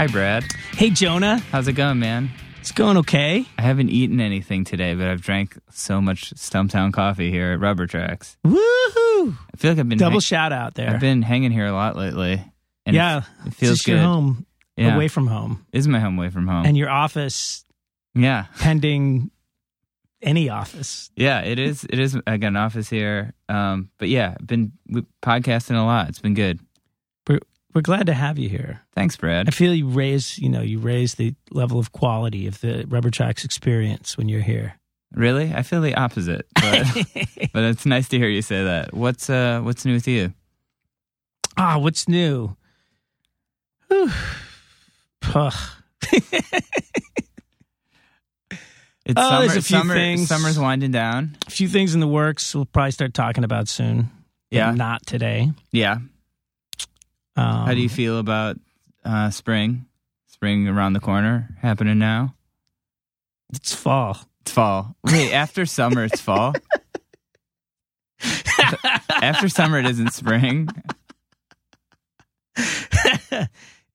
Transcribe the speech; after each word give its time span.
Hi, 0.00 0.06
Brad. 0.06 0.44
Hey, 0.72 0.88
Jonah. 0.88 1.40
How's 1.52 1.68
it 1.68 1.74
going, 1.74 1.98
man? 1.98 2.30
It's 2.60 2.72
going 2.72 2.96
okay. 2.96 3.44
I 3.58 3.60
haven't 3.60 3.90
eaten 3.90 4.18
anything 4.18 4.64
today, 4.64 4.94
but 4.94 5.06
I've 5.06 5.20
drank 5.20 5.58
so 5.68 6.00
much 6.00 6.32
Stumptown 6.36 6.90
coffee 6.90 7.30
here 7.30 7.52
at 7.52 7.60
Rubber 7.60 7.86
Tracks. 7.86 8.38
Woohoo! 8.42 8.56
I 8.56 9.56
feel 9.58 9.72
like 9.72 9.78
I've 9.78 9.90
been 9.90 9.98
Double 9.98 10.12
hang- 10.12 10.20
shout 10.20 10.54
out 10.54 10.72
there. 10.72 10.88
I've 10.88 11.00
been 11.00 11.20
hanging 11.20 11.50
here 11.50 11.66
a 11.66 11.72
lot 11.74 11.96
lately. 11.96 12.42
And 12.86 12.96
yeah, 12.96 13.18
it, 13.18 13.24
it's 13.48 13.56
feels 13.56 13.72
just 13.74 13.84
good. 13.84 13.96
your 13.96 14.00
home 14.04 14.46
Yeah. 14.78 14.94
away 14.94 15.08
from 15.08 15.26
home 15.26 15.66
Is 15.70 15.86
my 15.86 16.00
home 16.00 16.16
away 16.16 16.30
from 16.30 16.46
home? 16.46 16.64
and 16.64 16.78
your 16.78 16.88
office 16.88 17.66
yeah, 18.14 18.46
pending 18.58 19.30
any 20.22 20.48
office. 20.48 21.10
yeah, 21.14 21.40
it 21.42 21.58
is. 21.58 21.84
It 21.84 21.98
is. 21.98 22.16
I 22.26 22.38
got 22.38 22.46
an 22.48 22.56
office 22.56 22.88
here. 22.88 23.34
Um, 23.50 23.90
but 23.98 24.08
yeah, 24.08 24.34
I've 24.40 24.46
been 24.46 24.72
podcasting 25.22 25.76
a 25.78 25.84
lot. 25.84 26.08
It's 26.08 26.20
been 26.20 26.32
good. 26.32 26.58
We're, 27.72 27.82
glad 27.82 28.06
to 28.06 28.14
have 28.14 28.38
you 28.38 28.48
here. 28.48 28.80
Thanks, 28.94 29.16
Brad. 29.16 29.46
I 29.48 29.50
feel 29.52 29.72
you 29.74 29.88
raise, 29.88 30.38
you 30.38 30.48
know, 30.48 30.60
you 30.60 30.78
raise 30.78 31.14
the 31.14 31.34
level 31.50 31.78
of 31.78 31.92
quality 31.92 32.46
of 32.46 32.60
the 32.60 32.84
Rubber 32.88 33.10
Tracks 33.10 33.44
experience 33.44 34.18
when 34.18 34.28
you're 34.28 34.40
here. 34.42 34.74
Really, 35.14 35.52
I 35.52 35.62
feel 35.62 35.80
the 35.80 35.94
opposite, 35.96 36.46
but 36.54 36.86
but 37.52 37.64
it's 37.64 37.84
nice 37.86 38.08
to 38.10 38.18
hear 38.18 38.28
you 38.28 38.42
say 38.42 38.62
that. 38.64 38.94
What's 38.94 39.28
uh 39.28 39.60
What's 39.60 39.84
new 39.84 39.94
with 39.94 40.06
you? 40.06 40.32
Ah, 41.56 41.78
what's 41.78 42.08
new? 42.08 42.56
It's 49.06 49.14
Oh, 49.16 49.22
summer. 49.28 49.40
there's 49.40 49.56
a 49.56 49.62
few 49.62 49.76
summer 49.78 49.94
things. 49.94 50.28
Summer's 50.28 50.58
winding 50.58 50.90
down. 50.92 51.36
A 51.46 51.50
few 51.50 51.66
things 51.68 51.94
in 51.94 52.00
the 52.00 52.06
works 52.06 52.54
we'll 52.54 52.66
probably 52.66 52.92
start 52.92 53.14
talking 53.14 53.44
about 53.44 53.66
soon. 53.68 54.10
Yeah. 54.50 54.72
Not 54.72 55.04
today. 55.06 55.50
Yeah. 55.72 55.98
Um, 57.40 57.66
How 57.66 57.74
do 57.74 57.80
you 57.80 57.88
feel 57.88 58.18
about 58.18 58.56
uh, 59.04 59.30
spring? 59.30 59.86
Spring 60.26 60.68
around 60.68 60.92
the 60.92 61.00
corner, 61.00 61.48
happening 61.60 61.98
now. 61.98 62.34
It's 63.52 63.74
fall. 63.74 64.18
It's 64.42 64.52
fall. 64.52 64.94
Wait, 65.04 65.32
after 65.32 65.66
summer, 65.66 66.04
it's 66.04 66.20
fall. 66.20 66.54
after 69.22 69.48
summer, 69.48 69.78
it 69.78 69.86
isn't 69.86 70.12
spring. 70.12 70.68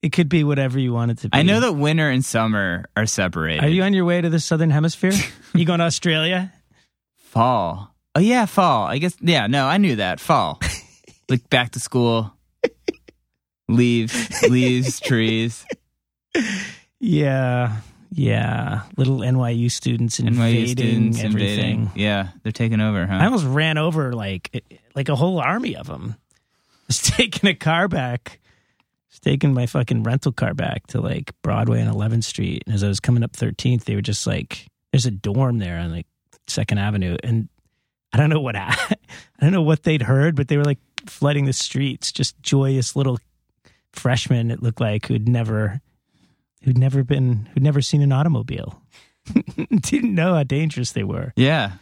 it 0.02 0.12
could 0.12 0.28
be 0.28 0.44
whatever 0.44 0.78
you 0.78 0.92
want 0.92 1.10
it 1.12 1.18
to 1.18 1.28
be. 1.28 1.38
I 1.38 1.42
know 1.42 1.60
that 1.60 1.72
winter 1.72 2.10
and 2.10 2.24
summer 2.24 2.86
are 2.96 3.06
separated. 3.06 3.64
Are 3.64 3.68
you 3.68 3.82
on 3.82 3.92
your 3.94 4.04
way 4.04 4.20
to 4.20 4.28
the 4.28 4.40
southern 4.40 4.70
hemisphere? 4.70 5.12
you 5.54 5.64
going 5.64 5.78
to 5.80 5.86
Australia? 5.86 6.52
fall? 7.16 7.94
Oh 8.14 8.20
yeah, 8.20 8.46
fall. 8.46 8.86
I 8.86 8.98
guess. 8.98 9.16
Yeah, 9.20 9.46
no, 9.46 9.66
I 9.66 9.76
knew 9.78 9.96
that. 9.96 10.20
Fall, 10.20 10.60
like 11.28 11.48
back 11.50 11.72
to 11.72 11.80
school. 11.80 12.32
Leaves, 13.68 14.42
leaves, 14.48 15.00
trees. 15.00 15.66
Yeah. 17.00 17.76
Yeah. 18.12 18.82
Little 18.96 19.18
NYU 19.18 19.70
students 19.70 20.20
invading 20.20 20.64
NYU 20.64 20.68
students 20.70 21.18
everything. 21.18 21.58
invading. 21.80 21.90
Yeah, 21.94 22.28
they're 22.42 22.52
taking 22.52 22.80
over, 22.80 23.06
huh? 23.06 23.14
I 23.14 23.24
almost 23.24 23.44
ran 23.46 23.78
over 23.78 24.12
like 24.12 24.64
like 24.94 25.08
a 25.08 25.16
whole 25.16 25.38
army 25.38 25.76
of 25.76 25.86
them. 25.86 26.16
Was 26.86 26.98
taking 27.02 27.48
a 27.50 27.54
car 27.54 27.88
back. 27.88 28.40
Was 29.10 29.20
taking 29.20 29.52
my 29.52 29.66
fucking 29.66 30.04
rental 30.04 30.32
car 30.32 30.54
back 30.54 30.86
to 30.88 31.00
like 31.00 31.32
Broadway 31.42 31.80
and 31.80 31.92
11th 31.92 32.24
Street. 32.24 32.62
And 32.66 32.74
as 32.74 32.84
I 32.84 32.88
was 32.88 33.00
coming 33.00 33.22
up 33.22 33.32
13th, 33.32 33.84
they 33.84 33.96
were 33.96 34.02
just 34.02 34.26
like, 34.26 34.66
"There's 34.92 35.06
a 35.06 35.10
dorm 35.10 35.58
there 35.58 35.78
on 35.78 35.90
like 35.90 36.06
Second 36.46 36.78
Avenue," 36.78 37.16
and 37.22 37.48
I 38.12 38.18
don't 38.18 38.30
know 38.30 38.40
what 38.40 38.56
I, 38.56 38.74
I 38.90 38.96
don't 39.40 39.52
know 39.52 39.62
what 39.62 39.82
they'd 39.82 40.02
heard, 40.02 40.36
but 40.36 40.48
they 40.48 40.56
were 40.56 40.64
like 40.64 40.78
flooding 41.06 41.44
the 41.44 41.52
streets, 41.52 42.12
just 42.12 42.40
joyous 42.40 42.96
little 42.96 43.18
freshmen. 43.98 44.50
It 44.50 44.62
looked 44.62 44.80
like 44.80 45.06
who'd 45.06 45.28
never, 45.28 45.80
who'd 46.62 46.78
never 46.78 47.02
been, 47.04 47.48
who'd 47.52 47.62
never 47.62 47.80
seen 47.82 48.02
an 48.02 48.12
automobile, 48.12 48.80
didn't 49.80 50.14
know 50.14 50.34
how 50.34 50.42
dangerous 50.44 50.92
they 50.92 51.04
were. 51.04 51.32
yeah, 51.36 51.72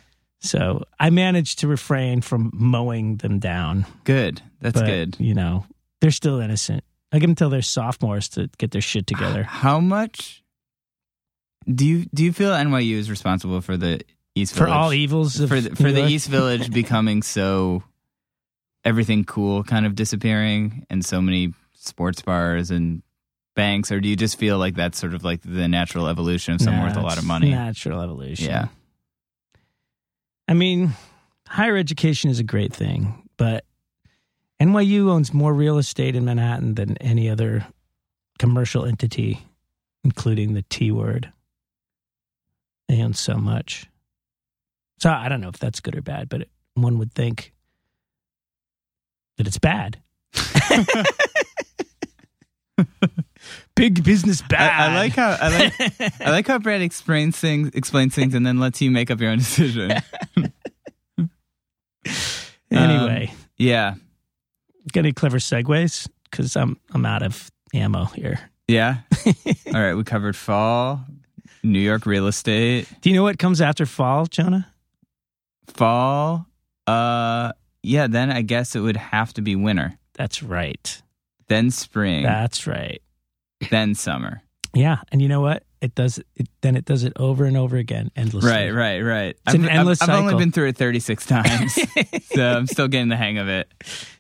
So 0.41 0.85
I 0.99 1.11
managed 1.11 1.59
to 1.61 1.69
refrain 1.69 2.21
from 2.21 2.51
mowing 2.55 3.17
them 3.19 3.39
down. 3.39 3.87
good. 4.05 4.41
That's 4.61 4.81
but, 4.81 4.87
good. 4.87 5.17
You 5.19 5.35
know, 5.35 5.67
they're 6.01 6.11
still 6.11 6.41
innocent. 6.41 6.85
I 7.13 7.19
give 7.19 7.29
them 7.29 7.35
till 7.37 7.51
they're 7.51 7.63
sophomores 7.63 8.29
to 8.31 8.49
get 8.59 8.71
their 8.73 8.81
shit 8.81 9.07
together. 9.07 9.43
How 9.45 9.79
much 9.79 10.43
do 11.73 11.87
you 11.87 12.07
do 12.13 12.25
you 12.25 12.33
feel 12.33 12.51
NYU 12.51 12.97
is 12.97 13.09
responsible 13.09 13.61
for 13.61 13.77
the 13.77 14.01
East 14.35 14.55
For 14.55 14.65
Village? 14.65 14.73
all 14.73 14.93
evils 14.93 15.39
of 15.41 15.49
for 15.49 15.61
the, 15.61 15.77
for 15.77 15.93
the 15.93 16.07
East 16.07 16.29
Village 16.29 16.71
becoming 16.73 17.23
so 17.23 17.83
everything 18.85 19.25
cool 19.25 19.63
kind 19.65 19.87
of 19.87 19.95
disappearing 19.95 20.85
and 20.91 21.05
so 21.05 21.23
many 21.23 21.55
sports 21.89 22.23
bars 22.23 22.71
and 22.71 23.03
banks 23.55 23.93
or 23.93 24.01
do 24.01 24.09
you 24.09 24.17
just 24.17 24.37
feel 24.39 24.59
like 24.59 24.75
that's 24.75 24.99
sort 24.99 25.15
of 25.15 25.23
like 25.23 25.41
the 25.43 25.69
natural 25.69 26.09
evolution 26.09 26.55
of 26.55 26.61
someone 26.61 26.83
Nah, 26.83 26.89
with 26.89 26.97
a 26.97 27.03
lot 27.03 27.19
of 27.19 27.25
money? 27.25 27.51
Natural 27.51 28.01
evolution. 28.01 28.47
Yeah. 28.47 28.67
I 30.49 30.55
mean, 30.55 30.93
higher 31.49 31.77
education 31.77 32.31
is 32.31 32.39
a 32.41 32.45
great 32.45 32.73
thing, 32.75 33.29
but 33.37 33.65
NYU 34.61 35.09
owns 35.09 35.33
more 35.33 35.55
real 35.55 35.79
estate 35.79 36.17
in 36.17 36.25
Manhattan 36.25 36.75
than 36.75 36.97
any 36.99 37.31
other 37.31 37.67
commercial 38.39 38.85
entity, 38.85 39.41
including 40.03 40.55
the 40.55 40.63
T 40.63 40.91
word. 40.91 41.33
They 42.89 43.01
own 43.03 43.15
so 43.15 43.37
much. 43.37 43.87
So 44.99 45.11
I 45.11 45.29
don't 45.29 45.41
know 45.41 45.49
if 45.49 45.59
that's 45.59 45.81
good 45.81 45.97
or 45.97 46.03
bad, 46.03 46.29
but 46.29 46.49
one 46.75 46.99
would 46.99 47.13
think 47.13 47.53
that 49.39 49.47
it's 49.47 49.59
bad. 49.59 50.01
Big 53.77 54.05
business 54.05 54.43
I, 54.43 54.47
bad. 54.49 54.91
I 54.91 54.95
like 54.95 55.13
how 55.15 55.37
I 55.41 55.49
like 55.59 56.21
I 56.21 56.31
like 56.31 56.47
how 56.47 56.59
Brad 56.59 56.81
explains 56.81 57.37
things 57.39 57.71
explains 57.75 58.15
things 58.15 58.35
and 58.35 58.47
then 58.47 58.59
lets 58.59 58.81
you 58.81 58.91
make 58.91 59.11
up 59.11 59.21
your 59.21 59.31
own 59.31 59.39
decision. 59.39 59.93
anyway, 62.71 63.33
yeah. 63.59 63.95
got 64.93 65.01
any 65.01 65.13
clever 65.13 65.39
segues? 65.39 66.09
Because 66.31 66.57
I'm 66.57 66.79
I'm 66.93 67.05
out 67.07 67.23
of 67.23 67.51
ammo 67.73 68.07
here. 68.07 68.39
Yeah. 68.69 68.99
All 69.67 69.73
right, 69.75 69.95
we 69.95 70.05
covered 70.05 70.37
fall, 70.37 71.05
New 71.63 71.81
York 71.81 72.07
real 72.07 72.27
estate, 72.27 72.89
Do 73.03 73.11
you 73.11 73.17
know 73.17 73.23
what 73.23 73.39
comes 73.39 73.61
after 73.61 73.87
fall, 73.87 74.27
Jonah? 74.27 74.69
fall. 75.69 76.47
Uh 76.87 77.53
yeah, 77.83 78.07
then 78.07 78.31
I 78.31 78.43
guess 78.43 78.75
it 78.77 78.81
would 78.81 78.97
have 78.97 79.35
to 79.35 79.43
be 79.43 79.57
winter. 79.57 79.99
That's 80.15 80.43
right. 80.43 81.03
Then 81.49 81.71
spring, 81.71 82.23
That's 82.23 82.67
right. 82.67 83.03
then 83.71 83.95
summer. 83.95 84.43
Yeah, 84.75 84.99
and 85.13 85.23
you 85.23 85.29
know 85.29 85.41
what? 85.41 85.63
It 85.81 85.95
does. 85.95 86.19
It, 86.37 86.49
then 86.63 86.77
it 86.77 86.85
does 86.85 87.05
it 87.05 87.13
over 87.17 87.45
and 87.45 87.57
over 87.57 87.77
again, 87.77 88.11
endlessly. 88.17 88.51
Right, 88.51 88.71
right, 88.71 89.01
right. 89.01 89.37
It's 89.47 89.55
an 89.55 89.69
endless 89.69 90.03
I've, 90.03 90.09
I've 90.09 90.21
only 90.21 90.35
been 90.37 90.51
through 90.51 90.69
it 90.69 90.77
36 90.77 91.27
times, 91.27 91.79
so 92.35 92.43
I'm 92.43 92.67
still 92.67 92.89
getting 92.89 93.09
the 93.09 93.17
hang 93.17 93.39
of 93.39 93.49
it. 93.49 93.71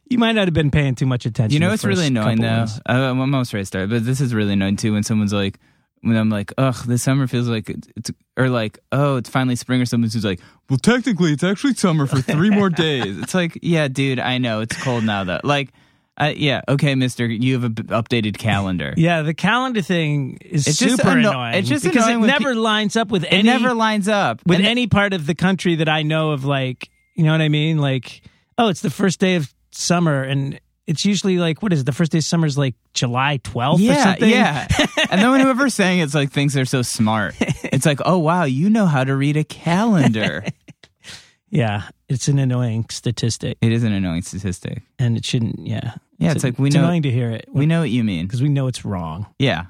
You 0.09 0.19
might 0.19 0.33
not 0.33 0.47
have 0.47 0.55
been 0.55 0.71
paying 0.71 0.95
too 0.95 1.07
much 1.07 1.25
attention. 1.27 1.55
You 1.55 1.61
know 1.61 1.69
the 1.69 1.73
what's 1.73 1.85
really 1.85 1.97
first 1.97 2.11
annoying 2.11 2.37
couple 2.39 2.51
though? 2.51 2.59
ones. 2.59 2.81
I, 2.87 2.97
I'm 2.99 3.21
almost 3.21 3.53
ready 3.55 3.62
to 3.62 3.67
start, 3.67 3.89
but 3.89 4.05
this 4.05 4.21
is 4.21 4.35
really 4.35 4.53
annoying 4.53 4.77
too 4.77 4.93
when 4.93 5.03
someone's 5.03 5.33
like, 5.33 5.59
when 6.03 6.17
I'm 6.17 6.29
like, 6.29 6.53
ugh, 6.59 6.77
this 6.87 7.03
summer 7.03 7.27
feels 7.27 7.49
like 7.49 7.71
it's, 7.71 7.89
it's 7.97 8.11
or 8.37 8.51
like, 8.51 8.79
oh, 8.93 9.17
it's 9.17 9.31
finally 9.31 9.56
spring, 9.56 9.81
or 9.81 9.87
someone's 9.87 10.12
who's 10.12 10.25
like, 10.25 10.41
well, 10.69 10.79
technically 10.79 11.33
it's 11.33 11.43
actually 11.43 11.75
summer 11.75 12.06
for 12.06 12.21
three 12.21 12.51
more 12.51 12.69
days. 12.71 13.19
It's 13.19 13.35
like, 13.35 13.59
yeah, 13.62 13.89
dude, 13.89 14.19
I 14.19 14.37
know 14.37 14.61
it's 14.61 14.77
cold 14.83 15.03
now 15.05 15.25
though. 15.25 15.41
Like, 15.43 15.73
uh, 16.16 16.32
yeah, 16.36 16.60
okay, 16.69 16.94
Mister, 16.94 17.26
you 17.26 17.54
have 17.54 17.64
a 17.64 17.69
b- 17.70 17.82
updated 17.84 18.38
calendar. 18.38 18.94
Yeah, 18.98 19.22
the 19.22 19.34
calendar 19.34 19.82
thing 19.82 20.38
is 20.41 20.66
It's 20.69 20.78
super 20.78 21.08
anno- 21.08 21.31
annoying. 21.31 21.55
it's 21.55 21.69
just 21.69 21.84
because 21.84 22.08
it 22.08 22.19
never 22.19 22.52
pe- 22.55 22.58
lines 22.61 22.96
up 22.96 23.08
with 23.11 23.25
It 23.25 23.32
any 23.32 23.43
never 23.44 23.75
lines 23.75 24.08
up 24.08 24.40
with 24.46 24.58
And- 24.58 24.66
any 24.66 24.87
part 24.87 25.12
of 25.12 25.26
the 25.26 25.34
country 25.34 25.75
that 25.76 25.88
I 25.88 26.02
know 26.02 26.31
of. 26.31 26.44
Like, 26.44 26.88
you 27.16 27.25
know 27.25 27.32
what 27.32 27.40
I 27.40 27.49
mean? 27.49 27.78
Like, 27.78 28.22
oh, 28.58 28.69
it's 28.69 28.81
the 28.81 28.90
first 28.90 29.19
day 29.20 29.34
of 29.34 29.52
summer, 29.72 30.22
and 30.22 30.61
it's 30.87 31.05
usually 31.05 31.38
like 31.38 31.62
what 31.62 31.72
is 31.72 31.81
it? 31.81 31.87
The 31.87 31.93
first 31.93 32.12
day 32.12 32.19
of 32.19 32.25
summer 32.25 32.46
is 32.46 32.56
like 32.58 32.75
July 32.93 33.38
twelfth 33.43 33.81
or 33.81 33.84
Yeah, 33.84 34.05
something. 34.05 34.31
yeah. 34.31 34.69
and 35.10 35.20
then 35.20 35.40
whoever's 35.40 35.75
saying 35.75 35.99
it's 36.00 36.14
like 36.14 36.31
thinks 36.31 36.55
they're 36.55 36.64
so 36.64 36.82
smart. 36.82 37.34
It's 37.40 37.87
like, 37.87 38.00
oh 38.05 38.19
wow, 38.19 38.44
you 38.44 38.70
know 38.70 38.87
how 38.87 39.02
to 39.02 39.17
read 39.17 39.37
a 39.37 39.44
calendar. 39.44 40.44
yeah. 41.50 41.88
It's 42.08 42.28
an 42.28 42.38
annoying 42.38 42.84
statistic, 42.90 43.56
it 43.62 43.72
is 43.72 43.82
an 43.82 43.93
annoying 43.93 44.22
statistic. 44.22 44.82
and 44.99 45.17
it 45.17 45.25
shouldn't. 45.25 45.67
Yeah, 45.67 45.94
Yeah, 46.19 46.32
it's 46.32 46.44
like 46.44 46.58
we 46.58 46.69
it's 46.69 46.76
know- 46.76 46.84
annoying 46.84 47.02
to 47.02 47.11
hear 47.11 47.31
it. 47.31 47.46
We 47.52 47.66
know 47.66 47.81
what 47.81 47.90
you 47.90 48.05
mean. 48.05 48.26
because 48.26 48.43
we 48.43 48.49
know 48.49 48.66
it's 48.69 48.84
wrong. 48.84 49.26
Yeah. 49.38 49.66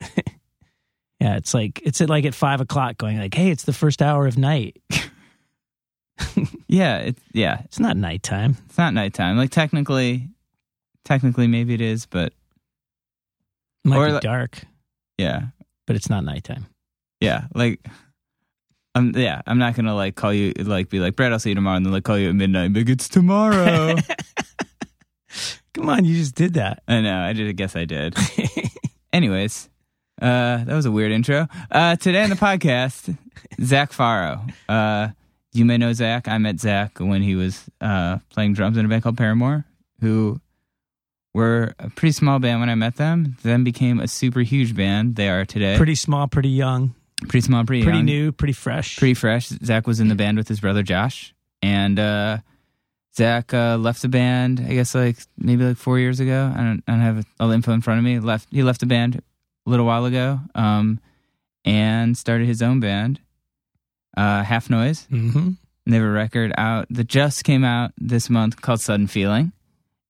Yeah, 1.20 1.36
it's 1.36 1.54
like 1.54 1.80
it's 1.84 2.02
at 2.02 2.10
like 2.10 2.26
at 2.26 2.34
five 2.34 2.60
o'clock, 2.60 2.98
going 2.98 3.16
like, 3.18 3.32
"Hey, 3.32 3.48
it's 3.50 3.62
the 3.64 3.72
first 3.72 4.02
hour 4.02 4.26
of 4.26 4.36
night." 4.36 4.76
Yeah, 6.68 6.98
it, 6.98 7.16
yeah. 7.32 7.62
It's 7.64 7.78
not 7.78 7.96
nighttime. 7.96 8.56
It's 8.66 8.76
not 8.76 8.92
nighttime. 8.94 9.36
Like 9.36 9.50
technically, 9.50 10.28
technically 11.04 11.46
maybe 11.46 11.72
it 11.72 11.80
is, 11.80 12.04
but 12.06 12.32
It 13.84 13.88
might 13.88 13.96
Or 13.98 14.06
be 14.06 14.12
like- 14.14 14.22
dark, 14.22 14.60
yeah, 15.16 15.42
but 15.86 15.96
it's 15.96 16.10
not 16.10 16.24
nighttime. 16.24 16.66
yeah. 17.20 17.44
Like, 17.54 17.86
I'm 18.94 19.16
yeah. 19.16 19.40
I'm 19.46 19.58
not 19.58 19.74
gonna 19.76 19.94
like 19.94 20.16
call 20.16 20.32
you 20.34 20.52
like 20.58 20.90
be 20.90 21.00
like 21.00 21.16
Brad. 21.16 21.32
I'll 21.32 21.38
see 21.38 21.50
you 21.50 21.54
tomorrow, 21.54 21.76
and 21.76 21.86
then 21.86 21.92
like 21.92 22.04
call 22.04 22.18
you 22.18 22.28
at 22.28 22.34
midnight. 22.34 22.66
and 22.66 22.74
be 22.74 22.80
Like 22.80 22.90
it's 22.90 23.08
tomorrow. 23.08 23.94
Come 25.74 25.88
on, 25.88 26.04
you 26.04 26.16
just 26.16 26.36
did 26.36 26.54
that. 26.54 26.82
I 26.86 27.00
know. 27.00 27.20
I 27.20 27.32
did. 27.32 27.48
I 27.48 27.52
guess 27.52 27.74
I 27.74 27.84
did. 27.84 28.16
anyways, 29.12 29.68
uh, 30.22 30.64
that 30.64 30.74
was 30.74 30.86
a 30.86 30.92
weird 30.92 31.10
intro. 31.10 31.48
Uh, 31.70 31.96
today 31.96 32.22
on 32.22 32.30
the 32.30 32.36
podcast, 32.36 33.16
Zac 33.60 33.90
Farro. 33.90 34.52
Uh, 34.68 35.08
you 35.52 35.64
may 35.64 35.76
know 35.76 35.92
Zac. 35.92 36.28
I 36.28 36.38
met 36.38 36.60
Zac 36.60 36.98
when 37.00 37.22
he 37.22 37.34
was 37.34 37.64
uh, 37.80 38.18
playing 38.30 38.54
drums 38.54 38.76
in 38.76 38.84
a 38.84 38.88
band 38.88 39.02
called 39.02 39.16
Paramore, 39.16 39.64
who 40.00 40.40
were 41.34 41.74
a 41.80 41.90
pretty 41.90 42.12
small 42.12 42.38
band 42.38 42.60
when 42.60 42.70
I 42.70 42.76
met 42.76 42.94
them. 42.94 43.36
Then 43.42 43.64
became 43.64 43.98
a 43.98 44.06
super 44.06 44.40
huge 44.40 44.76
band. 44.76 45.16
They 45.16 45.28
are 45.28 45.44
today. 45.44 45.76
Pretty 45.76 45.96
small, 45.96 46.28
pretty 46.28 46.50
young, 46.50 46.94
pretty 47.22 47.40
small, 47.40 47.64
pretty 47.64 47.82
pretty 47.82 47.98
young, 47.98 48.06
new, 48.06 48.32
pretty 48.32 48.52
fresh. 48.52 48.96
pretty 48.96 49.14
fresh. 49.14 49.48
Zac 49.48 49.88
was 49.88 49.98
in 49.98 50.06
the 50.06 50.14
band 50.14 50.38
with 50.38 50.46
his 50.46 50.60
brother 50.60 50.84
Josh, 50.84 51.34
and 51.62 51.98
uh, 51.98 52.38
Zac 53.16 53.54
uh, 53.54 53.76
left 53.76 54.02
the 54.02 54.08
band. 54.08 54.60
I 54.60 54.74
guess 54.74 54.94
like 54.94 55.16
maybe 55.38 55.64
like 55.64 55.76
four 55.76 55.98
years 55.98 56.20
ago. 56.20 56.52
I 56.54 56.58
don't, 56.58 56.82
I 56.88 56.92
don't 56.92 57.00
have 57.00 57.26
all 57.38 57.48
the 57.48 57.54
info 57.54 57.72
in 57.72 57.80
front 57.80 57.98
of 57.98 58.04
me. 58.04 58.18
Left. 58.18 58.48
He 58.50 58.62
left 58.62 58.80
the 58.80 58.86
band 58.86 59.22
a 59.66 59.70
little 59.70 59.86
while 59.86 60.04
ago, 60.04 60.40
um, 60.54 61.00
and 61.64 62.16
started 62.18 62.46
his 62.46 62.60
own 62.60 62.80
band, 62.80 63.20
uh, 64.16 64.42
HalfNoise. 64.42 65.06
hmm 65.08 65.50
They 65.86 65.96
have 65.96 66.04
a 66.04 66.10
record 66.10 66.52
out 66.58 66.86
that 66.90 67.06
just 67.08 67.44
came 67.44 67.64
out 67.64 67.92
this 67.98 68.28
month 68.28 68.60
called 68.60 68.80
Sudden 68.80 69.06
Feeling. 69.06 69.52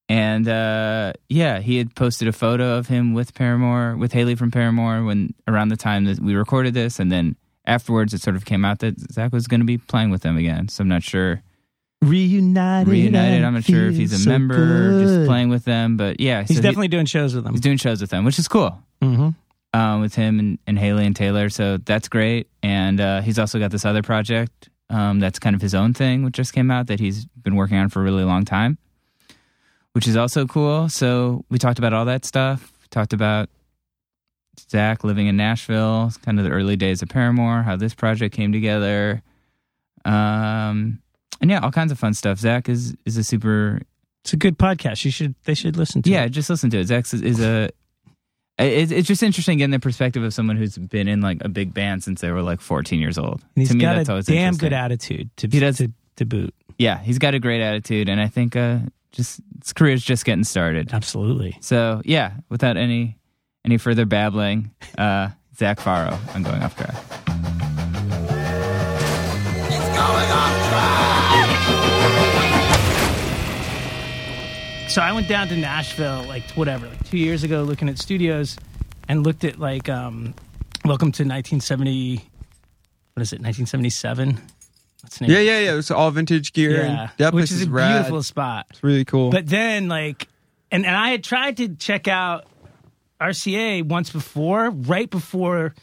And 0.08 0.46
uh, 0.48 1.14
yeah, 1.28 1.60
he 1.60 1.78
had 1.78 1.94
posted 1.94 2.28
a 2.28 2.32
photo 2.32 2.76
of 2.76 2.88
him 2.88 3.14
with 3.14 3.34
Paramore, 3.34 3.96
with 3.96 4.12
Hayley 4.12 4.34
from 4.34 4.50
Paramore, 4.50 5.02
when 5.04 5.34
around 5.48 5.68
the 5.70 5.76
time 5.76 6.04
that 6.04 6.20
we 6.20 6.34
recorded 6.34 6.74
this, 6.74 6.98
and 7.00 7.10
then 7.10 7.36
afterwards 7.66 8.12
it 8.12 8.20
sort 8.20 8.36
of 8.36 8.44
came 8.44 8.64
out 8.64 8.80
that 8.80 8.98
Zac 9.12 9.32
was 9.32 9.46
going 9.46 9.60
to 9.60 9.66
be 9.66 9.78
playing 9.78 10.10
with 10.10 10.22
them 10.22 10.36
again. 10.36 10.68
So 10.68 10.82
I'm 10.82 10.88
not 10.88 11.02
sure 11.02 11.42
Reunited. 12.04 12.88
reunited. 12.88 13.44
I'm 13.44 13.54
not 13.54 13.64
sure 13.64 13.86
if 13.88 13.94
he's 13.96 14.12
a 14.12 14.18
so 14.18 14.30
member, 14.30 14.98
or 14.98 15.00
just 15.02 15.26
playing 15.26 15.48
with 15.48 15.64
them. 15.64 15.96
But 15.96 16.20
yeah, 16.20 16.40
He's 16.42 16.48
so 16.50 16.54
he- 16.54 16.60
definitely 16.62 16.88
doing 16.88 17.06
shows 17.06 17.34
with 17.34 17.44
them. 17.44 17.52
he's 17.54 17.60
doing 17.60 17.76
shows 17.78 18.00
with 18.00 18.10
them, 18.10 18.24
which 18.24 18.38
is 18.38 18.48
cool. 18.48 18.78
hmm 19.02 19.30
Um, 19.72 20.00
with 20.00 20.14
him 20.14 20.38
and, 20.38 20.58
and 20.66 20.78
Hayley 20.78 21.06
and 21.06 21.16
Taylor, 21.16 21.48
so 21.48 21.78
that's 21.78 22.08
great. 22.08 22.48
And 22.62 23.00
uh, 23.00 23.20
he's 23.22 23.38
also 23.38 23.58
got 23.58 23.70
this 23.70 23.84
other 23.84 24.02
project 24.02 24.68
um, 24.90 25.18
that's 25.20 25.38
kind 25.38 25.56
of 25.56 25.62
his 25.62 25.74
own 25.74 25.94
thing, 25.94 26.22
which 26.24 26.34
just 26.34 26.52
came 26.52 26.70
out 26.70 26.86
that 26.88 27.00
he's 27.00 27.24
been 27.26 27.56
working 27.56 27.76
on 27.78 27.88
for 27.88 28.00
a 28.00 28.04
really 28.04 28.22
long 28.24 28.44
time, 28.44 28.78
which 29.92 30.06
is 30.06 30.16
also 30.16 30.46
cool. 30.46 30.88
So 30.88 31.44
we 31.50 31.58
talked 31.58 31.78
about 31.78 31.92
all 31.92 32.04
that 32.04 32.24
stuff. 32.24 32.70
We 32.82 32.86
talked 32.90 33.12
about 33.12 33.48
Zac 34.70 35.02
living 35.02 35.26
in 35.26 35.36
Nashville, 35.36 36.12
kind 36.24 36.38
of 36.38 36.44
the 36.44 36.50
early 36.52 36.76
days 36.76 37.02
of 37.02 37.08
Paramore, 37.08 37.62
how 37.62 37.74
this 37.76 37.94
project 37.94 38.34
came 38.36 38.52
together, 38.52 39.22
um, 40.04 41.00
and 41.40 41.50
yeah, 41.50 41.60
all 41.60 41.70
kinds 41.70 41.92
of 41.92 41.98
fun 41.98 42.14
stuff. 42.14 42.38
Zac 42.38 42.68
is 42.68 42.94
is 43.04 43.16
a 43.16 43.24
super 43.24 43.80
It's 44.24 44.32
a 44.32 44.36
good 44.36 44.58
podcast. 44.58 45.04
You 45.04 45.10
should. 45.10 45.34
They 45.44 45.54
should 45.54 45.76
listen 45.76 46.02
to. 46.02 46.10
yeah, 46.10 46.24
it. 46.24 46.30
just 46.30 46.48
listen 46.50 46.70
to 46.70 46.78
it. 46.80 46.86
Zac 46.86 47.04
is, 47.12 47.22
is 47.22 47.40
a. 47.40 47.70
It, 48.56 48.92
it's 48.92 49.08
just 49.08 49.22
interesting 49.22 49.58
getting 49.58 49.72
the 49.72 49.80
perspective 49.80 50.22
of 50.22 50.32
someone 50.32 50.56
who's 50.56 50.78
been 50.78 51.08
in 51.08 51.20
like 51.20 51.38
a 51.44 51.48
big 51.48 51.74
band 51.74 52.04
since 52.04 52.20
they 52.20 52.30
were 52.30 52.40
like 52.42 52.60
14 52.60 53.00
years 53.00 53.18
old. 53.18 53.42
And 53.56 53.62
he's 53.62 53.70
to 53.70 53.74
me, 53.74 53.80
got 53.80 53.96
that's 53.96 54.08
a 54.08 54.12
always 54.12 54.26
damn 54.26 54.54
good 54.54 54.72
attitude 54.72 55.28
to 55.38 55.48
He 55.48 55.58
does. 55.58 55.78
to, 55.78 55.90
to 56.16 56.24
boot. 56.24 56.54
Yeah, 56.78 56.98
he's 57.00 57.18
got 57.18 57.34
a 57.34 57.40
great 57.40 57.60
attitude, 57.60 58.08
and 58.08 58.20
I 58.20 58.28
think 58.28 58.54
uh, 58.54 58.78
just 59.10 59.40
his 59.60 59.72
career's 59.72 60.04
just 60.04 60.24
getting 60.24 60.44
started. 60.44 60.92
Absolutely. 60.92 61.56
So 61.60 62.00
yeah, 62.04 62.34
without 62.48 62.76
any 62.76 63.18
any 63.64 63.76
further 63.78 64.06
babbling, 64.06 64.70
uh, 64.98 65.30
Zac 65.56 65.78
Farro, 65.80 66.16
I'm 66.34 66.42
going 66.44 66.62
off 66.62 66.76
track. 66.76 66.94
So 74.88 75.00
I 75.02 75.10
went 75.12 75.26
down 75.26 75.48
to 75.48 75.56
Nashville, 75.56 76.22
like 76.24 76.48
whatever, 76.52 76.86
like 76.86 77.04
two 77.08 77.18
years 77.18 77.42
ago, 77.42 77.62
looking 77.62 77.88
at 77.88 77.98
studios, 77.98 78.56
and 79.08 79.24
looked 79.24 79.42
at 79.42 79.58
like 79.58 79.88
um, 79.88 80.34
Welcome 80.84 81.10
to 81.12 81.22
1970. 81.24 82.16
What 83.14 83.22
is 83.22 83.32
it? 83.32 83.40
1977. 83.40 84.38
What's 85.02 85.18
the 85.18 85.26
name? 85.26 85.32
Yeah, 85.34 85.40
yeah, 85.40 85.58
yeah. 85.60 85.78
It's 85.78 85.90
all 85.90 86.10
vintage 86.12 86.52
gear. 86.52 86.82
yeah. 86.84 87.00
And 87.00 87.10
that 87.18 87.34
Which 87.34 87.50
is 87.50 87.62
a 87.62 87.70
rad. 87.70 87.94
beautiful 87.96 88.22
spot. 88.22 88.66
It's 88.70 88.84
really 88.84 89.04
cool. 89.04 89.30
But 89.30 89.48
then, 89.48 89.88
like, 89.88 90.28
and, 90.70 90.86
and 90.86 90.94
I 90.94 91.10
had 91.10 91.24
tried 91.24 91.56
to 91.56 91.74
check 91.74 92.06
out 92.06 92.46
RCA 93.20 93.82
once 93.84 94.10
before, 94.10 94.70
right 94.70 95.10
before, 95.10 95.74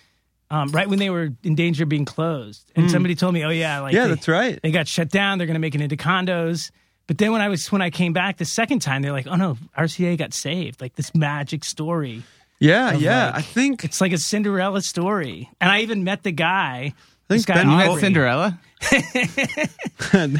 um, 0.50 0.69
right 0.69 0.88
when 0.88 1.00
they 1.00 1.09
were 1.09 1.30
in 1.44 1.56
danger 1.56 1.83
of 1.83 1.89
being 1.89 2.06
closed. 2.06 2.71
And 2.75 2.89
somebody 2.89 3.15
told 3.15 3.33
me, 3.33 3.44
oh, 3.44 3.50
yeah, 3.50 3.81
like, 3.81 3.94
yeah, 3.94 4.03
they, 4.03 4.09
that's 4.15 4.27
right. 4.27 4.59
they 4.63 4.71
got 4.71 4.88
shut 4.88 5.09
down. 5.09 5.38
They're 5.38 5.48
going 5.48 5.56
to 5.56 5.59
make 5.59 5.75
it 5.75 5.81
into 5.81 5.98
condos. 5.98 6.71
But 7.11 7.17
then 7.17 7.33
when 7.33 7.41
I 7.41 7.49
was 7.49 7.69
when 7.69 7.81
I 7.81 7.89
came 7.89 8.13
back 8.13 8.37
the 8.37 8.45
second 8.45 8.79
time, 8.79 9.01
they're 9.01 9.11
like, 9.11 9.27
"Oh 9.27 9.35
no, 9.35 9.57
RCA 9.77 10.17
got 10.17 10.33
saved!" 10.33 10.79
Like 10.79 10.95
this 10.95 11.13
magic 11.13 11.65
story. 11.65 12.23
Yeah, 12.57 12.93
yeah. 12.93 13.25
like- 13.25 13.35
I 13.35 13.41
think 13.41 13.83
It's 13.83 13.99
like 13.99 14.13
a 14.13 14.17
Cinderella 14.17 14.81
story. 14.81 15.49
And 15.59 15.69
I 15.69 15.81
even 15.81 16.05
met 16.05 16.23
the 16.23 16.31
guy. 16.31 16.93
this 17.27 17.43
think 17.43 17.57
Ben 17.57 17.67
You 17.69 17.73
Oh, 17.73 17.95
met 17.95 17.99
Cinderella? 17.99 18.59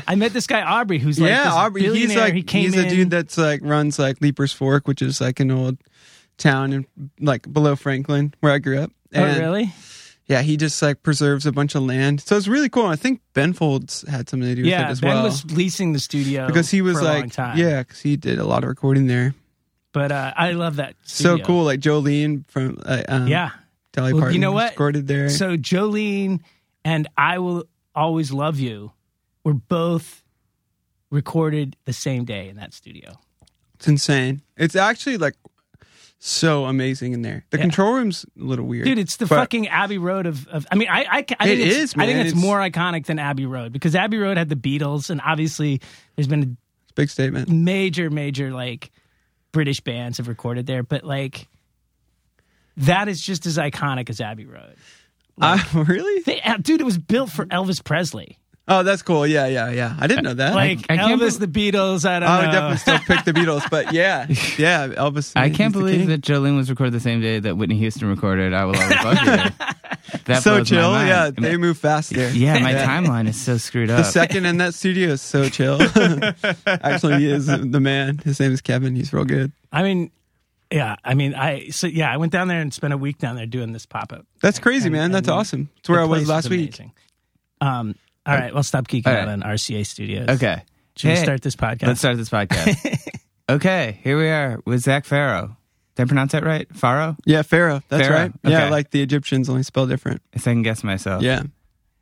I 0.08 0.16
met 0.16 0.32
this 0.32 0.48
guy 0.48 0.62
Aubrey, 0.62 0.98
who's 0.98 1.20
like 1.20 1.32
yeah, 1.32 1.52
Aubrey. 1.52 1.90
He's 1.90 2.16
like 2.16 2.34
he 2.36 2.42
came 2.42 2.64
he's 2.64 2.78
in. 2.78 2.86
a 2.86 2.90
dude 2.90 3.10
that's 3.10 3.38
like 3.38 3.60
runs 3.64 4.00
like 4.00 4.20
Leiper's 4.20 4.54
Fork, 4.54 4.88
which 4.88 5.02
is 5.02 5.20
like 5.20 5.42
an 5.42 5.52
old 5.52 5.78
town 6.38 6.72
in 6.72 6.86
like 7.20 7.52
below 7.52 7.76
Franklin 7.76 8.34
where 8.40 8.54
I 8.54 8.60
grew 8.60 8.80
up. 8.80 8.92
oh 9.14 9.24
really? 9.40 9.74
Yeah, 10.32 10.42
he 10.42 10.56
just 10.56 10.82
like 10.82 11.04
preserves 11.04 11.46
a 11.46 11.52
bunch 11.52 11.76
of 11.76 11.84
land, 11.84 12.22
so 12.22 12.38
it's 12.38 12.48
really 12.48 12.70
cool. 12.70 12.86
I 12.86 12.96
think 12.96 13.20
Ben 13.34 13.52
Folds 13.52 14.08
had 14.08 14.30
something 14.30 14.48
to 14.48 14.56
do 14.56 14.62
with 14.62 14.72
Yeah, 14.72 14.88
it 14.88 14.92
as 14.92 15.02
Ben 15.02 15.16
well 15.16 15.24
was 15.24 15.44
leasing 15.52 15.92
the 15.92 16.00
studio 16.00 16.48
because 16.48 16.72
he 16.72 16.82
was 16.82 17.02
like, 17.02 17.36
yeah, 17.38 17.84
because 17.84 18.00
he 18.00 18.16
did 18.16 18.40
a 18.40 18.46
lot 18.46 18.64
of 18.64 18.70
recording 18.70 19.08
there. 19.08 19.36
But 19.92 20.14
uh, 20.14 20.34
I 20.38 20.54
love 20.54 20.78
that. 20.78 20.96
So 21.04 21.38
cool, 21.40 21.66
like 21.66 21.82
Jolene 21.82 22.48
from 22.48 22.80
uh, 22.86 23.04
um, 23.10 23.28
Yeah. 23.28 23.50
Dolly 23.92 24.14
Well, 24.14 24.22
Parton. 24.22 24.36
you 24.36 24.40
know 24.40 24.54
what? 24.54 24.72
Recorded 24.72 25.06
there. 25.08 25.28
So 25.28 25.58
Jolene 25.58 26.40
and 26.86 27.10
I 27.18 27.40
will 27.40 27.66
always 27.94 28.32
love 28.32 28.58
you 28.58 28.94
were 29.44 29.54
both 29.54 30.24
recorded 31.10 31.76
the 31.84 31.92
same 31.94 32.24
day 32.24 32.48
in 32.48 32.56
that 32.56 32.74
studio. 32.74 33.20
It's 33.76 33.88
insane. 33.88 34.44
It's 34.56 34.76
actually 34.78 35.18
like 35.18 35.36
so 36.24 36.66
amazing 36.66 37.14
in 37.14 37.24
there. 37.24 37.46
The 37.50 37.58
Yeah. 37.58 37.64
control 37.64 37.94
room's 37.94 38.26
a 38.40 38.44
little 38.44 38.66
weird, 38.66 38.86
Dude, 38.86 39.00
it's 39.00 39.18
the 39.18 39.26
but 39.26 39.36
fucking 39.38 39.68
Abbey 39.70 39.98
Road 39.98 40.28
of. 40.28 40.48
of 40.50 40.68
I 40.72 40.76
mean, 40.76 40.88
I, 40.88 41.00
I, 41.02 41.08
I 41.18 41.24
think 41.24 41.40
It 41.42 41.60
it's, 41.68 41.76
is, 41.76 41.94
I 41.98 42.06
think 42.06 42.20
it's, 42.20 42.30
It's- 42.30 42.42
more 42.44 42.60
iconic 42.60 43.08
than 43.08 43.18
Abbey 43.18 43.48
Road 43.48 43.74
because 43.74 43.96
Abbey 43.96 44.18
Road 44.18 44.38
had 44.38 44.48
the 44.48 44.56
Beatles, 44.56 45.10
and 45.10 45.20
obviously 45.26 45.82
there's 46.16 46.28
been 46.28 46.44
a 46.44 46.94
big 46.94 47.10
statement. 47.10 47.50
major, 47.50 48.10
major 48.12 48.52
like 48.52 48.92
British 49.52 49.80
bands 49.82 50.18
have 50.20 50.28
recorded 50.28 50.68
there, 50.68 50.84
but 50.84 51.04
like 51.04 51.48
that 52.78 53.08
is 53.08 53.20
just 53.22 53.46
as 53.48 53.58
iconic 53.58 54.10
as 54.10 54.22
Abbey 54.22 54.46
Road. 54.46 54.76
Uh, 55.42 55.58
really? 55.74 56.22
They, 56.22 56.40
uh, 56.42 56.58
dude, 56.58 56.82
it 56.82 56.86
was 56.86 56.98
built 57.00 57.32
for 57.32 57.46
Elvis 57.48 57.84
Presley. 57.84 58.38
Oh, 58.68 58.84
that's 58.84 59.02
cool. 59.02 59.26
Yeah, 59.28 59.48
yeah, 59.48 59.70
yeah. 59.72 59.96
I 60.00 60.08
didn't 60.08 60.24
know 60.24 60.36
that. 60.36 60.54
Like 60.56 60.86
I 60.90 60.96
can't 60.98 61.20
Elvis, 61.22 61.40
the 61.40 61.48
Beatles. 61.48 62.06
I 62.06 62.20
don't 62.20 62.30
I 62.30 62.42
know. 62.42 62.48
would 62.48 62.52
definitely 62.54 62.78
still 62.78 63.00
pick 63.00 63.26
the 63.26 63.34
Beatles, 63.34 63.70
but 63.70 63.92
yeah, 63.94 64.28
yeah, 64.58 64.88
Elvis. 64.88 65.34
I 65.36 65.50
can't 65.50 65.74
believe 65.74 66.08
that 66.08 66.22
Jolene 66.22 66.56
was 66.56 66.70
recorded 66.70 66.94
the 66.94 67.00
same 67.00 67.22
day 67.22 67.40
that 67.40 67.58
Whitney 67.58 67.78
Houston 67.78 68.08
recorded 68.10 68.54
"I 68.54 68.66
Will 68.66 68.76
Always 68.78 69.04
Love 69.04 69.18
You." 69.26 69.68
That 70.26 70.44
so 70.44 70.64
chill. 70.64 70.92
Yeah, 70.92 71.24
I 71.24 71.32
mean, 71.32 71.42
they 71.42 71.58
move 71.58 71.78
fast 71.78 72.12
there. 72.12 72.32
yeah, 72.32 72.60
my 72.60 72.74
timeline 72.74 73.28
is 73.30 73.40
so 73.42 73.58
screwed 73.58 73.90
up. 73.90 73.98
The 73.98 74.04
second 74.04 74.46
in 74.46 74.58
that 74.58 74.74
studio 74.74 75.10
is 75.12 75.22
so 75.22 75.48
chill. 75.50 75.80
Actually, 76.68 77.20
he 77.20 77.30
is 77.32 77.48
the 77.48 77.80
man. 77.80 78.18
His 78.20 78.40
name 78.40 78.52
is 78.52 78.62
Kevin. 78.62 78.96
He's 78.96 79.14
real 79.14 79.24
good. 79.26 79.52
I 79.72 79.84
mean, 79.84 80.12
yeah. 80.72 80.98
I 81.04 81.14
mean, 81.14 81.34
I 81.34 81.70
so 81.70 81.88
yeah. 81.88 82.12
I 82.12 82.18
went 82.18 82.32
down 82.34 82.50
there 82.50 82.60
and 82.60 82.74
spent 82.74 82.94
a 82.94 82.98
week 82.98 83.20
down 83.20 83.36
there 83.36 83.46
doing 83.46 83.72
this 83.72 83.86
pop 83.86 84.12
up. 84.12 84.26
That's 84.42 84.60
crazy, 84.60 84.88
And- 84.88 84.94
man. 84.94 85.12
That's 85.12 85.30
awesome. 85.30 85.70
It's 85.78 85.88
where 85.90 86.02
I 86.02 86.06
was 86.06 86.28
last 86.28 86.50
week. 86.50 86.80
Um. 87.62 87.96
All 88.26 88.36
right. 88.36 88.54
Well, 88.54 88.64
stop 88.64 88.88
geeking 88.88 89.08
All 89.08 89.14
out 89.14 89.28
right. 89.28 89.30
on 89.30 89.42
RCA 89.42 89.86
Studios. 89.86 90.30
okay, 90.30 90.64
Should 90.96 91.10
we 91.10 91.16
start 91.16 91.42
this 91.42 91.56
podcast? 91.56 91.88
let's 91.88 92.00
start 92.00 92.18
this 92.18 92.30
podcast. 92.30 93.08
okay, 93.50 94.00
here 94.04 94.18
we 94.18 94.30
are 94.30 94.60
with 94.66 94.82
Zac 94.82 95.06
Farro. 95.06 95.56
Did 95.96 96.04
I 96.04 96.06
pronounce 96.06 96.32
that 96.32 96.44
right? 96.44 96.70
Farro? 96.70 97.18
Yeah, 97.26 97.42
Pharaoh. 97.42 97.82
That's 97.90 98.08
Pharaoh, 98.08 98.20
right. 98.20 98.32
Yeah, 98.44 98.64
okay. 98.64 98.70
like 98.72 98.92
the 98.92 99.02
Egyptians, 99.02 99.50
only 99.50 99.64
spelled 99.64 99.90
different. 99.90 100.22
If 100.34 100.48
I 100.48 100.52
can 100.52 100.62
guess 100.62 100.84
myself. 100.84 101.22
Yeah. 101.22 101.44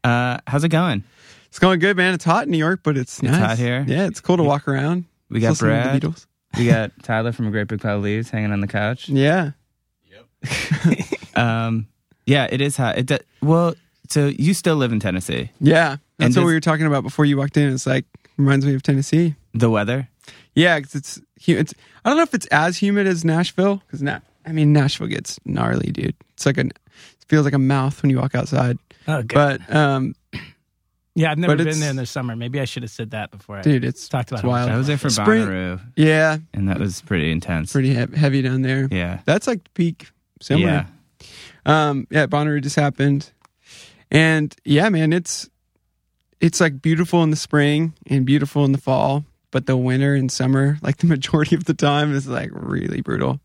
Uh, 0.04 0.38
how's 0.46 0.64
it 0.64 0.70
going? 0.70 1.04
It's 1.48 1.58
going 1.60 1.80
good, 1.80 1.98
man. 1.98 2.14
It's 2.14 2.24
hot 2.24 2.46
in 2.46 2.52
New 2.52 2.58
York, 2.60 2.82
but 2.84 2.98
it's, 2.98 3.24
nice. 3.24 3.36
hot 3.36 3.58
here? 3.58 3.84
Yeah, 3.88 4.06
it's 4.06 4.20
cool 4.22 4.38
to 4.38 4.44
walk 4.44 4.68
around. 4.68 5.06
We 5.30 5.40
got 5.40 5.50
Listen 5.50 5.70
to 5.70 5.76
the 5.76 5.82
Brad. 5.82 6.02
Beatles. 6.02 6.28
We 6.58 6.68
got 6.68 6.92
Tyler 7.04 7.32
from 7.32 7.48
a 7.48 7.52
Great 7.52 7.68
Big 7.68 7.82
Pile 7.82 7.98
of 7.98 8.04
Leaves 8.04 8.30
hanging 8.30 8.52
on 8.52 8.62
the 8.62 8.68
couch. 8.68 9.10
Yeah. 9.10 9.52
Yep. 10.06 11.36
um, 11.36 11.88
yeah, 12.26 12.48
it 12.52 12.62
is 12.62 12.78
hot. 12.78 12.98
It 13.00 13.08
do- 13.08 13.18
well, 13.42 13.74
so 14.10 14.28
you 14.28 14.54
still 14.54 14.76
live 14.76 14.92
in 14.92 15.00
Tennessee. 15.00 15.50
Yeah. 15.60 15.98
That's 16.20 16.36
And 16.36 16.44
what 16.44 16.48
we 16.50 16.54
were 16.54 16.60
talking 16.60 16.86
about 16.86 17.02
before 17.04 17.26
you 17.26 17.38
walked 17.38 17.58
in. 17.58 17.74
It's 17.74 17.88
like, 17.88 18.06
reminds 18.38 18.66
me 18.66 18.76
of 18.76 18.84
Tennessee. 18.84 19.36
The 19.54 19.70
weather. 19.70 20.08
Yeah, 20.54 20.80
'cause 20.80 20.94
it's, 20.94 21.22
hu- 21.46 21.58
it's, 21.58 21.74
I 22.06 22.10
don't 22.10 22.18
know 22.18 22.24
if 22.24 22.34
it's 22.36 22.46
as 22.48 22.78
humid 22.78 23.08
as 23.08 23.26
Nashville. 23.26 23.78
Because, 23.88 24.02
na- 24.04 24.20
I 24.46 24.52
mean, 24.52 24.72
Nashville 24.74 25.08
gets 25.08 25.40
gnarly, 25.46 25.92
dude. 25.92 26.14
It's 26.34 26.46
like 26.46 26.58
a 26.58 26.66
it 26.68 26.74
feels 27.28 27.46
like 27.46 27.54
a 27.54 27.60
mouth 27.60 28.02
when 28.04 28.10
you 28.12 28.18
walk 28.20 28.36
outside. 28.36 28.78
oh, 29.08 29.22
good. 29.24 29.28
But, 29.70 29.74
um, 29.76 30.14
yeah, 31.16 31.32
I've 31.32 31.38
never 31.38 31.54
but 31.54 31.58
been 31.60 31.68
it's- 31.68 31.80
there 31.80 31.90
in 31.90 31.96
the 31.96 32.06
summer. 32.06 32.36
Maybe 32.36 32.60
I 32.60 32.66
should 32.66 32.84
have 32.84 32.92
said 32.92 33.12
that 33.12 33.32
before. 33.32 33.58
I 33.58 33.62
dude, 33.62 33.84
it's, 33.84 34.08
talked 34.10 34.30
about 34.32 34.40
it's 34.40 34.42
how 34.44 34.50
much 34.50 34.58
wild. 34.66 34.72
I 34.72 34.78
was 34.78 34.88
there 34.88 34.98
for 34.98 35.10
Spring- 35.10 35.46
Bonnaroo, 35.48 35.82
Yeah. 35.96 36.38
and 36.54 36.68
that 36.70 36.80
was 36.80 37.02
pretty 37.02 37.32
intense. 37.32 37.72
Pretty 37.72 37.90
he- 37.94 38.16
heavy 38.18 38.42
down 38.42 38.62
there. 38.62 38.88
Yeah. 38.92 39.20
That's 39.26 39.48
like 39.48 39.74
peak 39.74 40.10
similar. 40.42 40.68
Yeah. 40.68 40.86
Um, 41.66 42.08
yeah, 42.10 42.26
Bonnaroo 42.26 42.62
just 42.62 42.76
happened, 42.78 43.32
and 44.12 44.56
yeah, 44.66 44.90
man, 44.90 45.12
it's 45.14 45.50
it's 46.42 46.60
like 46.60 46.82
beautiful 46.82 47.24
in 47.24 47.30
the 47.30 47.36
spring 47.36 47.94
and 48.08 48.26
beautiful 48.26 48.66
in 48.66 48.72
the 48.72 48.78
fall, 48.78 49.26
but 49.52 49.66
the 49.66 49.78
winter 49.78 50.14
and 50.16 50.32
summer, 50.32 50.78
like 50.82 50.98
the 50.98 51.08
majority 51.08 51.56
of 51.56 51.66
the 51.66 51.74
time, 51.74 52.14
is 52.14 52.28
like 52.28 52.50
really 52.54 53.02
brutal. 53.02 53.40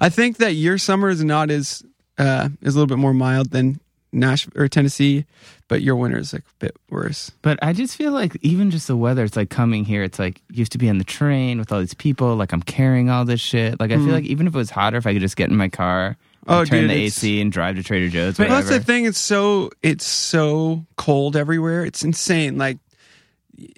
I 0.00 0.08
think 0.08 0.38
that 0.38 0.54
your 0.54 0.78
summer 0.78 1.08
is 1.08 1.22
not 1.22 1.50
as 1.50 1.82
uh, 2.18 2.48
is 2.62 2.74
a 2.74 2.78
little 2.78 2.86
bit 2.86 3.00
more 3.00 3.14
mild 3.14 3.50
than 3.50 3.80
Nashville 4.12 4.60
or 4.60 4.68
Tennessee, 4.68 5.24
but 5.68 5.82
your 5.82 5.96
winter 5.96 6.18
is 6.18 6.32
like 6.32 6.42
a 6.42 6.54
bit 6.58 6.76
worse. 6.90 7.30
But 7.42 7.58
I 7.62 7.72
just 7.72 7.96
feel 7.96 8.12
like 8.12 8.36
even 8.42 8.70
just 8.70 8.88
the 8.88 8.96
weather, 8.96 9.24
it's 9.24 9.36
like 9.36 9.50
coming 9.50 9.84
here, 9.84 10.02
it's 10.02 10.18
like 10.18 10.42
used 10.50 10.72
to 10.72 10.78
be 10.78 10.88
on 10.88 10.98
the 10.98 11.04
train 11.04 11.58
with 11.58 11.72
all 11.72 11.80
these 11.80 11.94
people, 11.94 12.34
like 12.36 12.52
I'm 12.52 12.62
carrying 12.62 13.08
all 13.10 13.24
this 13.24 13.40
shit. 13.40 13.78
Like 13.78 13.92
I 13.92 13.96
feel 13.96 14.12
like 14.12 14.24
even 14.24 14.46
if 14.46 14.54
it 14.54 14.58
was 14.58 14.70
hotter, 14.70 14.96
if 14.96 15.06
I 15.06 15.12
could 15.12 15.22
just 15.22 15.36
get 15.36 15.50
in 15.50 15.56
my 15.56 15.68
car. 15.68 16.16
Oh, 16.46 16.60
like, 16.60 16.68
turn 16.68 16.80
dude, 16.82 16.90
the 16.90 16.94
AC 16.94 17.40
and 17.40 17.52
drive 17.52 17.76
to 17.76 17.82
Trader 17.82 18.08
Joe's, 18.08 18.36
But 18.36 18.48
whatever. 18.48 18.68
that's 18.68 18.78
the 18.78 18.84
thing. 18.84 19.04
It's 19.04 19.18
so 19.18 19.70
it's 19.82 20.06
so 20.06 20.86
cold 20.96 21.36
everywhere. 21.36 21.84
It's 21.84 22.02
insane. 22.02 22.56
Like 22.58 22.78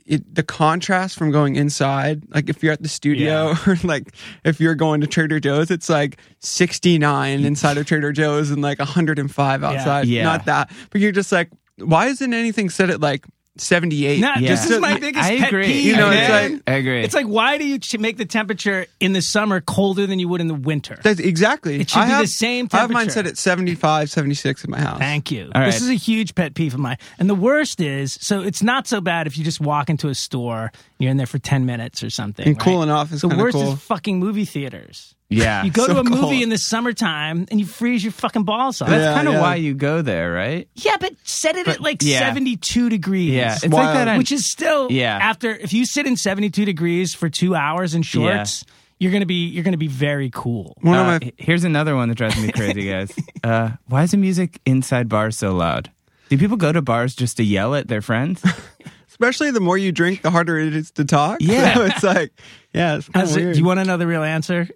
it, 0.07 0.33
the 0.35 0.43
contrast 0.45 1.19
from 1.19 1.33
going 1.33 1.57
inside. 1.57 2.23
Like 2.33 2.49
if 2.49 2.63
you're 2.63 2.73
at 2.73 2.83
the 2.83 2.89
studio, 2.89 3.55
or 3.67 3.77
like 3.83 4.15
if 4.45 4.61
you're 4.61 4.75
going 4.77 5.01
to 5.01 5.07
Trader 5.07 5.41
Joe's, 5.41 5.71
it's 5.71 5.89
like 5.89 6.19
69 6.41 7.45
inside 7.45 7.79
of 7.79 7.87
Trader 7.87 8.13
Joe's 8.13 8.51
and 8.51 8.63
like 8.63 8.79
105 8.79 9.65
outside. 9.65 10.07
Yeah. 10.07 10.23
Not 10.25 10.45
that, 10.47 10.71
but 10.91 11.01
you're 11.01 11.13
just 11.13 11.33
like, 11.33 11.51
why 11.79 12.07
isn't 12.07 12.33
anything 12.33 12.71
set 12.71 12.91
at 12.91 13.01
like 13.01 13.25
78? 13.59 14.21
Nah, 14.21 14.39
Yeah. 14.39 14.49
this 14.51 14.71
is 14.71 14.81
my 14.81 14.99
biggest 14.99 15.25
I 15.25 15.39
pet 15.39 15.49
agree. 15.49 15.67
peeve. 15.67 15.85
You 15.85 15.97
know, 15.97 16.11
it's 16.11 16.29
man. 16.29 16.53
like- 16.53 16.63
I 16.67 16.73
agree. 16.75 17.03
It's 17.03 17.15
like, 17.15 17.27
why 17.27 17.59
do 17.59 17.67
you 17.67 17.79
make 17.99 18.17
the 18.17 18.25
temperature 18.25 18.87
in 18.99 19.13
the 19.13 19.21
summer 19.21 19.61
colder 19.61 20.07
than 20.07 20.19
you 20.19 20.29
would 20.29 20.41
in 20.41 20.47
the 20.49 20.55
winter? 20.55 20.99
That's 21.03 21.21
exactly. 21.21 21.81
It 21.81 21.91
should 21.91 21.99
I 22.01 22.05
be 22.07 22.11
the 22.11 22.17
have- 22.17 22.29
same 22.29 22.69
I 22.73 22.77
have 22.79 22.91
mine 22.91 23.11
set 23.11 23.27
at 23.27 23.37
75, 23.37 24.11
76 24.11 24.65
in 24.65 24.71
my 24.71 24.81
house. 24.81 24.99
Thank 24.99 25.31
you. 25.31 25.51
All 25.55 25.65
This 25.65 25.83
is 25.83 25.91
a 25.91 25.95
huge 25.95 26.35
pet 26.35 26.55
peeve 26.55 26.73
of 26.75 26.81
mine. 26.81 26.97
And 27.19 27.29
the 27.29 27.35
worst 27.35 27.81
is, 27.81 28.17
so 28.21 28.41
it's 28.41 28.63
not 28.63 28.87
so 28.89 29.01
bad 29.01 29.27
if 29.27 29.37
you 29.37 29.45
just 29.45 29.61
walk 29.61 29.91
into 29.91 30.09
a 30.09 30.15
store, 30.15 30.73
you're 30.99 31.11
in 31.11 31.17
there 31.19 31.27
for 31.27 31.39
10 31.39 31.67
minutes 31.67 32.03
or 32.03 32.09
something. 32.11 32.47
And 32.47 32.57
right? 32.57 32.65
cooling 32.65 32.91
off 32.91 33.13
is 33.13 33.21
The 33.21 33.29
kinda 33.29 33.43
worst 33.45 33.55
cool. 33.57 33.73
is 33.75 33.81
fucking 33.81 34.19
movie 34.19 34.45
theaters. 34.47 35.15
Yeah. 35.33 35.65
You 35.65 35.71
go 35.71 35.87
So 35.87 35.95
to 35.95 36.01
a 36.01 36.05
movie 36.05 36.43
in 36.43 36.49
the 36.49 36.59
summertime 36.59 37.47
and 37.51 37.59
you 37.61 37.67
freeze 37.67 38.03
your 38.05 38.13
fucking 38.13 38.45
balls 38.45 38.81
off. 38.83 38.89
that's 38.89 39.03
Yeah, 39.03 39.15
kind 39.15 39.29
of 39.29 39.35
yeah. 39.35 39.41
why 39.41 39.55
you 39.57 39.75
go 39.75 40.03
there, 40.03 40.33
right? 40.33 40.69
Yeah, 40.75 40.97
but 40.99 41.13
set 41.25 41.57
it 41.57 41.67
at 41.69 41.81
like 41.81 41.99
yeah. 42.03 42.19
72 42.21 42.89
degrees. 42.89 43.31
Yeah. 43.31 43.55
It's 43.55 43.67
wild. 43.69 43.97
like 43.97 44.07
that 44.07 44.19
which 44.19 44.33
is 44.33 44.51
still 44.51 44.91
Yeah. 44.91 45.19
after 45.21 45.51
if 45.51 45.73
you 45.73 45.85
sit 45.87 46.07
in 46.07 46.17
72 46.17 46.65
degrees 46.65 47.15
for 47.15 47.29
2 47.29 47.55
hours 47.55 47.95
in 47.95 48.03
shorts, 48.03 48.65
you're 48.99 49.11
going 49.11 49.23
to 49.23 49.27
be 49.27 49.47
you're 49.49 49.65
going 49.65 49.73
to 49.73 49.79
be 49.79 49.89
very 49.89 50.31
cool. 50.33 50.77
One 50.83 50.95
Uh, 50.97 51.01
of 51.17 51.23
my 51.23 51.33
here's 51.39 51.65
another 51.65 51.97
one 51.97 52.09
that 52.09 52.15
drives 52.17 52.41
me 52.41 52.53
crazy, 52.53 52.89
guys. 52.89 53.13
Uh, 53.45 53.71
why 53.89 54.05
is 54.05 54.13
the 54.13 54.17
music 54.17 54.61
inside 54.65 55.09
bars 55.09 55.37
so 55.37 55.53
loud? 55.53 55.91
Do 56.29 56.39
people 56.39 56.57
go 56.57 56.71
to 56.71 56.81
bars 56.81 57.17
just 57.17 57.37
to 57.39 57.43
yell 57.43 57.75
at 57.75 57.89
their 57.89 58.01
friends? 58.01 58.41
especially 59.09 59.51
the 59.51 59.61
more 59.61 59.77
you 59.77 59.91
drink, 59.93 60.23
the 60.23 60.31
harder 60.31 60.59
it 60.59 60.75
is 60.75 60.91
to 60.93 61.05
talk. 61.05 61.39
Yeah. 61.41 61.75
So 61.75 61.83
it's 61.85 62.03
like, 62.03 62.33
yeah, 62.73 62.97
it's 62.97 63.09
kind 63.09 63.25
As 63.25 63.33
of 63.33 63.39
it- 63.39 63.45
weird. 63.45 63.55
do 63.55 63.61
you 63.61 63.67
want 63.67 63.81
to 63.81 63.85
know 63.85 63.97
the 63.97 64.07
real 64.07 64.23
answer? 64.23 64.69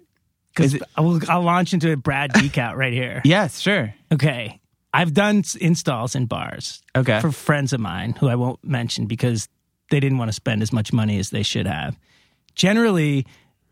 Because 0.57 0.81
I'll, 0.95 1.19
I'll 1.29 1.41
launch 1.43 1.73
into 1.73 1.91
a 1.91 1.97
Brad 1.97 2.33
geek 2.33 2.57
out 2.57 2.75
right 2.77 2.93
here. 2.93 3.21
yes, 3.25 3.59
sure. 3.59 3.93
Okay. 4.11 4.59
I've 4.93 5.13
done 5.13 5.39
s- 5.39 5.55
installs 5.55 6.15
in 6.15 6.25
bars 6.25 6.81
Okay. 6.95 7.19
for 7.21 7.31
friends 7.31 7.73
of 7.73 7.79
mine 7.79 8.15
who 8.19 8.27
I 8.27 8.35
won't 8.35 8.63
mention 8.63 9.05
because 9.05 9.47
they 9.91 9.99
didn't 9.99 10.17
want 10.17 10.29
to 10.29 10.33
spend 10.33 10.61
as 10.61 10.73
much 10.73 10.91
money 10.91 11.19
as 11.19 11.29
they 11.29 11.43
should 11.43 11.67
have. 11.67 11.95
Generally, 12.55 13.25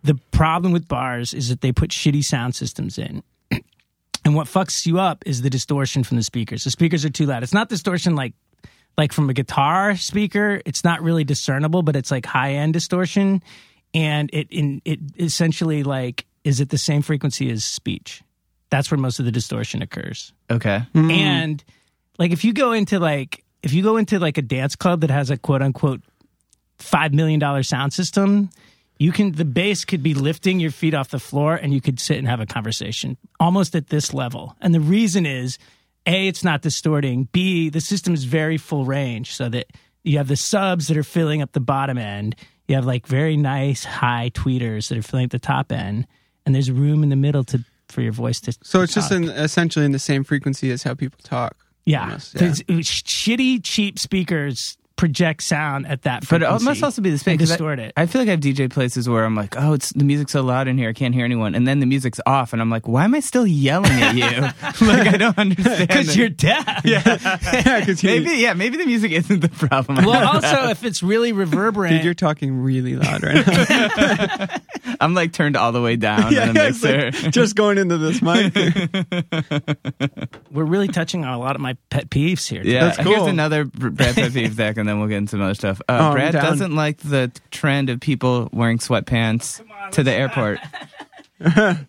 the 0.04 0.15
problem 0.32 0.72
with 0.72 0.88
bars 0.88 1.34
is 1.34 1.50
that 1.50 1.62
they 1.62 1.72
put 1.72 1.89
shitty 1.89 2.24
sound 2.24 2.56
systems 2.56 2.98
in. 2.98 3.24
And 4.24 4.34
what 4.34 4.48
fucks 4.48 4.88
you 4.88 5.00
up 5.00 5.22
is 5.27 5.44
the 5.44 5.51
distortion 5.51 6.04
from 6.04 6.18
the 6.18 6.24
speakers. 6.24 6.63
The 6.63 6.72
speakers 6.72 7.06
are 7.06 7.12
too 7.12 7.27
loud. 7.27 7.44
It's 7.44 7.54
not 7.54 7.70
distortion 7.70 8.15
like 8.15 8.34
like 8.98 9.13
from 9.13 9.30
a 9.30 9.34
guitar 9.36 9.96
speaker. 9.98 10.62
It's 10.65 10.84
not 10.84 11.04
really 11.04 11.24
discernible, 11.24 11.84
but 11.84 11.96
it's 11.96 12.10
like 12.10 12.25
high 12.25 12.54
end 12.54 12.74
distortion, 12.74 13.44
and 13.94 14.32
it 14.34 14.48
in 14.50 14.82
it 14.84 15.00
essentially 15.20 15.84
like 15.84 16.25
is 16.46 16.62
at 16.62 16.70
the 16.70 16.78
same 16.78 17.02
frequency 17.02 17.52
as 17.52 17.66
speech. 17.66 18.24
That's 18.70 18.90
where 18.90 18.98
most 18.98 19.20
of 19.20 19.25
the 19.25 19.32
distortion 19.32 19.82
occurs. 19.82 20.32
Okay. 20.50 20.84
Hmm. 20.94 21.12
And 21.12 21.64
like 22.18 22.32
if 22.32 22.46
you 22.46 22.54
go 22.54 22.72
into 22.72 23.00
like 23.00 23.44
if 23.62 23.74
you 23.74 23.84
go 23.84 23.98
into 23.98 24.20
like 24.20 24.38
a 24.38 24.42
dance 24.42 24.75
club 24.75 25.02
that 25.02 25.10
has 25.10 25.30
a 25.30 25.38
quote 25.38 25.62
unquote 25.62 26.02
five 26.78 27.14
million 27.14 27.40
dollar 27.40 27.64
sound 27.64 27.94
system, 27.94 28.50
you 28.98 29.12
can 29.12 29.34
the 29.34 29.46
bass 29.46 29.84
could 29.86 30.04
be 30.04 30.14
lifting 30.14 30.60
your 30.60 30.72
feet 30.72 30.94
off 30.94 31.10
the 31.10 31.20
floor 31.20 31.56
and 31.56 31.74
you 31.74 31.82
could 31.82 32.00
sit 32.00 32.18
and 32.18 32.28
have 32.28 32.40
a 32.40 32.46
conversation 32.46 33.18
almost 33.40 33.75
at 33.75 33.88
this 33.88 34.14
level. 34.14 34.56
And 34.62 34.74
the 34.74 34.80
reason 34.80 35.25
is 35.25 35.58
A, 36.06 36.28
it's 36.28 36.44
not 36.44 36.62
distorting. 36.62 37.28
B, 37.32 37.70
the 37.70 37.82
system 37.82 38.14
is 38.14 38.24
very 38.24 38.58
full 38.58 38.86
range 38.86 39.34
so 39.34 39.50
that 39.50 39.68
you 40.04 40.20
have 40.20 40.28
the 40.28 40.36
subs 40.36 40.88
that 40.88 40.98
are 40.98 41.04
filling 41.04 41.42
up 41.42 41.52
the 41.54 41.60
bottom 41.60 41.98
end. 41.98 42.36
You 42.68 42.75
have 42.75 42.86
like 42.86 43.08
very 43.08 43.36
nice 43.38 43.84
high 43.84 44.32
tweeters 44.34 44.90
that 44.90 44.98
are 44.98 45.04
filling 45.04 45.25
up 45.25 45.32
the 45.32 45.40
top 45.40 45.72
end. 45.72 46.08
And 46.46 46.54
there's 46.54 46.70
room 46.70 47.04
in 47.04 47.10
the 47.10 47.16
middle 47.16 47.44
to 47.46 47.64
for 47.88 48.02
your 48.02 48.12
voice 48.12 48.40
to 48.42 48.54
so 48.64 48.82
it's 48.82 48.94
just 48.94 49.10
talk. 49.10 49.18
in, 49.18 49.30
essentially 49.30 49.86
in 49.86 49.92
the 49.92 50.00
same 50.00 50.24
frequency 50.24 50.72
as 50.72 50.84
how 50.84 50.94
people 50.96 51.20
talk. 51.24 51.56
Yeah, 51.86 52.04
almost, 52.04 52.34
yeah. 52.42 52.52
Sh- 52.82 53.04
shitty, 53.04 53.62
cheap 53.64 54.00
speakers 54.00 54.78
project 54.98 55.44
sound 55.44 55.86
at 55.88 56.04
that 56.04 56.24
frequency. 56.24 56.50
But 56.54 56.62
it 56.62 56.64
must 56.66 56.82
also 56.84 57.02
be 57.02 57.10
the 57.10 57.18
space. 57.18 57.34
and 57.34 57.40
'cause 57.42 57.52
I- 57.52 57.56
distort 57.56 57.80
it. 57.80 57.92
I 57.98 58.06
feel 58.06 58.22
like 58.22 58.30
I 58.30 58.32
have 58.32 58.40
DJ 58.40 58.70
places 58.70 59.10
where 59.10 59.25
I'm 59.25 59.36
like, 59.36 59.56
oh, 59.58 59.74
it's 59.74 59.92
the 59.94 60.06
music's 60.06 60.32
so 60.32 60.42
loud 60.42 60.68
in 60.70 60.78
here, 60.78 60.90
I 60.90 60.94
can't 60.94 61.14
hear 61.14 61.25
anyone, 61.25 61.54
and 61.54 61.68
then 61.68 61.80
the 61.80 61.86
music's 61.86 62.22
off, 62.25 62.54
and 62.54 62.62
I'm 62.62 62.70
like, 62.70 62.88
why 62.88 63.04
am 63.04 63.14
I 63.14 63.20
still 63.20 63.46
yelling 63.46 63.92
at 63.92 64.16
you? 64.16 64.42
like 64.88 65.08
I 65.08 65.18
don't 65.18 65.38
understand. 65.38 65.88
Because 65.88 66.16
you're 66.16 66.30
deaf. 66.30 66.82
yeah, 66.86 67.80
because 67.82 68.04
maybe 68.04 68.32
yeah, 68.38 68.54
maybe 68.54 68.78
the 68.78 68.86
music 68.86 69.12
isn't 69.12 69.42
the 69.42 69.50
problem. 69.50 70.06
Well, 70.06 70.28
also, 70.36 70.70
if 70.70 70.84
it's 70.86 71.04
really 71.04 71.34
reverberant, 71.34 71.96
dude, 71.96 72.06
you're 72.06 72.14
talking 72.14 72.62
really 72.62 72.96
loud 72.96 73.24
right 73.24 73.46
now. 73.46 74.48
I'm 75.02 75.14
like 75.14 75.34
turned 75.34 75.58
all 75.58 75.72
the 75.74 75.82
way 75.82 75.98
down 75.98 76.32
yeah, 76.32 76.48
in 76.48 76.54
the 76.54 76.68
it's 76.68 76.82
mixer. 76.82 77.12
like 77.24 77.34
just 77.34 77.56
going 77.56 77.78
into 77.78 77.98
this 77.98 78.22
mic. 78.22 78.54
we're 80.52 80.64
really 80.64 80.88
touching 80.88 81.25
on 81.25 81.34
a 81.34 81.40
lot 81.40 81.56
of 81.56 81.62
my 81.62 81.75
pet 81.90 82.10
peeves 82.10 82.48
here. 82.48 82.62
Yeah, 82.64 82.86
That's 82.86 82.98
here's 83.00 83.24
another 83.28 83.66
Br- 83.66 83.90
Brad 83.90 84.16
pet 84.16 84.34
peeve, 84.34 84.54
Zac, 84.54 84.78
and 84.86 84.89
then 84.89 85.00
we'll 85.00 85.08
get 85.10 85.18
into 85.18 85.32
some 85.32 85.42
other 85.42 85.56
stuff. 85.56 85.82
Uh, 85.89 86.10
Oh, 86.10 86.13
Brad 86.13 86.34
down. 86.34 86.44
doesn't 86.44 86.75
like 86.75 86.98
the 87.00 87.32
trend 87.50 87.89
of 87.89 88.00
people 88.00 88.50
wearing 88.54 88.77
sweatpants 88.77 89.62
to 89.94 90.04
the 90.04 90.12
airport. 90.12 90.60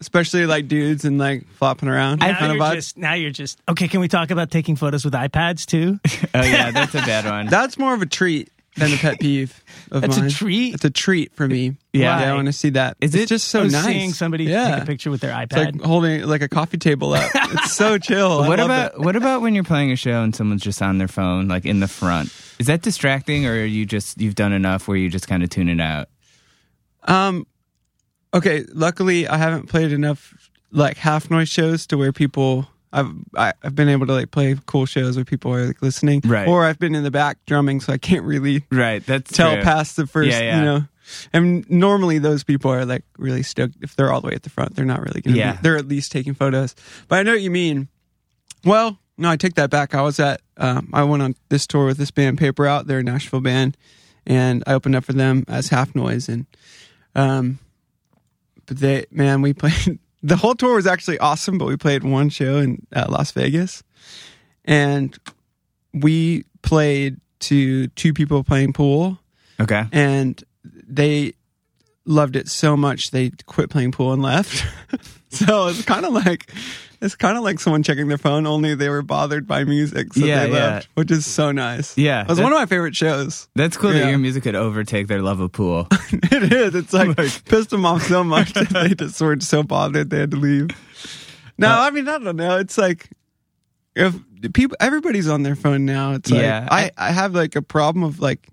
Especially 0.00 0.46
like 0.46 0.66
dudes 0.66 1.04
and 1.04 1.16
like 1.18 1.46
flopping 1.54 1.88
around. 1.88 2.18
Now 2.18 2.36
kind 2.36 2.52
you're 2.54 2.60
vibe. 2.60 2.74
just 2.74 2.98
now 2.98 3.14
you're 3.14 3.30
just 3.30 3.60
okay. 3.68 3.86
Can 3.86 4.00
we 4.00 4.08
talk 4.08 4.32
about 4.32 4.50
taking 4.50 4.74
photos 4.74 5.04
with 5.04 5.14
iPads 5.14 5.64
too? 5.64 6.00
Oh 6.34 6.42
yeah, 6.42 6.70
that's 6.72 6.94
a 6.94 6.98
bad 7.02 7.24
one. 7.26 7.46
That's 7.46 7.78
more 7.78 7.94
of 7.94 8.02
a 8.02 8.06
treat 8.06 8.50
than 8.76 8.92
a 8.92 8.96
pet 8.96 9.20
peeve 9.20 9.62
of 9.90 10.00
That's 10.02 10.16
a 10.16 10.30
treat? 10.30 10.74
It's 10.74 10.84
a 10.84 10.90
treat 10.90 11.34
for 11.34 11.46
me. 11.46 11.76
Yeah. 11.92 12.16
I 12.16 12.34
want 12.34 12.46
to 12.46 12.52
see 12.52 12.70
that. 12.70 12.96
Is 13.00 13.14
it's 13.14 13.24
it- 13.24 13.28
just 13.34 13.48
so 13.48 13.62
I 13.62 13.68
nice. 13.68 13.84
seeing 13.84 14.12
somebody 14.12 14.44
yeah. 14.44 14.74
take 14.76 14.82
a 14.84 14.86
picture 14.86 15.10
with 15.10 15.20
their 15.20 15.30
It's 15.42 15.54
iPad. 15.54 15.74
like 15.74 15.82
holding 15.82 16.22
like 16.22 16.40
a 16.42 16.48
coffee 16.48 16.78
table 16.78 17.12
up. 17.14 17.30
It's 17.54 17.72
so 17.72 17.98
chill. 17.98 18.38
What 18.46 18.60
about 18.60 18.94
it. 18.94 19.00
what 19.00 19.14
about 19.14 19.42
when 19.42 19.54
you're 19.54 19.62
playing 19.64 19.92
a 19.92 19.96
show 19.96 20.22
and 20.22 20.34
someone's 20.34 20.62
just 20.62 20.80
on 20.80 20.96
their 20.98 21.08
phone, 21.08 21.48
like 21.48 21.66
in 21.66 21.80
the 21.80 21.88
front? 21.88 22.32
Is 22.58 22.66
that 22.68 22.80
distracting, 22.80 23.46
or 23.46 23.52
are 23.52 23.64
you 23.64 23.84
just 23.84 24.18
you've 24.20 24.34
done 24.36 24.52
enough 24.52 24.88
where 24.88 24.96
you 24.96 25.10
just 25.10 25.28
kind 25.28 25.42
of 25.42 25.50
tune 25.50 25.68
it 25.68 25.80
out? 25.80 26.08
Um, 27.04 27.46
okay. 28.32 28.64
Luckily, 28.72 29.28
I 29.28 29.36
haven't 29.36 29.68
played 29.68 29.92
enough 29.92 30.32
like 30.70 30.96
half 30.96 31.30
noise 31.30 31.48
shows 31.50 31.86
to 31.88 31.98
where 31.98 32.12
people. 32.12 32.68
I've 32.92 33.10
I, 33.36 33.52
I've 33.62 33.74
been 33.74 33.88
able 33.88 34.06
to 34.06 34.12
like 34.12 34.30
play 34.30 34.56
cool 34.66 34.86
shows 34.86 35.16
where 35.16 35.24
people 35.24 35.52
are 35.54 35.66
like 35.66 35.80
listening, 35.82 36.20
Right. 36.24 36.46
Or 36.46 36.64
I've 36.64 36.78
been 36.78 36.94
in 36.94 37.02
the 37.04 37.10
back 37.10 37.38
drumming, 37.46 37.80
so 37.80 37.92
I 37.92 37.98
can't 37.98 38.24
really 38.24 38.64
Right, 38.70 39.04
that's 39.04 39.32
tell 39.32 39.54
true. 39.54 39.62
past 39.62 39.96
the 39.96 40.06
first. 40.06 40.30
Yeah, 40.30 40.40
yeah. 40.40 40.58
You 40.58 40.64
know, 40.64 40.80
and 41.32 41.70
normally 41.70 42.18
those 42.18 42.44
people 42.44 42.70
are 42.70 42.84
like 42.84 43.04
really 43.18 43.42
stoked 43.42 43.76
if 43.80 43.96
they're 43.96 44.12
all 44.12 44.20
the 44.20 44.28
way 44.28 44.34
at 44.34 44.42
the 44.42 44.50
front. 44.50 44.76
They're 44.76 44.84
not 44.84 45.00
really 45.00 45.20
gonna. 45.20 45.36
Yeah. 45.36 45.52
be, 45.52 45.58
they're 45.62 45.76
at 45.76 45.88
least 45.88 46.12
taking 46.12 46.34
photos. 46.34 46.74
But 47.08 47.18
I 47.18 47.22
know 47.22 47.32
what 47.32 47.40
you 47.42 47.50
mean. 47.50 47.88
Well, 48.64 48.98
no, 49.18 49.30
I 49.30 49.36
take 49.36 49.54
that 49.54 49.70
back. 49.70 49.94
I 49.94 50.02
was 50.02 50.20
at. 50.20 50.40
Um, 50.56 50.90
I 50.92 51.02
went 51.04 51.22
on 51.22 51.34
this 51.48 51.66
tour 51.66 51.86
with 51.86 51.96
this 51.98 52.10
band, 52.10 52.38
Paper 52.38 52.62
Route. 52.64 52.86
They're 52.86 53.00
a 53.00 53.02
Nashville 53.02 53.40
band, 53.40 53.76
and 54.26 54.62
I 54.66 54.74
opened 54.74 54.96
up 54.96 55.04
for 55.04 55.12
them 55.12 55.44
as 55.48 55.68
HalfNoise, 55.70 56.28
and 56.28 56.46
um, 57.14 57.58
but 58.66 58.78
they 58.78 59.06
man, 59.10 59.42
we 59.42 59.52
played. 59.52 59.98
The 60.22 60.36
whole 60.36 60.54
tour 60.54 60.76
was 60.76 60.86
actually 60.86 61.18
awesome, 61.18 61.58
but 61.58 61.66
we 61.66 61.76
played 61.76 62.04
one 62.04 62.28
show 62.28 62.58
in 62.58 62.86
uh, 62.94 63.06
Las 63.08 63.32
Vegas, 63.32 63.82
and 64.64 65.16
we 65.92 66.44
played 66.62 67.20
to 67.40 67.88
two 67.88 68.12
people 68.12 68.44
playing 68.44 68.72
pool, 68.72 69.18
Okay, 69.60 69.84
and 69.92 70.42
they 70.64 71.34
loved 72.04 72.36
it 72.36 72.48
so 72.48 72.76
much 72.76 73.10
they 73.10 73.30
quit 73.46 73.70
playing 73.70 73.92
pool 73.92 74.12
and 74.12 74.22
left. 74.22 74.64
so 75.30 75.68
it's 75.68 75.84
kind 75.84 76.04
of 76.04 76.12
like 76.12 76.52
it's 77.02 77.14
kind 77.16 77.36
of 77.36 77.42
like 77.44 77.60
someone 77.60 77.82
checking 77.82 78.08
their 78.08 78.16
phone. 78.18 78.46
Only 78.46 78.74
they 78.74 78.88
were 78.88 79.02
bothered 79.02 79.46
by 79.46 79.64
music, 79.64 80.14
so 80.14 80.24
Yeah, 80.24 80.46
they 80.46 80.52
yeah. 80.52 80.54
left, 80.58 80.88
which 80.94 81.10
is 81.10 81.26
so 81.26 81.52
nice. 81.52 81.96
Yeah, 81.98 82.22
it 82.22 82.28
was 82.28 82.40
one 82.40 82.52
of 82.52 82.58
my 82.58 82.66
favorite 82.66 82.96
shows. 82.96 83.48
that's 83.54 83.76
cool 83.76 83.90
that 83.92 84.08
your 84.08 84.18
music 84.18 84.44
could 84.44 84.54
overtake 84.54 85.08
their 85.08 85.20
love 85.22 85.40
of 85.40 85.52
pool. 85.52 85.88
it 86.12 86.52
is. 86.52 86.74
It's 86.74 86.92
like 86.94 87.16
pissed 87.44 87.70
them 87.70 87.84
off 87.84 88.02
so 88.06 88.24
much 88.24 88.52
that 88.54 88.68
they 88.70 88.94
just 88.94 89.20
were 89.20 89.38
so 89.40 89.62
bothered 89.62 90.10
they 90.10 90.20
had 90.20 90.30
to 90.30 90.36
leave. 90.36 90.68
No, 91.58 91.68
Uh, 91.68 91.80
I 91.80 91.90
mean 91.90 92.08
I 92.08 92.18
don't 92.18 92.36
know. 92.36 92.58
It's 92.58 92.78
like 92.78 93.10
if 93.94 94.14
people, 94.54 94.76
everybody's 94.80 95.28
on 95.28 95.42
their 95.42 95.54
phone 95.54 95.84
now. 95.84 96.12
It's 96.12 96.30
like 96.30 96.40
Yeah, 96.40 96.66
I, 96.70 96.90
I 96.96 97.12
have 97.12 97.34
like 97.34 97.56
a 97.56 97.62
problem 97.62 98.04
of 98.04 98.20
like 98.20 98.48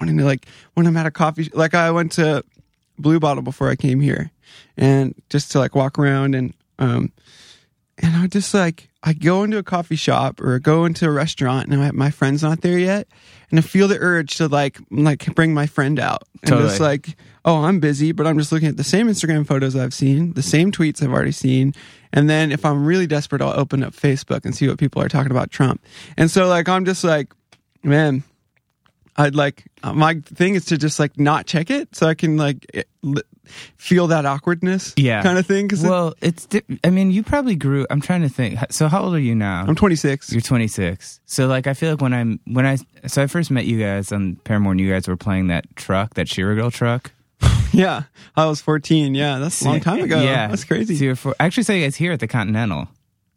wanting 0.00 0.16
to 0.18 0.24
like 0.24 0.46
when 0.74 0.86
I'm 0.86 0.96
at 0.96 1.06
a 1.06 1.10
coffee. 1.10 1.50
Like 1.52 1.74
I 1.74 1.90
went 1.90 2.12
to 2.12 2.42
Blue 2.98 3.20
Bottle 3.20 3.42
before 3.42 3.68
I 3.68 3.76
came 3.76 4.00
here, 4.00 4.30
and 4.76 5.14
just 5.28 5.52
to 5.52 5.58
like 5.58 5.74
walk 5.74 5.98
around 5.98 6.34
and 6.34 6.54
um, 6.78 7.12
and 7.98 8.16
I 8.16 8.26
just 8.26 8.54
like 8.54 8.88
I 9.02 9.12
go 9.12 9.44
into 9.44 9.58
a 9.58 9.62
coffee 9.62 9.96
shop 9.96 10.40
or 10.40 10.58
go 10.58 10.84
into 10.84 11.06
a 11.06 11.10
restaurant 11.10 11.68
and 11.68 11.82
I, 11.82 11.90
my 11.92 12.10
friend's 12.10 12.42
not 12.42 12.60
there 12.62 12.78
yet, 12.78 13.08
and 13.50 13.58
I 13.58 13.62
feel 13.62 13.88
the 13.88 13.98
urge 13.98 14.36
to 14.36 14.48
like 14.48 14.78
like 14.90 15.34
bring 15.34 15.54
my 15.54 15.66
friend 15.66 15.98
out 15.98 16.22
and 16.42 16.50
Totally. 16.50 16.68
just 16.68 16.80
like 16.80 17.16
oh 17.44 17.64
I'm 17.64 17.80
busy, 17.80 18.12
but 18.12 18.26
I'm 18.26 18.38
just 18.38 18.52
looking 18.52 18.68
at 18.68 18.76
the 18.76 18.84
same 18.84 19.08
Instagram 19.08 19.46
photos 19.46 19.76
I've 19.76 19.94
seen, 19.94 20.32
the 20.34 20.42
same 20.42 20.70
tweets 20.72 21.02
I've 21.02 21.12
already 21.12 21.32
seen, 21.32 21.74
and 22.12 22.28
then 22.28 22.52
if 22.52 22.64
I'm 22.64 22.84
really 22.84 23.06
desperate, 23.06 23.40
I'll 23.42 23.58
open 23.58 23.82
up 23.82 23.94
Facebook 23.94 24.44
and 24.44 24.54
see 24.54 24.68
what 24.68 24.78
people 24.78 25.02
are 25.02 25.08
talking 25.08 25.30
about 25.30 25.50
Trump, 25.50 25.82
and 26.16 26.30
so 26.30 26.46
like 26.48 26.68
I'm 26.68 26.84
just 26.84 27.04
like 27.04 27.32
man. 27.82 28.22
I'd 29.18 29.34
like 29.34 29.64
uh, 29.82 29.92
my 29.92 30.20
thing 30.24 30.54
is 30.54 30.64
to 30.66 30.78
just 30.78 30.98
like 31.00 31.18
not 31.18 31.44
check 31.46 31.70
it 31.70 31.94
so 31.94 32.06
I 32.06 32.14
can 32.14 32.36
like 32.36 32.86
feel 33.76 34.06
that 34.08 34.24
awkwardness, 34.26 34.94
Yeah. 34.96 35.22
kind 35.22 35.38
of 35.38 35.46
thing. 35.46 35.66
Because 35.66 35.82
Well, 35.82 36.14
it's. 36.20 36.46
di- 36.46 36.62
I 36.84 36.90
mean, 36.90 37.10
you 37.10 37.22
probably 37.22 37.56
grew. 37.56 37.84
I'm 37.90 38.00
trying 38.00 38.22
to 38.22 38.28
think. 38.28 38.58
So, 38.70 38.86
how 38.88 39.02
old 39.02 39.14
are 39.14 39.18
you 39.20 39.34
now? 39.34 39.64
I'm 39.66 39.74
26. 39.74 40.32
You're 40.32 40.40
26. 40.40 41.20
So, 41.26 41.46
like, 41.48 41.66
I 41.66 41.74
feel 41.74 41.90
like 41.92 42.00
when 42.00 42.14
I'm 42.14 42.38
when 42.46 42.64
I 42.64 42.76
so 43.06 43.22
I 43.22 43.26
first 43.26 43.50
met 43.50 43.64
you 43.64 43.78
guys 43.80 44.12
on 44.12 44.36
Paramore, 44.44 44.72
and 44.72 44.80
you 44.80 44.90
guys 44.90 45.08
were 45.08 45.16
playing 45.16 45.48
that 45.48 45.64
truck, 45.76 46.14
that 46.14 46.26
Shiragirl 46.28 46.72
truck. 46.72 47.12
Yeah, 47.70 48.04
I 48.34 48.46
was 48.46 48.62
14. 48.62 49.14
Yeah, 49.14 49.38
that's 49.40 49.60
a 49.60 49.66
long 49.66 49.80
time 49.80 50.00
ago. 50.02 50.22
Yeah, 50.22 50.46
that's 50.48 50.64
crazy. 50.64 50.96
So 50.96 51.04
you're 51.04 51.16
four, 51.16 51.34
I 51.38 51.44
actually 51.44 51.64
saw 51.64 51.74
you 51.74 51.84
guys 51.84 51.96
here 51.96 52.12
at 52.12 52.18
the 52.20 52.26
Continental. 52.26 52.88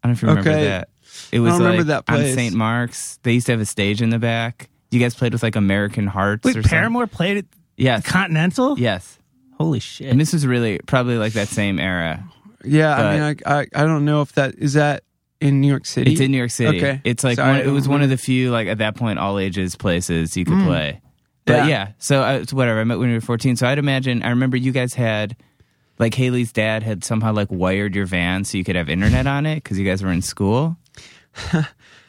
I 0.04 0.08
don't 0.08 0.12
know 0.12 0.12
if 0.12 0.22
you 0.22 0.28
remember 0.30 0.50
Okay. 0.52 0.64
that. 0.68 0.88
It 1.34 1.40
was 1.42 1.54
remember 1.60 1.80
like 1.84 1.88
that 1.88 2.04
on. 2.08 2.26
St. 2.34 2.56
Mark's. 2.56 3.20
They 3.24 3.34
used 3.34 3.48
to 3.48 3.52
have 3.52 3.60
a 3.60 3.66
stage 3.66 4.02
in 4.02 4.10
the 4.10 4.20
back. 4.20 4.70
You 4.92 5.00
guys 5.00 5.16
played 5.16 5.34
with 5.34 5.42
like 5.42 5.56
American 5.56 6.06
Hearts 6.08 6.44
Wait, 6.44 6.52
or 6.58 6.62
something. 6.62 6.70
Paramore 6.78 7.08
played 7.08 7.38
at 7.38 7.46
Yes. 7.78 8.06
Continental? 8.06 8.78
Yes. 8.78 9.18
Holy 9.58 9.80
shit. 9.80 10.08
And 10.12 10.20
this 10.20 10.34
was 10.34 10.46
really 10.46 10.80
probably 10.86 11.18
like 11.18 11.34
that 11.34 11.48
same 11.48 11.80
era. 11.80 12.24
yeah, 12.64 12.96
but- 12.98 13.06
I 13.06 13.14
mean, 13.14 13.38
I, 13.46 13.60
I 13.62 13.68
I 13.74 13.86
don't 13.86 14.06
know 14.06 14.22
if 14.22 14.34
that 14.34 14.56
is 14.58 14.74
that 14.74 15.04
in 15.40 15.62
New 15.62 15.68
York 15.68 15.86
City. 15.88 16.12
It's 16.12 16.22
in 16.22 16.30
New 16.32 16.38
York 16.38 16.52
City. 16.52 16.78
Okay. 16.78 17.02
It's 17.04 17.24
like 17.24 17.38
Sorry, 17.38 17.60
one, 17.60 17.68
it 17.68 17.72
was 17.72 17.88
one 17.88 18.02
of 18.04 18.10
the 18.10 18.18
few 18.18 18.52
like 18.52 18.68
at 18.68 18.78
that 18.80 18.96
point 18.96 19.18
all 19.18 19.40
ages 19.40 19.76
places 19.76 20.36
you 20.38 20.46
could 20.46 20.64
play. 20.66 21.02
But 21.46 21.54
Yeah. 21.54 21.68
yeah, 21.68 21.88
so 21.98 22.22
uh, 22.22 22.34
it's 22.34 22.54
whatever. 22.54 22.80
I 22.80 22.84
met 22.84 23.00
when 23.00 23.08
we 23.10 23.16
were 23.16 23.22
14. 23.22 23.56
So 23.56 23.66
I'd 23.68 23.80
imagine 23.80 24.22
I 24.22 24.30
remember 24.30 24.58
you 24.58 24.72
guys 24.72 24.94
had 24.94 25.36
like 25.98 26.14
Hayley's 26.14 26.52
dad 26.52 26.84
had 26.84 27.04
somehow 27.04 27.34
like 27.34 27.48
wired 27.50 27.96
your 27.96 28.06
van 28.06 28.44
so 28.44 28.58
you 28.60 28.64
could 28.64 28.76
have 28.76 28.90
internet 28.90 29.26
on 29.26 29.46
it 29.48 29.56
because 29.56 29.80
you 29.80 29.86
guys 29.86 30.04
were 30.04 30.12
in 30.12 30.22
school. 30.22 30.78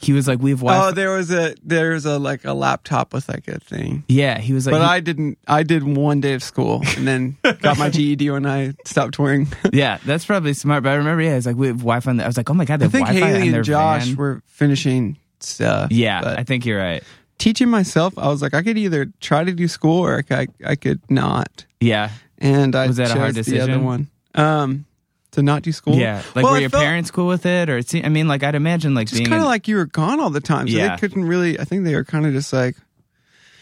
he 0.02 0.12
was 0.12 0.26
like, 0.28 0.40
"We 0.40 0.50
have 0.50 0.60
Wi-Fi." 0.60 0.88
Oh, 0.88 0.92
there 0.92 1.10
was 1.14 1.30
a 1.30 1.54
there 1.62 1.90
was 1.92 2.04
a 2.06 2.18
like 2.18 2.44
a 2.44 2.52
laptop 2.52 3.14
with 3.14 3.28
like 3.28 3.46
a 3.48 3.60
thing. 3.60 4.04
yeah, 4.08 4.38
he 4.38 4.52
was 4.52 4.66
like, 4.66 4.72
But 4.72 4.80
he- 4.82 4.86
I 4.88 5.00
didn't. 5.00 5.38
I 5.46 5.62
did 5.62 5.82
one 5.84 6.20
day 6.20 6.34
of 6.34 6.42
school 6.42 6.82
and 6.96 7.06
then 7.06 7.36
got 7.60 7.78
my 7.78 7.88
GED 7.94 8.30
when 8.30 8.44
I 8.46 8.74
stopped 8.84 9.14
touring. 9.14 9.48
yeah, 9.72 9.98
that's 10.04 10.24
probably 10.24 10.54
smart. 10.54 10.82
But 10.82 10.90
I 10.90 10.94
remember, 10.96 11.22
yeah, 11.22 11.36
it's 11.36 11.46
like 11.46 11.56
we 11.56 11.68
have 11.68 11.78
Wi-Fi. 11.78 12.10
On 12.10 12.16
the, 12.16 12.24
I 12.24 12.26
was 12.26 12.36
like, 12.36 12.50
"Oh 12.50 12.54
my 12.54 12.64
god, 12.64 12.80
they 12.80 12.86
I 12.86 12.88
think 12.88 13.06
Wi-Fi 13.06 13.28
Hayley 13.38 13.54
and 13.54 13.64
Josh 13.64 14.06
van." 14.06 14.16
were 14.16 14.42
finishing 14.46 15.18
stuff. 15.40 15.90
yeah, 15.92 16.34
I 16.38 16.42
think 16.44 16.66
you're 16.66 16.78
right. 16.78 17.02
teaching 17.38 17.68
myself, 17.68 18.16
I 18.18 18.28
was 18.28 18.42
like, 18.42 18.54
I 18.54 18.62
could 18.62 18.78
either 18.78 19.06
try 19.20 19.42
to 19.44 19.52
do 19.52 19.66
school 19.68 20.00
or 20.04 20.18
I 20.18 20.22
could, 20.22 20.54
I 20.64 20.76
could 20.76 21.00
not. 21.10 21.64
Yeah, 21.80 22.10
And 22.38 22.76
I 22.76 22.86
Was 22.86 22.96
that 22.98 23.10
a 23.10 23.18
hard 23.18 23.34
the 23.34 23.40
other 23.40 23.50
decision? 23.50 23.84
one. 23.84 24.08
Um, 24.36 24.84
to 25.32 25.42
not 25.42 25.62
do 25.62 25.72
school. 25.72 25.94
yeah. 25.96 26.22
Like, 26.34 26.44
Well, 26.44 26.52
were 26.52 26.58
I 26.58 26.60
your 26.60 26.70
felt- 26.70 26.82
parents 26.84 27.10
cool 27.10 27.26
with 27.26 27.44
it, 27.46 27.68
or 27.68 27.78
it 27.78 27.88
seemed, 27.88 28.06
I 28.06 28.08
mean, 28.08 28.28
like, 28.28 28.42
I'd 28.42 28.54
imagine 28.54 28.94
like 28.94 29.08
just 29.08 29.18
being 29.18 29.28
kind 29.30 29.42
of 29.42 29.48
like 29.48 29.66
you 29.68 29.76
were 29.76 29.86
gone 29.86 30.20
all 30.20 30.30
the 30.30 30.40
time, 30.40 30.68
so 30.68 30.76
Yeah. 30.76 30.94
they 30.96 31.00
couldn't 31.00 31.24
really. 31.24 31.58
I 31.58 31.64
think 31.64 31.84
they 31.84 31.94
were 31.94 32.04
kind 32.04 32.26
of 32.26 32.32
just 32.32 32.52
like, 32.52 32.76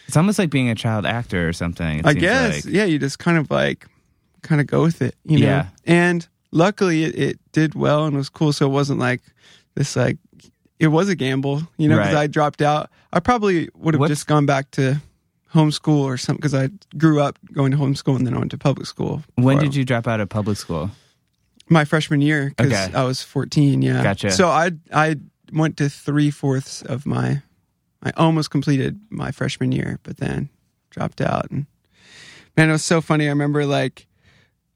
It's 0.07 0.17
almost 0.17 0.39
like 0.39 0.51
being 0.51 0.69
a 0.69 0.75
child 0.75 1.07
actor 1.07 1.49
or 1.49 1.53
something. 1.53 2.01
it 2.01 2.07
I 2.07 2.15
guess, 2.15 2.65
like. 2.67 2.75
yeah, 2.75 2.85
you 2.85 2.99
just 2.99 3.19
kind 3.19 3.39
of 3.39 3.51
like, 3.51 3.87
kind 4.43 4.61
of 4.61 4.67
go 4.67 4.83
with 4.83 5.01
it, 5.03 5.15
you 5.25 5.39
know. 5.39 5.47
Yeah. 5.47 5.67
And 5.87 6.27
luckily, 6.51 7.05
it, 7.05 7.17
it 7.19 7.39
did 7.53 7.75
well 7.75 8.05
and 8.07 8.17
was 8.17 8.29
cool, 8.29 8.53
so 8.53 8.67
it 8.67 8.71
wasn't 8.71 8.99
like 9.01 9.21
this 9.75 9.97
like. 9.97 10.19
It 10.81 10.89
was 10.89 11.11
a 11.11 11.15
gamble, 11.15 11.63
you 11.77 11.89
know, 11.91 11.99
because 11.99 12.15
Right. 12.15 12.23
I 12.23 12.27
dropped 12.27 12.63
out. 12.63 12.89
I 13.13 13.21
probably 13.21 13.69
would 13.75 13.93
have 13.95 14.09
just 14.09 14.27
gone 14.27 14.47
back 14.47 14.71
to 14.73 14.97
homeschool 15.55 15.99
or 16.01 16.17
something 16.17 16.39
because 16.39 16.55
I 16.55 16.71
grew 16.97 17.21
up 17.21 17.39
going 17.53 17.71
to 17.73 17.77
homeschool 17.77 18.17
and 18.17 18.27
then 18.27 18.33
I 18.35 18.39
went 18.39 18.51
to 18.53 18.57
public 18.59 18.87
school. 18.87 19.23
When 19.35 19.59
did 19.59 19.75
you 19.75 19.85
drop 19.85 20.09
out 20.09 20.21
of 20.21 20.31
public 20.31 20.57
school? 20.57 20.91
My 21.71 21.85
freshman 21.85 22.21
year 22.21 22.53
because 22.57 22.73
Okay. 22.73 22.93
I 22.95 23.05
was 23.05 23.23
14. 23.23 23.81
Yeah, 23.81 24.03
Gotcha. 24.03 24.31
So 24.33 24.49
I 24.49 24.73
I 24.93 25.17
went 25.53 25.77
to 25.79 25.89
three 25.89 26.31
fourths 26.31 26.83
of 26.83 27.07
my, 27.07 27.43
I 28.03 28.11
almost 28.17 28.51
completed 28.51 29.01
my 29.11 29.31
freshman 29.31 29.73
year, 29.73 29.99
but 30.03 30.19
then 30.19 30.49
dropped 30.91 31.21
out. 31.21 31.51
And 31.51 31.67
man, 32.57 32.69
it 32.69 32.73
was 32.73 32.85
so 32.85 33.01
funny. 33.01 33.27
I 33.27 33.31
remember 33.31 33.65
like 33.65 34.07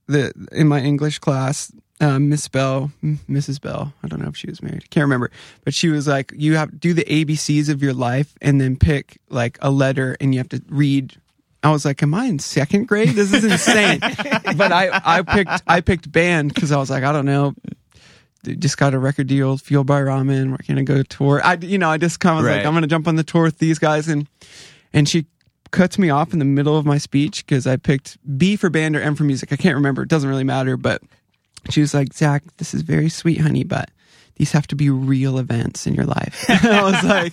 the 0.07 0.33
in 0.53 0.69
my 0.69 0.81
English 0.81 1.19
class, 1.19 1.73
uh, 2.01 2.19
Miss 2.19 2.47
Bell, 2.49 2.91
M- 3.03 3.21
Mrs. 3.29 3.61
Bell. 3.61 3.93
I 4.03 4.09
don't 4.09 4.21
know 4.21 4.29
if 4.29 4.37
she 4.37 4.49
was 4.49 4.63
married. 4.63 4.83
I 4.85 4.89
can't 4.91 5.05
remember, 5.05 5.31
but 5.65 5.75
she 5.75 5.89
was 5.89 6.07
like, 6.07 6.33
you 6.37 6.57
have 6.57 6.71
to 6.71 6.77
do 6.77 6.93
the 6.93 7.05
ABCs 7.05 7.69
of 7.69 7.83
your 7.83 7.95
life 7.95 8.35
and 8.43 8.61
then 8.61 8.77
pick 8.77 9.19
like 9.29 9.59
a 9.63 9.71
letter, 9.71 10.17
and 10.21 10.33
you 10.35 10.39
have 10.39 10.49
to 10.51 10.63
read. 10.69 11.17
I 11.65 11.71
was 11.71 11.85
like, 11.85 12.03
"Am 12.03 12.15
I 12.15 12.27
in 12.27 12.39
second 12.39 12.87
grade? 12.89 13.11
This 13.11 13.33
is 13.33 13.45
insane." 13.45 13.99
but 14.57 14.71
I, 14.73 15.01
I 15.05 15.23
picked, 15.23 15.63
I 15.67 15.81
picked 15.81 16.11
band 16.13 16.55
because 16.55 16.71
I 16.73 16.77
was 16.79 16.91
like, 16.91 17.03
I 17.05 17.13
don't 17.13 17.27
know, 17.27 17.55
just 18.59 18.77
got 18.77 18.95
a 18.95 18.99
record 18.99 19.27
deal, 19.27 19.57
Fueled 19.57 19.87
by 19.87 20.01
Ramen. 20.01 20.51
We're 20.51 20.59
gonna 20.69 20.85
go 20.85 21.03
tour. 21.03 21.41
I, 21.45 21.55
you 21.55 21.79
know, 21.79 21.89
I 21.91 21.97
just 21.99 22.21
kind 22.21 22.39
of 22.39 22.45
was 22.45 22.51
Right. 22.51 22.59
like, 22.59 22.67
I'm 22.67 22.75
gonna 22.75 22.87
jump 22.87 23.09
on 23.09 23.17
the 23.17 23.25
tour 23.25 23.43
with 23.45 23.59
these 23.59 23.79
guys, 23.79 24.09
and 24.09 24.27
and 24.93 25.09
she 25.09 25.27
cuts 25.71 25.99
me 25.99 26.09
off 26.11 26.33
in 26.33 26.39
the 26.39 26.45
middle 26.45 26.77
of 26.77 26.87
my 26.87 26.99
speech 26.99 27.45
because 27.45 27.67
I 27.67 27.77
picked 27.77 28.17
B 28.39 28.55
for 28.57 28.71
band 28.71 28.95
or 28.95 29.01
M 29.01 29.15
for 29.17 29.25
music. 29.25 29.53
I 29.53 29.57
can't 29.57 29.75
remember. 29.75 30.03
It 30.03 30.09
doesn't 30.09 30.29
really 30.29 30.45
matter. 30.45 30.77
But 30.77 31.03
she 31.71 31.81
was 31.81 31.95
like, 31.95 32.13
Zac, 32.13 32.45
this 32.59 32.75
is 32.75 32.83
very 32.83 33.09
sweet, 33.09 33.41
honey, 33.41 33.65
but 33.65 33.91
these 34.37 34.53
have 34.53 34.67
to 34.69 34.77
be 34.77 34.91
real 34.91 35.39
events 35.39 35.87
in 35.87 35.95
your 35.95 36.07
life. 36.07 36.45
And 36.65 36.67
I 36.67 36.83
was 36.83 37.05
like, 37.05 37.33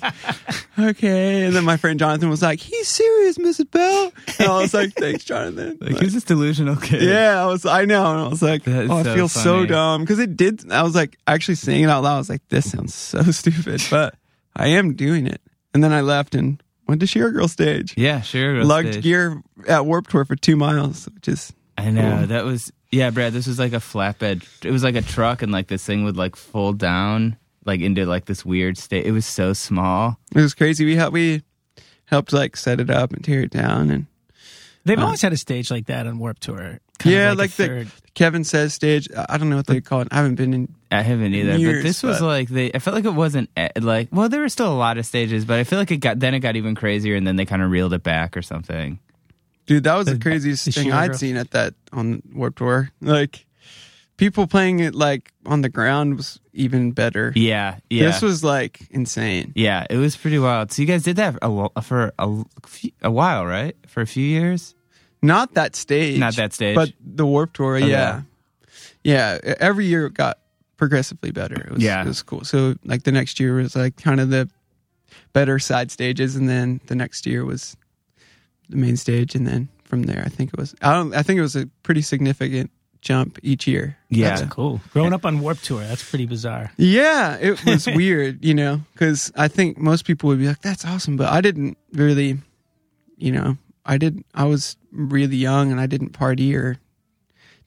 okay. 0.78 1.46
And 1.46 1.56
then 1.56 1.64
my 1.66 1.78
friend 1.78 2.00
Jonathan 2.00 2.30
was 2.30 2.42
like, 2.42 2.60
he's 2.60 2.88
serious, 2.88 3.38
Mrs. 3.38 3.72
Bell. 3.72 4.12
And 4.40 4.48
I 4.50 4.62
was 4.62 4.74
like, 4.74 4.94
thanks, 4.94 5.24
Jonathan. 5.24 5.78
Like, 5.82 5.98
who's 5.98 6.14
this 6.14 6.24
delusional 6.24 6.76
kid? 6.76 7.02
Yeah, 7.04 7.42
I 7.44 7.48
was. 7.48 7.66
I 7.66 7.86
know, 7.86 8.12
and 8.12 8.20
I 8.22 8.28
was 8.28 8.42
like, 8.42 8.68
"Oh, 8.68 8.98
I 8.98 9.04
so 9.04 9.16
feel 9.16 9.28
so 9.28 9.66
dumb." 9.66 10.02
Because 10.02 10.20
it 10.20 10.36
did. 10.38 10.72
I 10.72 10.84
was 10.84 10.96
like, 10.96 11.18
actually 11.28 11.56
saying 11.56 11.84
it 11.84 11.90
out 11.90 12.04
loud. 12.04 12.16
I 12.16 12.18
was 12.20 12.30
like, 12.30 12.48
"This 12.50 12.70
sounds 12.72 12.94
so 12.94 13.22
stupid," 13.32 13.82
but 13.90 14.16
I 14.56 14.68
am 14.70 14.94
doing 14.96 15.28
it. 15.28 15.42
And 15.74 15.84
then 15.84 15.92
I 15.94 16.02
left 16.02 16.36
and 16.36 16.62
went 16.88 17.02
to 17.02 17.08
Shiragirl 17.08 17.50
stage. 17.50 17.94
Yeah, 17.98 18.22
sure. 18.22 18.56
girl 18.56 18.66
Lugged 18.66 18.94
stage. 18.94 19.04
gear 19.04 19.42
at 19.68 19.86
Warped 19.86 20.12
Tour 20.12 20.26
for 20.26 20.36
two 20.36 20.56
miles, 20.56 21.06
which 21.16 21.28
is 21.28 21.54
I 21.78 21.90
know. 21.90 22.18
Cool. 22.20 22.28
That 22.28 22.46
was, 22.46 22.72
yeah, 22.92 23.10
Brad, 23.10 23.34
this 23.34 23.48
was 23.48 23.60
like 23.60 23.74
a 23.74 23.78
flatbed. 23.78 24.44
It 24.66 24.72
was 24.72 24.84
like 24.84 24.96
a 24.96 25.02
truck, 25.02 25.42
and 25.42 25.52
like 25.52 25.68
this 25.68 25.86
thing 25.86 26.04
would 26.04 26.18
like 26.18 26.36
fold 26.36 26.78
down 26.78 27.38
like 27.66 27.80
into 27.82 28.06
like 28.06 28.26
this 28.26 28.44
weird 28.46 28.78
state. 28.78 29.06
It 29.06 29.12
was 29.12 29.26
so 29.26 29.54
small. 29.54 30.18
it 30.36 30.42
was 30.42 30.54
crazy. 30.54 30.86
We 30.86 30.96
helped. 30.96 31.14
We 31.14 31.44
helped 32.06 32.34
like 32.34 32.58
set 32.58 32.80
it 32.80 32.90
up 32.90 33.14
and 33.14 33.24
tear 33.24 33.42
it 33.42 33.52
down, 33.52 33.90
and 33.92 34.06
They've 34.84 34.98
Uh, 34.98 35.06
always 35.06 35.22
had 35.22 35.32
a 35.32 35.38
stage 35.38 35.70
like 35.70 35.86
that 35.88 36.08
on 36.08 36.18
Warped 36.18 36.42
Tour. 36.42 36.80
Kind 36.98 37.16
of 37.16 37.20
yeah, 37.22 37.30
like, 37.30 37.38
like, 37.38 37.52
the 37.52 37.68
third. 37.68 37.88
Kevin 38.16 38.44
says 38.44 38.74
stage. 38.74 39.08
I 39.16 39.26
I 39.30 39.38
don't 39.38 39.50
know 39.50 39.56
what 39.58 39.68
they 39.68 39.80
call 39.80 40.02
it. 40.02 40.08
I 40.12 40.16
haven't 40.18 40.36
been 40.36 40.54
in. 40.56 40.76
I 40.92 41.02
haven't 41.04 41.34
either, 41.36 41.56
Years, 41.58 41.78
but 41.78 41.84
this 41.88 42.04
was 42.04 42.20
but- 42.20 42.26
like 42.26 42.50
they. 42.50 42.72
I 42.74 42.80
felt 42.80 42.96
like 42.96 43.06
it 43.06 43.14
wasn't 43.14 43.50
eh, 43.56 43.70
like. 43.80 44.10
Well, 44.12 44.28
there 44.28 44.42
were 44.42 44.50
still 44.50 44.72
a 44.72 44.76
lot 44.76 44.98
of 44.98 45.06
stages, 45.06 45.46
but 45.46 45.60
I 45.60 45.64
feel 45.64 45.78
like 45.80 45.92
it 45.92 45.98
got 45.98 46.20
then 46.20 46.34
it 46.34 46.40
got 46.40 46.56
even 46.56 46.74
crazier, 46.76 47.16
and 47.16 47.26
then 47.28 47.36
they 47.36 47.46
kind 47.46 47.62
of 47.62 47.70
reeled 47.70 47.94
it 47.94 48.02
back 48.04 48.36
or 48.36 48.42
something. 48.42 49.00
Dude, 49.72 49.84
that 49.86 49.96
was 49.96 50.08
the, 50.08 50.14
The- 50.14 50.20
craziest 50.20 50.66
the 50.66 50.72
thing 50.72 50.92
I'd 50.92 51.16
seen 51.16 51.38
at 51.38 51.52
that 51.52 51.74
on 51.94 52.22
Warped 52.34 52.58
Tour. 52.58 52.92
Like 53.00 53.46
people 54.18 54.46
playing 54.48 54.80
it 54.82 54.94
like 54.94 55.32
on 55.46 55.62
the 55.62 55.70
ground 55.70 56.18
was 56.18 56.40
even 56.54 56.92
better. 56.92 57.32
Yeah, 57.36 57.78
yeah, 57.90 58.08
This 58.08 58.22
was 58.22 58.44
like 58.44 58.82
insane. 58.92 59.54
yeah. 59.56 59.86
It 59.90 59.96
was 59.98 60.18
pretty 60.18 60.40
wild. 60.40 60.72
So 60.74 60.82
you 60.82 60.88
guys 60.88 61.04
did 61.04 61.16
that 61.16 61.38
a, 61.42 61.82
for 61.82 62.12
a, 62.20 62.44
a 63.02 63.10
while, 63.12 63.46
right? 63.46 63.76
For 63.88 64.02
a 64.02 64.06
few 64.08 64.26
years. 64.26 64.76
Not 65.22 65.54
that 65.54 65.76
stage. 65.76 66.20
Not 66.20 66.36
that 66.36 66.52
stage. 66.54 66.76
But 66.76 66.92
the 67.00 67.26
Warped 67.26 67.56
Tour, 67.56 67.78
Okay. 67.78 67.90
yeah. 67.90 68.22
Yeah, 69.04 69.40
every 69.60 69.86
year 69.86 70.08
it 70.08 70.14
got 70.14 70.40
progressively 70.78 71.32
better. 71.32 71.56
It 71.62 71.72
was, 71.72 71.82
Yeah. 71.84 72.02
it 72.04 72.08
was 72.08 72.22
cool. 72.24 72.44
So 72.44 72.76
like 72.84 73.04
the 73.04 73.12
next 73.12 73.40
year 73.40 73.56
was 73.56 73.76
like 73.76 73.96
kind 73.98 74.20
of 74.20 74.30
the 74.30 74.50
better 75.34 75.60
side 75.60 75.92
stages 75.92 76.36
and 76.36 76.50
then 76.50 76.82
the 76.88 76.96
next 76.96 77.26
year 77.26 77.46
was 77.46 77.78
the 78.72 78.78
main 78.78 78.98
stage 78.98 79.36
and 79.36 79.46
then 79.46 79.70
from 79.84 80.04
there 80.04 80.24
I 80.26 80.30
think 80.30 80.52
it 80.54 80.60
was 80.60 80.74
I 80.82 80.94
don't 80.94 81.14
I 81.14 81.22
think 81.24 81.38
it 81.38 81.42
was 81.42 81.56
a 81.56 81.68
pretty 81.84 82.02
significant 82.02 82.72
jump 83.02 83.40
each 83.42 83.68
year. 83.68 83.98
Yeah. 84.10 84.36
That's 84.36 84.54
cool. 84.54 84.80
Growing 84.94 85.14
up 85.14 85.26
on 85.26 85.40
Warped 85.40 85.64
Tour, 85.66 85.82
that's 85.82 86.08
pretty 86.08 86.26
bizarre. 86.26 86.72
Yeah, 86.78 87.38
it 87.38 87.64
was 87.66 87.88
weird, 87.88 88.44
you 88.46 88.54
know, 88.54 88.82
because 88.94 89.32
I 89.36 89.48
think 89.48 89.78
most 89.78 90.06
people 90.06 90.28
would 90.30 90.40
be 90.40 90.48
like, 90.48 90.62
"That's 90.62 90.86
awesome," 90.86 91.18
but 91.18 91.30
I 91.30 91.42
didn't 91.42 91.78
really, 91.94 92.38
you 93.18 93.32
know, 93.32 93.58
I 93.86 93.98
did. 93.98 94.24
I 94.34 94.46
was 94.46 94.78
really 94.92 95.38
young 95.38 95.72
and 95.72 95.80
I 95.80 95.88
didn't 95.88 96.10
party 96.10 96.56
or 96.56 96.78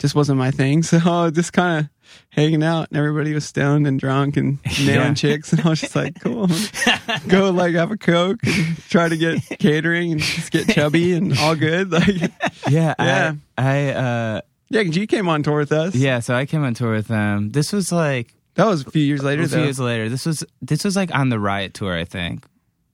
just 0.05 0.15
wasn't 0.15 0.39
my 0.39 0.51
thing. 0.51 0.83
So 0.91 0.99
I 0.99 1.25
was 1.25 1.33
just 1.33 1.55
kind 1.55 1.81
of 1.81 1.91
hanging 2.29 2.63
out, 2.63 2.89
and 2.91 2.99
everybody 2.99 3.33
was 3.33 3.47
stoned 3.47 3.87
and 3.87 3.99
drunk 3.99 4.37
and 4.37 4.59
nailing 4.81 5.09
Yeah. 5.09 5.15
chicks, 5.15 5.53
and 5.53 5.63
I 5.63 5.69
was 5.71 5.81
just 5.81 5.97
like, 5.97 6.21
cool, 6.21 6.47
go 7.29 7.51
like 7.51 7.75
have 7.75 7.91
a 7.91 7.97
coke 7.97 8.41
and 8.47 8.77
try 8.91 9.09
to 9.09 9.17
get 9.17 9.41
catering 9.59 10.13
and 10.13 10.21
just 10.21 10.51
get 10.53 10.69
chubby 10.69 11.15
and 11.15 11.37
all 11.39 11.55
good. 11.57 11.91
Like, 11.91 12.31
Yeah, 12.69 12.95
Yeah. 12.99 13.33
I, 13.57 13.65
I 13.89 13.89
uh, 13.95 14.41
yeah, 14.69 14.83
G 14.85 15.07
came 15.07 15.29
on 15.29 15.43
tour 15.43 15.57
with 15.59 15.73
us. 15.73 15.95
yeah. 15.95 16.21
So 16.21 16.35
I 16.35 16.45
came 16.47 16.63
on 16.65 16.75
tour 16.75 16.93
with 16.93 17.09
them. 17.09 17.51
This 17.51 17.73
was 17.73 17.91
like 17.91 18.35
that 18.57 18.67
was 18.67 18.87
a 18.87 18.91
few 18.91 19.03
years 19.03 19.23
later 19.25 19.43
a 19.43 19.49
few 19.49 19.57
though. 19.59 19.65
years 19.65 19.81
later. 19.81 20.09
This 20.11 20.27
was 20.27 20.45
this 20.61 20.85
was 20.85 20.97
like 20.97 21.15
on 21.15 21.31
the 21.31 21.39
Riot 21.41 21.73
tour, 21.75 21.95
I 21.97 22.05
think, 22.05 22.45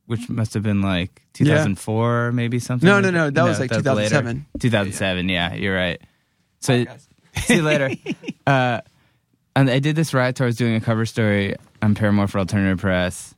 which 0.07 0.29
must 0.29 0.55
have 0.55 0.63
been 0.63 0.81
like 0.83 1.23
2004, 1.35 2.33
maybe 2.33 2.59
something. 2.61 2.87
No, 2.87 3.01
no, 3.01 3.11
no, 3.11 3.31
that 3.31 3.43
was 3.45 3.59
like 3.61 3.71
later. 3.71 3.83
2007. 3.83 4.47
2007. 4.61 5.29
Yeah, 5.29 5.55
you're 5.55 5.75
right. 5.75 6.01
So 6.61 6.85
see 7.37 7.57
you 7.57 7.63
later. 7.63 7.91
Uh, 8.47 8.81
and 9.57 9.69
I 9.71 9.79
did 9.79 9.97
this 9.97 10.15
Riot 10.15 10.37
tour. 10.37 10.47
I 10.47 10.49
was 10.49 10.57
doing 10.57 10.75
a 10.77 10.81
cover 10.81 11.07
story 11.07 11.57
on 11.83 11.95
Paramore 11.95 12.29
for 12.29 12.39
Alternative 12.39 12.79
Press, 12.79 13.35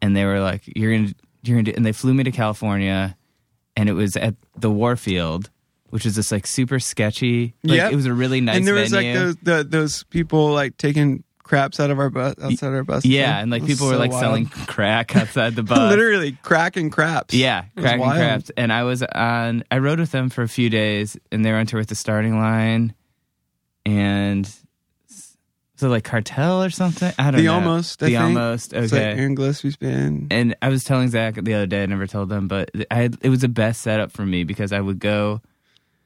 and 0.00 0.16
they 0.16 0.24
were 0.24 0.40
like, 0.40 0.62
"You're 0.66 0.96
gonna, 0.96 1.12
you're 1.42 1.56
gonna," 1.56 1.64
do, 1.64 1.72
and 1.76 1.84
they 1.84 1.92
flew 1.92 2.14
me 2.14 2.24
to 2.24 2.30
California, 2.30 3.16
and 3.76 3.88
it 3.88 3.92
was 3.94 4.16
at 4.16 4.34
the 4.56 4.70
Warfield. 4.70 5.50
Which 5.90 6.04
is 6.04 6.16
this 6.16 6.32
like 6.32 6.46
super 6.48 6.80
sketchy. 6.80 7.54
Like, 7.62 7.76
Yep. 7.76 7.92
it 7.92 7.96
was 7.96 8.06
a 8.06 8.12
really 8.12 8.40
nice 8.40 8.56
and 8.56 8.66
there 8.66 8.74
was 8.74 8.90
venue. 8.90 9.12
like 9.12 9.18
those 9.20 9.36
the, 9.36 9.64
those 9.64 10.02
people 10.04 10.50
like 10.52 10.76
taking 10.76 11.22
craps 11.46 11.78
out 11.80 11.90
of 11.90 11.98
our 11.98 12.10
bus 12.10 12.34
outside 12.42 12.68
our 12.74 12.84
bus. 12.84 13.04
Yeah, 13.04 13.38
and 13.38 13.50
like 13.50 13.64
people 13.64 13.86
were 13.86 13.94
so 13.94 13.98
like 13.98 14.10
wild. 14.10 14.22
selling 14.22 14.46
crack 14.66 15.14
outside 15.16 15.54
the 15.54 15.62
bus. 15.62 15.78
literally 15.90 16.32
cracking 16.42 16.90
craps. 16.90 17.32
Yeah, 17.32 17.64
cracking 17.78 18.00
wild. 18.00 18.16
craps. 18.16 18.50
And 18.56 18.72
I 18.72 18.82
was 18.82 19.02
on. 19.02 19.64
I 19.70 19.78
rode 19.78 20.00
with 20.00 20.10
them 20.10 20.28
for 20.30 20.42
a 20.42 20.48
few 20.48 20.68
days, 20.68 21.16
and 21.30 21.44
they 21.44 21.52
were 21.52 21.58
on 21.58 21.66
tour 21.66 21.78
with 21.80 21.88
the 21.88 21.94
starting 21.94 22.38
line, 22.38 22.94
and 23.84 24.50
so 25.76 25.88
like 25.88 26.04
cartel 26.04 26.62
or 26.62 26.70
something. 26.70 27.12
I 27.18 27.30
don't 27.30 27.40
The 27.40 27.46
know. 27.46 27.54
Almost, 27.54 28.02
I 28.02 28.06
the 28.06 28.12
think. 28.12 28.22
almost. 28.24 28.72
Like 28.72 28.84
Okay. 28.92 29.02
Aaron 29.12 29.34
Gillespie's 29.34 29.76
band. 29.76 30.28
and 30.32 30.56
I 30.62 30.68
was 30.70 30.84
telling 30.84 31.08
Zac 31.08 31.34
the 31.34 31.54
other 31.54 31.66
day. 31.66 31.82
I 31.82 31.86
never 31.86 32.06
told 32.06 32.28
them, 32.28 32.48
but 32.48 32.70
I 32.90 33.10
it 33.20 33.28
was 33.28 33.40
the 33.40 33.48
best 33.48 33.82
setup 33.82 34.10
for 34.12 34.24
me 34.24 34.44
because 34.44 34.72
I 34.72 34.80
would 34.80 34.98
go. 34.98 35.40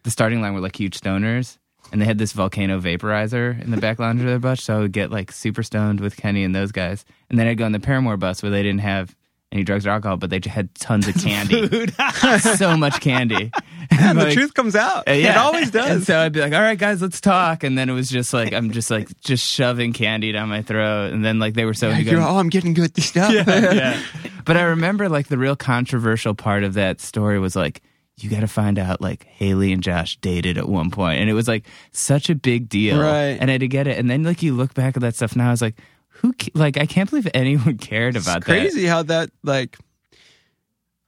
The 0.02 0.10
starting 0.10 0.40
line 0.40 0.54
were 0.54 0.60
like 0.60 0.78
huge 0.80 0.98
stoners, 0.98 1.58
and 1.92 2.00
they 2.00 2.04
had 2.06 2.18
this 2.18 2.32
volcano 2.32 2.80
vaporizer 2.80 3.60
in 3.62 3.70
the 3.70 3.76
back 3.78 3.98
lounge 3.98 4.20
of 4.20 4.26
their 4.26 4.38
bus. 4.38 4.62
So 4.62 4.76
I 4.76 4.80
would 4.80 4.92
get 4.92 5.10
like 5.10 5.32
super 5.32 5.62
stoned 5.62 6.00
with 6.00 6.16
Kenny 6.16 6.44
and 6.44 6.54
those 6.54 6.72
guys, 6.72 7.04
and 7.28 7.38
then 7.38 7.46
I'd 7.46 7.58
go 7.58 7.64
on 7.64 7.72
the 7.72 7.80
Paramore 7.80 8.16
bus 8.16 8.42
where 8.42 8.50
they 8.50 8.62
didn't 8.62 8.80
have 8.80 9.14
any 9.52 9.64
drugs 9.64 9.84
or 9.84 9.90
alcohol, 9.90 10.16
but 10.16 10.30
they 10.30 10.40
had 10.48 10.72
tons 10.76 11.08
of 11.08 11.14
candy, 11.16 11.68
so 12.38 12.76
much 12.76 13.00
candy. 13.00 13.50
Yeah, 13.92 14.12
the 14.12 14.30
truth 14.30 14.54
comes 14.54 14.76
out. 14.76 15.08
uh, 15.08 15.12
yeah. 15.12 15.30
It 15.32 15.36
always 15.36 15.62
And 15.64 15.72
does. 15.72 16.06
so 16.06 16.16
I'd 16.20 16.32
be 16.32 16.40
like, 16.40 16.52
"All 16.52 16.60
right, 16.60 16.78
guys, 16.78 17.02
let's 17.02 17.20
talk," 17.20 17.64
and 17.64 17.76
then 17.76 17.90
it 17.90 17.92
was 17.92 18.08
just 18.08 18.32
like 18.32 18.52
I'm 18.52 18.70
just 18.70 18.88
like 18.88 19.08
just 19.20 19.44
shoving 19.44 19.92
candy 19.92 20.30
down 20.30 20.48
my 20.48 20.62
throat, 20.62 21.12
and 21.12 21.24
then 21.24 21.40
like 21.40 21.54
they 21.54 21.64
were 21.64 21.74
so 21.74 21.90
going, 21.90 22.16
oh, 22.18 22.38
I'm 22.38 22.50
getting 22.50 22.72
good 22.72 22.84
at 22.84 22.94
this 22.94 23.06
stuff. 23.06 23.32
yeah. 23.32 24.00
But 24.44 24.56
I 24.56 24.62
remember 24.62 25.08
like 25.08 25.26
the 25.26 25.36
real 25.38 25.56
controversial 25.56 26.34
part 26.36 26.62
of 26.62 26.74
that 26.74 27.00
story 27.00 27.40
was 27.40 27.56
like 27.56 27.82
you 28.22 28.30
got 28.30 28.40
to 28.40 28.46
find 28.48 28.78
out 28.78 29.00
like 29.00 29.24
Hayley 29.24 29.72
and 29.72 29.82
Josh 29.82 30.16
dated 30.18 30.58
at 30.58 30.68
one 30.68 30.90
point, 30.90 31.20
and 31.20 31.28
it 31.30 31.34
was 31.34 31.48
like 31.48 31.66
such 31.92 32.30
a 32.30 32.34
big 32.34 32.68
deal, 32.68 33.00
Right. 33.00 33.36
And 33.40 33.50
I 33.50 33.52
had 33.52 33.60
to 33.60 33.68
get 33.68 33.86
it, 33.86 33.98
and 33.98 34.10
then 34.10 34.22
like 34.22 34.42
you 34.42 34.54
look 34.54 34.74
back 34.74 34.96
at 34.96 35.00
that 35.02 35.14
stuff 35.16 35.34
now, 35.36 35.48
I 35.48 35.50
was 35.50 35.62
like, 35.62 35.76
who? 36.08 36.32
ca- 36.32 36.50
Like 36.54 36.76
I 36.76 36.86
can't 36.86 37.08
believe 37.08 37.28
anyone 37.34 37.76
cared 37.78 38.16
about 38.16 38.44
that. 38.44 38.56
it's 38.58 38.74
crazy 38.74 38.86
how 38.86 39.02
that 39.04 39.30
like. 39.42 39.76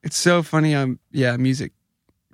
It's 0.03 0.19
so 0.19 0.43
funny. 0.43 0.75
Um, 0.75 0.99
yeah, 1.13 1.37
music. 1.37 1.73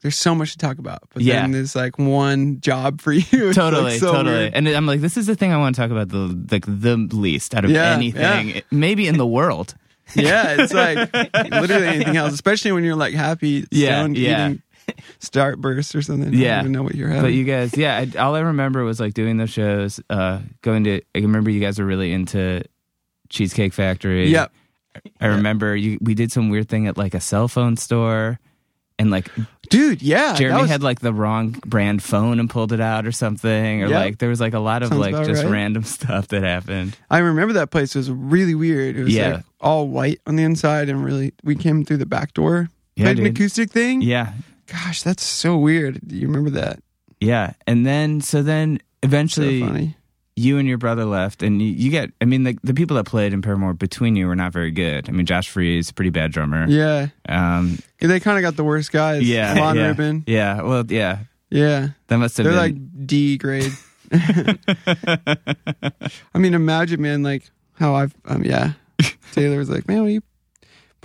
There's 0.01 0.17
so 0.17 0.33
much 0.35 0.53
to 0.53 0.59
talk 0.59 0.79
about, 0.79 1.01
but 1.12 1.23
Yeah. 1.23 1.41
then 1.43 1.51
there's 1.51 1.75
like 1.75 1.99
one 1.99 2.61
job 2.61 3.01
for 3.01 3.12
you. 3.12 3.23
It's, 3.23 3.33
that. 3.33 3.43
like, 3.43 3.55
Totally, 3.55 3.99
so 3.99 4.12
totally, 4.12 4.35
weird. 4.37 4.55
and 4.55 4.69
I'm 4.69 4.87
like, 4.87 5.01
this 5.01 5.17
is 5.17 5.27
the 5.27 5.35
thing 5.35 5.53
I 5.53 5.57
want 5.59 5.75
to 5.75 5.83
talk 5.83 5.91
about 5.91 6.09
the 6.09 6.47
like 6.51 6.64
the 6.67 6.97
least 6.97 7.55
out 7.55 7.64
of 7.64 7.71
Yeah, 7.71 7.93
anything, 7.95 8.62
maybe 8.71 9.07
in 9.09 9.19
the 9.19 9.27
world. 9.27 9.75
Yeah, 10.14 10.57
it's 10.61 10.73
like 10.73 11.12
literally 11.53 11.87
anything 11.88 12.17
else, 12.17 12.33
especially 12.33 12.73
when 12.73 12.85
you're 12.85 12.97
like 12.97 13.12
happy, 13.12 13.67
Yeah, 13.71 14.07
yeah. 14.07 14.47
eating 14.49 14.62
Starburst 15.20 15.94
or 15.94 16.03
something. 16.03 16.35
I 16.35 16.37
Yeah. 16.37 16.57
don't 16.57 16.64
even 16.66 16.72
know 16.72 16.83
what 16.83 16.94
you're 16.94 17.09
having. 17.09 17.22
But 17.22 17.33
you 17.33 17.44
guys, 17.44 17.77
yeah, 17.77 17.96
I, 18.14 18.18
all 18.18 18.35
I 18.35 18.40
remember 18.40 18.85
was 18.85 19.01
like 19.01 19.14
doing 19.14 19.37
those 19.37 19.51
shows, 19.51 20.01
uh, 20.11 20.40
going 20.62 20.85
to. 20.85 21.01
I 21.14 21.18
remember 21.18 21.51
you 21.51 21.61
guys 21.61 21.79
were 21.79 21.87
really 21.87 22.12
into 22.12 22.62
Cheesecake 23.29 23.72
Factory. 23.72 24.31
Yep. 24.31 24.53
I 25.20 25.27
remember 25.27 25.77
you. 25.77 25.98
We 26.01 26.14
did 26.14 26.33
some 26.33 26.48
weird 26.48 26.68
thing 26.68 26.87
at 26.88 26.96
like 26.96 27.14
a 27.14 27.20
cell 27.20 27.46
phone 27.46 27.77
store, 27.77 28.40
and 28.98 29.11
like 29.12 29.31
dude, 29.70 30.03
yeah, 30.03 30.35
Jeremy 30.35 30.62
was- 30.62 30.70
had 30.70 30.83
like 30.83 31.01
the 31.01 31.12
wrong 31.12 31.51
brand 31.64 32.03
phone 32.03 32.40
and 32.40 32.51
pulled 32.51 32.72
it 32.72 32.81
out 32.81 33.07
or 33.07 33.12
something, 33.12 33.83
or 33.85 33.88
Yep. 33.88 33.90
like 34.05 34.18
there 34.18 34.29
was 34.29 34.40
like 34.40 34.55
a 34.55 34.59
lot 34.59 34.83
of 34.83 34.88
Sounds 34.88 35.01
like 35.01 35.14
just 35.27 35.44
right. 35.44 35.53
random 35.53 35.85
stuff 35.85 36.29
that 36.29 36.42
happened. 36.42 36.96
I 37.11 37.18
remember 37.18 37.53
that 37.55 37.70
place 37.70 37.94
was 37.94 38.11
really 38.11 38.57
weird. 38.57 38.96
It 38.96 39.05
was 39.05 39.14
Yeah. 39.14 39.35
like 39.35 39.44
all 39.61 39.87
white 39.88 40.20
on 40.27 40.35
the 40.37 40.42
inside, 40.42 40.88
and 40.88 41.05
really, 41.05 41.33
we 41.44 41.55
came 41.55 41.85
through 41.85 41.98
the 41.98 42.07
back 42.07 42.35
door. 42.35 42.68
Yeah, 42.96 43.05
played 43.05 43.20
an 43.20 43.27
acoustic 43.27 43.70
thing. 43.70 44.01
Yeah, 44.03 44.33
Gosh, 44.71 45.03
that's 45.03 45.25
so 45.25 45.57
weird. 45.57 46.01
Do 46.07 46.15
you 46.17 46.27
remember 46.29 46.51
that? 46.51 46.81
yeah, 47.21 47.55
and 47.67 47.85
then 47.85 48.21
so 48.21 48.43
then 48.43 48.77
So 48.79 48.83
eventually 49.03 49.61
funny. 49.61 49.97
you 50.37 50.59
and 50.59 50.69
your 50.69 50.79
brother 50.79 51.05
left, 51.05 51.43
and 51.43 51.61
you, 51.61 51.69
you 51.69 51.91
get. 51.91 52.11
I 52.21 52.27
mean, 52.27 52.45
the 52.45 52.57
the 52.63 52.75
people 52.75 52.97
that 52.97 53.05
played 53.07 53.33
in 53.33 53.43
Paramore 53.43 53.75
between 53.75 54.15
you 54.15 54.27
were 54.29 54.37
not 54.37 54.53
very 54.53 54.71
good. 54.71 55.09
I 55.09 55.13
mean, 55.13 55.27
Josh 55.27 55.49
Freese, 55.49 55.91
pretty 55.91 56.11
bad 56.11 56.31
drummer. 56.33 56.67
Yeah, 56.69 57.09
Um, 57.29 57.79
they 58.01 58.21
kind 58.21 58.39
of 58.39 58.43
got 58.43 58.57
the 58.57 58.65
worst 58.65 58.93
guys. 58.93 59.29
yeah, 59.29 59.55
Lon 59.55 59.77
yeah, 59.77 59.87
Ribbon. 59.89 60.25
Yeah, 60.27 60.63
well, 60.63 60.85
yeah, 60.89 61.21
Yeah, 61.51 61.89
that 62.09 62.19
must 62.19 62.37
have 62.37 62.45
they're 62.45 62.53
been 62.53 62.77
like 62.77 63.07
D 63.07 63.37
grade. 63.39 63.73
I 64.13 64.59
mean, 66.39 66.55
imagine, 66.55 67.01
man, 67.03 67.23
like 67.23 67.51
how 67.75 67.95
I've, 67.95 68.15
um, 68.27 68.45
yeah. 68.45 68.73
Taylor 69.33 69.59
was 69.59 69.71
like, 69.71 69.87
man, 69.89 70.03
will 70.03 70.11
you 70.11 70.23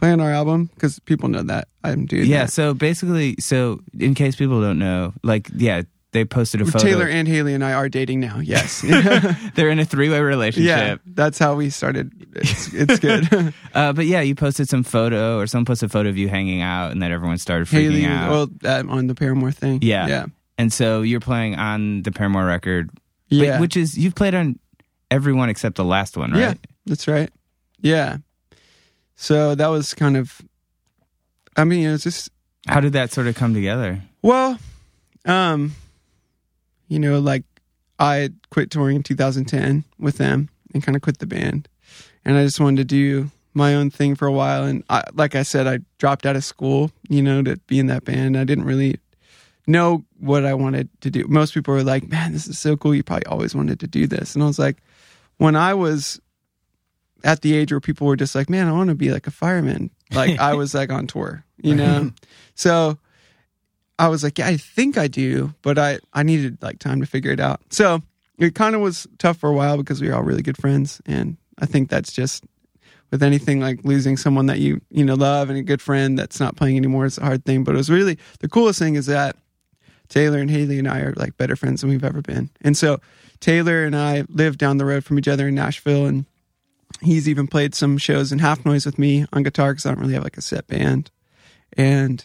play 0.04 0.12
on 0.12 0.20
our 0.20 0.32
album? 0.32 0.70
Because 0.74 1.00
people 1.00 1.30
know 1.30 1.44
that 1.44 1.70
I'm 1.84 2.06
doing 2.06 2.26
yeah. 2.26 2.44
that. 2.46 2.52
So 2.52 2.74
basically, 2.74 3.36
so 3.40 3.80
in 3.98 4.16
case 4.16 4.36
people 4.36 4.62
don't 4.62 4.80
know, 4.80 5.14
like, 5.24 5.50
yeah, 5.56 5.84
they 6.12 6.26
posted 6.26 6.62
a 6.62 6.66
photo. 6.66 6.80
Taylor 6.80 7.08
and 7.08 7.28
Hayley 7.28 7.54
and 7.54 7.64
I 7.64 7.74
are 7.74 7.88
dating 7.90 8.20
now. 8.20 8.40
Yes. 8.40 8.82
They're 9.56 9.70
in 9.70 9.80
a 9.80 9.86
three 9.86 10.10
way 10.10 10.20
relationship. 10.20 10.68
yeah, 10.68 10.96
that's 11.06 11.40
how 11.40 11.56
we 11.56 11.70
started. 11.70 12.12
It's, 12.36 12.74
it's 12.74 13.00
good. 13.00 13.54
Uh, 13.74 13.92
but 13.92 14.06
yeah, 14.06 14.22
you 14.22 14.36
posted 14.36 14.70
some 14.70 14.84
photo, 14.84 15.40
or 15.40 15.48
someone 15.48 15.66
posted 15.66 15.88
a 15.88 15.92
photo 15.92 16.08
of 16.08 16.16
you 16.16 16.30
hanging 16.30 16.62
out, 16.62 16.92
and 16.92 17.02
then 17.02 17.12
everyone 17.12 17.40
started 17.40 17.68
freaking 17.68 18.04
Hayley, 18.04 18.06
out. 18.06 18.30
well, 18.30 18.80
um, 18.80 18.92
on 18.92 19.08
the 19.08 19.16
Paramore 19.16 19.52
thing. 19.52 19.80
Yeah. 19.82 20.06
yeah, 20.06 20.26
and 20.60 20.72
so 20.72 21.02
you're 21.02 21.20
playing 21.20 21.56
on 21.56 22.04
the 22.04 22.12
Paramore 22.12 22.46
record, 22.46 22.92
but- 22.94 23.36
yeah. 23.36 23.60
which 23.60 23.76
is 23.76 23.98
you've 23.98 24.14
played 24.14 24.36
on 24.36 24.60
every 25.10 25.34
one 25.34 25.50
except 25.50 25.76
the 25.76 25.84
last 25.84 26.16
one, 26.16 26.34
right? 26.34 26.40
Yeah, 26.40 26.54
that's 26.86 27.08
right. 27.08 27.32
Yeah. 27.82 28.18
So 29.16 29.56
that 29.56 29.68
was 29.68 29.94
kind 29.94 30.18
of. 30.18 30.42
I 31.56 31.64
mean, 31.66 31.88
it 31.88 31.92
was 31.92 32.04
just 32.04 32.30
How 32.68 32.80
did 32.80 32.94
that 32.94 33.12
sort 33.12 33.28
of 33.28 33.36
come 33.36 33.54
together? 33.54 34.02
well, 34.22 34.58
um, 35.26 35.74
you 36.88 37.00
know, 37.00 37.20
like 37.20 37.44
I 38.00 38.30
quit 38.50 38.72
touring 38.72 38.98
in 38.98 39.04
2010 39.04 39.84
with 40.00 40.18
them 40.18 40.50
and 40.74 40.84
kind 40.84 40.96
of 40.96 41.02
quit 41.02 41.20
the 41.20 41.28
band, 41.28 41.68
and 42.26 42.38
I 42.38 42.44
just 42.44 42.60
wanted 42.60 42.78
to 42.78 42.86
do 42.86 43.32
my 43.54 43.76
own 43.76 43.92
thing 43.92 44.16
for 44.16 44.26
a 44.28 44.32
while. 44.32 44.64
And 44.64 44.84
I, 44.90 45.04
like 45.14 45.36
I 45.36 45.44
said, 45.44 45.68
I 45.68 45.80
dropped 46.00 46.26
out 46.26 46.36
of 46.36 46.44
school, 46.44 46.92
you 47.08 47.22
know, 47.22 47.44
to 47.44 47.58
be 47.68 47.78
in 47.80 47.86
that 47.88 48.04
band. 48.04 48.36
I 48.36 48.44
didn't 48.44 48.66
really 48.66 49.00
know 49.68 50.04
what 50.20 50.44
I 50.44 50.56
wanted 50.56 50.90
to 51.02 51.12
do. 51.12 51.28
Most 51.28 51.54
people 51.54 51.74
were 51.74 51.84
like, 51.84 52.10
"Man, 52.10 52.34
this 52.34 52.48
is 52.48 52.58
so 52.58 52.76
cool. 52.76 52.96
You 52.96 53.04
probably 53.04 53.28
always 53.28 53.54
wanted 53.54 53.80
to 53.82 53.88
do 53.88 54.08
this." 54.08 54.34
And 54.34 54.44
I 54.44 54.48
was 54.48 54.58
like, 54.60 54.78
when 55.38 55.56
I 55.56 55.74
was 55.76 56.20
at 57.24 57.42
the 57.42 57.56
age 57.56 57.72
where 57.72 57.80
people 57.80 58.08
were 58.08 58.16
just 58.16 58.36
like, 58.36 58.50
"Man, 58.50 58.68
I 58.68 58.72
want 58.72 58.90
to 58.90 58.96
be 58.96 59.12
like 59.12 59.28
a 59.28 59.32
fireman." 59.32 59.90
Like 60.14 60.40
I 60.40 60.54
was 60.54 60.74
like 60.74 60.92
on 60.92 61.08
tour, 61.08 61.44
you 61.58 61.76
know. 61.76 62.12
so 62.56 62.98
I 63.98 64.08
was 64.10 64.24
like, 64.24 64.38
"Yeah, 64.38 64.48
I 64.48 64.58
think 64.58 64.98
I 64.98 65.08
do," 65.08 65.54
but 65.62 65.78
I 65.78 66.00
I 66.14 66.24
needed 66.24 66.58
like 66.62 66.80
time 66.80 67.02
to 67.02 67.08
figure 67.08 67.32
it 67.32 67.40
out. 67.40 67.62
So 67.70 68.02
it 68.38 68.56
kind 68.56 68.76
of 68.76 68.82
was 68.82 69.08
tough 69.18 69.38
for 69.38 69.50
a 69.50 69.54
while 69.54 69.78
because 69.78 70.02
we 70.02 70.10
were 70.10 70.16
all 70.16 70.24
really 70.24 70.42
good 70.42 70.58
friends, 70.58 71.02
and 71.06 71.38
I 71.60 71.66
think 71.66 71.90
that's 71.90 72.12
just 72.12 72.44
with 73.12 73.22
anything 73.22 73.60
like 73.60 73.84
losing 73.84 74.18
someone 74.18 74.48
that 74.48 74.60
you 74.60 74.82
you 74.90 75.06
know 75.06 75.14
love 75.14 75.50
and 75.50 75.58
a 75.58 75.64
good 75.64 75.82
friend 75.82 76.18
that's 76.18 76.40
not 76.40 76.56
playing 76.56 76.78
anymore 76.78 77.06
is 77.06 77.18
a 77.18 77.24
hard 77.24 77.46
thing. 77.46 77.64
But 77.64 77.76
it 77.76 77.78
was 77.78 77.90
really 77.90 78.18
the 78.40 78.50
coolest 78.50 78.80
thing 78.80 78.96
is 78.96 79.06
that 79.06 79.36
Taylor 80.10 80.40
and 80.40 80.50
Hayley 80.50 80.80
and 80.80 80.88
I 80.88 81.00
are 81.02 81.14
like 81.14 81.38
better 81.38 81.56
friends 81.56 81.82
than 81.82 81.90
we've 81.90 82.04
ever 82.04 82.22
been. 82.22 82.50
And 82.62 82.76
so 82.76 83.00
Taylor 83.40 83.84
and 83.86 83.96
I 83.96 84.26
live 84.30 84.58
down 84.58 84.78
the 84.78 84.86
road 84.86 85.04
from 85.04 85.20
each 85.20 85.28
other 85.28 85.48
in 85.48 85.56
Nashville, 85.56 86.06
and 86.06 86.26
he's 87.04 87.30
even 87.30 87.48
played 87.48 87.76
some 87.76 87.98
shows 87.98 88.32
in 88.32 88.40
HalfNoise 88.40 88.86
with 88.86 89.00
me 89.00 89.26
on 89.34 89.44
guitar 89.44 89.72
because 89.72 89.86
I 89.86 89.90
don't 89.90 90.00
really 90.00 90.14
have 90.14 90.24
like 90.24 90.38
a 90.38 90.42
set 90.42 90.68
band. 90.68 91.12
And 91.76 92.24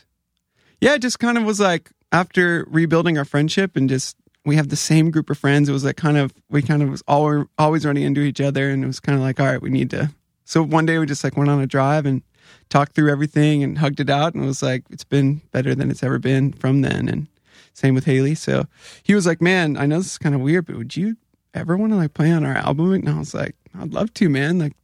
yeah, 0.80 0.94
it 0.94 1.02
just 1.02 1.18
kind 1.18 1.38
of 1.38 1.44
was 1.44 1.60
like 1.60 1.90
after 2.12 2.66
rebuilding 2.70 3.18
our 3.18 3.24
friendship 3.24 3.76
and 3.76 3.88
just 3.88 4.16
we 4.44 4.56
have 4.56 4.68
the 4.68 4.76
same 4.76 5.10
group 5.10 5.30
of 5.30 5.38
friends. 5.38 5.68
It 5.68 5.72
was 5.72 5.84
like 5.84 5.96
kind 5.96 6.16
of 6.16 6.32
we 6.48 6.62
kind 6.62 6.82
of 6.82 6.88
was 6.88 7.02
all, 7.06 7.44
always 7.58 7.84
running 7.84 8.04
into 8.04 8.22
each 8.22 8.40
other, 8.40 8.70
and 8.70 8.82
it 8.82 8.86
was 8.86 9.00
kind 9.00 9.16
of 9.16 9.22
like 9.22 9.38
all 9.38 9.46
right, 9.46 9.62
we 9.62 9.70
need 9.70 9.90
to. 9.90 10.10
So 10.44 10.62
one 10.62 10.86
day 10.86 10.98
we 10.98 11.06
just 11.06 11.22
like 11.22 11.36
went 11.36 11.50
on 11.50 11.60
a 11.60 11.66
drive 11.66 12.06
and 12.06 12.22
talked 12.70 12.92
through 12.92 13.10
everything 13.10 13.62
and 13.62 13.78
hugged 13.78 14.00
it 14.00 14.10
out, 14.10 14.34
and 14.34 14.42
it 14.42 14.46
was 14.46 14.62
like 14.62 14.84
it's 14.90 15.04
been 15.04 15.42
better 15.52 15.74
than 15.74 15.90
it's 15.90 16.02
ever 16.02 16.18
been 16.18 16.52
from 16.52 16.80
then. 16.80 17.08
And 17.08 17.26
same 17.74 17.94
with 17.94 18.06
Hayley. 18.06 18.34
So 18.34 18.66
he 19.02 19.14
was 19.14 19.26
like, 19.26 19.42
"Man, 19.42 19.76
I 19.76 19.86
know 19.86 19.98
this 19.98 20.12
is 20.12 20.18
kind 20.18 20.34
of 20.34 20.40
weird, 20.40 20.66
but 20.66 20.76
would 20.76 20.96
you 20.96 21.16
ever 21.52 21.76
want 21.76 21.92
to 21.92 21.96
like 21.96 22.14
play 22.14 22.30
on 22.30 22.46
our 22.46 22.56
album?" 22.56 22.92
And 22.92 23.08
I 23.08 23.18
was 23.18 23.34
like, 23.34 23.54
"I'd 23.78 23.92
love 23.94 24.12
to, 24.14 24.28
man." 24.28 24.58
Like, 24.58 24.74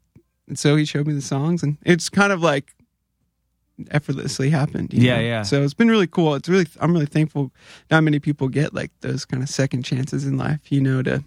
and 0.48 0.58
so 0.58 0.76
he 0.76 0.84
showed 0.84 1.06
me 1.06 1.14
the 1.14 1.22
songs, 1.22 1.62
and 1.62 1.78
it's 1.84 2.08
kind 2.08 2.32
of 2.32 2.40
like 2.42 2.74
effortlessly 3.90 4.50
happened. 4.50 4.92
you 4.94 5.02
Yeah, 5.02 5.16
know? 5.16 5.22
yeah. 5.22 5.42
So 5.42 5.62
it's 5.62 5.74
been 5.74 5.90
really 5.90 6.06
cool. 6.06 6.34
It's 6.34 6.48
really 6.48 6.66
I'm 6.80 6.92
really 6.92 7.06
thankful. 7.06 7.50
Not 7.90 8.04
many 8.04 8.18
people 8.20 8.48
get 8.48 8.72
like 8.74 8.90
those 9.00 9.24
kind 9.24 9.42
of 9.42 9.48
second 9.48 9.82
chances 9.84 10.26
in 10.26 10.36
life, 10.36 10.60
you 10.70 10.80
know, 10.80 11.02
to 11.02 11.24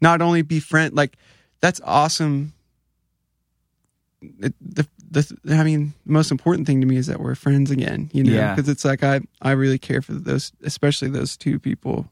not 0.00 0.20
only 0.20 0.42
be 0.42 0.60
friend 0.60 0.92
like 0.94 1.16
that's 1.60 1.80
awesome. 1.84 2.52
It, 4.40 4.54
the 4.60 4.86
the 5.10 5.36
I 5.50 5.62
mean, 5.64 5.92
the 6.06 6.12
most 6.12 6.30
important 6.30 6.66
thing 6.66 6.80
to 6.80 6.86
me 6.86 6.96
is 6.96 7.06
that 7.06 7.20
we're 7.20 7.34
friends 7.34 7.70
again, 7.70 8.10
you 8.12 8.24
know, 8.24 8.32
Yeah. 8.32 8.54
because 8.54 8.68
it's 8.68 8.84
like 8.84 9.02
I 9.04 9.20
I 9.40 9.52
really 9.52 9.78
care 9.78 10.02
for 10.02 10.14
those, 10.14 10.50
especially 10.64 11.08
those 11.10 11.36
two 11.36 11.58
people 11.58 12.10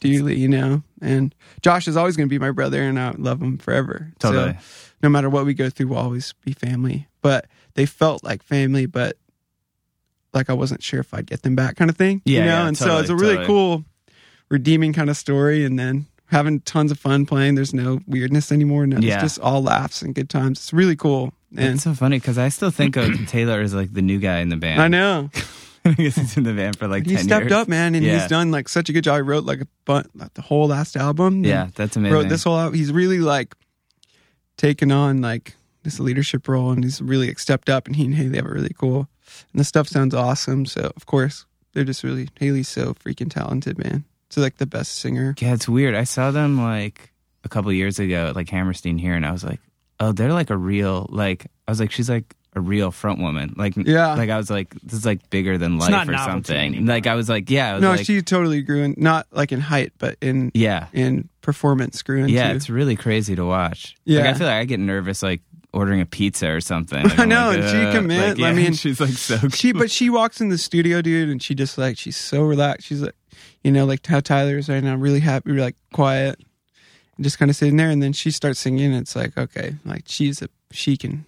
dearly, 0.00 0.36
you 0.36 0.48
know. 0.48 0.82
And 1.00 1.34
Josh 1.62 1.88
is 1.88 1.96
always 1.96 2.16
going 2.16 2.28
to 2.28 2.30
be 2.30 2.38
my 2.38 2.50
brother, 2.50 2.82
and 2.82 2.98
I 2.98 3.12
love 3.18 3.40
him 3.42 3.58
forever. 3.58 4.12
So, 4.20 4.32
Totally. 4.32 4.58
no 5.02 5.08
matter 5.08 5.28
what 5.30 5.44
we 5.46 5.54
go 5.54 5.70
through, 5.70 5.88
we'll 5.88 5.98
always 5.98 6.32
be 6.44 6.52
family. 6.52 7.08
But 7.22 7.46
they 7.74 7.86
felt 7.86 8.22
like 8.24 8.42
family, 8.42 8.86
but 8.86 9.16
like 10.32 10.50
I 10.50 10.52
wasn't 10.52 10.82
sure 10.82 11.00
if 11.00 11.12
I'd 11.14 11.26
get 11.26 11.42
them 11.42 11.56
back, 11.56 11.76
kind 11.76 11.90
of 11.90 11.96
thing. 11.96 12.22
Yeah, 12.24 12.40
you 12.40 12.44
know. 12.46 12.50
yeah, 12.52 12.66
and 12.68 12.76
so 12.78 12.98
it's 12.98 13.10
a 13.10 13.14
really 13.16 13.36
totally. 13.36 13.46
cool, 13.46 13.84
redeeming 14.50 14.92
kind 14.92 15.10
of 15.10 15.16
story. 15.16 15.64
And 15.64 15.78
then 15.78 16.06
having 16.26 16.60
tons 16.60 16.90
of 16.90 16.98
fun 16.98 17.24
playing. 17.26 17.54
There's 17.54 17.72
no 17.74 18.00
weirdness 18.06 18.52
anymore. 18.52 18.86
No, 18.86 18.98
Yeah. 18.98 19.14
it's 19.14 19.22
just 19.22 19.40
all 19.40 19.62
laughs 19.62 20.02
and 20.02 20.14
good 20.14 20.28
times. 20.28 20.58
It's 20.58 20.72
really 20.72 20.96
cool. 20.96 21.32
And 21.56 21.74
it's 21.76 21.84
so 21.84 21.94
funny 21.94 22.18
because 22.18 22.36
I 22.36 22.50
still 22.50 22.70
think 22.70 22.96
of 22.96 23.08
Taylor 23.28 23.60
as 23.60 23.72
like 23.74 23.92
the 23.94 24.02
new 24.02 24.18
guy 24.18 24.40
in 24.40 24.50
the 24.50 24.56
band. 24.58 24.82
I 24.82 24.88
know 24.88 25.30
I 25.84 25.92
guess 25.94 26.16
he's 26.16 26.36
in 26.36 26.42
the 26.44 26.52
band 26.52 26.76
for 26.78 26.86
like 26.88 27.06
he 27.06 27.14
10 27.16 27.24
stepped 27.24 27.42
years. 27.44 27.52
up, 27.52 27.68
man, 27.68 27.94
and 27.94 28.04
Yeah. 28.04 28.18
he's 28.20 28.28
done 28.28 28.50
like 28.50 28.68
such 28.68 28.88
a 28.88 28.92
good 28.92 29.04
job. 29.04 29.16
He 29.16 29.22
wrote 29.22 29.44
like 29.44 29.60
a 29.62 29.66
bun- 29.84 30.08
like 30.14 30.34
the 30.34 30.42
whole 30.42 30.68
last 30.68 30.96
album. 30.96 31.44
Yeah, 31.44 31.68
that's 31.74 31.96
amazing. 31.96 32.14
wrote 32.14 32.28
this 32.28 32.44
whole 32.44 32.58
album. 32.58 32.74
He's 32.78 32.92
really 32.92 33.18
like 33.20 33.54
taken 34.56 34.90
on 34.92 35.20
like 35.20 35.54
this 35.82 36.00
leadership 36.00 36.48
role, 36.48 36.70
and 36.70 36.82
he's 36.84 37.00
really 37.00 37.28
like, 37.28 37.38
stepped 37.38 37.68
up. 37.68 37.86
And 37.86 37.96
he 37.96 38.04
and 38.06 38.14
Hayley 38.14 38.36
have 38.36 38.46
a 38.46 38.50
really 38.50 38.74
cool, 38.76 39.08
and 39.52 39.60
the 39.60 39.64
stuff 39.64 39.88
sounds 39.88 40.14
awesome. 40.14 40.66
So 40.66 40.92
of 40.96 41.06
course 41.06 41.46
they're 41.72 41.84
just 41.84 42.02
really 42.02 42.28
Hayley's 42.38 42.68
so 42.68 42.94
freaking 42.94 43.30
talented, 43.30 43.78
man. 43.78 44.04
So 44.30 44.40
like 44.40 44.56
the 44.58 44.66
best 44.66 44.98
singer. 44.98 45.34
Yeah, 45.40 45.54
it's 45.54 45.68
weird. 45.68 45.94
I 45.94 46.04
saw 46.04 46.30
them 46.30 46.60
like 46.60 47.12
a 47.44 47.48
couple 47.48 47.72
years 47.72 47.98
ago 47.98 48.26
at 48.28 48.36
like 48.36 48.48
Hammerstein 48.50 48.98
here, 48.98 49.14
and 49.14 49.24
I 49.24 49.32
was 49.32 49.44
like, 49.44 49.60
oh, 50.00 50.12
they're 50.12 50.32
like 50.32 50.50
a 50.50 50.56
real 50.56 51.06
like. 51.10 51.46
I 51.66 51.70
was 51.70 51.80
like, 51.80 51.90
she's 51.92 52.08
like 52.10 52.34
a 52.58 52.60
real 52.60 52.90
front 52.90 53.20
woman. 53.20 53.54
Like, 53.56 53.74
Yeah. 53.76 54.14
like 54.14 54.30
I 54.30 54.36
was 54.36 54.50
like, 54.50 54.74
this 54.82 54.94
is 55.00 55.06
like 55.06 55.30
bigger 55.30 55.56
than 55.58 55.78
life 55.78 55.90
or 55.90 56.12
novelty 56.12 56.30
something. 56.30 56.56
anymore. 56.74 56.94
Like 56.94 57.06
I 57.06 57.14
was 57.14 57.28
like, 57.28 57.48
yeah, 57.50 57.70
I 57.70 57.74
was 57.74 57.82
No, 57.82 57.90
like, 57.92 58.04
she 58.06 58.20
totally 58.22 58.62
grew 58.62 58.82
in 58.82 58.94
not 58.98 59.26
like 59.32 59.52
in 59.52 59.60
height, 59.60 59.92
but 59.98 60.16
in 60.20 60.50
yeah, 60.54 60.88
in 60.92 61.28
performance 61.40 62.02
grew 62.02 62.18
into. 62.20 62.32
yeah. 62.32 62.52
It's 62.52 62.68
really 62.68 62.96
crazy 62.96 63.34
to 63.36 63.44
watch. 63.44 63.96
like, 64.06 64.16
Yeah. 64.24 64.30
I 64.30 64.34
feel 64.34 64.46
like 64.46 64.56
I 64.56 64.64
get 64.64 64.80
nervous 64.80 65.22
like 65.22 65.40
ordering 65.72 66.00
a 66.00 66.06
pizza 66.06 66.48
or 66.50 66.60
something. 66.60 67.02
Like, 67.04 67.18
I 67.24 67.24
know, 67.24 67.48
like, 67.48 67.58
and 67.60 67.70
she 67.70 67.76
"Ugh." 67.76 67.94
commit- 67.94 68.38
Like, 68.38 68.52
I 68.52 68.54
mean, 68.56 68.72
she's 68.74 69.00
like 69.00 69.10
so. 69.10 69.48
she 69.48 69.72
but 69.72 69.90
she 69.90 70.10
walks 70.10 70.40
in 70.40 70.48
the 70.50 70.58
studio 70.58 71.00
dude 71.02 71.28
and 71.28 71.42
she 71.42 71.54
just 71.54 71.78
like 71.78 71.96
she's 71.98 72.16
so 72.16 72.42
relaxed 72.42 72.86
she's 72.86 73.02
like 73.02 73.14
you 73.64 73.70
know 73.72 73.84
like 73.84 74.04
how 74.06 74.20
tyler's 74.20 74.68
right 74.68 74.82
now 74.82 74.94
really 74.96 75.20
happy 75.20 75.52
like 75.52 75.76
quiet 75.92 76.38
and 77.16 77.24
just 77.24 77.38
kind 77.38 77.50
of 77.50 77.56
sitting 77.56 77.76
there 77.76 77.90
and 77.90 78.02
then 78.02 78.12
she 78.12 78.30
starts 78.30 78.60
singing 78.60 78.92
and 78.92 79.02
it's 79.02 79.14
like 79.16 79.36
okay 79.36 79.74
like 79.84 80.04
she's 80.06 80.40
a 80.42 80.48
she 80.70 80.96
can 80.96 81.24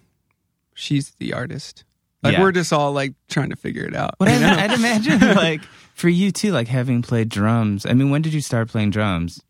she's 0.73 1.11
the 1.19 1.33
artist 1.33 1.83
like 2.23 2.33
Yeah. 2.33 2.41
we're 2.41 2.51
just 2.51 2.71
all 2.73 2.91
like 2.93 3.13
trying 3.29 3.49
to 3.49 3.55
figure 3.55 3.85
it 3.85 3.95
out 3.95 4.15
But 4.19 4.31
you 4.31 4.39
know? 4.39 4.47
I, 4.47 4.63
I'd 4.65 4.71
imagine 4.71 5.19
like 5.35 5.61
for 5.93 6.09
you 6.09 6.31
too, 6.31 6.51
like 6.51 6.67
having 6.67 7.01
played 7.03 7.29
drums. 7.29 7.85
I 7.85 7.93
mean, 7.93 8.09
when 8.09 8.21
did 8.23 8.33
you 8.33 8.41
start 8.41 8.69
playing 8.69 8.89
drums? 8.91 9.41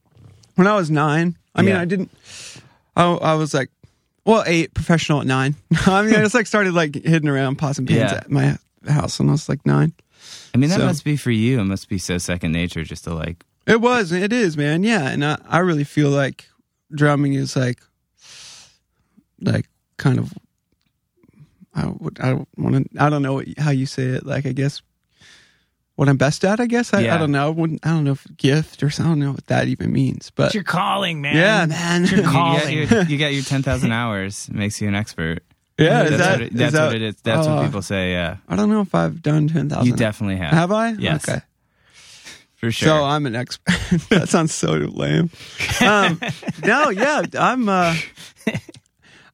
when 0.55 0.67
i 0.67 0.75
was 0.75 0.91
nine 0.91 1.37
i 1.55 1.61
mean 1.61 1.69
Yeah. 1.75 1.81
i 1.81 1.85
didn't 1.85 2.11
I, 2.95 3.05
I 3.13 3.33
was 3.35 3.53
like 3.53 3.69
well 4.25 4.43
eight 4.45 4.73
professional 4.73 5.21
at 5.21 5.25
nine 5.27 5.55
i 5.87 6.01
mean 6.03 6.13
i 6.13 6.19
just 6.19 6.35
like 6.35 6.45
started 6.45 6.73
like 6.73 6.93
hitting 6.93 7.29
around 7.29 7.55
possum 7.57 7.85
pins 7.85 8.11
Yeah. 8.11 8.17
at 8.17 8.29
my 8.29 8.57
house 8.87 9.17
when 9.17 9.29
i 9.29 9.31
was 9.31 9.47
like 9.47 9.65
nine 9.65 9.93
I 10.53 10.57
mean, 10.57 10.69
that 10.69 10.79
So- 10.79 10.85
must 10.85 11.03
be 11.05 11.15
for 11.15 11.31
you. 11.31 11.59
It 11.61 11.63
must 11.63 11.87
be 11.89 11.97
so 11.97 12.17
second 12.17 12.51
nature 12.51 12.83
just 12.83 13.05
to 13.05 13.13
like. 13.13 13.43
It 13.65 13.79
was. 13.81 14.11
It 14.11 14.33
is, 14.33 14.55
man. 14.57 14.83
Yeah, 14.83 15.07
and 15.09 15.23
I, 15.25 15.37
I 15.47 15.59
really 15.59 15.85
feel 15.85 16.09
like 16.09 16.49
drumming 16.93 17.33
is 17.33 17.55
like, 17.55 17.79
like 19.39 19.67
kind 19.97 20.19
of. 20.19 20.33
I 21.73 21.87
would. 21.87 22.19
I 22.19 22.33
want 22.57 22.91
to. 22.91 23.01
I 23.03 23.09
don't 23.09 23.21
know 23.21 23.33
what, 23.33 23.47
how 23.57 23.71
you 23.71 23.85
say 23.85 24.03
it. 24.03 24.25
Like, 24.25 24.45
I 24.45 24.51
guess 24.51 24.81
what 25.95 26.09
I'm 26.09 26.17
best 26.17 26.43
at. 26.45 26.59
I 26.59 26.65
guess. 26.65 26.93
I, 26.93 27.01
Yeah. 27.01 27.15
I 27.15 27.17
don't 27.17 27.31
know. 27.31 27.45
I, 27.47 27.49
wouldn't, 27.49 27.85
I 27.85 27.89
don't 27.91 28.03
know 28.03 28.11
if 28.13 28.25
gift 28.37 28.81
or 28.83 28.89
something. 28.89 29.11
I 29.11 29.15
don't 29.15 29.19
know 29.19 29.31
what 29.31 29.47
that 29.47 29.67
even 29.67 29.91
means. 29.93 30.31
But 30.31 30.47
It's 30.47 30.55
your 30.55 30.63
calling, 30.63 31.21
man. 31.21 31.35
yeah, 31.35 31.65
man. 31.65 32.03
It's 32.03 32.11
your 32.11 32.19
You 32.21 32.25
got 32.25 32.31
calling. 32.61 32.77
your, 32.77 33.01
you 33.07 33.17
got 33.17 33.33
your 33.33 33.43
10,000 33.43 33.91
hours. 33.91 34.49
Makes 34.51 34.81
you 34.81 34.87
an 34.87 34.95
expert. 34.95 35.43
yeah, 35.77 36.03
that's 36.03 36.11
is 36.13 36.17
that, 36.19 36.31
what 36.31 36.41
it, 36.41 36.51
is 36.53 36.59
that's 36.59 36.73
that- 36.73 36.85
what 36.87 36.95
it 36.95 37.01
is. 37.01 37.15
That's 37.23 37.47
uh, 37.47 37.53
what 37.55 37.65
people 37.65 37.81
say. 37.81 38.11
Yeah. 38.11 38.37
I 38.49 38.55
don't 38.55 38.69
know 38.69 38.81
if 38.81 38.93
I've 38.95 39.21
done 39.21 39.47
ten 39.47 39.69
thousand. 39.69 39.87
You 39.87 39.95
definitely 39.95 40.37
have. 40.37 40.51
have 40.51 40.71
I? 40.71 40.89
Yes. 40.91 41.27
Okay. 41.27 41.41
For 42.55 42.71
sure. 42.71 42.89
So 42.89 43.03
I'm 43.03 43.25
an 43.25 43.35
expert. 43.35 43.73
that 44.09 44.29
sounds 44.29 44.53
so 44.53 44.73
lame. 44.73 45.31
Um, 45.81 46.19
no, 46.63 46.89
yeah, 46.89 47.23
I'm. 47.39 47.67
Uh, 47.69 47.95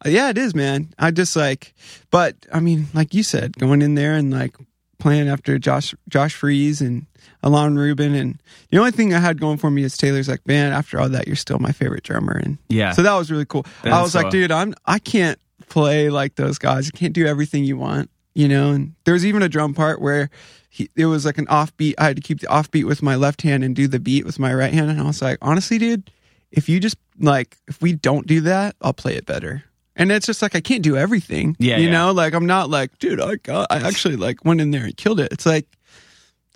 Uh, 0.05 0.09
yeah, 0.09 0.29
it 0.29 0.37
is, 0.37 0.53
man. 0.53 0.89
I 0.99 1.11
just 1.11 1.35
like, 1.35 1.73
but 2.11 2.35
I 2.53 2.59
mean, 2.59 2.87
like 2.93 3.13
you 3.13 3.23
said, 3.23 3.57
going 3.57 3.81
in 3.81 3.95
there 3.95 4.13
and 4.13 4.31
like 4.31 4.55
playing 4.99 5.27
after 5.29 5.57
Josh 5.59 5.93
Josh 6.09 6.35
Freese 6.35 6.81
and 6.81 7.05
Ilan 7.43 7.77
Rubin, 7.77 8.13
and 8.15 8.41
the 8.69 8.77
only 8.77 8.91
thing 8.91 9.13
I 9.13 9.19
had 9.19 9.39
going 9.39 9.57
for 9.57 9.69
me 9.71 9.83
is 9.83 9.97
Taylor's 9.97 10.27
like, 10.27 10.45
man, 10.47 10.73
after 10.73 10.99
all 10.99 11.09
that, 11.09 11.27
you're 11.27 11.35
still 11.35 11.59
my 11.59 11.71
favorite 11.71 12.03
drummer, 12.03 12.33
and 12.33 12.57
yeah. 12.69 12.91
so 12.91 13.01
that 13.01 13.13
was 13.15 13.31
really 13.31 13.45
cool. 13.45 13.65
That 13.83 13.93
I 13.93 14.01
was 14.01 14.15
like, 14.15 14.29
dude, 14.29 14.51
I'm 14.51 14.73
I 14.85 14.99
can't 14.99 15.39
play 15.69 16.09
like 16.09 16.35
those 16.35 16.57
guys. 16.57 16.89
I 16.93 16.97
can't 16.97 17.13
do 17.13 17.25
everything 17.25 17.63
you 17.63 17.77
want, 17.77 18.09
you 18.33 18.47
know. 18.47 18.71
And 18.71 18.93
there's 19.05 19.25
even 19.25 19.41
a 19.41 19.49
drum 19.49 19.73
part 19.73 20.01
where 20.01 20.29
he, 20.69 20.89
it 20.95 21.05
was 21.05 21.25
like 21.25 21.37
an 21.37 21.47
offbeat. 21.47 21.95
I 21.97 22.05
had 22.05 22.15
to 22.15 22.21
keep 22.21 22.39
the 22.39 22.47
offbeat 22.47 22.85
with 22.85 23.01
my 23.01 23.15
left 23.15 23.41
hand 23.41 23.63
and 23.63 23.75
do 23.75 23.87
the 23.87 23.99
beat 23.99 24.25
with 24.25 24.39
my 24.39 24.53
right 24.53 24.73
hand. 24.73 24.89
And 24.89 24.99
I 24.99 25.03
was 25.03 25.21
like, 25.21 25.37
honestly, 25.41 25.77
dude, 25.77 26.11
if 26.51 26.69
you 26.69 26.79
just 26.79 26.97
like 27.19 27.57
if 27.67 27.81
we 27.81 27.93
don't 27.93 28.27
do 28.27 28.41
that, 28.41 28.75
I'll 28.81 28.93
play 28.93 29.15
it 29.15 29.25
better. 29.25 29.63
And 29.97 30.11
it's 30.11 30.25
just 30.25 30.41
like 30.41 30.55
I 30.55 30.61
can't 30.61 30.83
do 30.83 30.95
everything. 30.95 31.55
Yeah, 31.59 31.77
you 31.77 31.87
yeah. 31.87 31.91
know, 31.91 32.11
like 32.11 32.33
I'm 32.33 32.45
not 32.45 32.69
like, 32.69 32.97
dude, 32.99 33.19
I 33.19 33.35
got, 33.35 33.67
I 33.69 33.77
actually 33.87 34.15
like 34.15 34.45
went 34.45 34.61
in 34.61 34.71
there 34.71 34.85
and 34.85 34.95
killed 34.95 35.19
it. 35.19 35.33
It's 35.33 35.45
like 35.45 35.65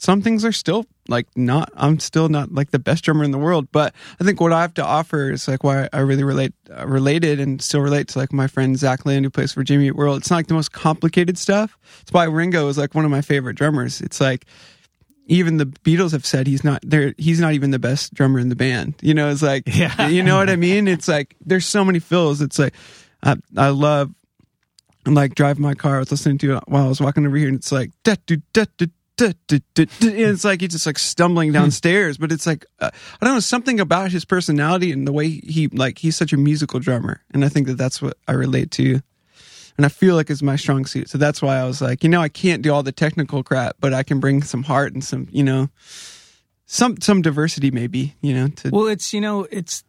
some 0.02 0.22
things 0.24 0.44
are 0.44 0.52
still 0.52 0.86
like 1.08 1.28
not 1.36 1.72
i'm 1.76 2.00
still 2.00 2.28
not 2.28 2.52
like 2.52 2.72
the 2.72 2.80
best 2.80 3.04
drummer 3.04 3.24
in 3.24 3.30
the 3.30 3.38
world 3.38 3.68
but 3.72 3.94
i 4.20 4.24
think 4.24 4.42
what 4.42 4.52
i 4.52 4.62
have 4.62 4.74
to 4.74 4.84
offer 4.84 5.32
is 5.32 5.48
like 5.48 5.64
why 5.64 5.88
i 5.94 6.00
really 6.00 6.24
relate 6.24 6.54
uh, 6.76 6.88
related 6.88 7.40
and 7.40 7.62
still 7.62 7.82
relate 7.82 8.08
to 8.08 8.18
like 8.18 8.34
my 8.34 8.48
friend 8.48 8.78
zach 8.78 9.06
Lind 9.06 9.24
who 9.24 9.30
plays 9.30 9.54
for 9.54 9.64
jimmy 9.64 9.88
Eat 9.88 9.96
world 9.96 10.18
it's 10.18 10.32
not 10.32 10.38
like 10.38 10.48
the 10.48 10.56
most 10.56 10.72
complicated 10.72 11.38
stuff 11.38 11.78
it's 12.02 12.12
why 12.12 12.24
ringo 12.26 12.68
is 12.68 12.78
like 12.80 12.96
one 12.96 13.06
of 13.06 13.12
my 13.12 13.22
favorite 13.22 13.56
drummers 13.56 14.02
it's 14.02 14.20
like 14.20 14.46
even 15.28 15.58
the 15.58 15.66
beatles 15.66 16.14
have 16.14 16.26
said 16.26 16.48
he's 16.48 16.64
not 16.64 16.80
there 16.84 17.14
he's 17.20 17.40
not 17.40 17.54
even 17.54 17.70
the 17.70 17.80
best 17.80 18.12
drummer 18.14 18.40
in 18.40 18.50
the 18.50 18.56
band 18.56 18.96
you 19.02 19.14
know 19.14 19.30
it's 19.30 19.44
like 19.44 19.64
Yeah. 19.68 20.08
you 20.08 20.24
know 20.24 20.38
what 20.38 20.50
i 20.50 20.56
mean 20.56 20.88
it's 20.88 21.08
like 21.08 21.36
there's 21.46 21.66
so 21.66 21.86
many 21.86 22.00
fills 22.00 22.42
it's 22.42 22.58
like 22.58 22.74
i, 23.24 23.36
I 23.58 23.70
love 23.70 24.12
like 25.06 25.36
driving 25.36 25.64
my 25.64 25.74
car. 25.74 25.96
I 25.96 26.00
was 26.00 26.12
listening 26.12 26.38
to 26.40 26.58
it 26.58 26.64
while 26.68 26.86
I 26.86 26.90
was 26.90 27.02
walking 27.02 27.26
over 27.26 27.36
here, 27.36 27.48
and 27.48 27.58
it's 27.58 27.72
like 27.72 27.92
da 28.04 28.16
do 28.26 28.38
da 28.54 28.66
do 28.78 28.88
da 29.18 29.34
do 29.48 29.60
da 29.74 29.86
da. 30.00 30.08
And 30.08 30.20
it's 30.20 30.44
like 30.44 30.62
he's 30.62 30.72
just 30.72 30.86
like 30.86 31.00
stumbling 31.00 31.52
downstairs, 31.52 32.18
but 32.18 32.32
it's 32.32 32.46
like 32.46 32.66
uh, 32.80 32.92
I 33.22 33.26
don't 33.26 33.36
know 33.36 33.40
something 33.40 33.80
about 33.80 34.12
his 34.12 34.26
personality 34.26 34.92
and 34.92 35.08
the 35.08 35.12
way 35.12 35.30
he 35.30 35.68
like 35.70 35.98
he's 35.98 36.16
such 36.16 36.34
a 36.34 36.38
musical 36.38 36.80
drummer, 36.80 37.22
and 37.32 37.44
I 37.44 37.50
think 37.50 37.68
that 37.68 37.78
that's 37.78 38.02
what 38.02 38.18
I 38.28 38.34
relate 38.34 38.72
to, 38.72 39.02
and 39.78 39.86
I 39.86 39.90
feel 39.90 40.16
like 40.16 40.30
is 40.30 40.44
my 40.44 40.56
strong 40.56 40.86
suit. 40.86 41.10
So 41.10 41.18
that's 41.18 41.42
why 41.42 41.58
I 41.58 41.66
was 41.66 41.82
like, 41.82 42.04
you 42.04 42.10
know, 42.10 42.22
I 42.22 42.30
can't 42.30 42.62
do 42.62 42.74
all 42.74 42.84
the 42.84 42.92
technical 42.92 43.44
crap, 43.44 43.78
but 43.80 43.94
I 43.94 44.04
can 44.04 44.20
bring 44.20 44.44
some 44.44 44.64
heart 44.64 44.94
and 44.94 45.04
some, 45.04 45.28
you 45.32 45.44
know, 45.44 45.70
some 46.66 47.02
some 47.02 47.22
diversity 47.22 47.72
maybe, 47.72 48.16
you 48.22 48.34
know. 48.34 48.48
To 48.50 48.70
Well, 48.70 48.88
it's 48.88 49.14
you 49.14 49.22
know, 49.22 49.48
it's 49.50 49.84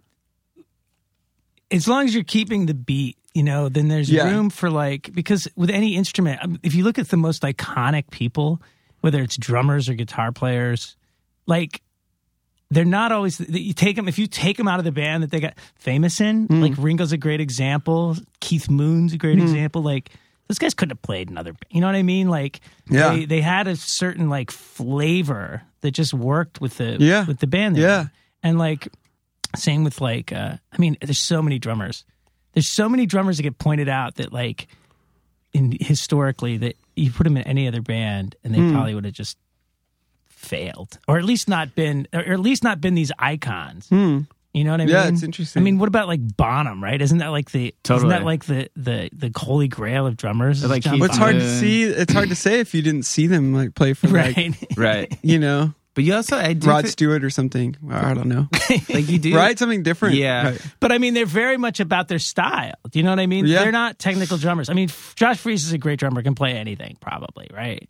as 1.70 1.88
long 1.88 2.04
as 2.04 2.14
you're 2.14 2.24
keeping 2.24 2.66
the 2.66 2.74
beat, 2.74 3.16
you 3.34 3.42
know, 3.42 3.68
then 3.68 3.88
there's 3.88 4.10
Yeah. 4.10 4.30
room 4.30 4.50
for 4.50 4.70
like 4.70 5.10
because 5.12 5.48
with 5.56 5.70
any 5.70 5.96
instrument, 5.96 6.40
um, 6.42 6.58
if 6.62 6.74
you 6.74 6.84
look 6.84 6.98
at 6.98 7.08
the 7.08 7.16
most 7.16 7.42
iconic 7.42 8.10
people, 8.10 8.60
whether 9.00 9.22
it's 9.22 9.36
drummers 9.36 9.88
or 9.88 9.94
guitar 9.94 10.32
players, 10.32 10.96
like 11.46 11.82
they're 12.70 12.84
not 12.84 13.12
always 13.12 13.38
you 13.40 13.72
take 13.74 13.96
them 13.96 14.08
if 14.08 14.18
you 14.18 14.26
take 14.26 14.56
them 14.56 14.68
out 14.68 14.78
of 14.78 14.84
the 14.84 14.92
band 14.92 15.22
that 15.22 15.30
they 15.30 15.40
got 15.40 15.54
famous 15.74 16.20
in. 16.20 16.48
Mm. 16.48 16.60
Like 16.62 16.72
Ringo's 16.78 17.12
a 17.12 17.16
great 17.18 17.40
example, 17.40 18.16
Keith 18.40 18.70
Moon's 18.70 19.12
a 19.12 19.18
great 19.18 19.38
example. 19.38 19.82
Like 19.82 20.10
those 20.48 20.58
guys 20.58 20.74
couldn't 20.74 20.90
have 20.96 21.02
played 21.02 21.30
another. 21.30 21.54
You 21.70 21.80
know 21.80 21.86
what 21.86 21.96
I 21.96 22.02
mean? 22.02 22.28
Like 22.28 22.60
Yeah. 22.90 23.10
they 23.14 23.24
they 23.26 23.40
had 23.40 23.66
a 23.66 23.76
certain 23.76 24.28
like 24.28 24.50
flavor 24.50 25.62
that 25.80 25.92
just 25.92 26.12
worked 26.14 26.60
with 26.60 26.76
the 26.78 26.96
Yeah. 27.00 27.24
with 27.26 27.38
the 27.40 27.46
band. 27.46 27.76
Yeah. 27.76 28.02
were 28.04 28.10
and 28.42 28.58
like 28.58 28.88
same 29.56 29.84
with 29.84 30.00
like 30.00 30.32
uh 30.32 30.56
I 30.72 30.78
mean, 30.78 30.96
there's 31.00 31.18
so 31.18 31.42
many 31.42 31.58
drummers. 31.58 32.04
There's 32.52 32.68
so 32.68 32.88
many 32.88 33.06
drummers 33.06 33.36
that 33.38 33.42
get 33.44 33.58
pointed 33.58 33.88
out 33.88 34.16
that 34.16 34.32
like 34.32 34.66
in 35.52 35.76
historically 35.80 36.56
that 36.58 36.76
you 36.96 37.10
put 37.10 37.24
them 37.24 37.36
in 37.36 37.42
any 37.44 37.68
other 37.68 37.80
band 37.82 38.36
and 38.44 38.54
they 38.54 38.58
Hmm. 38.58 38.72
probably 38.72 38.94
would 38.94 39.04
have 39.04 39.14
just 39.14 39.36
failed, 40.28 40.98
or 41.08 41.18
at 41.18 41.24
least 41.24 41.48
not 41.48 41.74
been, 41.74 42.06
or 42.12 42.20
at 42.20 42.40
least 42.40 42.64
not 42.64 42.80
been 42.80 42.94
these 42.94 43.12
icons. 43.18 43.88
Hmm. 43.88 44.20
You 44.54 44.64
know 44.64 44.72
what 44.72 44.82
I 44.82 44.84
Yeah, 44.84 45.04
mean? 45.04 45.14
it's 45.14 45.22
interesting. 45.22 45.62
I 45.62 45.64
mean, 45.64 45.78
what 45.78 45.88
about 45.88 46.08
like 46.08 46.20
Bonham? 46.36 46.82
Right? 46.84 47.00
Isn't 47.00 47.18
that 47.18 47.28
like 47.28 47.52
the 47.52 47.74
totally. 47.82 48.08
isn't 48.08 48.08
that 48.20 48.24
like 48.26 48.44
the 48.44 48.68
the 48.76 49.08
the 49.12 49.30
holy 49.34 49.66
grail 49.68 50.06
of 50.06 50.16
drummers? 50.18 50.62
Like 50.68 50.82
John 50.82 51.00
it's 51.02 51.16
hard 51.16 51.36
to 51.36 51.58
see. 51.58 51.84
It's 51.84 52.12
hard 52.12 52.28
to 52.28 52.34
say 52.34 52.60
if 52.60 52.74
you 52.74 52.82
didn't 52.82 53.04
see 53.04 53.26
them 53.26 53.54
like 53.54 53.74
play 53.74 53.94
for 53.94 54.08
Bonham? 54.08 54.24
like 54.26 54.36
right? 54.76 54.76
right. 54.76 55.18
you 55.22 55.38
know 55.38 55.72
But 55.94 56.04
you 56.04 56.14
also, 56.14 56.36
I 56.38 56.54
do 56.54 56.68
Rod 56.68 56.84
thi- 56.84 56.90
Stewart 56.90 57.22
or 57.22 57.28
something. 57.30 57.76
I 57.90 58.14
don't 58.14 58.28
know. 58.28 58.48
like 58.88 59.08
you 59.08 59.18
do, 59.18 59.36
right, 59.36 59.58
something 59.58 59.82
different. 59.82 60.14
Yeah. 60.14 60.50
Right. 60.50 60.60
But 60.80 60.90
I 60.90 60.98
mean, 60.98 61.12
they're 61.14 61.26
very 61.26 61.58
much 61.58 61.80
about 61.80 62.08
their 62.08 62.18
style. 62.18 62.74
Do 62.90 62.98
you 62.98 63.02
know 63.02 63.10
what 63.10 63.20
I 63.20 63.26
mean? 63.26 63.46
Yeah. 63.46 63.62
They're 63.62 63.72
not 63.72 63.98
technical 63.98 64.38
drummers. 64.38 64.70
I 64.70 64.72
mean, 64.74 64.88
Josh 65.16 65.38
Freese 65.38 65.64
is 65.64 65.72
a 65.72 65.78
great 65.78 65.98
drummer, 65.98 66.22
can 66.22 66.34
play 66.34 66.52
anything, 66.52 66.96
probably, 67.00 67.48
right? 67.52 67.88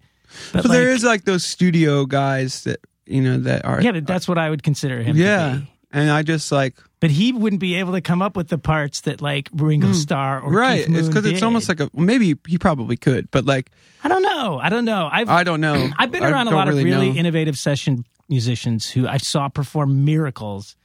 But 0.53 0.63
But 0.63 0.71
like- 0.71 0.79
is 0.79 1.05
like 1.05 1.25
those 1.25 1.45
studio 1.45 2.05
guys 2.07 2.65
that 2.65 2.81
you 3.07 3.21
know 3.21 3.39
that 3.39 3.65
are 3.65 3.81
yeah, 3.83 3.93
but 3.93 4.07
that's 4.07 4.27
what 4.27 4.39
I 4.39 4.49
would 4.51 4.63
consider 4.63 5.03
him. 5.03 5.17
yeah. 5.17 5.61
And 5.93 6.11
I 6.11 6.23
just 6.23 6.51
like 6.51 6.75
But 7.01 7.11
he 7.11 7.33
wouldn't 7.33 7.61
be 7.61 7.75
able 7.77 7.93
to 7.93 8.01
come 8.01 8.23
up 8.23 8.37
with 8.37 8.49
the 8.49 8.59
parts 8.59 9.03
that 9.03 9.21
like 9.21 9.49
Ringo 9.53 9.89
hmm. 9.89 9.93
Starr 9.93 10.41
or 10.41 10.51
right. 10.51 10.85
It's 10.89 11.09
because 11.09 11.27
it's 11.27 11.43
almost 11.43 11.69
like 11.69 11.81
a 11.81 11.91
maybe 11.95 12.37
he 12.47 12.59
probably 12.59 12.97
could, 12.97 13.31
but 13.31 13.45
like 13.45 13.71
I 14.05 14.09
don't 14.09 14.23
know. 14.23 14.59
I 14.59 14.69
don't 14.69 14.85
know. 14.85 15.09
I've 15.11 15.29
I 15.29 15.45
don't 15.45 15.61
know. 15.61 15.91
I've 15.99 16.11
been 16.11 16.25
around 16.25 16.49
a 16.49 16.53
lot 16.53 16.69
of 16.69 16.75
really 16.77 17.13
know. 17.13 17.19
innovative 17.19 17.57
session 17.57 18.05
musicians 18.29 18.91
who 18.91 19.07
I 19.07 19.19
saw 19.19 19.49
perform 19.49 20.05
miracles, 20.05 20.77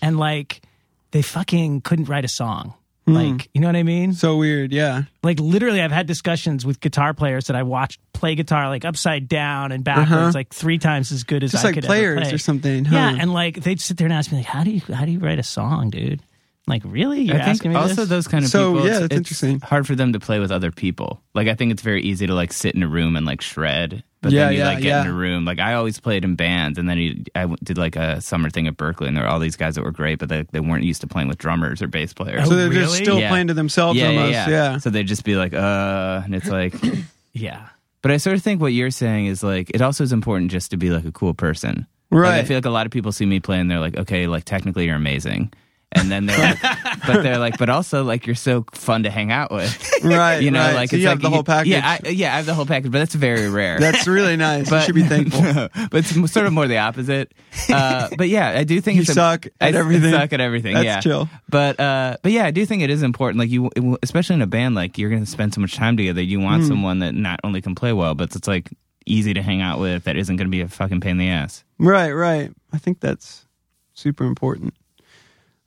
and 0.00 0.18
like 0.18 0.62
they 1.10 1.22
fucking 1.22 1.82
couldn't 1.82 2.08
write 2.08 2.24
a 2.24 2.28
song. 2.28 2.74
Hmm. 3.06 3.14
Like 3.14 3.48
you 3.52 3.60
know 3.60 3.66
what 3.66 3.74
I 3.76 3.82
mean? 3.82 4.12
so 4.12 4.36
weird. 4.36 4.72
Yeah. 4.72 5.02
Like 5.24 5.40
literally, 5.40 5.80
I've 5.82 5.90
had 5.90 6.06
discussions 6.06 6.64
with 6.64 6.80
guitar 6.80 7.12
players 7.14 7.46
that 7.48 7.56
I 7.56 7.64
watched 7.64 8.00
play 8.12 8.34
guitar 8.36 8.68
like 8.68 8.84
upside 8.84 9.26
down 9.28 9.72
and 9.72 9.82
backwards, 9.82 10.10
Uh-huh. 10.12 10.30
like 10.34 10.50
three 10.54 10.78
times 10.78 11.10
as 11.10 11.24
good 11.24 11.42
as 11.42 11.50
Just 11.52 11.64
I 11.64 11.68
like 11.68 11.74
could 11.74 11.84
players 11.84 12.16
ever 12.18 12.26
play. 12.26 12.34
or 12.34 12.38
something. 12.38 12.84
Huh? 12.84 12.94
Yeah, 12.96 13.16
and 13.18 13.32
like 13.32 13.56
they'd 13.62 13.80
sit 13.80 13.96
there 13.96 14.06
and 14.06 14.12
ask 14.14 14.30
me 14.30 14.38
like, 14.38 14.46
"How 14.46 14.62
do 14.62 14.70
you 14.70 14.80
how 14.94 15.04
do 15.04 15.10
you 15.10 15.18
write 15.18 15.40
a 15.40 15.42
song, 15.42 15.90
dude?" 15.90 16.20
Like, 16.68 16.82
really? 16.84 17.22
You're 17.22 17.34
I 17.34 17.38
think 17.40 17.48
asking 17.56 17.70
me 17.72 17.76
also 17.76 17.94
this? 18.02 18.08
those 18.08 18.28
kind 18.28 18.44
of 18.44 18.50
So, 18.52 18.72
people. 18.74 18.86
yeah, 18.86 18.92
that's 19.00 19.04
it's 19.06 19.16
interesting. 19.16 19.58
Hard 19.60 19.84
for 19.84 19.96
them 19.96 20.12
to 20.12 20.20
play 20.20 20.38
with 20.38 20.52
other 20.52 20.70
people. 20.70 21.20
Like 21.34 21.48
I 21.48 21.54
think 21.56 21.72
it's 21.72 21.82
very 21.82 22.02
easy 22.02 22.28
to 22.28 22.34
like 22.34 22.52
sit 22.52 22.76
in 22.76 22.84
a 22.84 22.88
room 22.88 23.16
and 23.16 23.26
like 23.26 23.40
shred. 23.40 24.04
But 24.22 24.32
Yeah, 24.32 24.44
then 24.44 24.52
you 24.52 24.58
yeah, 24.60 24.64
like 24.66 24.78
get 24.78 24.84
yeah. 24.88 25.00
in 25.02 25.08
a 25.08 25.12
room. 25.12 25.44
Like 25.44 25.58
I 25.58 25.74
always 25.74 25.98
played 26.00 26.24
in 26.24 26.36
bands, 26.36 26.78
and 26.78 26.88
then 26.88 26.96
you, 26.96 27.24
I 27.34 27.40
w- 27.42 27.56
did 27.62 27.76
like 27.76 27.96
a 27.96 28.20
summer 28.20 28.48
thing 28.50 28.66
at 28.68 28.76
Berkeley, 28.76 29.08
and 29.08 29.16
there 29.16 29.24
were 29.24 29.28
all 29.30 29.40
these 29.40 29.56
guys 29.56 29.74
that 29.74 29.82
were 29.82 29.90
great, 29.90 30.18
but 30.20 30.28
they, 30.28 30.42
they 30.52 30.60
weren't 30.60 30.84
used 30.84 31.00
to 31.00 31.06
playing 31.08 31.28
with 31.28 31.38
drummers 31.38 31.82
or 31.82 31.88
bass 31.88 32.12
players. 32.14 32.46
so 32.48 32.52
Oh, 32.52 32.56
they're 32.56 32.70
just 32.70 32.94
still 32.96 33.18
Yeah. 33.18 33.28
playing 33.30 33.48
to 33.48 33.54
themselves 33.54 33.98
yeah, 33.98 34.06
almost. 34.06 34.32
yeah, 34.32 34.48
Yeah. 34.48 34.78
So 34.78 34.90
they'd 34.90 35.06
just 35.08 35.24
be 35.24 35.34
like, 35.36 35.52
uh, 35.54 36.22
and 36.24 36.34
it's 36.34 36.48
like, 36.48 36.72
yeah. 37.32 37.68
but 38.00 38.10
I 38.12 38.16
sort 38.18 38.36
of 38.36 38.42
think 38.42 38.60
what 38.60 38.72
you're 38.72 38.90
saying 38.92 39.26
is 39.26 39.42
like, 39.42 39.70
it 39.70 39.82
also 39.82 40.04
is 40.04 40.12
important 40.12 40.50
just 40.52 40.70
to 40.70 40.76
be 40.76 40.90
like 40.90 41.04
a 41.04 41.12
cool 41.12 41.34
person. 41.34 41.86
Like, 42.10 42.24
I 42.34 42.44
feel 42.44 42.56
like 42.58 42.66
a 42.66 42.70
lot 42.70 42.84
of 42.86 42.92
people 42.92 43.10
see 43.10 43.24
me 43.26 43.40
play 43.40 43.58
and 43.58 43.70
they're 43.70 43.80
like, 43.80 43.96
okay, 43.96 44.26
like 44.26 44.44
technically 44.44 44.84
you're 44.86 44.96
amazing. 44.96 45.52
And 45.94 46.10
then 46.10 46.26
they're 46.26 46.38
like, 46.38 46.62
but 47.06 47.22
they're 47.22 47.38
like, 47.38 47.58
but 47.58 47.68
also 47.68 48.02
like 48.04 48.26
you're 48.26 48.34
so 48.34 48.64
fun 48.72 49.02
to 49.04 49.10
hang 49.10 49.30
out 49.30 49.50
with. 49.50 50.02
right. 50.02 50.38
You 50.42 50.50
know, 50.50 50.60
right. 50.60 50.74
like 50.74 50.90
so 50.90 50.96
it's 50.96 51.02
you 51.02 51.08
like 51.08 51.16
have 51.18 51.22
the 51.22 51.30
whole 51.30 51.44
package. 51.44 51.68
Yeah, 51.72 51.98
I, 52.04 52.08
yeah, 52.08 52.32
I 52.32 52.36
have 52.36 52.46
the 52.46 52.54
whole 52.54 52.66
package, 52.66 52.90
but 52.90 52.98
that's 52.98 53.14
very 53.14 53.48
rare. 53.48 53.78
That's 53.78 54.06
really 54.06 54.36
nice. 54.36 54.70
you 54.70 54.80
should 54.80 54.94
be 54.94 55.02
thankful. 55.02 55.42
but 55.90 55.94
it's 56.10 56.32
sort 56.32 56.46
of 56.46 56.52
more 56.52 56.66
the 56.66 56.78
opposite. 56.78 57.32
Uh, 57.68 58.08
but 58.18 58.28
yeah, 58.28 58.50
I 58.50 58.64
do 58.64 58.80
think 58.80 58.96
You 58.96 59.02
it's 59.02 59.10
a- 59.10 59.14
suck 59.14 59.46
at 59.46 59.52
I 59.60 59.68
s- 59.68 59.74
everything. 59.74 60.12
Suck 60.12 60.32
at 60.32 60.40
everything. 60.40 60.74
That's 60.74 60.84
yeah, 60.84 61.00
chill. 61.00 61.28
But 61.48 61.78
uh, 61.78 62.16
but 62.22 62.32
yeah, 62.32 62.46
I 62.46 62.50
do 62.50 62.64
think 62.66 62.82
it 62.82 62.90
is 62.90 63.02
important. 63.02 63.38
Like 63.38 63.50
you, 63.50 63.70
especially 64.02 64.34
in 64.34 64.42
a 64.42 64.46
band, 64.46 64.74
like 64.74 64.98
you're 64.98 65.10
going 65.10 65.24
to 65.24 65.30
spend 65.30 65.54
so 65.54 65.60
much 65.60 65.74
time 65.76 65.96
together. 65.96 66.22
You 66.22 66.40
want 66.40 66.64
someone 66.64 67.00
that 67.00 67.14
not 67.14 67.40
only 67.44 67.60
can 67.60 67.74
play 67.74 67.92
well, 67.92 68.14
but 68.14 68.34
it's 68.34 68.48
like 68.48 68.70
easy 69.06 69.34
to 69.34 69.42
hang 69.42 69.60
out 69.60 69.78
with. 69.78 70.04
That 70.04 70.16
isn't 70.16 70.36
going 70.36 70.46
to 70.46 70.50
be 70.50 70.60
a 70.62 70.68
fucking 70.68 71.00
pain 71.00 71.12
in 71.12 71.18
the 71.18 71.28
ass. 71.28 71.64
Right, 71.78 72.12
right. 72.12 72.50
I 72.72 72.78
think 72.78 73.00
that's 73.00 73.46
super 73.94 74.24
important. 74.24 74.74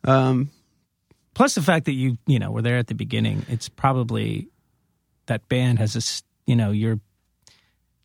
Um, 0.06 0.50
Plus 1.34 1.54
the 1.54 1.62
fact 1.62 1.84
that 1.86 1.92
you 1.92 2.16
you 2.26 2.38
know 2.38 2.50
were 2.50 2.62
there 2.62 2.78
at 2.78 2.86
the 2.86 2.94
beginning. 2.94 3.44
It's 3.48 3.68
probably 3.68 4.48
that 5.26 5.46
band 5.48 5.78
has 5.78 5.94
a 5.96 6.00
you 6.50 6.56
know 6.56 6.70
you're. 6.70 6.98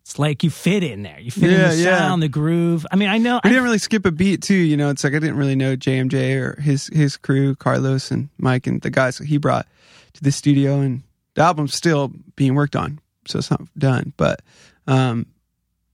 It's 0.02 0.18
like 0.20 0.44
you 0.44 0.50
fit 0.50 0.84
in 0.84 1.04
there. 1.04 1.20
You 1.20 1.32
fit 1.32 1.44
in 1.44 1.52
Yeah, 1.52 1.70
the 1.70 1.76
yeah. 1.76 1.98
sound, 2.00 2.22
the 2.24 2.28
groove. 2.28 2.86
I 2.92 2.96
mean, 2.98 3.08
I 3.08 3.18
know. 3.20 3.36
we 3.36 3.42
I, 3.48 3.50
didn't 3.50 3.64
really 3.64 3.78
skip 3.78 4.06
a 4.06 4.12
beat 4.12 4.42
too. 4.42 4.56
You 4.56 4.76
know, 4.76 4.90
it's 4.90 5.04
like 5.04 5.14
I 5.14 5.20
didn't 5.20 5.38
really 5.38 5.56
know 5.56 5.78
JMJ 5.78 6.36
or 6.42 6.60
his 6.60 6.88
his 6.88 7.16
crew, 7.18 7.56
Carlos 7.56 8.12
and 8.12 8.28
Mike 8.38 8.68
and 8.68 8.82
the 8.82 8.90
guys 8.90 9.20
that 9.20 9.28
he 9.28 9.38
brought 9.38 9.68
to 10.14 10.24
the 10.24 10.32
studio, 10.32 10.82
and 10.82 11.04
the 11.36 11.42
album's 11.44 11.74
still 11.76 12.12
being 12.36 12.56
worked 12.56 12.76
on, 12.76 13.00
so 13.28 13.38
it's 13.40 13.50
not 13.52 13.62
done. 13.78 14.12
But 14.18 14.42
um, 14.88 15.28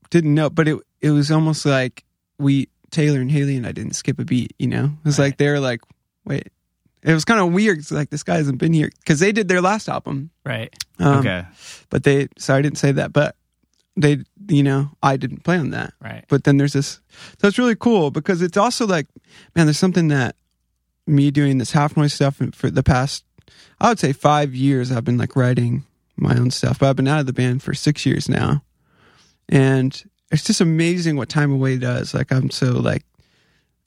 didn't 0.09 0.33
know. 0.33 0.49
But 0.49 0.67
it 0.69 0.79
it 1.01 1.11
was 1.11 1.29
almost 1.29 1.65
like 1.67 2.03
we 2.39 2.69
Taylor 2.89 3.19
and 3.19 3.29
Hayley 3.29 3.57
and 3.57 3.67
I 3.67 3.73
didn't 3.73 3.93
skip 3.93 4.17
a 4.17 4.25
beat. 4.25 4.53
You 4.57 4.67
know, 4.67 4.85
it 4.85 5.05
was 5.05 5.19
Right. 5.19 5.25
like 5.25 5.37
they're 5.37 5.59
like, 5.59 5.81
wait. 6.27 6.49
It 7.03 7.13
was 7.13 7.25
kind 7.25 7.39
of 7.39 7.53
weird. 7.53 7.89
Like 7.91 8.09
this 8.09 8.23
guy 8.23 8.35
hasn't 8.35 8.57
been 8.57 8.73
here 8.73 8.89
because 8.99 9.19
they 9.19 9.31
did 9.31 9.47
their 9.47 9.61
last 9.61 9.87
album. 9.87 10.31
right. 10.43 10.73
Um, 10.99 11.19
okay, 11.19 11.45
but 11.89 12.03
they 12.03 12.27
so 12.37 12.55
I 12.55 12.61
didn't 12.61 12.79
say 12.79 12.91
that, 12.91 13.13
but 13.13 13.35
they 13.95 14.23
you 14.47 14.63
know 14.63 14.89
I 15.01 15.17
didn't 15.17 15.43
play 15.43 15.57
on 15.57 15.69
that. 15.71 15.93
Right. 16.01 16.25
But 16.27 16.43
then 16.43 16.57
there's 16.57 16.73
this 16.73 16.99
so 17.39 17.47
it's 17.47 17.59
really 17.59 17.75
cool 17.75 18.11
because 18.11 18.41
it's 18.41 18.57
also 18.57 18.87
like 18.87 19.07
man, 19.55 19.67
there's 19.67 19.77
something 19.77 20.07
that 20.09 20.35
me 21.05 21.31
doing 21.31 21.57
this 21.57 21.71
HalfNoise 21.71 22.11
stuff 22.11 22.41
for 22.53 22.69
the 22.69 22.83
past 22.83 23.23
I 23.79 23.89
would 23.89 23.99
say 23.99 24.13
five 24.13 24.55
years 24.55 24.91
I've 24.91 25.05
been 25.05 25.17
like 25.17 25.35
writing 25.35 25.85
my 26.15 26.35
own 26.35 26.51
stuff, 26.51 26.79
but 26.79 26.89
I've 26.89 26.95
been 26.95 27.07
out 27.07 27.19
of 27.19 27.27
the 27.27 27.33
band 27.33 27.61
for 27.61 27.73
six 27.73 28.05
years 28.05 28.27
now, 28.27 28.63
and 29.49 30.03
it's 30.31 30.43
just 30.43 30.61
amazing 30.61 31.15
what 31.15 31.29
time 31.29 31.51
away 31.51 31.77
does. 31.77 32.13
Like 32.13 32.31
I'm 32.31 32.49
so 32.49 32.71
like 32.71 33.03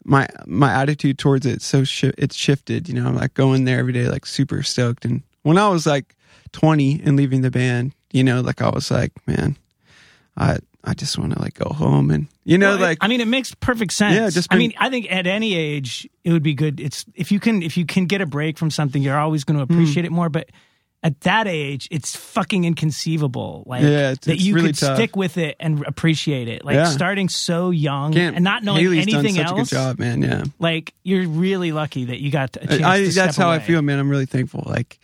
my 0.03 0.27
my 0.47 0.71
attitude 0.73 1.17
towards 1.19 1.45
it 1.45 1.61
so 1.61 1.83
shi 1.83 2.11
it's 2.17 2.35
shifted. 2.35 2.87
You 2.89 2.95
know, 2.95 3.07
I'm 3.07 3.15
like 3.15 3.33
going 3.33 3.65
there 3.65 3.79
every 3.79 3.93
day 3.93 4.07
like 4.07 4.25
super 4.25 4.63
stoked. 4.63 5.05
And 5.05 5.21
when 5.43 5.57
I 5.57 5.67
was 5.69 5.85
like 5.85 6.15
20 6.53 7.01
and 7.03 7.15
leaving 7.15 7.41
the 7.41 7.51
band, 7.51 7.93
you 8.11 8.23
know, 8.23 8.41
like 8.41 8.61
I 8.61 8.69
was 8.69 8.89
like, 8.91 9.11
man, 9.27 9.57
I 10.37 10.57
I 10.83 10.93
just 10.95 11.17
want 11.19 11.33
to 11.33 11.39
like 11.39 11.53
go 11.53 11.69
home 11.69 12.09
and 12.09 12.27
you 12.43 12.57
know 12.57 12.71
Well, 12.71 12.79
like 12.79 12.97
I 13.01 13.07
mean, 13.07 13.21
it 13.21 13.27
makes 13.27 13.53
perfect 13.53 13.93
sense. 13.93 14.15
Yeah, 14.15 14.29
just 14.29 14.51
I 14.51 14.57
mean, 14.57 14.73
I 14.79 14.89
think 14.89 15.11
at 15.11 15.27
any 15.27 15.53
age 15.55 16.09
it 16.23 16.31
would 16.31 16.41
be 16.43 16.55
good. 16.55 16.79
It's 16.79 17.05
if 17.13 17.31
you 17.31 17.39
can 17.39 17.61
if 17.61 17.77
you 17.77 17.85
can 17.85 18.05
get 18.07 18.21
a 18.21 18.25
break 18.25 18.57
from 18.57 18.71
something, 18.71 19.01
you're 19.03 19.17
always 19.19 19.43
going 19.43 19.59
to 19.59 19.65
Hmm. 19.65 19.73
appreciate 19.73 20.05
it 20.05 20.11
more. 20.11 20.29
But 20.29 20.49
at 21.03 21.19
that 21.21 21.47
age, 21.47 21.87
it's 21.89 22.15
fucking 22.15 22.63
inconceivable. 22.63 23.63
Like 23.65 23.81
Yeah, 23.81 24.11
it's- 24.11 24.19
that 24.25 24.33
it's 24.33 24.43
you 24.43 24.53
really 24.53 24.67
could 24.69 24.77
tough. 24.77 24.97
stick 24.97 25.15
with 25.15 25.37
it 25.37 25.55
and 25.59 25.83
appreciate 25.87 26.47
it. 26.47 26.63
Like 26.63 26.75
Yeah. 26.75 26.85
starting 26.85 27.27
so 27.27 27.71
young 27.71 28.13
can't 28.13 28.35
and 28.35 28.43
not 28.43 28.63
knowing 28.63 28.81
Hayley's 28.81 29.03
anything 29.07 29.33
done 29.35 29.47
such 29.47 29.51
else. 29.57 29.71
a 29.71 29.75
good 29.75 29.77
job, 29.77 29.99
man. 29.99 30.21
Yeah. 30.21 30.43
Like 30.59 30.93
you're 31.03 31.27
really 31.27 31.71
lucky 31.71 32.05
that 32.05 32.21
you 32.21 32.29
got 32.29 32.55
a 32.57 32.67
chance 32.67 32.83
I, 32.83 32.97
to 32.99 33.03
that's 33.05 33.33
step 33.33 33.35
how 33.43 33.49
I 33.49 33.57
feel, 33.59 33.81
man. 33.81 33.97
I'm 33.99 34.09
really 34.09 34.27
thankful. 34.27 34.63
Like 34.67 34.99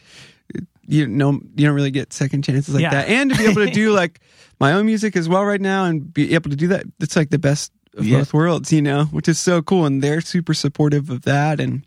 you 0.89 1.05
know, 1.07 1.33
you 1.33 1.65
don't 1.65 1.75
really 1.75 1.91
get 1.91 2.13
second 2.13 2.43
chances 2.43 2.73
like 2.73 2.81
Yeah. 2.83 2.91
that, 2.91 3.09
and 3.09 3.31
to 3.31 3.37
be 3.37 3.43
able 3.45 3.65
to 3.65 3.71
do 3.71 3.91
like 4.01 4.19
my 4.59 4.71
own 4.73 4.85
music 4.85 5.15
as 5.17 5.27
well 5.27 5.43
right 5.43 5.59
now, 5.59 5.83
and 5.85 6.13
be 6.13 6.33
able 6.33 6.49
to 6.49 6.55
do 6.55 6.67
that, 6.69 6.85
it's 7.01 7.15
like 7.15 7.29
the 7.29 7.37
best 7.39 7.71
of 7.97 8.05
Yeah. 8.05 8.19
both 8.19 8.33
worlds, 8.33 8.71
you 8.71 8.81
know, 8.81 9.05
which 9.05 9.27
is 9.27 9.37
so 9.39 9.61
cool. 9.61 9.85
And 9.85 10.01
they're 10.01 10.21
super 10.21 10.53
supportive 10.53 11.09
of 11.09 11.23
that, 11.23 11.59
and 11.59 11.81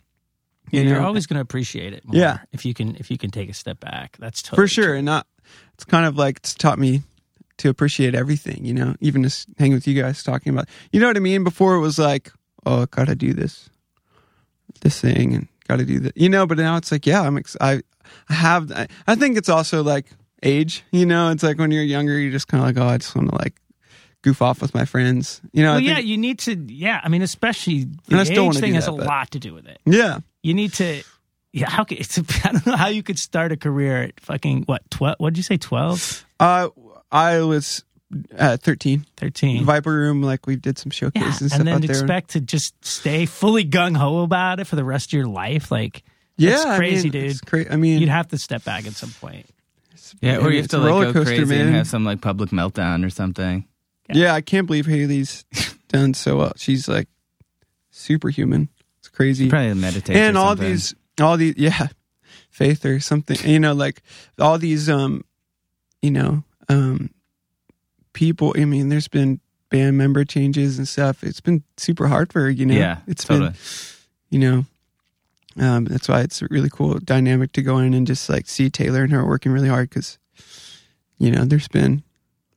you 0.73 0.83
You're 0.83 1.01
know, 1.01 1.07
always 1.07 1.27
going 1.27 1.37
to 1.37 1.41
appreciate 1.43 1.93
it 1.93 2.05
more. 2.07 2.17
Yeah. 2.21 2.39
if 2.53 2.65
you 2.65 2.75
can 2.75 2.97
if 2.97 3.11
you 3.11 3.19
can 3.19 3.31
take 3.31 3.49
a 3.51 3.55
step 3.55 3.81
back. 3.81 4.17
That's 4.19 4.43
totally 4.43 4.65
for 4.65 4.69
sure. 4.69 4.95
And 4.95 5.05
not, 5.07 5.27
it's 5.75 5.85
kind 5.85 6.07
of 6.07 6.17
like 6.17 6.39
it's 6.39 6.55
taught 6.55 6.79
me 6.79 7.03
to 7.59 7.69
appreciate 7.69 8.15
everything, 8.15 8.65
you 8.65 8.73
know, 8.75 8.95
even 9.01 9.23
just 9.23 9.47
hanging 9.59 9.75
with 9.75 9.87
you 9.87 10.01
guys 10.01 10.23
talking 10.23 10.53
about, 10.53 10.67
you 10.93 11.01
know 11.01 11.07
what 11.09 11.17
I 11.17 11.21
mean? 11.21 11.45
Before 11.45 11.75
it 11.75 11.81
was 11.81 11.99
like, 11.99 12.33
oh, 12.65 12.83
I 12.83 12.87
gotta 12.91 13.15
do 13.15 13.33
this, 13.35 13.69
this 14.81 15.01
thing, 15.01 15.35
and 15.35 15.49
gotta 15.69 15.85
do 15.85 16.01
that, 16.01 16.17
you 16.17 16.29
know. 16.29 16.47
But 16.47 16.59
now 16.59 16.77
it's 16.77 16.91
like, 16.91 17.07
yeah, 17.07 17.21
I'm, 17.23 17.37
ex- 17.37 17.57
I, 17.61 17.83
I 18.29 18.33
have. 18.35 18.73
I, 18.73 18.87
I 19.07 19.15
think 19.15 19.37
it's 19.37 19.49
also 19.49 19.83
like 19.83 20.07
age, 20.43 20.85
you 20.91 21.05
know. 21.07 21.31
It's 21.31 21.43
like 21.43 21.59
when 21.59 21.71
you're 21.71 21.83
younger, 21.83 22.19
you're 22.19 22.33
just 22.33 22.49
kind 22.49 22.63
of 22.63 22.67
like, 22.77 22.83
oh, 22.83 22.89
I 22.89 22.99
just 22.99 23.15
want 23.15 23.29
to 23.29 23.37
like 23.37 23.57
goof 24.23 24.41
off 24.43 24.63
with 24.63 24.75
my 24.75 24.85
friends, 24.87 25.41
you 25.53 25.63
know. 25.63 25.73
Well, 25.73 25.79
I 25.81 25.83
yeah, 25.83 25.99
you 25.99 26.17
need 26.17 26.39
to. 26.41 26.55
Yeah, 26.55 27.01
I 27.05 27.09
mean, 27.09 27.23
especially 27.23 27.83
And 27.83 27.99
the 28.09 28.21
I 28.21 28.25
still 28.25 28.47
age 28.49 28.59
thing 28.59 28.75
has 28.75 28.89
a 28.89 28.93
but- 28.93 29.07
lot 29.07 29.31
to 29.33 29.39
do 29.39 29.53
with 29.55 29.67
it. 29.67 29.81
yeah. 29.85 30.21
You 30.43 30.55
need 30.55 30.73
to. 30.75 31.03
Yeah, 31.53 31.69
how 31.69 31.85
could 31.85 31.99
it's? 31.99 32.19
I 32.45 32.53
don't 32.53 32.67
know 32.67 32.77
how 32.77 32.89
you 32.89 33.03
could 33.03 33.19
start 33.19 33.53
a 33.53 33.57
career 33.57 34.03
at 34.05 34.21
fucking 34.21 34.63
what 34.65 34.89
twelve? 34.91 35.17
What 35.19 35.31
did 35.35 35.39
you 35.39 35.43
say? 35.43 35.57
12? 35.57 36.25
Uh, 36.39 36.69
I 37.11 37.41
was 37.41 37.85
uh, 38.39 38.57
13, 38.57 39.05
13? 39.17 39.65
Viper 39.65 39.91
Room. 39.93 40.23
Like 40.23 40.47
we 40.47 40.57
did 40.57 40.79
some 40.79 40.91
Yeah, 40.93 40.97
showcases 41.11 41.41
and 41.43 41.51
stuff 41.51 41.59
and 41.61 41.69
then 41.69 41.75
out 41.75 41.83
there. 41.83 41.91
expect 41.91 42.31
to 42.31 42.41
just 42.41 42.75
stay 42.85 43.27
fully 43.27 43.65
gung 43.65 43.97
ho 43.97 44.21
about 44.23 44.61
it 44.61 44.67
for 44.67 44.77
the 44.77 44.85
rest 44.85 45.09
of 45.09 45.13
your 45.15 45.27
life. 45.27 45.71
Like, 45.71 46.05
yeah, 46.37 46.51
that's 46.51 46.65
I 46.67 46.77
crazy, 46.79 47.03
mean, 47.11 47.13
dude. 47.13 47.31
It's 47.33 47.41
cra- 47.41 47.73
I 47.73 47.77
mean, 47.77 48.01
you'd 48.01 48.09
have 48.09 48.29
to 48.29 48.39
step 48.39 48.65
back 48.65 48.87
at 48.87 48.93
some 48.95 49.11
point. 49.11 49.47
yeah, 50.21 50.39
or 50.39 50.51
you 50.51 50.59
have 50.59 50.69
to 50.69 50.79
like 50.79 50.89
roller 50.89 51.07
go 51.07 51.13
coaster, 51.15 51.35
crazy 51.37 51.61
and 51.61 51.75
have 51.75 51.89
some 51.89 52.05
like 52.05 52.21
public 52.21 52.51
meltdown 52.51 53.05
or 53.05 53.11
something. 53.11 53.67
Yeah, 54.13 54.35
I 54.35 54.41
can't 54.41 54.67
believe 54.67 54.87
Hayley's 54.87 55.45
done 55.89 56.15
so 56.15 56.37
well. 56.39 56.53
She's 56.57 56.89
like 56.89 57.09
superhuman. 57.91 58.69
Crazy. 59.13 59.49
Probably 59.49 59.75
meditate 59.75 60.17
and 60.17 60.37
all 60.37 60.51
something. 60.51 60.69
these, 60.69 60.95
all 61.21 61.37
these, 61.37 61.55
yeah, 61.57 61.89
faith 62.51 62.85
or 62.85 63.01
something. 63.01 63.37
You 63.45 63.61
know, 63.61 63.75
like 63.75 64.03
all 64.39 64.59
these, 64.59 64.89
um, 64.89 65.25
you 66.03 66.11
know, 66.11 66.45
um, 66.69 67.11
people. 68.13 68.55
I 68.57 68.65
mean, 68.65 68.89
there's 68.89 69.09
been 69.09 69.41
band 69.71 69.97
member 69.97 70.25
changes 70.25 70.79
and 70.79 70.89
stuff. 70.89 71.23
It's 71.23 71.41
been 71.41 71.63
super 71.77 72.09
hard 72.09 72.33
for 72.33 72.49
you 72.49 72.67
know. 72.67 72.75
Yeah, 72.75 72.99
it's 73.07 73.25
totally. 73.25 73.51
been, 73.51 73.57
you 74.31 74.39
know, 74.39 74.65
um, 75.65 75.85
that's 75.85 76.09
why 76.09 76.21
it's 76.21 76.43
a 76.43 76.49
really 76.51 76.71
cool 76.71 76.99
dynamic 76.99 77.53
to 77.53 77.63
go 77.63 77.79
in 77.79 77.95
and 77.95 78.07
just 78.07 78.29
like 78.29 78.47
see 78.49 78.71
Taylor 78.71 79.03
and 79.03 79.13
her 79.13 79.27
working 79.27 79.53
really 79.53 79.69
hard 79.69 79.91
because, 79.91 80.19
you 81.19 81.31
know, 81.31 81.45
there's 81.45 81.69
been 81.69 82.03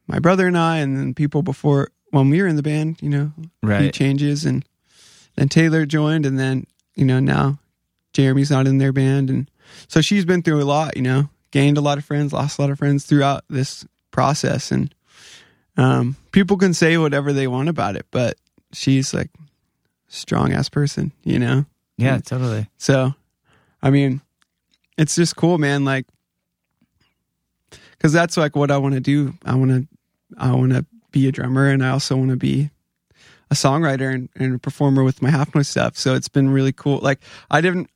my 0.07 0.19
brother 0.19 0.47
and 0.47 0.57
I, 0.57 0.77
and 0.77 0.97
then 0.97 1.13
people 1.13 1.41
before 1.41 1.89
when 2.11 2.29
we 2.29 2.41
were 2.41 2.47
in 2.47 2.55
the 2.55 2.63
band, 2.63 3.01
you 3.01 3.09
know, 3.09 3.31
Right. 3.63 3.91
changes, 3.93 4.45
and 4.45 4.63
then 5.35 5.49
Taylor 5.49 5.85
joined, 5.85 6.25
and 6.25 6.39
then 6.39 6.65
you 6.95 7.05
know 7.05 7.19
now 7.19 7.59
Jeremy's 8.13 8.51
not 8.51 8.67
in 8.67 8.77
their 8.77 8.93
band, 8.93 9.29
and 9.29 9.49
so 9.87 10.01
she's 10.01 10.25
been 10.25 10.41
through 10.41 10.61
a 10.61 10.65
lot, 10.65 10.95
you 10.95 11.03
know, 11.03 11.29
gained 11.51 11.77
a 11.77 11.81
lot 11.81 11.97
of 11.97 12.05
friends, 12.05 12.33
lost 12.33 12.59
a 12.59 12.61
lot 12.61 12.71
of 12.71 12.77
friends 12.77 13.05
throughout 13.05 13.43
this 13.49 13.85
process, 14.11 14.71
and 14.71 14.93
um, 15.77 16.15
people 16.31 16.57
can 16.57 16.73
say 16.73 16.97
whatever 16.97 17.33
they 17.33 17.47
want 17.47 17.69
about 17.69 17.95
it, 17.95 18.05
but 18.11 18.37
she's 18.71 19.13
like 19.13 19.29
strong 20.07 20.53
ass 20.53 20.69
person, 20.69 21.11
you 21.23 21.39
know. 21.39 21.65
Yeah, 21.97 22.19
totally. 22.19 22.67
So, 22.77 23.13
I 23.81 23.89
mean, 23.89 24.21
it's 24.97 25.15
just 25.15 25.35
cool, 25.35 25.57
man. 25.57 25.85
Like, 25.85 26.05
because 27.91 28.13
that's 28.13 28.37
like 28.37 28.55
what 28.55 28.71
I 28.71 28.77
want 28.77 28.95
to 28.95 28.99
do. 28.99 29.33
I 29.45 29.55
want 29.55 29.71
to, 29.71 29.87
I 30.37 30.51
want 30.51 30.73
to 30.73 30.85
be 31.11 31.27
a 31.27 31.31
drummer, 31.31 31.69
and 31.69 31.83
I 31.83 31.89
also 31.89 32.15
want 32.15 32.31
to 32.31 32.37
be 32.37 32.69
a 33.53 33.55
songwriter 33.55 34.13
and, 34.13 34.29
and 34.35 34.55
a 34.55 34.59
performer 34.59 35.03
with 35.03 35.21
my 35.21 35.29
HalfNoise 35.29 35.67
stuff. 35.67 35.95
So 35.95 36.15
it's 36.15 36.27
been 36.27 36.49
really 36.49 36.73
cool. 36.73 36.97
Like, 36.99 37.19
I 37.51 37.61
didn't, 37.61 37.89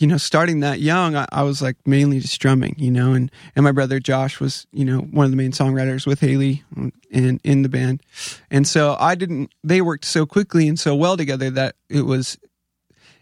you 0.00 0.06
know, 0.06 0.16
starting 0.16 0.60
that 0.60 0.80
young, 0.80 1.14
I, 1.14 1.26
I 1.30 1.42
was 1.42 1.60
like 1.60 1.76
mainly 1.86 2.20
just 2.20 2.40
drumming, 2.40 2.74
you 2.78 2.90
know, 2.90 3.12
and 3.12 3.30
and 3.54 3.62
my 3.64 3.72
brother 3.72 4.00
Josh 4.00 4.40
was, 4.40 4.66
you 4.72 4.84
know, 4.84 5.00
one 5.00 5.26
of 5.26 5.30
the 5.30 5.36
main 5.36 5.52
songwriters 5.52 6.06
with 6.06 6.20
Hayley 6.20 6.64
and 7.12 7.40
in 7.44 7.62
the 7.62 7.68
band, 7.68 8.02
and 8.50 8.66
so 8.66 8.96
I 8.98 9.14
didn't. 9.14 9.52
They 9.62 9.82
worked 9.82 10.06
so 10.06 10.24
quickly 10.24 10.68
and 10.68 10.80
so 10.80 10.94
well 10.94 11.18
together 11.18 11.50
that 11.50 11.76
it 11.90 12.06
was 12.06 12.38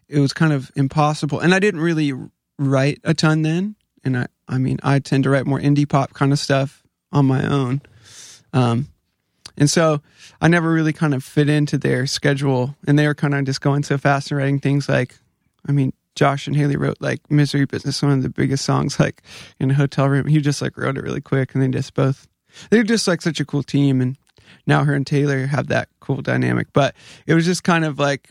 it 0.08 0.20
was 0.20 0.32
kind 0.32 0.52
of 0.52 0.70
impossible. 0.76 1.40
And 1.40 1.52
I 1.54 1.58
didn't 1.58 1.80
really 1.80 2.12
write 2.58 3.00
a 3.04 3.12
ton 3.12 3.42
then. 3.42 3.76
And 4.04 4.16
I, 4.16 4.26
I 4.46 4.58
mean, 4.58 4.78
I 4.82 5.00
tend 5.00 5.24
to 5.24 5.30
write 5.30 5.46
more 5.46 5.60
indie 5.60 5.88
pop 5.88 6.14
kind 6.14 6.32
of 6.32 6.38
stuff 6.38 6.82
on 7.12 7.26
my 7.26 7.46
own. 7.46 7.82
Um, 8.52 8.88
and 9.58 9.68
so 9.68 10.00
I 10.40 10.48
never 10.48 10.72
really 10.72 10.92
kind 10.92 11.12
of 11.14 11.22
fit 11.22 11.48
into 11.48 11.76
their 11.76 12.06
schedule. 12.06 12.76
And 12.86 12.98
they 12.98 13.06
were 13.06 13.14
kind 13.14 13.34
of 13.34 13.44
just 13.44 13.60
going 13.60 13.82
so 13.82 13.98
fast 13.98 14.30
and 14.30 14.38
writing 14.38 14.60
things 14.60 14.88
like, 14.88 15.16
I 15.68 15.72
mean, 15.72 15.92
Josh 16.14 16.46
and 16.46 16.56
Hayley 16.56 16.76
wrote 16.76 16.96
like 17.00 17.30
Misery 17.30 17.66
Business, 17.66 18.02
one 18.02 18.12
of 18.12 18.22
the 18.22 18.30
biggest 18.30 18.64
songs, 18.64 18.98
like 18.98 19.22
in 19.60 19.70
a 19.70 19.74
hotel 19.74 20.08
room. 20.08 20.26
He 20.26 20.40
just 20.40 20.62
like 20.62 20.76
wrote 20.76 20.96
it 20.96 21.02
really 21.02 21.20
quick. 21.20 21.54
And 21.54 21.62
they 21.62 21.68
just 21.68 21.94
both, 21.94 22.26
they're 22.70 22.82
just 22.82 23.06
like 23.06 23.20
such 23.20 23.40
a 23.40 23.44
cool 23.44 23.62
team. 23.62 24.00
And 24.00 24.16
now 24.66 24.84
her 24.84 24.94
and 24.94 25.06
Taylor 25.06 25.46
have 25.46 25.66
that 25.68 25.88
cool 26.00 26.22
dynamic. 26.22 26.68
But 26.72 26.94
it 27.26 27.34
was 27.34 27.44
just 27.44 27.64
kind 27.64 27.84
of 27.84 27.98
like, 27.98 28.30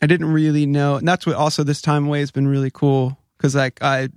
I 0.00 0.06
didn't 0.06 0.32
really 0.32 0.64
know, 0.64 0.96
and 0.96 1.08
that's 1.08 1.26
what 1.26 1.34
also 1.34 1.64
this 1.64 1.82
time 1.82 2.06
away 2.06 2.20
has 2.20 2.30
been 2.30 2.46
really 2.46 2.70
cool 2.70 3.18
because 3.36 3.54
like 3.56 3.82
I 3.82 4.10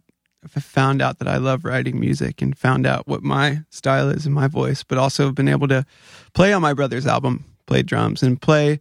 found 0.47 1.01
out 1.01 1.19
that 1.19 1.27
I 1.27 1.37
love 1.37 1.65
writing 1.65 1.99
music 1.99 2.41
and 2.41 2.57
found 2.57 2.85
out 2.85 3.07
what 3.07 3.23
my 3.23 3.61
style 3.69 4.09
is 4.09 4.25
and 4.25 4.33
my 4.33 4.47
voice, 4.47 4.83
but 4.83 4.97
also 4.97 5.31
been 5.31 5.47
able 5.47 5.67
to 5.67 5.85
play 6.33 6.53
on 6.53 6.61
my 6.61 6.73
brother's 6.73 7.05
album, 7.05 7.45
play 7.67 7.83
drums, 7.83 8.23
and 8.23 8.41
play 8.41 8.79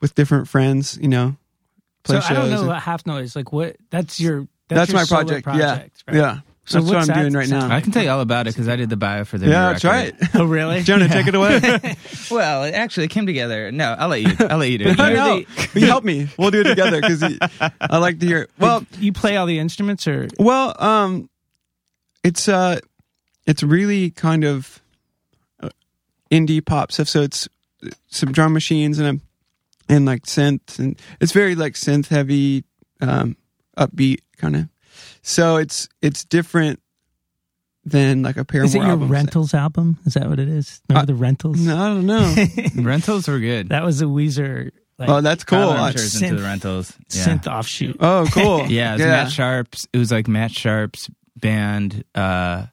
with 0.00 0.14
different 0.14 0.48
friends. 0.48 0.98
You 1.00 1.08
know, 1.08 1.36
play 2.04 2.16
so 2.16 2.20
shows. 2.20 2.30
I 2.30 2.34
don't 2.34 2.50
know 2.50 2.60
and- 2.60 2.70
about 2.70 2.82
HalfNoise. 2.82 3.34
Like 3.34 3.52
what? 3.52 3.76
That's 3.90 4.20
your. 4.20 4.46
that's 4.68 4.92
your 4.92 5.00
my 5.00 5.04
project. 5.06 5.44
project, 5.44 6.04
yeah, 6.08 6.12
right? 6.12 6.16
yeah. 6.16 6.40
So 6.66 6.78
that's 6.78 6.90
what 6.90 7.10
I'm 7.10 7.22
doing 7.22 7.32
right 7.32 7.48
now. 7.48 7.68
I 7.68 7.80
can 7.80 7.90
tell 7.90 8.02
you 8.02 8.10
all 8.10 8.20
about 8.20 8.46
it 8.46 8.54
because 8.54 8.68
I 8.68 8.76
did 8.76 8.90
the 8.90 8.96
bio 8.96 9.24
for 9.24 9.38
the 9.38 9.46
new 9.46 9.52
Yeah, 9.52 9.72
that's 9.72 9.84
right. 9.84 10.14
Oh 10.34 10.44
really? 10.44 10.82
Jonah, 10.84 11.08
take 11.08 11.26
it 11.26 11.34
away. 11.34 11.96
Well, 12.30 12.62
it 12.62 12.74
actually 12.74 13.08
came 13.08 13.26
together. 13.26 13.72
No, 13.72 13.96
I'll 13.98 14.08
let 14.08 14.22
you. 14.22 14.32
I'll 14.38 14.58
let 14.58 14.70
you 14.70 14.78
do 14.78 14.84
it. 14.84 15.00
I 15.00 15.08
You're 15.08 15.16
know. 15.16 15.86
Help 15.86 16.04
me. 16.04 16.28
We'll 16.38 16.52
do 16.52 16.60
it 16.60 16.64
together 16.64 17.00
because 17.00 17.24
I 17.80 17.98
like 17.98 18.20
to 18.20 18.26
hear. 18.26 18.48
Well, 18.56 18.86
you 19.00 19.12
play 19.12 19.36
all 19.36 19.46
the 19.46 19.58
instruments, 19.58 20.06
or 20.06 20.28
Well, 20.38 20.76
um, 20.78 21.28
it's 22.22 22.48
uh, 22.48 22.78
it's 23.46 23.64
really 23.64 24.10
kind 24.10 24.44
of 24.44 24.80
uh, 25.60 25.70
indie 26.30 26.64
pop 26.64 26.92
stuff. 26.92 27.08
So 27.08 27.22
it's 27.22 27.48
some 28.08 28.30
drum 28.30 28.52
machines 28.52 29.00
and 29.00 29.18
a, 29.88 29.92
and 29.92 30.06
like 30.06 30.22
synth, 30.22 30.78
and 30.78 30.96
it's 31.20 31.32
very 31.32 31.56
like 31.56 31.74
synth 31.74 32.06
heavy, 32.08 32.64
um, 33.00 33.36
upbeat 33.76 34.20
kind 34.36 34.54
of. 34.54 34.68
So 35.22 35.56
it's 35.56 35.88
it's 36.02 36.24
different 36.24 36.80
than 37.84 38.22
like 38.22 38.36
a 38.36 38.44
Paramore 38.44 38.66
is 38.66 38.74
it 38.74 38.78
your 38.78 38.86
album. 38.88 39.08
Rentals 39.08 39.54
album? 39.54 39.98
Is 40.06 40.14
that 40.14 40.28
what 40.28 40.38
it 40.38 40.48
is? 40.48 40.80
Remember 40.88 41.02
Uh, 41.02 41.06
the 41.06 41.14
Rentals? 41.14 41.60
No, 41.60 41.76
I 41.76 41.88
don't 41.88 42.06
know. 42.06 42.46
Rentals 42.82 43.26
were 43.28 43.38
good. 43.38 43.70
That 43.70 43.84
was 43.84 44.02
a 44.02 44.06
Weezer. 44.06 44.70
Like, 44.98 45.08
oh, 45.08 45.20
that's 45.22 45.44
cool. 45.44 45.58
Tyler 45.60 45.78
I- 45.78 45.88
into 45.88 45.98
synth- 46.00 46.36
the 46.36 46.42
rentals. 46.42 46.92
Yeah. 47.10 47.24
synth 47.24 47.46
offshoot. 47.46 47.96
oh, 48.00 48.26
cool. 48.32 48.66
Yeah, 48.68 48.90
it 48.90 48.98
was 48.98 49.06
Matt 49.06 49.30
Sharp's. 49.32 49.86
It 49.94 49.98
was 49.98 50.12
like 50.12 50.28
Matt 50.28 50.50
Sharp's 50.50 51.08
band, 51.36 52.04
uh, 52.14 52.66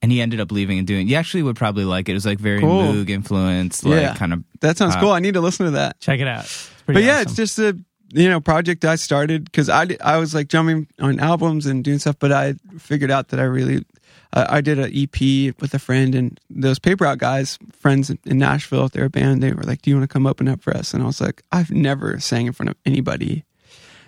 and 0.00 0.10
he 0.10 0.22
ended 0.22 0.40
up 0.40 0.50
leaving 0.52 0.78
and 0.78 0.86
doing. 0.86 1.06
You 1.06 1.16
actually 1.16 1.42
would 1.42 1.56
probably 1.56 1.84
like 1.84 2.08
it. 2.08 2.12
It 2.12 2.14
was 2.14 2.24
like 2.24 2.38
very 2.38 2.60
Cool. 2.60 2.82
Moog 2.94 3.10
influenced, 3.10 3.84
like 3.84 4.00
Yeah. 4.00 4.14
kind 4.14 4.32
of. 4.32 4.42
That 4.62 4.78
sounds 4.78 4.96
Uh, 4.96 5.00
cool. 5.00 5.10
I 5.12 5.18
need 5.20 5.34
to 5.34 5.42
listen 5.42 5.66
to 5.66 5.72
that. 5.72 6.00
Check 6.00 6.20
it 6.20 6.26
out. 6.26 6.44
It's 6.44 6.70
pretty 6.86 7.02
but 7.02 7.04
yeah, 7.06 7.16
awesome. 7.16 7.22
it's 7.26 7.36
just 7.36 7.58
a 7.58 7.78
you 8.12 8.28
know 8.28 8.40
project 8.40 8.84
I 8.84 8.96
started 8.96 9.44
because 9.44 9.68
I 9.68 9.86
I 10.00 10.18
was 10.18 10.34
like 10.34 10.48
jumping 10.48 10.88
on 10.98 11.20
albums 11.20 11.66
and 11.66 11.84
doing 11.84 11.98
stuff, 11.98 12.16
but 12.18 12.32
I 12.32 12.54
figured 12.78 13.10
out 13.10 13.28
that 13.28 13.40
I 13.40 13.44
really 13.44 13.84
I 14.32 14.58
I 14.58 14.60
did 14.60 14.78
an 14.78 14.90
EP 14.94 15.54
with 15.60 15.74
a 15.74 15.78
friend 15.78 16.14
and 16.14 16.40
those 16.48 16.78
Paper 16.78 17.04
Route 17.04 17.18
guys, 17.18 17.58
friends 17.72 18.10
in 18.10 18.38
Nashville, 18.38 18.88
their 18.88 19.08
band, 19.08 19.42
they 19.42 19.52
were 19.52 19.62
like, 19.62 19.82
"Do 19.82 19.90
you 19.90 19.96
want 19.96 20.08
to 20.08 20.12
come 20.12 20.26
open 20.26 20.48
up 20.48 20.62
for 20.62 20.76
us?" 20.76 20.92
And 20.94 21.02
I 21.02 21.06
was 21.06 21.20
like, 21.20 21.42
"I've 21.52 21.70
never 21.70 22.18
sang 22.20 22.46
in 22.46 22.52
front 22.52 22.70
of 22.70 22.76
anybody." 22.84 23.44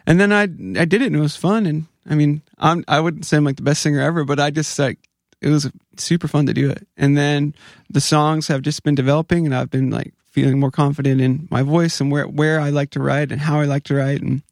And 0.07 0.21
then 0.21 0.33
I 0.33 0.43
I 0.43 0.85
did 0.85 1.03
it 1.03 1.07
and 1.07 1.17
it 1.17 1.21
was 1.21 1.37
fun 1.37 1.67
and 1.67 1.87
I 2.09 2.15
mean 2.15 2.43
I'm 2.59 2.85
I 2.89 3.01
wouldn't 3.01 3.25
say 3.25 3.37
I'm 3.37 3.45
like 3.45 3.57
the 3.57 3.63
best 3.63 3.83
singer 3.83 4.01
ever, 4.01 4.25
but 4.25 4.41
I 4.41 4.51
just 4.51 4.77
like 4.79 4.99
it 5.41 5.49
was 5.49 5.71
super 5.97 6.29
fun 6.29 6.47
to 6.47 6.55
do 6.55 6.71
it. 6.71 6.87
And 6.97 7.17
then 7.17 7.55
the 7.91 8.01
songs 8.01 8.49
have 8.49 8.63
just 8.63 8.83
been 8.83 8.95
developing 8.95 9.45
and 9.45 9.55
I've 9.55 9.71
been 9.71 9.91
like 9.91 10.15
feeling 10.33 10.59
more 10.59 10.71
confident 10.71 11.21
in 11.21 11.47
my 11.51 11.63
voice 11.63 12.01
and 12.01 12.11
where 12.11 12.27
where 12.27 12.59
I 12.61 12.71
like 12.71 12.91
to 12.91 13.01
write 13.01 13.31
and 13.33 13.41
how 13.41 13.61
I 13.61 13.65
like 13.67 13.85
to 13.85 13.95
write 13.95 14.21
and 14.23 14.43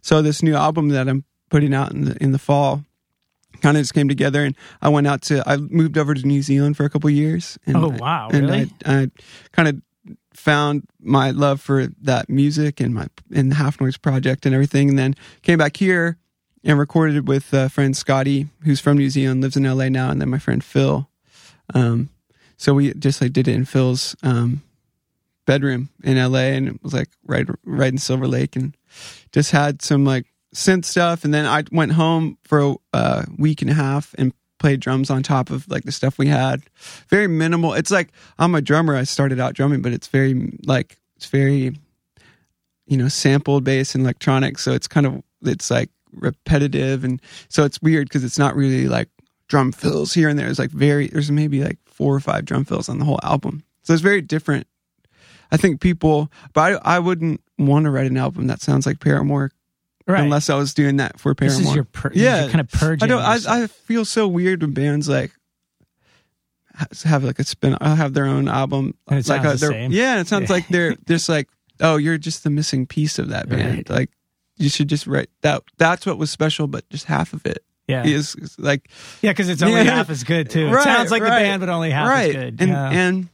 so 0.00 0.22
this 0.22 0.42
new 0.42 0.54
album 0.54 0.88
that 0.90 1.08
I'm 1.08 1.24
putting 1.50 1.74
out 1.74 1.92
in 1.92 2.04
the 2.04 2.16
in 2.22 2.32
the 2.32 2.38
fall 2.38 2.84
kind 3.60 3.76
of 3.76 3.82
just 3.82 3.94
came 3.94 4.08
together 4.08 4.44
and 4.44 4.54
I 4.80 4.88
went 4.88 5.06
out 5.06 5.22
to 5.22 5.42
I 5.48 5.56
moved 5.56 5.96
over 5.98 6.14
to 6.14 6.26
New 6.26 6.42
Zealand 6.42 6.76
for 6.76 6.84
a 6.84 6.90
couple 6.90 7.08
years 7.10 7.58
and 7.66 7.76
Oh, 7.76 7.90
I- 7.92 7.96
wow, 7.96 8.28
and 8.32 8.46
really? 8.48 8.70
I, 8.84 9.02
I 9.02 9.10
kind 9.52 9.68
of 9.68 9.82
found 10.34 10.84
my 11.00 11.30
love 11.30 11.60
for 11.60 11.86
that 12.02 12.28
music 12.28 12.80
and 12.80 12.94
my 12.94 13.06
and 13.34 13.50
the 13.50 13.56
HalfNoise 13.56 14.00
project 14.00 14.46
and 14.46 14.54
everything 14.54 14.88
and 14.88 14.98
then 14.98 15.14
came 15.42 15.58
back 15.58 15.76
here 15.76 16.16
and 16.64 16.78
recorded 16.78 17.28
with 17.28 17.52
uh, 17.54 17.68
friend 17.68 17.96
Scotty 17.96 18.48
who's 18.64 18.80
from 18.80 18.96
New 18.98 19.10
Zealand 19.10 19.42
lives 19.42 19.56
in 19.56 19.64
LA 19.64 19.88
now 19.88 20.10
and 20.10 20.20
then 20.20 20.28
my 20.30 20.38
friend 20.38 20.62
Phil 20.64 21.08
um 21.74 22.08
so 22.56 22.74
we 22.74 22.92
just 22.94 23.20
like 23.20 23.32
did 23.32 23.46
it 23.48 23.54
in 23.54 23.64
Phil's 23.64 24.16
um 24.22 24.62
bedroom 25.46 25.88
in 26.02 26.16
LA 26.16 26.38
and 26.38 26.68
it 26.68 26.82
was 26.82 26.94
like 26.94 27.08
right 27.24 27.46
right 27.64 27.92
in 27.92 27.98
Silver 27.98 28.28
Lake 28.28 28.56
and 28.56 28.76
just 29.32 29.50
had 29.50 29.82
some 29.82 30.04
like 30.04 30.26
synth 30.54 30.84
stuff 30.84 31.24
and 31.24 31.32
then 31.32 31.46
I 31.46 31.64
went 31.72 31.92
home 31.92 32.38
for 32.44 32.60
a 32.60 32.74
uh, 32.92 33.22
week 33.38 33.62
and 33.62 33.70
a 33.70 33.74
half 33.74 34.14
and 34.18 34.32
played 34.58 34.80
drums 34.80 35.10
on 35.10 35.22
top 35.22 35.50
of 35.50 35.68
like 35.68 35.84
the 35.84 35.92
stuff 35.92 36.18
we 36.18 36.28
had 36.28 36.62
very 37.08 37.26
minimal 37.26 37.74
it's 37.74 37.90
like 37.90 38.12
I'm 38.38 38.54
a 38.54 38.62
drummer 38.62 38.94
I 38.94 39.04
started 39.04 39.40
out 39.40 39.54
drumming 39.54 39.82
but 39.82 39.92
it's 39.92 40.06
very 40.06 40.58
like 40.64 40.98
it's 41.16 41.26
very 41.26 41.76
you 42.86 42.96
know 42.96 43.08
sampled 43.08 43.64
bass 43.64 43.94
and 43.94 44.04
electronic 44.04 44.58
so 44.58 44.72
it's 44.72 44.86
kind 44.86 45.06
of 45.06 45.22
it's 45.42 45.70
like 45.70 45.90
repetitive 46.12 47.02
and 47.02 47.20
so 47.48 47.64
it's 47.64 47.80
weird 47.82 48.08
because 48.08 48.22
it's 48.22 48.38
not 48.38 48.54
really 48.54 48.86
like 48.86 49.08
drum 49.52 49.70
fills 49.70 50.14
here 50.14 50.30
and 50.30 50.38
there. 50.38 50.48
It's 50.48 50.58
like 50.58 50.70
very 50.70 51.08
there's 51.08 51.30
maybe 51.30 51.62
like 51.62 51.76
four 51.84 52.14
or 52.14 52.20
five 52.20 52.46
drum 52.46 52.64
fills 52.64 52.88
on 52.88 52.98
the 52.98 53.04
whole 53.04 53.20
album. 53.22 53.62
So 53.82 53.92
it's 53.92 54.00
very 54.00 54.22
different. 54.22 54.66
I 55.52 55.56
think 55.58 55.80
people, 55.80 56.32
but 56.54 56.80
I, 56.84 56.96
I 56.96 56.98
wouldn't 56.98 57.40
want 57.58 57.84
to 57.84 57.90
write 57.90 58.06
an 58.10 58.16
album 58.16 58.46
that 58.48 58.60
sounds 58.62 58.86
like 58.86 58.98
Paramore 59.00 59.52
right. 60.06 60.22
unless 60.22 60.50
I 60.50 60.56
was 60.56 60.72
doing 60.74 60.96
that 60.96 61.20
for 61.20 61.34
this 61.34 61.54
Paramore. 61.54 61.70
is 61.70 61.74
your 61.76 61.84
pur- 61.84 62.12
Yeah. 62.14 62.48
kind 62.48 62.60
of 62.60 62.70
purging. 62.70 63.04
I 63.04 63.06
don't. 63.06 63.22
I. 63.22 63.62
I 63.64 63.66
feel 63.66 64.04
so 64.04 64.26
weird 64.26 64.62
when 64.62 64.72
bands 64.72 65.08
like 65.08 65.30
have 67.04 67.22
like 67.22 67.38
a 67.38 67.44
spin. 67.44 67.76
I'll 67.80 67.96
have 67.96 68.14
their 68.14 68.26
own 68.26 68.48
album. 68.48 68.94
And 69.08 69.18
it 69.18 69.28
like 69.28 69.42
sounds 69.42 69.62
uh, 69.62 69.66
the 69.66 69.72
same. 69.72 69.92
Yeah, 69.92 70.20
it 70.20 70.26
sounds 70.26 70.48
Yeah. 70.48 70.56
like 70.56 70.68
they're 70.68 70.96
just 71.06 71.28
like, 71.28 71.48
oh, 71.80 71.96
you're 71.96 72.18
just 72.18 72.44
the 72.44 72.50
missing 72.50 72.86
piece 72.86 73.18
of 73.18 73.28
that 73.28 73.48
band. 73.48 73.76
Right. 73.76 73.90
Like 73.90 74.10
you 74.56 74.68
should 74.68 74.88
just 74.88 75.06
write 75.06 75.28
that. 75.42 75.62
That's 75.78 76.06
what 76.06 76.18
was 76.18 76.30
special, 76.30 76.66
but 76.66 76.88
just 76.88 77.04
half 77.04 77.32
of 77.32 77.44
it 77.46 77.64
yeah, 77.88 78.04
is 78.06 78.34
is 78.36 78.58
like 78.58 78.88
yeah, 79.20 79.32
because 79.32 79.48
it's 79.48 79.62
only 79.62 79.82
Yeah. 79.82 79.96
half 79.96 80.10
as 80.10 80.24
good 80.24 80.50
too. 80.50 80.68
It 80.68 80.82
sounds 80.82 81.10
like 81.10 81.22
the 81.22 81.28
band, 81.28 81.60
but 81.60 81.68
only 81.68 81.90
half 81.90 82.08
right. 82.08 82.28
as 82.28 82.34
good. 82.34 82.60
And 82.60 82.70
yeah. 82.70 82.90
and 82.90 83.28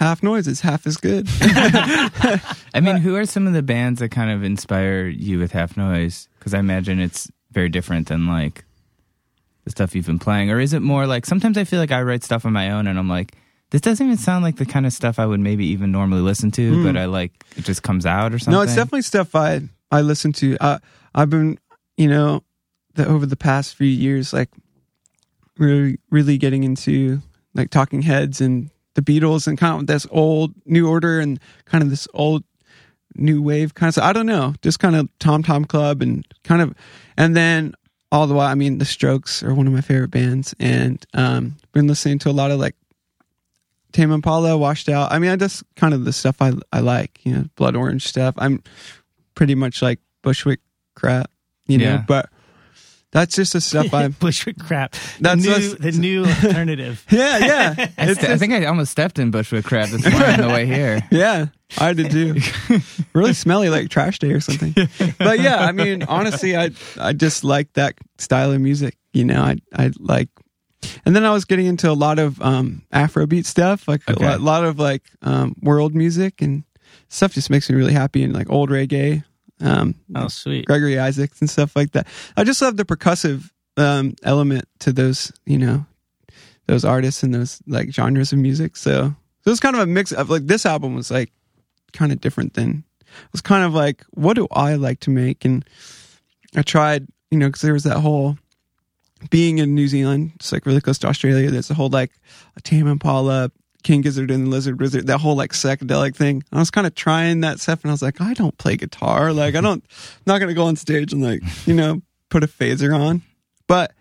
HalfNoise 0.00 0.46
is 0.46 0.60
half 0.60 0.86
as 0.86 0.96
good. 0.96 1.26
I 1.40 2.80
mean, 2.80 2.96
who 2.96 3.16
are 3.16 3.26
some 3.26 3.46
of 3.46 3.52
the 3.52 3.62
bands 3.62 4.00
that 4.00 4.10
kind 4.10 4.30
of 4.30 4.42
inspire 4.44 5.06
you 5.06 5.38
with 5.38 5.52
HalfNoise? 5.52 6.28
Because 6.38 6.54
I 6.54 6.58
imagine 6.60 7.00
it's 7.00 7.30
very 7.50 7.68
different 7.68 8.08
than 8.08 8.26
like 8.26 8.64
the 9.64 9.70
stuff 9.70 9.94
you've 9.94 10.06
been 10.06 10.18
playing, 10.18 10.50
or 10.50 10.60
is 10.60 10.72
it 10.72 10.80
more 10.82 11.06
like 11.06 11.26
sometimes 11.26 11.58
I 11.58 11.64
feel 11.64 11.80
like 11.80 11.90
I 11.92 12.02
write 12.02 12.22
stuff 12.24 12.44
on 12.46 12.52
my 12.52 12.70
own 12.70 12.86
and 12.86 12.98
I'm 12.98 13.08
like, 13.08 13.34
This 13.70 13.80
doesn't 13.80 14.04
even 14.04 14.16
sound 14.18 14.44
like 14.44 14.56
the 14.56 14.66
kind 14.66 14.86
of 14.86 14.92
stuff 14.92 15.18
I 15.18 15.26
would 15.26 15.40
maybe 15.40 15.66
even 15.66 15.90
normally 15.92 16.22
listen 16.22 16.50
to, 16.52 16.74
Hmm. 16.74 16.84
but 16.84 16.96
I 16.96 17.06
like 17.06 17.32
it 17.56 17.64
just 17.64 17.82
comes 17.82 18.06
out 18.06 18.32
or 18.32 18.38
something. 18.38 18.52
No, 18.52 18.62
it's 18.62 18.74
definitely 18.74 19.02
stuff 19.02 19.34
I 19.34 19.62
I 19.90 20.02
listen 20.02 20.32
to. 20.34 20.56
Uh, 20.60 20.78
I've 21.14 21.30
been, 21.30 21.58
you 21.96 22.08
know, 22.08 22.44
the, 22.94 23.06
over 23.06 23.26
the 23.26 23.36
past 23.36 23.74
few 23.74 23.86
years, 23.88 24.32
like 24.32 24.50
really, 25.58 25.98
really 26.10 26.38
getting 26.38 26.62
into 26.64 27.20
like 27.54 27.70
Talking 27.70 28.02
Heads 28.02 28.40
and 28.40 28.70
the 28.98 29.20
Beatles 29.20 29.46
and 29.46 29.56
kind 29.56 29.80
of 29.80 29.86
this 29.86 30.06
old 30.10 30.54
New 30.66 30.88
Order 30.88 31.20
and 31.20 31.38
kind 31.66 31.82
of 31.84 31.90
this 31.90 32.08
old 32.14 32.42
new 33.14 33.40
wave 33.42 33.74
kind 33.74 33.88
of 33.88 33.94
stuff. 33.94 34.04
I 34.04 34.12
don't 34.12 34.26
know, 34.26 34.54
just 34.62 34.80
kind 34.80 34.96
of 34.96 35.08
Tom 35.20 35.42
Tom 35.42 35.64
Club 35.64 36.02
and 36.02 36.26
kind 36.44 36.60
of, 36.62 36.74
and 37.16 37.36
then 37.36 37.74
all 38.10 38.26
the 38.26 38.34
while, 38.34 38.48
I 38.48 38.54
mean, 38.54 38.78
the 38.78 38.84
Strokes 38.84 39.42
are 39.42 39.54
one 39.54 39.66
of 39.66 39.72
my 39.72 39.80
favorite 39.82 40.10
bands, 40.10 40.54
and 40.58 41.04
um, 41.14 41.56
been 41.72 41.86
listening 41.86 42.18
to 42.20 42.30
a 42.30 42.32
lot 42.32 42.50
of 42.50 42.58
like 42.58 42.74
Tame 43.92 44.12
Impala, 44.12 44.56
Washed 44.56 44.88
Out. 44.88 45.12
I 45.12 45.18
mean, 45.18 45.30
I 45.30 45.36
just 45.36 45.62
kind 45.76 45.94
of 45.94 46.04
the 46.04 46.12
stuff 46.12 46.36
I 46.40 46.52
I 46.72 46.80
like, 46.80 47.20
you 47.24 47.32
know, 47.34 47.44
Blood 47.56 47.76
Orange 47.76 48.06
stuff. 48.06 48.34
I'm 48.38 48.62
pretty 49.34 49.54
much 49.54 49.80
like 49.82 50.00
Bushwick 50.22 50.60
crap, 50.94 51.30
you 51.66 51.78
know, 51.78 51.84
Yeah. 51.84 52.04
but 52.06 52.30
that's 53.12 53.34
just 53.34 53.52
the 53.54 53.60
stuff 53.60 53.92
I'm. 53.94 54.12
Bushwick 54.12 54.58
crap. 54.58 54.94
That's 55.20 55.42
the 55.44 55.48
new, 55.58 55.68
what's- 55.70 55.74
the 55.82 55.92
new 55.92 56.24
alternative. 56.24 57.04
Yeah, 57.10 57.38
yeah, 57.38 57.74
I, 57.98 58.06
It's 58.10 58.20
st- 58.20 58.30
I 58.32 58.36
think 58.38 58.52
I 58.52 58.64
almost 58.66 58.92
stepped 58.92 59.18
in 59.18 59.30
Bushwick 59.30 59.64
crap 59.64 59.88
this 59.88 60.02
morning 60.10 60.30
on 60.30 60.40
the 60.40 60.48
way 60.48 60.66
here. 60.66 61.02
yeah. 61.10 61.46
I 61.76 61.92
did 61.92 62.10
too. 62.10 62.36
really 63.12 63.34
smelly 63.34 63.68
like 63.68 63.90
trash 63.90 64.18
day 64.18 64.32
or 64.32 64.40
something. 64.40 64.74
But 65.18 65.40
yeah, 65.40 65.58
I 65.66 65.72
mean, 65.72 66.02
honestly, 66.04 66.56
I 66.56 66.70
I 66.98 67.12
just 67.12 67.44
like 67.44 67.72
that 67.74 67.94
style 68.18 68.52
of 68.52 68.60
music. 68.60 68.96
You 69.12 69.24
know, 69.24 69.42
I 69.42 69.56
I 69.74 69.90
like. 69.98 70.28
And 71.04 71.14
then 71.14 71.24
I 71.24 71.30
was 71.32 71.44
getting 71.44 71.66
into 71.66 71.90
a 71.90 71.92
lot 71.92 72.18
of 72.20 72.40
um, 72.40 72.82
Afrobeat 72.92 73.44
stuff, 73.46 73.88
like 73.88 74.08
Okay. 74.08 74.24
a 74.24 74.28
lot, 74.30 74.40
lot 74.40 74.64
of 74.64 74.78
like 74.78 75.02
um, 75.22 75.56
world 75.60 75.92
music 75.94 76.40
and 76.40 76.62
stuff. 77.08 77.32
Just 77.34 77.50
makes 77.50 77.68
me 77.68 77.74
really 77.76 77.92
happy 77.92 78.22
and 78.22 78.32
like 78.32 78.48
old 78.48 78.70
reggae. 78.70 79.24
Um, 79.60 79.94
Oh, 80.14 80.28
sweet. 80.28 80.66
Gregory 80.66 80.98
Isaacs 80.98 81.40
and 81.40 81.50
stuff 81.50 81.74
like 81.74 81.92
that. 81.92 82.06
I 82.36 82.44
just 82.44 82.62
love 82.62 82.76
the 82.76 82.84
percussive 82.84 83.50
um, 83.76 84.14
element 84.22 84.66
to 84.80 84.92
those, 84.92 85.32
you 85.46 85.58
know, 85.58 85.86
those 86.66 86.84
artists 86.84 87.22
and 87.22 87.34
those 87.34 87.60
like 87.66 87.90
genres 87.90 88.32
of 88.32 88.38
music. 88.38 88.76
So, 88.76 89.14
so 89.44 89.50
it's 89.50 89.60
kind 89.60 89.74
of 89.74 89.82
a 89.82 89.86
mix 89.86 90.12
of 90.12 90.30
like 90.30 90.46
this 90.46 90.66
album 90.66 90.94
was 90.94 91.10
like 91.10 91.32
kind 91.92 92.12
of 92.12 92.20
different 92.20 92.54
than 92.54 92.84
it 93.00 93.32
was 93.32 93.40
kind 93.40 93.64
of 93.64 93.72
like 93.72 94.04
what 94.10 94.34
do 94.34 94.46
I 94.52 94.74
like 94.74 95.00
to 95.00 95.10
make 95.10 95.44
and 95.44 95.64
I 96.54 96.62
tried, 96.62 97.06
you 97.30 97.38
know, 97.38 97.46
because 97.48 97.62
there 97.62 97.72
was 97.72 97.84
that 97.84 98.00
whole 98.00 98.36
being 99.30 99.58
in 99.58 99.74
New 99.74 99.88
Zealand, 99.88 100.32
it's 100.36 100.52
like 100.52 100.66
really 100.66 100.80
close 100.80 100.98
to 100.98 101.08
Australia. 101.08 101.50
There's 101.50 101.70
a 101.70 101.74
whole 101.74 101.88
like 101.88 102.12
a 102.56 102.60
Tame 102.60 102.86
Impala, 102.86 103.50
King 103.82 104.00
Gizzard 104.00 104.30
and 104.30 104.50
Lizard 104.50 104.80
Wizard, 104.80 105.06
that 105.06 105.18
whole 105.18 105.36
like 105.36 105.52
psychedelic 105.52 106.16
thing. 106.16 106.42
I 106.52 106.58
was 106.58 106.70
kind 106.70 106.86
of 106.86 106.94
trying 106.94 107.40
that 107.40 107.60
stuff, 107.60 107.82
and 107.82 107.90
I 107.90 107.94
was 107.94 108.02
like, 108.02 108.20
I 108.20 108.34
don't 108.34 108.56
play 108.58 108.76
guitar. 108.76 109.32
Like, 109.32 109.54
I 109.54 109.60
don't, 109.60 109.84
I'm 109.84 110.22
not 110.26 110.38
gonna 110.38 110.54
go 110.54 110.66
on 110.66 110.76
stage 110.76 111.12
and 111.12 111.22
like, 111.22 111.42
you 111.66 111.74
know, 111.74 112.02
put 112.28 112.44
a 112.44 112.48
phaser 112.48 112.98
on. 112.98 113.22
But 113.66 113.92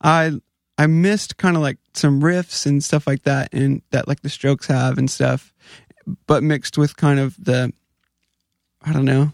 I, 0.00 0.32
I 0.78 0.86
missed 0.86 1.36
kind 1.36 1.56
of 1.56 1.62
like 1.62 1.78
some 1.94 2.20
riffs 2.20 2.66
and 2.66 2.82
stuff 2.82 3.06
like 3.06 3.22
that, 3.22 3.50
and 3.52 3.82
that 3.90 4.08
like 4.08 4.20
the 4.20 4.28
Strokes 4.28 4.66
have 4.66 4.98
and 4.98 5.10
stuff, 5.10 5.52
but 6.26 6.42
mixed 6.42 6.76
with 6.76 6.96
kind 6.96 7.20
of 7.20 7.36
the, 7.42 7.72
I 8.82 8.92
don't 8.92 9.04
know, 9.04 9.32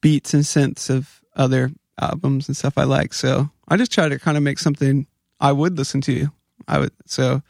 beats 0.00 0.34
and 0.34 0.44
synths 0.44 0.90
of 0.90 1.20
other 1.34 1.72
albums 2.00 2.48
and 2.48 2.56
stuff 2.56 2.78
I 2.78 2.84
like. 2.84 3.14
So 3.14 3.50
I 3.68 3.76
just 3.76 3.92
try 3.92 4.08
to 4.08 4.18
kind 4.18 4.36
of 4.36 4.42
make 4.42 4.58
something 4.58 5.06
I 5.40 5.52
would 5.52 5.76
listen 5.76 6.00
to. 6.02 6.28
I 6.68 6.78
would 6.78 6.92
so, 7.06 7.42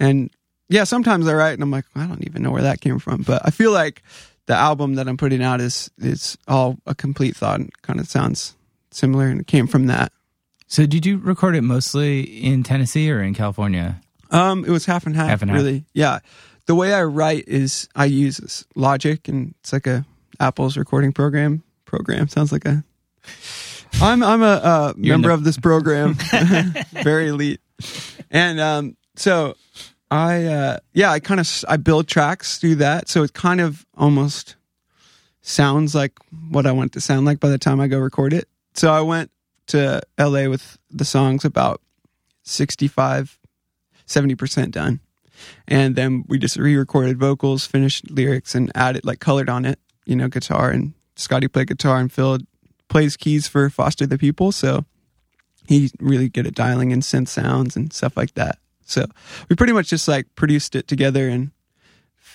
and 0.00 0.30
yeah, 0.68 0.84
sometimes 0.84 1.26
I 1.26 1.34
write 1.34 1.54
and 1.54 1.62
I'm 1.62 1.70
like, 1.70 1.84
I 1.94 2.06
don't 2.06 2.24
even 2.26 2.42
know 2.42 2.50
where 2.50 2.62
that 2.62 2.80
came 2.80 2.98
from, 2.98 3.22
but 3.22 3.42
I 3.44 3.50
feel 3.50 3.72
like 3.72 4.02
the 4.46 4.54
album 4.54 4.94
that 4.94 5.08
I'm 5.08 5.16
putting 5.16 5.42
out 5.42 5.60
is 5.60 5.90
is 5.98 6.36
all 6.46 6.78
a 6.86 6.94
complete 6.94 7.36
thought 7.36 7.60
and 7.60 7.70
kind 7.82 8.00
of 8.00 8.08
sounds 8.08 8.56
similar 8.90 9.26
and 9.28 9.40
it 9.40 9.46
came 9.46 9.66
from 9.66 9.86
that. 9.86 10.12
So, 10.66 10.84
did 10.86 11.06
you 11.06 11.16
record 11.18 11.56
it 11.56 11.62
mostly 11.62 12.20
in 12.22 12.62
Tennessee 12.62 13.10
or 13.10 13.22
in 13.22 13.34
California? 13.34 14.00
Um, 14.30 14.64
it 14.64 14.70
was 14.70 14.84
half 14.84 15.06
and 15.06 15.16
half, 15.16 15.28
Half 15.28 15.42
and 15.42 15.50
half. 15.50 15.58
really. 15.58 15.84
Yeah, 15.94 16.18
the 16.66 16.74
way 16.74 16.92
I 16.92 17.02
write 17.04 17.48
is 17.48 17.88
I 17.96 18.04
use 18.04 18.66
Logic, 18.74 19.26
and 19.28 19.54
it's 19.60 19.72
like 19.72 19.86
a 19.86 20.04
Apple's 20.40 20.76
recording 20.76 21.12
program. 21.12 21.62
Program 21.86 22.28
sounds 22.28 22.52
like 22.52 22.66
a. 22.66 22.84
I'm 24.02 24.22
I'm 24.22 24.42
a 24.42 24.46
uh, 24.46 24.92
member 24.96 25.30
of 25.30 25.44
this 25.44 25.56
program, 25.58 26.14
very 27.02 27.28
elite, 27.28 27.60
and 28.30 28.60
um, 28.60 28.96
so 29.16 29.56
I 30.10 30.44
uh, 30.44 30.78
yeah 30.92 31.10
I 31.10 31.20
kind 31.20 31.40
of 31.40 31.64
I 31.68 31.76
build 31.76 32.08
tracks 32.08 32.58
through 32.58 32.76
that, 32.76 33.08
so 33.08 33.22
it 33.22 33.34
kind 33.34 33.60
of 33.60 33.84
almost 33.96 34.56
sounds 35.42 35.94
like 35.94 36.12
what 36.50 36.66
I 36.66 36.72
want 36.72 36.92
it 36.92 36.92
to 36.94 37.00
sound 37.00 37.26
like 37.26 37.40
by 37.40 37.48
the 37.48 37.58
time 37.58 37.80
I 37.80 37.88
go 37.88 37.98
record 37.98 38.32
it. 38.32 38.48
So 38.74 38.92
I 38.92 39.00
went 39.00 39.30
to 39.68 40.00
LA 40.18 40.48
with 40.48 40.78
the 40.90 41.04
songs 41.04 41.44
about 41.44 41.80
65 42.44 43.38
70% 44.08 44.70
done. 44.72 45.00
And 45.68 45.94
then 45.94 46.24
we 46.26 46.38
just 46.38 46.56
re-recorded 46.56 47.18
vocals, 47.18 47.66
finished 47.66 48.10
lyrics 48.10 48.54
and 48.54 48.72
added 48.74 49.04
like 49.04 49.20
colored 49.20 49.48
on 49.48 49.64
it, 49.64 49.78
you 50.04 50.16
know, 50.16 50.28
guitar 50.28 50.70
and 50.70 50.94
Scotty 51.14 51.46
played 51.46 51.68
guitar 51.68 51.98
and 51.98 52.10
Phil 52.10 52.38
plays 52.88 53.16
keys 53.16 53.46
for 53.46 53.68
Foster 53.68 54.06
the 54.06 54.18
People, 54.18 54.50
so 54.50 54.84
he 55.66 55.90
really 56.00 56.28
good 56.28 56.46
at 56.46 56.54
dialing 56.54 56.90
in 56.90 57.00
synth 57.00 57.28
sounds 57.28 57.76
and 57.76 57.92
stuff 57.92 58.16
like 58.16 58.34
that. 58.34 58.58
So 58.88 59.06
we 59.48 59.56
pretty 59.56 59.72
much 59.72 59.88
just 59.88 60.08
like 60.08 60.34
produced 60.34 60.74
it 60.74 60.88
together 60.88 61.28
and 61.28 61.50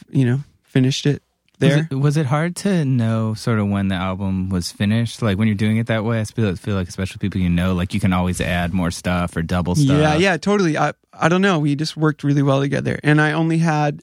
you 0.10 0.26
know, 0.26 0.39
finished 0.64 1.06
it 1.06 1.22
there. 1.60 1.78
Was 1.78 1.88
it, 1.91 1.95
was 1.95 2.18
it 2.18 2.26
hard 2.26 2.56
to 2.58 2.84
know 2.86 3.34
sort 3.36 3.60
of 3.60 3.68
when 3.70 3.88
the 3.88 3.95
album 3.95 4.49
was 4.49 4.72
finished? 4.72 5.22
Like 5.22 5.38
when 5.38 5.47
you're 5.47 5.56
doing 5.56 5.78
it 5.78 5.88
that 5.88 6.04
way, 6.04 6.20
I 6.20 6.24
feel, 6.26 6.56
feel 6.56 6.76
like 6.76 6.88
especially 6.88 7.20
people 7.20 7.41
you 7.41 7.49
know, 7.49 7.74
like 7.74 7.93
you 7.93 7.99
can 7.99 8.14
always 8.14 8.41
add 8.41 8.74
more 8.74 8.91
stuff 8.91 9.36
or 9.36 9.41
double 9.41 9.76
stuff. 9.76 9.97
Yeah, 9.97 10.16
yeah, 10.16 10.38
totally. 10.38 10.78
I 10.78 10.93
I 11.14 11.30
don't 11.30 11.41
know. 11.41 11.60
We 11.60 11.76
just 11.76 11.95
worked 11.97 12.24
really 12.24 12.41
well 12.43 12.60
together, 12.60 12.99
and 13.04 13.22
I 13.22 13.34
only 13.34 13.60
had, 13.60 14.01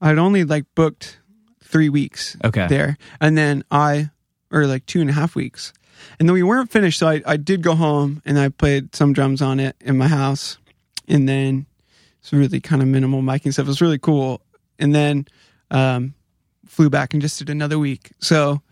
I'd 0.00 0.18
only 0.18 0.44
like 0.44 0.64
booked 0.74 1.18
three 1.62 1.88
weeks 1.88 2.36
Okay. 2.44 2.66
there, 2.68 2.96
and 3.20 3.36
then 3.38 3.64
I, 3.70 4.10
or 4.50 4.66
like 4.66 4.86
two 4.86 5.00
and 5.00 5.08
a 5.10 5.14
half 5.14 5.34
weeks, 5.34 5.72
and 6.18 6.28
then 6.28 6.34
we 6.34 6.42
weren't 6.42 6.70
finished. 6.70 6.98
So 6.98 7.08
I 7.08 7.22
I 7.26 7.36
did 7.36 7.62
go 7.62 7.74
home 7.74 8.22
and 8.24 8.38
I 8.38 8.48
played 8.50 8.94
some 8.94 9.12
drums 9.12 9.40
on 9.42 9.60
it 9.60 9.76
in 9.80 9.96
my 9.96 10.08
house, 10.08 10.58
and 11.10 11.28
then 11.28 11.66
it's 12.20 12.32
really 12.32 12.60
kind 12.60 12.80
of 12.80 12.88
minimal 12.88 13.20
miking 13.20 13.52
stuff. 13.52 13.66
It 13.66 13.68
was 13.68 13.80
really 13.80 13.98
cool, 13.98 14.40
and 14.78 14.94
then 14.94 15.26
um, 15.70 16.14
flew 16.66 16.88
back 16.88 17.12
and 17.12 17.20
just 17.20 17.38
did 17.38 17.50
another 17.50 17.78
week. 17.78 18.12
So 18.20 18.62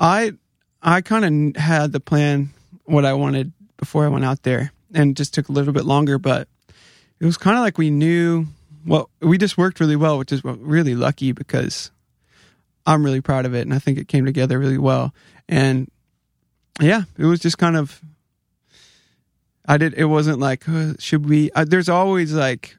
I 0.00 0.32
I 0.82 1.00
kind 1.00 1.56
of 1.56 1.62
had 1.62 1.92
the 1.92 2.00
plan 2.00 2.50
what 2.84 3.04
I 3.04 3.14
wanted 3.14 3.52
before 3.76 4.04
I 4.04 4.08
went 4.08 4.24
out 4.24 4.42
there, 4.42 4.72
and 4.92 5.16
just 5.16 5.32
took 5.32 5.48
a 5.48 5.52
little 5.52 5.72
bit 5.72 5.84
longer. 5.84 6.18
But 6.18 6.48
it 7.20 7.24
was 7.24 7.36
kind 7.36 7.56
of 7.56 7.62
like 7.62 7.78
we 7.78 7.90
knew 7.90 8.46
well. 8.84 9.08
We 9.20 9.38
just 9.38 9.56
worked 9.56 9.80
really 9.80 9.96
well, 9.96 10.18
which 10.18 10.32
is 10.32 10.42
really 10.44 10.94
lucky 10.94 11.32
because 11.32 11.90
I'm 12.84 13.04
really 13.04 13.20
proud 13.20 13.46
of 13.46 13.54
it, 13.54 13.62
and 13.62 13.72
I 13.72 13.78
think 13.78 13.98
it 13.98 14.08
came 14.08 14.26
together 14.26 14.58
really 14.58 14.78
well. 14.78 15.14
And 15.48 15.90
yeah, 16.80 17.02
it 17.16 17.24
was 17.24 17.40
just 17.40 17.58
kind 17.58 17.76
of. 17.76 18.00
I 19.66 19.76
did. 19.78 19.94
It 19.94 20.04
wasn't 20.06 20.38
like 20.40 20.68
uh, 20.68 20.94
should 20.98 21.28
we? 21.28 21.50
Uh, 21.52 21.64
there's 21.66 21.88
always 21.88 22.32
like. 22.32 22.76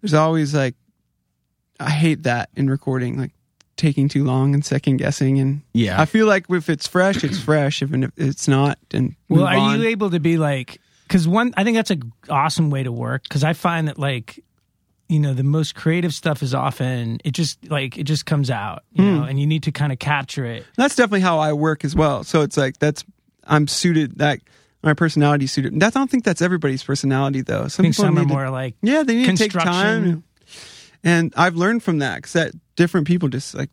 There's 0.00 0.14
always 0.14 0.54
like. 0.54 0.74
I 1.80 1.90
hate 1.90 2.24
that 2.24 2.50
in 2.56 2.68
recording, 2.70 3.18
like 3.18 3.32
taking 3.76 4.08
too 4.08 4.24
long 4.24 4.54
and 4.54 4.64
second 4.64 4.98
guessing 4.98 5.40
and 5.40 5.62
Yeah. 5.72 6.00
I 6.00 6.04
feel 6.04 6.26
like 6.26 6.44
if 6.50 6.68
it's 6.68 6.86
fresh, 6.86 7.24
it's 7.24 7.40
fresh. 7.40 7.82
If 7.82 7.92
if 7.92 8.10
it's 8.16 8.46
not, 8.46 8.78
and 8.92 9.16
Well, 9.28 9.44
are 9.46 9.56
on. 9.56 9.80
you 9.80 9.88
able 9.88 10.10
to 10.10 10.20
be 10.20 10.36
like? 10.38 10.80
Because 11.08 11.26
one, 11.26 11.52
I 11.56 11.64
think 11.64 11.76
that's 11.76 11.90
a 11.90 11.98
awesome 12.30 12.70
way 12.70 12.82
to 12.84 12.92
work. 12.92 13.24
Because 13.24 13.42
I 13.42 13.52
find 13.54 13.88
that 13.88 13.98
like, 13.98 14.38
you 15.08 15.18
know, 15.18 15.34
the 15.34 15.42
most 15.42 15.74
creative 15.74 16.14
stuff 16.14 16.42
is 16.42 16.54
often 16.54 17.18
it 17.24 17.32
just 17.32 17.68
like 17.70 17.98
it 17.98 18.04
just 18.04 18.24
comes 18.26 18.50
out, 18.50 18.84
you 18.92 19.04
Hmm. 19.04 19.16
know, 19.16 19.24
and 19.24 19.40
you 19.40 19.46
need 19.46 19.64
to 19.64 19.72
kind 19.72 19.90
of 19.92 19.98
capture 19.98 20.44
it. 20.44 20.64
That's 20.76 20.94
definitely 20.94 21.20
how 21.22 21.38
I 21.38 21.52
work 21.52 21.84
as 21.84 21.96
well. 21.96 22.22
So 22.24 22.42
it's 22.42 22.56
like 22.56 22.78
that's 22.78 23.04
I'm 23.44 23.66
suited. 23.66 24.18
That 24.18 24.38
my 24.82 24.94
personality 24.94 25.46
suited. 25.46 25.80
I 25.82 25.90
don't 25.90 26.10
think 26.10 26.24
that's 26.24 26.42
everybody's 26.42 26.82
personality 26.82 27.40
though. 27.42 27.68
Some 27.68 27.84
people 27.84 28.04
some 28.04 28.18
are 28.18 28.22
to- 28.22 28.26
more 28.28 28.50
like 28.50 28.74
yeah, 28.82 29.02
they 29.02 29.14
need 29.16 29.26
to 29.26 29.36
take 29.36 29.52
time. 29.52 30.24
And 31.04 31.32
I've 31.36 31.56
learned 31.56 31.82
from 31.82 31.98
that 31.98 32.16
because 32.16 32.32
that 32.34 32.52
different 32.76 33.06
people 33.06 33.28
just 33.28 33.54
like 33.54 33.70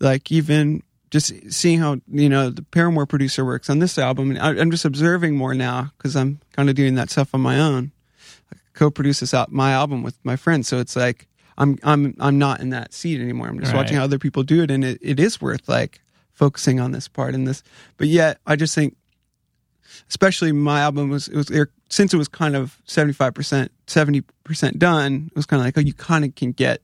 like 0.00 0.30
even 0.30 0.82
just 1.10 1.32
seeing 1.52 1.78
how 1.78 2.00
you 2.10 2.28
know 2.28 2.50
the 2.50 2.62
Paramore 2.62 3.06
producer 3.06 3.44
works 3.44 3.70
on 3.70 3.78
this 3.78 3.96
album, 3.98 4.30
and 4.30 4.38
I, 4.38 4.50
I'm 4.60 4.70
just 4.70 4.84
observing 4.84 5.36
more 5.36 5.54
now 5.54 5.92
because 5.96 6.16
I'm 6.16 6.40
kind 6.52 6.68
of 6.68 6.74
doing 6.74 6.94
that 6.96 7.10
stuff 7.10 7.34
on 7.34 7.40
my 7.40 7.58
own. 7.58 7.92
I 8.52 8.56
co-produce 8.74 9.20
this 9.20 9.32
out 9.32 9.50
my 9.52 9.72
album 9.72 10.02
with 10.02 10.18
my 10.24 10.36
friends, 10.36 10.68
so 10.68 10.78
it's 10.78 10.96
like 10.96 11.28
I'm 11.56 11.78
I'm 11.82 12.14
I'm 12.20 12.38
not 12.38 12.60
in 12.60 12.70
that 12.70 12.92
seat 12.92 13.20
anymore. 13.20 13.48
I'm 13.48 13.58
just 13.60 13.72
Right. 13.72 13.78
watching 13.78 13.96
how 13.96 14.04
other 14.04 14.18
people 14.18 14.42
do 14.42 14.62
it, 14.62 14.70
and 14.70 14.84
it, 14.84 14.98
it 15.00 15.18
is 15.20 15.40
worth 15.40 15.68
like 15.68 16.00
focusing 16.32 16.80
on 16.80 16.92
this 16.92 17.08
part 17.08 17.34
and 17.34 17.46
this. 17.48 17.62
But 17.96 18.08
yet, 18.08 18.38
I 18.46 18.56
just 18.56 18.74
think, 18.74 18.94
especially 20.08 20.52
my 20.52 20.80
album 20.80 21.08
was 21.10 21.28
it 21.28 21.36
was 21.36 21.46
there 21.46 21.68
since 21.88 22.12
it 22.12 22.16
was 22.16 22.28
kind 22.28 22.56
of 22.56 22.76
75 22.86 23.34
percent 23.34 23.72
seventy 23.86 24.22
percent 24.44 24.78
done, 24.78 25.28
it 25.30 25.36
was 25.36 25.46
kind 25.46 25.60
of 25.60 25.66
like, 25.66 25.76
oh, 25.78 25.80
you 25.80 25.92
kind 25.94 26.24
of 26.24 26.34
can 26.34 26.52
get 26.52 26.80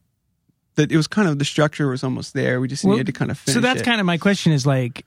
that. 0.77 0.91
It 0.93 0.97
was 0.97 1.07
kind 1.07 1.29
of 1.29 1.39
the 1.39 1.45
structure 1.45 1.89
was 1.89 2.03
almost 2.05 2.35
there. 2.35 2.61
We 2.61 2.69
just 2.69 2.85
Well, 2.85 2.93
needed 2.97 3.07
to 3.07 3.13
kind 3.19 3.31
of 3.31 3.39
finish. 3.39 3.55
so 3.55 3.61
that's 3.61 3.81
it. 3.81 3.85
kind 3.85 4.01
of 4.01 4.07
my 4.07 4.19
question 4.19 4.53
is 4.53 4.67
like 4.67 5.05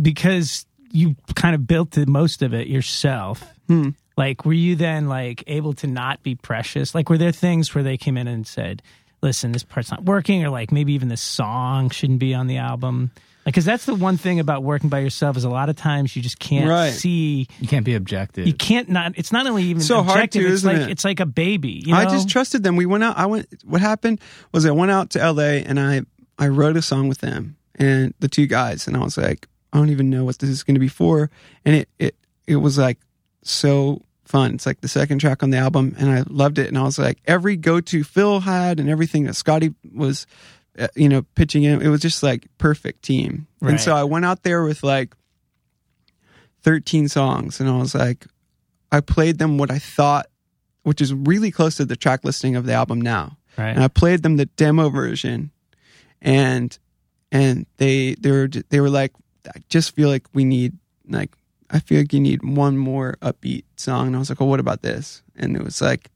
because 0.00 0.66
you 0.90 1.16
kind 1.34 1.54
of 1.54 1.66
built 1.66 1.92
the 1.92 2.06
most 2.06 2.42
of 2.42 2.54
it 2.54 2.66
yourself 2.66 3.44
Hmm. 3.68 3.90
like 4.16 4.44
were 4.44 4.52
you 4.52 4.74
then 4.74 5.08
like 5.08 5.44
able 5.46 5.72
to 5.74 5.86
not 5.86 6.22
be 6.22 6.34
precious 6.34 6.94
like 6.94 7.08
were 7.08 7.16
there 7.18 7.32
things 7.32 7.74
where 7.74 7.84
they 7.84 7.96
came 7.96 8.16
in 8.16 8.26
and 8.26 8.46
said 8.46 8.82
listen 9.22 9.52
this 9.52 9.62
part's 9.62 9.90
not 9.90 10.04
working 10.04 10.44
or 10.44 10.50
like 10.50 10.72
maybe 10.72 10.92
even 10.94 11.08
this 11.08 11.20
song 11.20 11.88
shouldn't 11.90 12.18
be 12.18 12.34
on 12.34 12.46
the 12.48 12.56
album 12.58 13.10
because 13.44 13.64
that's 13.64 13.84
the 13.86 13.94
one 13.94 14.16
thing 14.16 14.40
about 14.40 14.62
working 14.62 14.88
by 14.90 15.00
yourself 15.00 15.36
is 15.36 15.44
a 15.44 15.48
lot 15.50 15.68
of 15.68 15.76
times 15.76 16.14
you 16.16 16.22
just 16.22 16.38
can't 16.38 16.68
Right. 16.68 16.92
see 16.92 17.48
You 17.60 17.68
can't 17.68 17.84
be 17.84 17.94
objective. 17.94 18.46
you 18.46 18.54
can't 18.54 18.88
not 18.88 19.12
it's 19.16 19.32
not 19.32 19.46
only 19.46 19.64
even 19.64 19.82
So 19.82 20.02
hard 20.02 20.16
objective 20.18 20.42
to, 20.42 20.46
it's 20.48 20.54
isn't 20.64 20.72
like 20.72 20.82
it? 20.82 20.90
it's 20.90 21.04
like 21.04 21.20
a 21.20 21.26
baby 21.26 21.82
you 21.84 21.92
know? 21.92 21.98
I 21.98 22.04
just 22.04 22.28
trusted 22.28 22.62
them. 22.62 22.76
We 22.76 22.86
went 22.86 23.04
out. 23.04 23.16
I 23.18 23.26
went. 23.26 23.48
What 23.64 23.80
happened 23.80 24.20
was 24.52 24.64
I 24.66 24.70
went 24.70 24.90
out 24.90 25.10
to 25.10 25.20
L.A. 25.20 25.62
and 25.64 25.78
I 25.80 26.02
I 26.38 26.48
wrote 26.48 26.76
a 26.76 26.82
song 26.82 27.08
with 27.08 27.18
them 27.18 27.56
and 27.76 28.14
the 28.20 28.28
two 28.28 28.46
guys, 28.46 28.86
and 28.86 28.96
I 28.96 29.00
was 29.00 29.16
like, 29.16 29.48
I 29.72 29.78
don't 29.78 29.90
even 29.90 30.10
know 30.10 30.24
what 30.24 30.38
this 30.38 30.50
is 30.50 30.62
going 30.62 30.74
to 30.74 30.80
be 30.80 30.88
for, 30.88 31.30
and 31.64 31.74
it 31.76 31.88
it 31.98 32.14
it 32.46 32.56
was 32.56 32.76
like 32.78 32.98
so 33.42 34.02
fun. 34.24 34.54
It's 34.54 34.66
like 34.66 34.80
the 34.80 34.88
second 34.88 35.18
track 35.18 35.42
on 35.42 35.50
the 35.50 35.58
album, 35.58 35.94
and 35.98 36.10
I 36.10 36.24
loved 36.28 36.58
it. 36.58 36.68
And 36.68 36.78
I 36.78 36.82
was 36.82 36.98
like, 36.98 37.18
every 37.26 37.56
go 37.56 37.80
to 37.80 38.04
Phil 38.04 38.40
had 38.40 38.80
and 38.80 38.88
everything 38.88 39.24
that 39.24 39.34
Scotty 39.34 39.74
was, 39.94 40.26
uh, 40.78 40.88
you 40.94 41.08
know, 41.08 41.22
pitching 41.34 41.64
in, 41.64 41.82
it 41.82 41.88
was 41.88 42.00
just 42.00 42.22
like 42.22 42.46
perfect 42.58 43.02
team. 43.02 43.46
Right. 43.60 43.72
And 43.72 43.80
so 43.80 43.94
I 43.94 44.04
went 44.04 44.24
out 44.24 44.42
there 44.42 44.64
with 44.64 44.82
like 44.82 45.14
13 46.62 47.08
songs, 47.08 47.60
and 47.60 47.68
I 47.68 47.76
was 47.76 47.94
like, 47.94 48.26
I 48.90 49.00
played 49.00 49.38
them 49.38 49.58
what 49.58 49.70
I 49.70 49.78
thought, 49.78 50.26
which 50.82 51.00
is 51.00 51.12
really 51.12 51.50
close 51.50 51.76
to 51.76 51.84
the 51.84 51.96
track 51.96 52.24
listing 52.24 52.56
of 52.56 52.66
the 52.66 52.72
album 52.72 53.00
now. 53.00 53.36
right 53.56 53.70
And 53.70 53.82
I 53.82 53.88
played 53.88 54.22
them 54.22 54.36
the 54.36 54.46
demo 54.46 54.88
version, 54.88 55.50
and 56.20 56.76
and 57.30 57.66
they 57.78 58.14
they 58.14 58.30
were 58.30 58.48
they 58.48 58.80
were 58.80 58.90
like, 58.90 59.12
I 59.46 59.60
just 59.68 59.94
feel 59.94 60.08
like 60.08 60.26
we 60.32 60.44
need 60.44 60.76
like 61.08 61.36
I 61.72 61.80
feel 61.80 61.98
like 61.98 62.12
you 62.12 62.20
need 62.20 62.42
one 62.42 62.76
more 62.76 63.16
upbeat 63.22 63.64
song. 63.76 64.08
And 64.08 64.16
I 64.16 64.18
was 64.18 64.28
like, 64.28 64.40
well, 64.40 64.48
what 64.48 64.60
about 64.60 64.82
this? 64.82 65.22
And 65.36 65.56
it 65.56 65.64
was 65.64 65.80
like, 65.80 66.10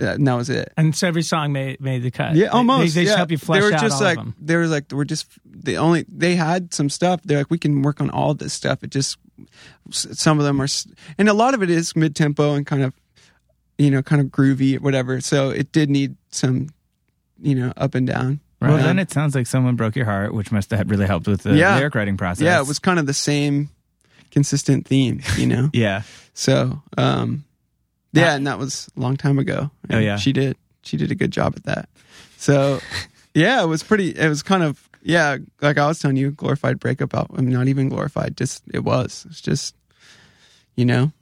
uh, 0.00 0.06
and 0.14 0.26
that 0.26 0.34
was 0.34 0.50
it. 0.50 0.72
and 0.76 0.94
so 0.96 1.06
every 1.08 1.22
song 1.22 1.52
made 1.52 1.80
made 1.80 2.02
the 2.02 2.10
cut 2.10 2.34
Yeah, 2.34 2.48
almost. 2.48 2.94
they, 2.94 3.00
they 3.00 3.04
just 3.04 3.12
yeah. 3.12 3.16
help 3.18 3.30
you 3.30 3.38
flesh 3.38 3.60
They 3.60 3.66
were 3.68 3.74
out 3.74 3.80
just 3.80 3.96
all 4.02 4.08
like 4.08 4.18
of 4.18 4.24
them 4.24 4.34
they 4.40 4.56
were 4.56 4.66
like 4.66 4.90
we're 4.92 5.04
just 5.04 5.26
the 5.44 5.76
only 5.78 6.04
they 6.08 6.34
had 6.36 6.74
some 6.74 6.88
stuff. 6.90 7.20
They're 7.24 7.38
like 7.38 7.50
we 7.50 7.58
can 7.58 7.82
work 7.82 8.00
on 8.00 8.10
all 8.10 8.34
this 8.34 8.52
stuff. 8.52 8.82
It 8.82 8.90
just 8.90 9.18
some 9.90 10.38
of 10.38 10.44
them 10.44 10.60
are, 10.62 10.66
and 11.18 11.28
a 11.28 11.34
lot 11.34 11.54
of 11.54 11.62
it 11.62 11.70
is 11.70 11.94
mid 11.96 12.14
tempo 12.16 12.54
and 12.54 12.66
kind 12.66 12.82
of 12.82 12.92
you 13.78 13.90
know 13.90 14.02
kind 14.02 14.20
of 14.20 14.28
groovy 14.28 14.76
or 14.76 14.80
whatever. 14.80 15.20
So 15.20 15.50
it 15.50 15.72
did 15.72 15.90
need 15.90 16.16
some 16.30 16.68
you 17.42 17.54
know 17.54 17.72
up 17.76 17.94
and 17.94 18.06
down. 18.06 18.40
well, 18.60 18.74
Um, 18.74 18.82
then 18.82 18.98
it 18.98 19.10
sounds 19.10 19.34
like 19.34 19.46
someone 19.46 19.76
broke 19.76 19.96
your 19.96 20.04
heart, 20.06 20.32
which 20.34 20.50
must 20.52 20.70
have 20.70 20.88
really 20.90 21.06
helped 21.06 21.26
with 21.26 21.42
the 21.42 21.54
Yeah. 21.56 21.76
lyric 21.76 21.94
writing 21.94 22.16
process. 22.16 22.42
yeah, 22.44 22.60
it 22.60 22.66
was 22.66 22.78
kind 22.78 22.98
of 22.98 23.06
the 23.06 23.14
same 23.14 23.70
consistent 24.30 24.86
theme, 24.86 25.20
you 25.36 25.46
know. 25.46 25.70
Yeah. 25.74 26.02
so 26.34 26.82
um, 26.98 27.43
yeah, 28.20 28.34
and 28.34 28.46
that 28.46 28.58
was 28.58 28.88
a 28.96 29.00
long 29.00 29.16
time 29.16 29.38
ago. 29.38 29.70
Oh, 29.90 29.98
yeah. 29.98 30.16
she 30.16 30.32
did 30.32 30.56
she 30.82 30.96
did 30.96 31.10
a 31.10 31.14
good 31.14 31.30
job 31.30 31.54
at 31.56 31.64
that. 31.64 31.88
So 32.36 32.80
yeah, 33.34 33.62
it 33.62 33.66
was 33.66 33.82
pretty. 33.82 34.10
It 34.10 34.28
was 34.28 34.42
kind 34.42 34.62
of 34.62 34.88
yeah, 35.02 35.36
like 35.60 35.78
I 35.78 35.86
was 35.86 35.98
telling 35.98 36.16
you, 36.16 36.30
glorified 36.30 36.80
breakup 36.80 37.14
album. 37.14 37.36
I 37.38 37.42
mean, 37.42 37.52
not 37.52 37.68
even 37.68 37.88
glorified. 37.88 38.36
Just 38.36 38.62
it 38.72 38.84
was. 38.84 39.26
It's 39.28 39.40
just 39.40 39.74
you 40.76 40.84
know. 40.84 41.12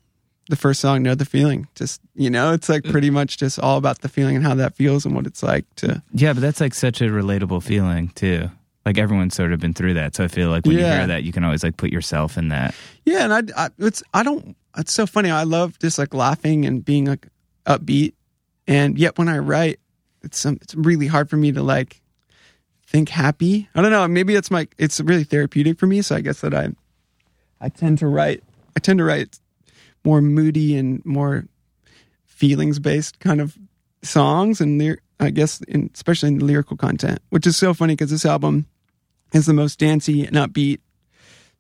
The 0.49 0.57
first 0.57 0.81
song, 0.81 1.05
know 1.05 1.15
the 1.15 1.25
feeling. 1.25 1.69
Just 1.77 2.01
you 2.15 2.29
know, 2.29 2.53
it's 2.53 2.69
like 2.69 2.83
pretty 2.85 3.09
uh, 3.09 3.13
much 3.13 3.39
just 3.39 3.59
all 3.61 3.79
about 3.79 4.01
the 4.01 4.09
feeling 4.09 4.35
and 4.37 4.45
how 4.45 4.57
that 4.57 4.75
feels 4.75 5.07
and 5.07 5.15
what 5.15 5.27
it's 5.27 5.43
like 5.43 5.65
to. 5.77 6.03
Yeah, 6.13 6.33
but 6.33 6.41
that's 6.41 6.61
like 6.61 6.75
such 6.75 7.01
a 7.01 7.05
relatable 7.05 7.63
feeling 7.63 8.09
too. 8.09 8.51
Like 8.85 8.99
everyone's 8.99 9.35
sort 9.35 9.53
of 9.53 9.61
been 9.61 9.75
through 9.75 9.95
that, 9.95 10.17
so 10.17 10.25
I 10.25 10.29
feel 10.29 10.51
like 10.51 10.67
when 10.67 10.77
you 10.77 10.85
hear 10.85 11.07
that, 11.07 11.23
you 11.23 11.33
can 11.33 11.45
always 11.45 11.63
like 11.63 11.77
put 11.77 11.91
yourself 11.93 12.37
in 12.37 12.49
that. 12.49 12.75
Yeah, 13.05 13.25
and 13.25 13.53
I, 13.53 13.67
I 13.67 13.71
it's 13.79 14.03
I 14.13 14.23
don't 14.23 14.57
it's 14.77 14.93
so 14.93 15.07
funny. 15.07 15.31
I 15.31 15.45
love 15.45 15.79
just 15.79 15.99
like 15.99 16.13
laughing 16.15 16.67
and 16.67 16.85
being 16.85 17.05
like 17.05 17.29
upbeat, 17.65 18.15
and 18.67 18.99
yet 18.99 19.19
when 19.19 19.29
I 19.29 19.39
write, 19.39 19.79
it's 20.23 20.41
some 20.41 20.59
it's 20.61 20.75
really 20.75 21.07
hard 21.07 21.31
for 21.31 21.37
me 21.37 21.53
to 21.53 21.63
like 21.63 22.01
think 22.87 23.09
happy. 23.09 23.69
I 23.75 23.83
don't 23.83 23.91
know. 23.91 24.07
Maybe 24.09 24.35
it's 24.35 24.51
my 24.51 24.67
it's 24.79 25.01
really 25.01 25.25
therapeutic 25.25 25.79
for 25.79 25.87
me. 25.87 26.03
So 26.03 26.17
I 26.17 26.21
guess 26.21 26.41
that 26.41 26.55
I 26.55 26.71
I 27.61 27.69
tend 27.69 27.99
to 27.99 28.09
write 28.09 28.43
I 28.77 28.81
tend 28.81 28.99
to 28.99 29.05
write 29.05 29.39
more 30.05 30.21
moody 30.21 30.77
and 30.77 31.05
more 31.05 31.45
feelings 32.27 32.79
based 32.79 33.21
kind 33.21 33.41
of 33.41 33.57
songs 34.03 34.61
and 34.61 34.77
I 35.21 35.31
guess 35.31 35.61
in, 35.63 35.91
especially 35.95 36.29
in 36.29 36.39
the 36.39 36.45
lyrical 36.45 36.77
content, 36.77 37.21
which 37.31 37.47
is 37.47 37.57
so 37.57 37.75
funny 37.75 37.95
because 37.95 38.11
this 38.11 38.27
album 38.27 38.67
is 39.33 39.47
the 39.47 39.55
most 39.55 39.79
dancey 39.79 40.25
and 40.25 40.37
upbeat 40.37 40.81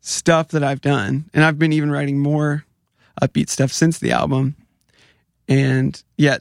stuff 0.01 0.49
that 0.49 0.65
I've 0.65 0.81
done, 0.81 1.31
and 1.33 1.45
I've 1.45 1.59
been 1.59 1.73
even 1.73 1.91
writing 1.91 2.19
more 2.19 2.65
upbeat 3.21 3.49
stuff 3.49 3.73
since 3.73 3.99
the 3.99 4.13
album. 4.13 4.57
And 5.49 6.03
yeah, 6.17 6.39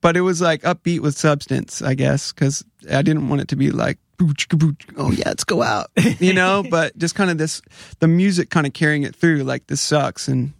but 0.00 0.16
it 0.16 0.20
was 0.20 0.40
like 0.40 0.62
upbeat 0.62 1.00
with 1.00 1.16
substance, 1.16 1.82
I 1.82 1.94
guess, 1.94 2.32
because 2.32 2.64
I 2.90 3.02
didn't 3.02 3.28
want 3.28 3.40
it 3.40 3.48
to 3.48 3.56
be 3.56 3.70
like, 3.70 3.98
"Boo, 4.16 4.32
chicka, 4.34 4.58
boo, 4.58 4.72
chicka, 4.72 4.94
oh 4.96 5.10
yeah, 5.10 5.28
let's 5.28 5.44
go 5.44 5.62
out, 5.62 5.90
you 6.18 6.32
know. 6.32 6.64
but 6.70 6.96
just 6.98 7.14
kind 7.14 7.30
of 7.30 7.38
this, 7.38 7.62
the 8.00 8.08
music 8.08 8.50
kind 8.50 8.66
of 8.66 8.72
carrying 8.72 9.02
it 9.02 9.14
through. 9.14 9.44
Like 9.44 9.66
this 9.66 9.80
sucks, 9.80 10.28
and 10.28 10.52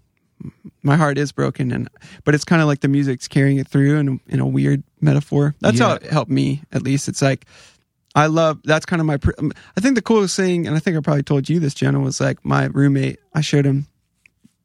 my 0.82 0.96
heart 0.96 1.18
is 1.18 1.32
broken, 1.32 1.70
and 1.72 1.88
but 2.24 2.34
it's 2.34 2.44
kind 2.44 2.60
of 2.62 2.68
like 2.68 2.80
the 2.80 2.88
music's 2.88 3.28
carrying 3.28 3.58
it 3.58 3.68
through 3.68 3.98
in 3.98 4.20
in 4.26 4.40
a 4.40 4.46
weird 4.46 4.82
metaphor. 5.06 5.54
That's 5.60 5.78
how 5.78 5.94
it 5.94 6.02
helped 6.02 6.30
me, 6.30 6.62
at 6.72 6.82
least. 6.82 7.08
It's 7.08 7.22
like 7.22 7.46
I 8.14 8.26
love 8.26 8.60
that's 8.64 8.86
kind 8.86 9.00
of 9.00 9.06
my. 9.06 9.18
um, 9.38 9.52
I 9.76 9.80
think 9.80 9.94
the 9.94 10.02
coolest 10.02 10.36
thing, 10.36 10.66
and 10.66 10.74
I 10.74 10.78
think 10.78 10.96
I 10.96 11.00
probably 11.00 11.22
told 11.22 11.48
you 11.48 11.60
this, 11.60 11.74
Jenna, 11.74 12.00
was 12.00 12.20
like 12.20 12.44
my 12.44 12.64
roommate. 12.66 13.18
I 13.34 13.42
showed 13.42 13.66
him 13.66 13.86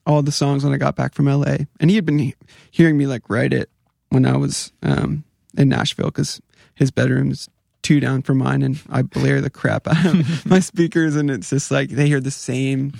all 0.06 0.22
the 0.22 0.32
songs 0.32 0.64
when 0.64 0.74
I 0.74 0.78
got 0.78 0.96
back 0.96 1.14
from 1.14 1.26
LA, 1.26 1.58
and 1.80 1.89
he 1.89 1.96
had 1.96 2.06
been 2.06 2.20
he- 2.20 2.36
hearing 2.72 2.98
me 2.98 3.08
like 3.08 3.30
write 3.30 3.54
it 3.54 3.70
when 4.10 4.26
I 4.26 4.38
was 4.38 4.72
um, 4.84 5.24
in 5.58 5.70
Nashville 5.70 6.08
because 6.08 6.42
his 6.76 6.92
bedroom's 6.92 7.50
two 7.82 8.00
down 8.00 8.22
from 8.22 8.38
mine, 8.38 8.62
and 8.62 8.82
I 8.89 9.02
blare 9.02 9.42
the 9.42 9.50
crap 9.50 9.88
out 9.88 10.06
of 10.06 10.46
my 10.50 10.60
speakers, 10.60 11.16
and 11.16 11.30
it's 11.30 11.50
just 11.50 11.72
like 11.72 11.89
they 11.89 12.08
hear 12.08 12.22
the 12.22 12.32
same 12.32 12.94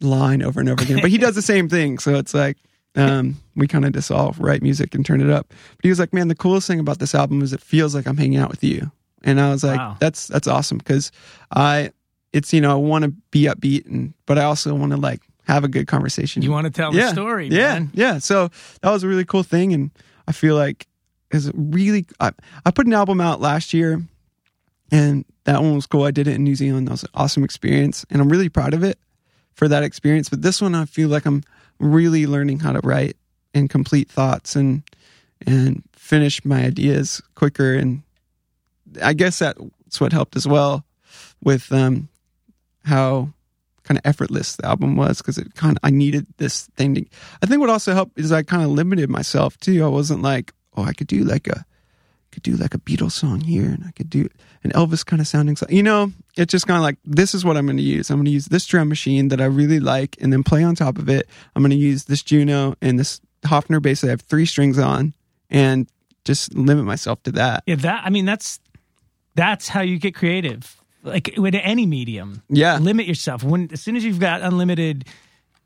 line 0.00 0.42
over 0.42 0.60
and 0.60 0.68
over 0.68 0.82
again. 0.82 1.00
But 1.00 1.10
he 1.10 1.18
does 1.18 1.34
the 1.34 1.42
same 1.42 1.68
thing, 1.68 1.98
so 1.98 2.14
it's 2.14 2.34
like 2.34 2.56
um, 2.96 3.36
we 3.54 3.66
kind 3.66 3.84
of 3.84 3.92
just 3.92 4.10
all 4.10 4.34
write 4.38 4.62
music 4.62 4.94
and 4.94 5.04
turn 5.04 5.20
it 5.20 5.30
up. 5.30 5.48
But 5.48 5.82
he 5.82 5.88
was 5.88 5.98
like, 5.98 6.12
"Man, 6.12 6.28
the 6.28 6.34
coolest 6.34 6.66
thing 6.66 6.80
about 6.80 6.98
this 6.98 7.14
album 7.14 7.42
is 7.42 7.52
it 7.52 7.60
feels 7.60 7.94
like 7.94 8.06
I'm 8.06 8.16
hanging 8.16 8.38
out 8.38 8.50
with 8.50 8.64
you." 8.64 8.90
And 9.22 9.40
I 9.40 9.50
was 9.50 9.62
like, 9.64 9.78
Wow. 9.78 9.96
"That's 10.00 10.26
that's 10.26 10.46
awesome," 10.48 10.78
because 10.78 11.12
I, 11.50 11.90
it's 12.32 12.52
you 12.52 12.60
know, 12.60 12.72
I 12.72 12.74
want 12.74 13.04
to 13.04 13.08
be 13.30 13.44
upbeat, 13.44 13.86
and 13.86 14.14
but 14.26 14.38
I 14.38 14.44
also 14.44 14.74
want 14.74 14.92
to 14.92 14.98
like 14.98 15.20
have 15.44 15.62
a 15.64 15.68
good 15.68 15.86
conversation. 15.86 16.42
you 16.42 16.50
want 16.50 16.64
to 16.66 16.70
tell 16.70 16.94
yeah, 16.94 17.06
the 17.06 17.12
story 17.12 17.48
yeah, 17.48 17.74
man. 17.74 17.90
yeah. 17.94 18.18
So 18.18 18.50
that 18.82 18.90
was 18.90 19.04
a 19.04 19.08
really 19.08 19.24
cool 19.24 19.42
thing, 19.42 19.72
and 19.72 19.90
I 20.26 20.32
feel 20.32 20.56
like 20.56 20.86
is 21.32 21.50
really. 21.54 22.06
I, 22.20 22.32
I 22.64 22.70
put 22.70 22.86
an 22.86 22.92
album 22.94 23.20
out 23.20 23.40
last 23.40 23.74
year, 23.74 24.02
and 24.90 25.24
that 25.44 25.62
one 25.62 25.74
was 25.74 25.86
cool. 25.86 26.04
I 26.04 26.10
did 26.10 26.28
it 26.28 26.34
in 26.34 26.44
New 26.44 26.54
Zealand. 26.54 26.88
That 26.88 26.92
was 26.92 27.02
an 27.04 27.10
awesome 27.14 27.44
experience, 27.44 28.04
and 28.10 28.20
I'm 28.20 28.28
really 28.28 28.48
proud 28.48 28.74
of 28.74 28.82
it 28.82 28.98
for 29.54 29.68
that 29.68 29.82
experience. 29.82 30.28
But 30.28 30.42
this 30.42 30.60
one, 30.60 30.74
I 30.74 30.84
feel 30.84 31.08
like 31.08 31.26
I'm 31.26 31.42
really 31.78 32.26
learning 32.26 32.60
how 32.60 32.72
to 32.72 32.80
write 32.80 33.16
and 33.54 33.70
complete 33.70 34.10
thoughts 34.10 34.56
and 34.56 34.82
and 35.46 35.82
finish 35.92 36.44
my 36.44 36.64
ideas 36.64 37.20
quicker. 37.34 37.74
And 37.74 38.02
I 39.02 39.12
guess 39.12 39.40
that's 39.40 40.00
what 40.00 40.12
helped 40.12 40.36
as 40.36 40.46
well 40.46 40.84
with 41.42 41.70
um, 41.72 42.08
how 42.84 43.30
kind 43.82 43.98
of 43.98 44.06
effortless 44.06 44.56
the 44.56 44.66
album 44.66 44.96
was 44.96 45.18
because 45.18 45.38
it 45.38 45.54
kind 45.54 45.76
of 45.76 45.80
I 45.82 45.90
needed 45.90 46.26
this 46.38 46.66
thing 46.76 46.94
to. 46.94 47.04
I 47.42 47.46
think 47.46 47.60
what 47.60 47.70
also 47.70 47.92
helped 47.92 48.18
is 48.18 48.32
I 48.32 48.42
kind 48.42 48.62
of 48.62 48.70
limited 48.70 49.10
myself 49.10 49.58
too. 49.58 49.84
I 49.84 49.88
wasn't 49.88 50.22
like, 50.22 50.52
oh, 50.76 50.84
I 50.84 50.92
could 50.92 51.06
do 51.08 51.24
like 51.24 51.46
a 51.48 51.65
could 52.36 52.42
do 52.42 52.56
like 52.56 52.74
a 52.74 52.78
Beatles 52.78 53.12
song 53.12 53.40
here, 53.40 53.64
and 53.64 53.82
I 53.86 53.92
could 53.92 54.10
do 54.10 54.28
an 54.62 54.70
Elvis 54.72 55.06
kind 55.06 55.22
of 55.22 55.26
sounding 55.26 55.56
song. 55.56 55.70
You 55.70 55.82
know, 55.82 56.12
it's 56.36 56.50
just 56.50 56.66
kind 56.66 56.76
of 56.76 56.82
like 56.82 56.98
this 57.02 57.34
is 57.34 57.46
what 57.46 57.56
I'm 57.56 57.64
going 57.64 57.78
to 57.78 57.82
use. 57.82 58.10
I'm 58.10 58.18
going 58.18 58.26
to 58.26 58.30
use 58.30 58.44
this 58.44 58.66
drum 58.66 58.90
machine 58.90 59.28
that 59.28 59.40
I 59.40 59.46
really 59.46 59.80
like, 59.80 60.18
and 60.20 60.30
then 60.30 60.42
play 60.42 60.62
on 60.62 60.74
top 60.74 60.98
of 60.98 61.08
it. 61.08 61.26
I'm 61.54 61.62
going 61.62 61.70
to 61.70 61.76
use 61.76 62.04
this 62.04 62.22
Juno 62.22 62.76
and 62.82 62.98
this 62.98 63.22
Hofner 63.44 63.80
bass 63.80 64.02
that 64.02 64.08
I 64.08 64.10
have 64.10 64.20
three 64.20 64.44
strings 64.44 64.78
on, 64.78 65.14
and 65.48 65.88
just 66.26 66.54
limit 66.54 66.84
myself 66.84 67.22
to 67.22 67.32
that. 67.32 67.62
Yeah, 67.66 67.76
that 67.76 68.02
I 68.04 68.10
mean 68.10 68.26
that's 68.26 68.60
that's 69.34 69.66
how 69.66 69.80
you 69.80 69.98
get 69.98 70.14
creative. 70.14 70.76
Like 71.02 71.32
with 71.38 71.54
any 71.54 71.86
medium. 71.86 72.42
Yeah. 72.50 72.76
Limit 72.76 73.06
yourself. 73.06 73.42
When 73.42 73.70
as 73.72 73.80
soon 73.80 73.96
as 73.96 74.04
you've 74.04 74.20
got 74.20 74.42
unlimited, 74.42 75.06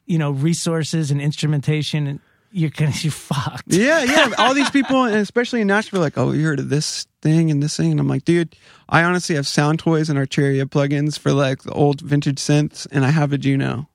you 0.07 0.19
know, 0.19 0.31
resources 0.31 1.11
and 1.11 1.21
instrumentation, 1.21 2.21
you're 2.53 2.71
gonna 2.71 2.93
you're 2.97 3.13
fucked. 3.13 3.65
Yeah, 3.67 4.03
yeah. 4.05 4.31
All 4.39 4.55
these 4.55 4.71
people, 4.71 5.05
and 5.05 5.17
especially 5.17 5.61
in 5.61 5.67
Nashville, 5.69 6.01
like, 6.01 6.19
oh, 6.19 6.33
you 6.33 6.45
heard 6.45 6.59
of 6.59 6.69
this 6.69 7.07
thing 7.23 7.51
and 7.51 7.63
this 7.63 7.77
thing, 7.77 7.91
and 7.93 8.01
I'm 8.01 8.09
like, 8.09 8.25
dude, 8.25 8.57
I 8.89 9.03
honestly 9.05 9.37
have 9.37 9.45
Soundtoys 9.45 10.09
and 10.11 10.19
Arturia 10.19 10.65
plugins 10.65 11.19
for 11.19 11.33
like 11.33 11.63
the 11.63 11.73
old 11.73 12.01
vintage 12.01 12.39
synths, 12.39 12.87
and 12.91 13.05
I 13.05 13.11
have 13.11 13.33
a 13.33 13.39
Juno, 13.39 13.89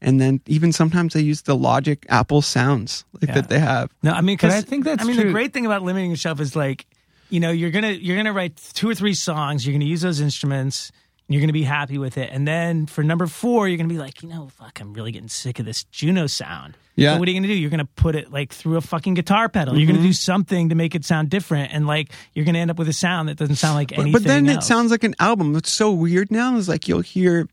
and 0.00 0.20
then 0.20 0.40
even 0.46 0.72
sometimes 0.72 1.12
they 1.14 1.20
use 1.20 1.42
the 1.42 1.56
Logic 1.56 2.04
Apple 2.08 2.40
sounds 2.42 3.04
like 3.20 3.28
Yeah. 3.28 3.34
that 3.34 3.48
they 3.48 3.58
have. 3.58 3.90
No, 4.02 4.12
I 4.12 4.20
mean, 4.20 4.36
because 4.36 4.54
I 4.54 4.60
think 4.62 4.84
that's 4.84 5.02
I 5.02 5.06
mean, 5.06 5.16
true. 5.16 5.24
the 5.26 5.32
great 5.32 5.52
thing 5.52 5.66
about 5.66 5.82
limiting 5.82 6.10
yourself 6.10 6.40
is 6.40 6.54
like, 6.56 6.86
you 7.30 7.40
know, 7.40 7.50
you're 7.50 7.70
gonna 7.70 7.90
you're 7.90 8.16
gonna 8.16 8.32
write 8.32 8.56
two 8.74 8.88
or 8.88 8.94
three 8.94 9.14
songs. 9.14 9.66
You're 9.66 9.74
gonna 9.74 9.84
use 9.84 10.00
those 10.00 10.20
instruments. 10.20 10.90
You're 11.30 11.42
gonna 11.42 11.52
be 11.52 11.64
happy 11.64 11.98
with 11.98 12.16
it, 12.16 12.30
and 12.32 12.48
then 12.48 12.86
for 12.86 13.04
number 13.04 13.26
four, 13.26 13.68
you're 13.68 13.76
gonna 13.76 13.88
be 13.90 13.98
like, 13.98 14.22
you 14.22 14.30
know, 14.30 14.48
fuck, 14.56 14.80
I'm 14.80 14.94
really 14.94 15.12
getting 15.12 15.28
sick 15.28 15.58
of 15.58 15.66
this 15.66 15.84
Juno 15.84 16.26
sound. 16.26 16.74
Yeah. 16.98 17.14
So 17.14 17.20
what 17.20 17.28
are 17.28 17.30
you 17.30 17.38
gonna 17.38 17.48
do? 17.48 17.54
You're 17.54 17.70
gonna 17.70 17.84
put 17.84 18.16
it 18.16 18.32
like 18.32 18.52
through 18.52 18.76
a 18.76 18.80
fucking 18.80 19.14
guitar 19.14 19.48
pedal. 19.48 19.78
You're 19.78 19.86
gonna 19.86 20.02
do 20.02 20.12
something 20.12 20.70
to 20.70 20.74
make 20.74 20.94
it 20.96 21.04
sound 21.04 21.30
different, 21.30 21.72
and 21.72 21.86
like 21.86 22.10
you're 22.34 22.44
gonna 22.44 22.58
end 22.58 22.70
up 22.72 22.78
with 22.78 22.88
a 22.88 22.92
sound 22.92 23.28
that 23.28 23.36
doesn't 23.36 23.56
sound 23.56 23.76
like 23.76 23.92
anything. 23.92 24.12
but 24.12 24.24
then 24.24 24.48
it 24.48 24.62
sounds 24.64 24.90
like 24.90 25.04
an 25.04 25.14
album. 25.20 25.52
What's 25.52 25.72
so 25.72 25.92
weird 25.92 26.30
now 26.30 26.56
is 26.56 26.68
like 26.68 26.88
you'll 26.88 27.00
hear. 27.00 27.48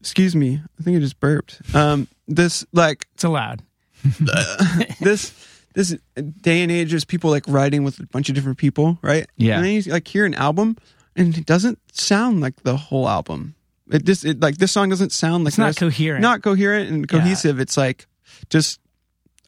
Excuse 0.00 0.34
me, 0.34 0.60
I 0.80 0.82
think 0.82 0.96
I 0.96 1.00
just 1.00 1.20
burped. 1.20 1.60
Um, 1.74 2.08
this 2.26 2.64
like 2.72 3.06
it's 3.14 3.24
allowed. 3.24 3.62
this 5.00 5.32
this 5.74 5.96
day 6.40 6.62
and 6.62 6.72
age, 6.72 6.90
there's 6.90 7.04
people 7.04 7.30
like 7.30 7.44
writing 7.46 7.84
with 7.84 8.00
a 8.00 8.06
bunch 8.06 8.28
of 8.28 8.34
different 8.34 8.58
people, 8.58 8.98
right? 9.02 9.26
Yeah. 9.36 9.56
And 9.56 9.64
then 9.64 9.72
you 9.74 9.82
like 9.82 10.08
hear 10.08 10.24
an 10.24 10.34
album, 10.34 10.76
and 11.14 11.36
it 11.36 11.46
doesn't 11.46 11.78
sound 11.92 12.40
like 12.40 12.62
the 12.62 12.76
whole 12.76 13.08
album. 13.08 13.54
It 13.92 14.04
just 14.04 14.24
it 14.24 14.40
like 14.40 14.56
this 14.58 14.72
song 14.72 14.88
doesn't 14.90 15.12
sound 15.12 15.44
like 15.44 15.52
It's 15.52 15.58
not 15.58 15.66
rest- 15.66 15.78
coherent. 15.78 16.22
not 16.22 16.42
coherent 16.42 16.90
and 16.90 17.00
Yeah. 17.10 17.18
cohesive. 17.18 17.60
It's 17.60 17.76
like 17.76 18.06
just 18.50 18.80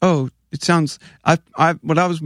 oh, 0.02 0.28
it 0.52 0.62
sounds. 0.62 0.98
I 1.24 1.38
I 1.56 1.72
what 1.82 1.98
I 1.98 2.06
was 2.06 2.20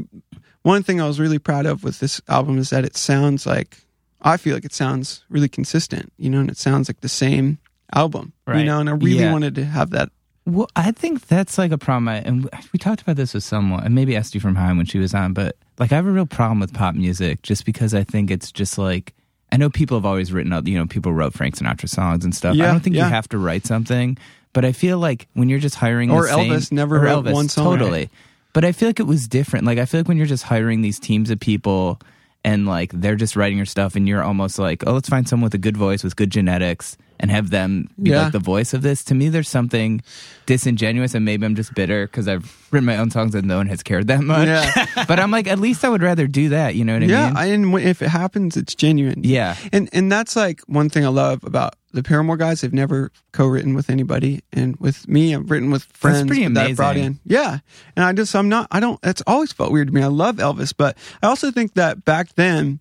one 0.63 0.83
thing 0.83 1.01
I 1.01 1.07
was 1.07 1.21
really 1.21 1.39
proud 1.39 1.67
of 1.67 1.85
with 1.85 2.01
this 2.01 2.21
album 2.29 2.59
is 2.59 2.71
that 2.71 2.85
it 2.85 2.97
sounds 2.97 3.47
like 3.47 3.79
I 4.21 4.37
feel 4.37 4.55
like 4.55 4.65
it 4.65 4.75
sounds 4.75 5.23
really 5.31 5.49
consistent, 5.49 6.13
you 6.19 6.29
know, 6.29 6.41
and 6.41 6.51
it 6.51 6.57
sounds 6.57 6.89
like 6.89 7.01
the 7.01 7.09
same 7.09 7.59
album, 7.95 8.33
you 8.49 8.65
know, 8.65 8.81
and 8.81 8.89
I 8.89 8.93
really 8.93 9.21
Yeah. 9.21 9.33
wanted 9.33 9.55
to 9.55 9.65
have 9.65 9.91
that. 9.91 10.11
Well, 10.45 10.69
I 10.75 10.91
think 10.93 11.27
that's 11.29 11.57
like 11.59 11.73
a 11.73 11.79
problem. 11.79 12.09
I, 12.09 12.17
and 12.17 12.49
we 12.73 12.79
talked 12.79 13.03
about 13.03 13.17
this 13.17 13.35
with 13.35 13.45
someone, 13.45 13.85
and 13.85 13.95
maybe 13.95 14.17
Este 14.17 14.41
from 14.41 14.57
Haim 14.57 14.77
when 14.79 14.87
she 14.87 14.99
was 14.99 15.15
on. 15.15 15.35
But 15.35 15.57
like, 15.79 15.93
I 15.93 15.97
have 15.97 16.07
a 16.07 16.11
real 16.11 16.27
problem 16.27 16.59
with 16.59 16.73
pop 16.75 16.95
music 16.95 17.43
just 17.43 17.65
because 17.65 17.95
I 17.95 18.03
think 18.03 18.31
it's 18.31 18.51
just 18.51 18.77
like 18.79 19.15
I 19.51 19.57
know 19.57 19.71
people 19.71 19.97
have 19.97 20.05
always 20.05 20.33
written 20.33 20.53
up. 20.53 20.67
You 20.69 20.79
know, 20.79 20.87
people 20.87 21.13
wrote 21.13 21.33
Frank 21.33 21.57
Sinatra 21.57 21.89
songs 21.89 22.25
and 22.25 22.35
stuff. 22.35 22.55
I 22.55 22.67
don't 22.67 22.81
think 22.81 22.97
yeah. 22.97 23.07
you 23.07 23.11
have 23.11 23.29
to 23.31 23.39
write 23.39 23.67
something, 23.67 24.19
but 24.53 24.65
I 24.65 24.73
feel 24.73 24.99
like 24.99 25.27
when 25.35 25.49
you're 25.49 25.59
just 25.59 25.77
hiring 25.77 26.11
Or 26.11 26.23
the 26.23 26.29
same- 26.35 26.51
Elvis 26.53 26.73
never 26.73 27.01
wrote 27.01 27.25
Elvis, 27.25 27.33
one 27.33 27.49
song. 27.49 27.79
totally. 27.79 28.11
But 28.53 28.65
I 28.65 28.73
feel 28.73 28.89
like 28.89 29.01
it 29.01 29.07
was 29.07 29.29
different. 29.29 29.67
Like 29.67 29.79
I 29.79 29.85
feel 29.85 30.01
like 30.01 30.09
when 30.09 30.17
you're 30.17 30.27
just 30.27 30.45
hiring 30.45 30.83
these 30.83 30.99
teams 30.99 31.31
of 31.31 31.39
people 31.39 32.01
and 32.45 32.67
like 32.67 32.91
they're 32.93 33.17
just 33.17 33.37
writing 33.37 33.57
your 33.57 33.67
stuff, 33.67 33.97
and 33.97 34.07
you're 34.09 34.23
almost 34.23 34.59
like, 34.59 34.85
oh, 34.87 34.93
let's 34.93 35.09
find 35.09 35.29
someone 35.29 35.45
with 35.45 35.55
a 35.55 35.59
good 35.59 35.77
voice 35.77 36.03
with 36.05 36.17
good 36.17 36.31
genetics 36.31 36.97
and 37.21 37.31
have 37.31 37.51
them 37.51 37.89
be 38.03 38.11
Yeah. 38.11 38.25
like 38.25 38.33
the 38.33 38.39
voice 38.39 38.75
of 38.75 38.83
this. 38.83 39.03
To 39.05 39.15
me, 39.15 39.29
there's 39.29 39.49
something 39.49 40.03
disingenuous, 40.47 41.15
and 41.15 41.25
maybe 41.25 41.45
I'm 41.45 41.55
just 41.55 41.75
bitter 41.75 42.07
because 42.07 42.29
I've 42.29 42.67
written 42.71 42.87
my 42.87 42.97
own 42.97 43.11
songs 43.11 43.35
and 43.35 43.47
no 43.47 43.57
one 43.59 43.67
has 43.67 43.83
cared 43.83 44.07
that 44.09 44.21
much. 44.23 44.47
Yeah. 44.47 45.05
but 45.09 45.19
I'm 45.21 45.31
like, 45.31 45.47
at 45.47 45.59
least 45.59 45.85
I 45.85 45.89
would 45.89 46.03
rather 46.03 46.27
do 46.27 46.51
that. 46.51 46.75
You 46.75 46.85
know 46.85 46.95
what 46.95 47.03
I 47.03 47.07
yeah, 47.07 47.27
mean? 47.29 47.37
I, 47.37 47.45
and 47.47 47.75
if 47.81 48.03
it 48.03 48.09
happens, 48.09 48.57
it's 48.57 48.75
genuine. 48.75 49.23
yeah. 49.25 49.57
and 49.73 49.89
and 49.93 50.11
that's 50.11 50.37
like 50.37 50.61
one 50.67 50.89
thing 50.89 51.05
I 51.05 51.09
love 51.09 51.45
about 51.45 51.75
the 51.93 52.03
Paramore 52.03 52.37
guys. 52.37 52.61
They've 52.61 52.73
never 52.73 53.11
co-written 53.33 53.75
with 53.75 53.91
anybody, 53.91 54.43
and 54.53 54.77
with 54.77 55.09
me, 55.09 55.35
I've 55.35 55.51
written 55.51 55.71
with 55.71 55.85
friends 55.85 56.27
pretty 56.27 56.47
that 56.47 56.67
I 56.67 56.73
brought 56.75 56.97
in. 56.97 57.19
Yeah, 57.25 57.59
and 57.97 58.05
I 58.05 58.13
just 58.13 58.35
I'm 58.37 58.49
not 58.49 58.69
I 58.71 58.81
don't. 58.81 59.01
It's 59.03 59.23
always 59.27 59.53
felt 59.53 59.73
weird 59.73 59.89
to 59.89 59.95
me. 59.95 60.03
I 60.03 60.07
love 60.07 60.37
Elvis, 60.37 60.73
but 60.77 60.97
I 61.23 61.27
also 61.27 61.51
think 61.51 61.75
that 61.75 62.05
back 62.05 62.35
then 62.35 62.81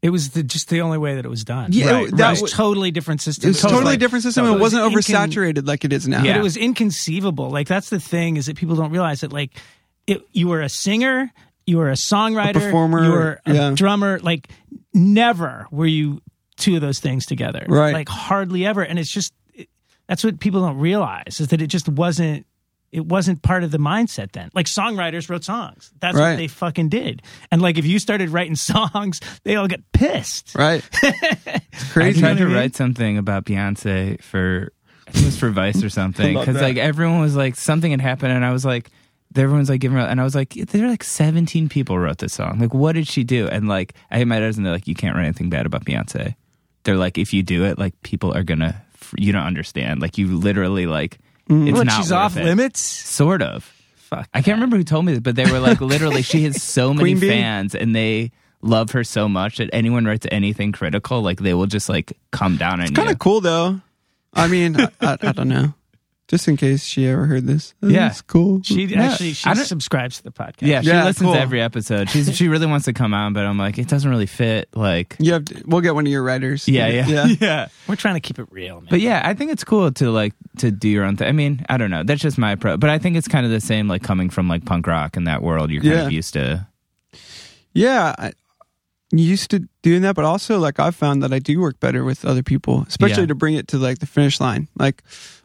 It 0.00 0.10
was 0.10 0.30
the, 0.30 0.44
just 0.44 0.68
the 0.68 0.80
only 0.80 0.96
way 0.98 1.16
that 1.16 1.24
it 1.24 1.28
was 1.28 1.42
done. 1.44 1.70
Yeah, 1.72 1.90
Right, 1.90 2.02
it, 2.04 2.08
It 2.12 2.16
that 2.18 2.30
was 2.30 2.42
was 2.42 2.52
totally 2.52 2.90
different 2.92 3.20
system. 3.20 3.48
it 3.48 3.50
was 3.50 3.60
totally, 3.62 3.78
It 3.78 3.80
was 3.80 3.90
like- 3.92 3.98
different 3.98 4.22
system. 4.22 4.44
it 4.44 4.48
It, 4.48 4.52
was 4.52 4.60
wasn't 4.74 4.84
incon- 4.94 4.96
oversaturated 5.32 5.66
like 5.66 5.84
it 5.84 5.92
is 5.92 6.06
now. 6.06 6.22
But 6.22 6.36
it 6.36 6.42
was 6.42 6.56
inconceivable. 6.56 7.50
Like 7.50 7.66
that's 7.66 7.90
the 7.90 7.98
thing 7.98 8.36
is 8.36 8.46
that 8.46 8.56
people 8.56 8.76
don't 8.76 8.90
realize 8.92 9.22
that 9.22 9.32
like 9.32 9.58
it, 10.06 10.22
you 10.32 10.46
were 10.48 10.60
a 10.60 10.68
singer, 10.68 11.32
you 11.66 11.78
were 11.78 11.90
a 11.90 11.94
songwriter, 11.94 12.54
performer, 12.54 13.04
you 13.04 13.10
were 13.10 13.40
a 13.44 13.54
yeah. 13.54 13.72
drummer. 13.74 14.20
Like 14.20 14.48
never 14.94 15.66
were 15.70 15.86
you 15.86 16.20
two 16.56 16.76
of 16.76 16.80
those 16.80 17.00
things 17.00 17.26
together. 17.26 17.64
Right. 17.68 17.92
Like 17.92 18.08
hardly 18.08 18.64
ever. 18.66 18.82
And 18.82 18.98
it's 18.98 19.10
just 19.12 19.32
it, 19.54 19.68
that's 20.06 20.22
what 20.24 20.38
people 20.40 20.60
don't 20.60 20.78
realize 20.78 21.40
is 21.40 21.48
that 21.48 21.60
it 21.60 21.66
just 21.68 21.88
wasn't. 21.88 22.46
It 22.90 23.04
wasn't 23.04 23.42
part 23.42 23.64
of 23.64 23.70
the 23.70 23.78
mindset 23.78 24.32
then. 24.32 24.50
Like 24.54 24.66
songwriters 24.66 25.28
wrote 25.28 25.44
songs. 25.44 25.90
That's 26.00 26.16
Right. 26.16 26.30
what 26.30 26.36
they 26.38 26.48
fucking 26.48 26.88
did. 26.88 27.22
And 27.50 27.60
like 27.60 27.76
if 27.76 27.84
you 27.84 27.98
started 27.98 28.30
writing 28.30 28.54
songs, 28.72 29.20
they 29.44 29.56
all 29.56 29.68
get 29.68 29.90
pissed. 29.92 30.54
right. 30.54 30.82
It's 31.02 31.90
I 31.90 31.92
crazy. 31.92 32.20
tried 32.20 32.30
know 32.32 32.38
to 32.38 32.42
I 32.44 32.46
mean? 32.46 32.54
write 32.56 32.76
something 32.76 33.18
about 33.18 33.44
Beyonce 33.44 34.20
for 34.22 34.72
I 35.06 35.10
think 35.10 35.22
it 35.22 35.26
was 35.26 35.38
for 35.38 35.50
Vice 35.50 35.82
or 35.82 35.88
something 35.90 36.36
because 36.38 36.56
like 36.60 36.76
everyone 36.76 37.20
was 37.20 37.34
like 37.36 37.54
something 37.56 37.90
had 37.90 38.00
happened 38.00 38.32
and 38.32 38.44
I 38.44 38.52
was 38.52 38.64
like 38.64 38.90
everyone's 39.36 39.68
like 39.70 39.80
giving 39.80 39.96
her 39.96 40.04
and 40.04 40.20
I 40.20 40.24
was 40.24 40.34
like 40.34 40.54
there 40.54 40.84
are 40.84 40.88
like 40.88 41.04
17 41.04 41.68
people 41.68 41.98
wrote 41.98 42.18
this 42.18 42.32
song 42.34 42.58
like 42.58 42.74
what 42.74 42.92
did 42.94 43.06
she 43.06 43.22
do 43.24 43.46
and 43.48 43.68
like 43.68 43.94
I 44.10 44.18
had 44.18 44.26
my 44.28 44.36
editors 44.36 44.56
and 44.56 44.66
they're 44.66 44.72
like 44.72 44.86
you 44.88 44.94
can't 44.94 45.14
write 45.16 45.24
anything 45.24 45.48
bad 45.50 45.64
about 45.66 45.84
Beyonce 45.84 46.34
they're 46.84 46.96
like 46.96 47.16
if 47.18 47.32
you 47.32 47.42
do 47.42 47.64
it 47.64 47.78
like 47.78 47.94
people 48.02 48.34
are 48.36 48.42
gonna 48.42 48.82
you 49.16 49.32
don't 49.32 49.44
understand 49.46 50.00
like 50.02 50.18
you 50.18 50.26
literally 50.36 50.86
like 50.86 51.18
Mm-hmm. 51.48 51.68
it's 51.68 51.78
What, 51.78 51.86
not 51.86 51.96
she's 51.96 52.10
worth 52.10 52.18
off 52.20 52.36
it. 52.36 52.44
limits? 52.44 52.80
sort 52.82 53.42
of 53.42 53.64
Fuck. 53.96 54.28
I 54.32 54.40
can't 54.40 54.56
remember 54.56 54.76
who 54.78 54.84
told 54.84 55.04
me 55.04 55.12
this, 55.12 55.20
but 55.20 55.36
they 55.36 55.50
were 55.50 55.58
like, 55.60 55.80
literally, 55.82 56.22
she 56.22 56.44
has 56.44 56.62
so 56.62 56.88
many 56.94 57.00
Queen 57.12 57.18
Bee? 57.20 57.28
fans 57.28 57.74
and 57.74 57.94
they 57.94 58.32
love 58.62 58.90
her 58.92 59.04
so 59.04 59.28
much 59.28 59.58
that 59.58 59.68
anyone 59.72 60.04
writes 60.06 60.26
anything 60.30 60.72
critical, 60.72 61.20
like 61.20 61.40
they 61.40 61.52
will 61.54 61.66
just 61.66 61.88
like 61.90 62.16
come 62.30 62.56
down 62.56 62.80
on 62.80 62.94
Kind 62.94 63.08
you. 63.08 63.12
of 63.12 63.18
cool 63.18 63.40
though. 63.42 63.80
I 64.32 64.46
mean, 64.48 64.80
I, 64.80 64.88
I, 65.00 65.16
I 65.20 65.32
don't 65.32 65.48
know. 65.48 65.74
Just 66.28 66.46
in 66.46 66.58
case 66.58 66.84
she 66.84 67.06
ever 67.08 67.24
heard 67.24 67.46
this. 67.46 67.72
Oh, 67.82 67.88
yeah. 67.88 68.08
it's 68.08 68.20
cool. 68.20 68.60
She 68.62 68.84
Yeah. 68.84 69.04
actually 69.04 69.32
she 69.32 69.48
I 69.48 69.54
don't- 69.54 69.64
subscribes 69.64 70.18
to 70.18 70.24
the 70.24 70.30
podcast. 70.30 70.56
Yeah, 70.68 70.82
she 70.82 70.88
Yeah, 70.88 71.04
listens 71.06 71.24
cool. 71.24 71.32
to 71.32 71.40
every 71.40 71.62
episode. 71.62 72.10
She's 72.10 72.36
she 72.36 72.48
really 72.48 72.66
wants 72.66 72.84
to 72.84 72.92
come 72.92 73.14
on, 73.14 73.32
but 73.32 73.46
I'm 73.46 73.56
like, 73.56 73.78
it 73.78 73.88
doesn't 73.88 74.10
really 74.10 74.26
fit. 74.26 74.68
Like, 74.74 75.16
You 75.18 75.32
have. 75.32 75.46
To, 75.46 75.62
we'll 75.64 75.80
get 75.80 75.94
one 75.94 76.04
of 76.06 76.12
your 76.12 76.22
writers. 76.22 76.68
yeah, 76.68 76.86
yeah, 76.88 77.06
yeah. 77.08 77.26
yeah. 77.40 77.68
We're 77.86 77.96
trying 77.96 78.14
to 78.16 78.20
keep 78.20 78.38
it 78.38 78.46
real, 78.50 78.74
man. 78.82 78.88
But 78.90 79.00
yeah, 79.00 79.22
I 79.24 79.32
think 79.32 79.52
it's 79.52 79.64
cool 79.64 79.90
to 79.90 80.10
like 80.10 80.34
to 80.58 80.70
do 80.70 80.90
your 80.90 81.04
own 81.04 81.16
thing. 81.16 81.28
I 81.28 81.32
mean, 81.32 81.64
I 81.70 81.78
don't 81.78 81.90
know. 81.90 82.02
That's 82.02 82.20
just 82.20 82.36
my 82.36 82.56
pro. 82.56 82.76
But 82.76 82.90
I 82.90 82.98
think 82.98 83.16
it's 83.16 83.26
kind 83.28 83.46
of 83.46 83.50
the 83.50 83.60
same, 83.62 83.88
like 83.88 84.02
coming 84.02 84.28
from 84.28 84.48
like 84.48 84.66
punk 84.66 84.86
rock 84.86 85.16
in 85.16 85.24
that 85.24 85.42
world. 85.42 85.70
You're 85.70 85.80
kind 85.82 85.94
Yeah. 85.94 86.06
of 86.06 86.12
used 86.12 86.34
to. 86.34 86.66
Yeah, 87.72 88.14
I 88.18 88.32
used 89.12 89.50
to 89.52 89.66
doing 89.82 90.02
that, 90.02 90.14
but 90.14 90.26
also 90.26 90.58
like 90.58 90.78
I've 90.78 90.94
found 90.94 91.22
that 91.22 91.32
I 91.32 91.38
do 91.38 91.58
work 91.60 91.80
better 91.80 92.04
with 92.04 92.26
other 92.26 92.42
people, 92.42 92.84
especially 92.86 93.22
Yeah. 93.22 93.28
to 93.28 93.34
bring 93.34 93.54
it 93.54 93.68
to 93.68 93.78
like 93.78 94.00
the 94.00 94.06
finish 94.06 94.40
line. 94.40 94.68
Like 94.76 95.02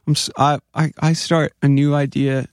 I'm, 0.08 0.16
I, 0.38 0.60
I, 0.74 0.91
I 0.99 1.14
start 1.14 1.54
a 1.62 1.68
new 1.68 1.95
idea. 1.95 2.47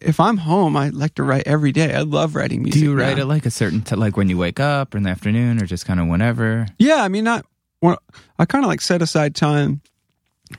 If 0.00 0.18
I'm 0.18 0.38
home, 0.38 0.76
I 0.76 0.88
like 0.88 1.14
to 1.16 1.22
write 1.22 1.46
every 1.46 1.72
day. 1.72 1.94
I 1.94 2.00
love 2.00 2.34
writing 2.34 2.62
music. 2.62 2.80
Do 2.80 2.86
you 2.86 2.94
write 2.94 3.16
now. 3.16 3.22
it 3.22 3.26
like 3.26 3.46
a 3.46 3.50
certain 3.50 3.82
t- 3.82 3.96
like 3.96 4.16
when 4.16 4.28
you 4.28 4.38
wake 4.38 4.58
up 4.60 4.94
or 4.94 4.98
in 4.98 5.04
the 5.04 5.10
afternoon 5.10 5.62
or 5.62 5.66
just 5.66 5.86
kind 5.86 6.00
of 6.00 6.06
whenever? 6.08 6.66
Yeah, 6.78 7.02
I 7.02 7.08
mean, 7.08 7.24
not. 7.24 7.44
Well, 7.80 7.98
I 8.38 8.44
kind 8.44 8.64
of 8.64 8.68
like 8.68 8.80
set 8.80 9.02
aside 9.02 9.34
time 9.34 9.80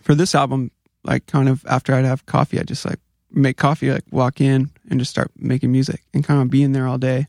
for 0.01 0.15
this 0.15 0.35
album. 0.35 0.71
Like, 1.03 1.25
kind 1.25 1.49
of 1.49 1.65
after 1.65 1.93
I'd 1.93 2.05
have 2.05 2.25
coffee, 2.27 2.59
I 2.59 2.63
just 2.63 2.85
like 2.85 2.99
make 3.31 3.57
coffee, 3.57 3.91
like 3.91 4.05
walk 4.11 4.39
in 4.39 4.69
and 4.89 4.99
just 4.99 5.11
start 5.11 5.31
making 5.37 5.71
music 5.71 6.01
and 6.13 6.23
kind 6.23 6.41
of 6.41 6.49
be 6.49 6.63
in 6.63 6.71
there 6.71 6.87
all 6.87 6.97
day. 6.97 7.27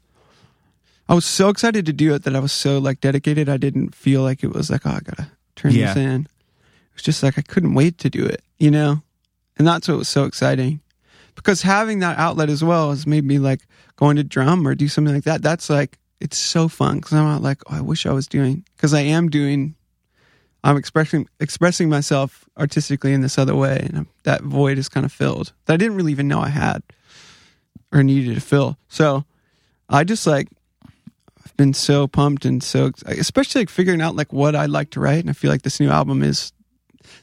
I 1.08 1.14
was 1.14 1.24
so 1.24 1.48
excited 1.48 1.84
to 1.86 1.92
do 1.92 2.14
it 2.14 2.22
that 2.24 2.36
I 2.36 2.40
was 2.40 2.52
so 2.52 2.78
like 2.78 3.00
dedicated. 3.00 3.48
I 3.48 3.56
didn't 3.56 3.94
feel 3.94 4.22
like 4.22 4.44
it 4.44 4.52
was 4.52 4.70
like, 4.70 4.86
oh, 4.86 4.90
I 4.90 5.00
gotta 5.00 5.28
turn 5.56 5.72
Yeah. 5.72 5.92
this 5.94 5.96
in. 5.96 6.28
Was 6.94 7.02
just 7.02 7.22
like 7.22 7.38
I 7.38 7.42
couldn't 7.42 7.74
wait 7.74 7.98
to 7.98 8.10
do 8.10 8.24
it, 8.24 8.42
you 8.58 8.70
know. 8.70 9.02
And 9.56 9.66
that's 9.66 9.86
what 9.86 9.98
was 9.98 10.08
so 10.08 10.24
exciting 10.24 10.80
because 11.34 11.62
having 11.62 12.00
that 12.00 12.18
outlet 12.18 12.48
as 12.48 12.62
well 12.62 12.90
has 12.90 13.06
made 13.06 13.24
me 13.24 13.38
like 13.38 13.66
going 13.96 14.16
to 14.16 14.24
drum 14.24 14.66
or 14.66 14.74
do 14.74 14.88
something 14.88 15.14
like 15.14 15.24
that. 15.24 15.42
That's 15.42 15.70
like 15.70 15.98
it's 16.20 16.38
so 16.38 16.68
fun 16.68 16.96
because 16.96 17.12
I'm 17.12 17.24
not 17.24 17.42
like 17.42 17.62
oh, 17.66 17.76
I 17.76 17.80
wish 17.80 18.06
I 18.06 18.12
was 18.12 18.26
doing 18.26 18.64
because 18.76 18.94
I 18.94 19.00
am 19.00 19.28
doing. 19.28 19.74
I'm 20.62 20.78
expressing 20.78 21.28
expressing 21.40 21.90
myself 21.90 22.48
artistically 22.56 23.12
in 23.12 23.20
this 23.20 23.36
other 23.36 23.54
way, 23.54 23.86
and 23.92 24.06
that 24.22 24.42
void 24.42 24.78
is 24.78 24.88
kind 24.88 25.04
of 25.04 25.12
filled 25.12 25.52
that 25.66 25.74
I 25.74 25.76
didn't 25.76 25.96
really 25.96 26.12
even 26.12 26.28
know 26.28 26.40
I 26.40 26.48
had 26.48 26.82
or 27.92 28.02
needed 28.02 28.34
to 28.34 28.40
fill. 28.40 28.78
So 28.88 29.24
I 29.90 30.04
just 30.04 30.26
like 30.26 30.48
I've 31.44 31.56
been 31.58 31.74
so 31.74 32.06
pumped 32.06 32.46
and 32.46 32.62
so 32.62 32.92
especially 33.06 33.62
like 33.62 33.68
figuring 33.68 34.00
out 34.00 34.16
like 34.16 34.32
what 34.32 34.56
I'd 34.56 34.70
like 34.70 34.90
to 34.90 35.00
write, 35.00 35.20
and 35.20 35.28
I 35.28 35.34
feel 35.34 35.50
like 35.50 35.62
this 35.62 35.80
new 35.80 35.90
album 35.90 36.22
is 36.22 36.52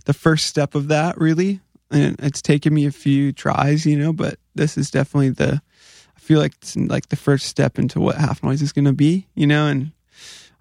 the 0.06 0.14
first 0.14 0.48
step 0.48 0.76
of 0.76 0.88
that 0.90 1.18
really. 1.18 1.60
And 1.90 2.16
it's 2.20 2.42
taken 2.42 2.74
me 2.74 2.86
a 2.86 2.92
few 2.92 3.34
tries 3.34 3.86
you 3.86 3.98
know 3.98 4.14
but 4.14 4.40
this 4.56 4.78
is 4.78 4.90
definitely 4.90 5.32
the 5.32 5.62
i 6.16 6.20
feel 6.20 6.40
like 6.40 6.54
it's 6.62 6.76
like 6.78 7.10
the 7.10 7.18
first 7.18 7.48
step 7.48 7.78
into 7.78 8.00
what 8.00 8.16
HalfNoise 8.16 8.62
is 8.62 8.72
going 8.72 8.86
to 8.86 8.94
be 8.94 9.28
you 9.36 9.46
know 9.46 9.68
and 9.68 9.92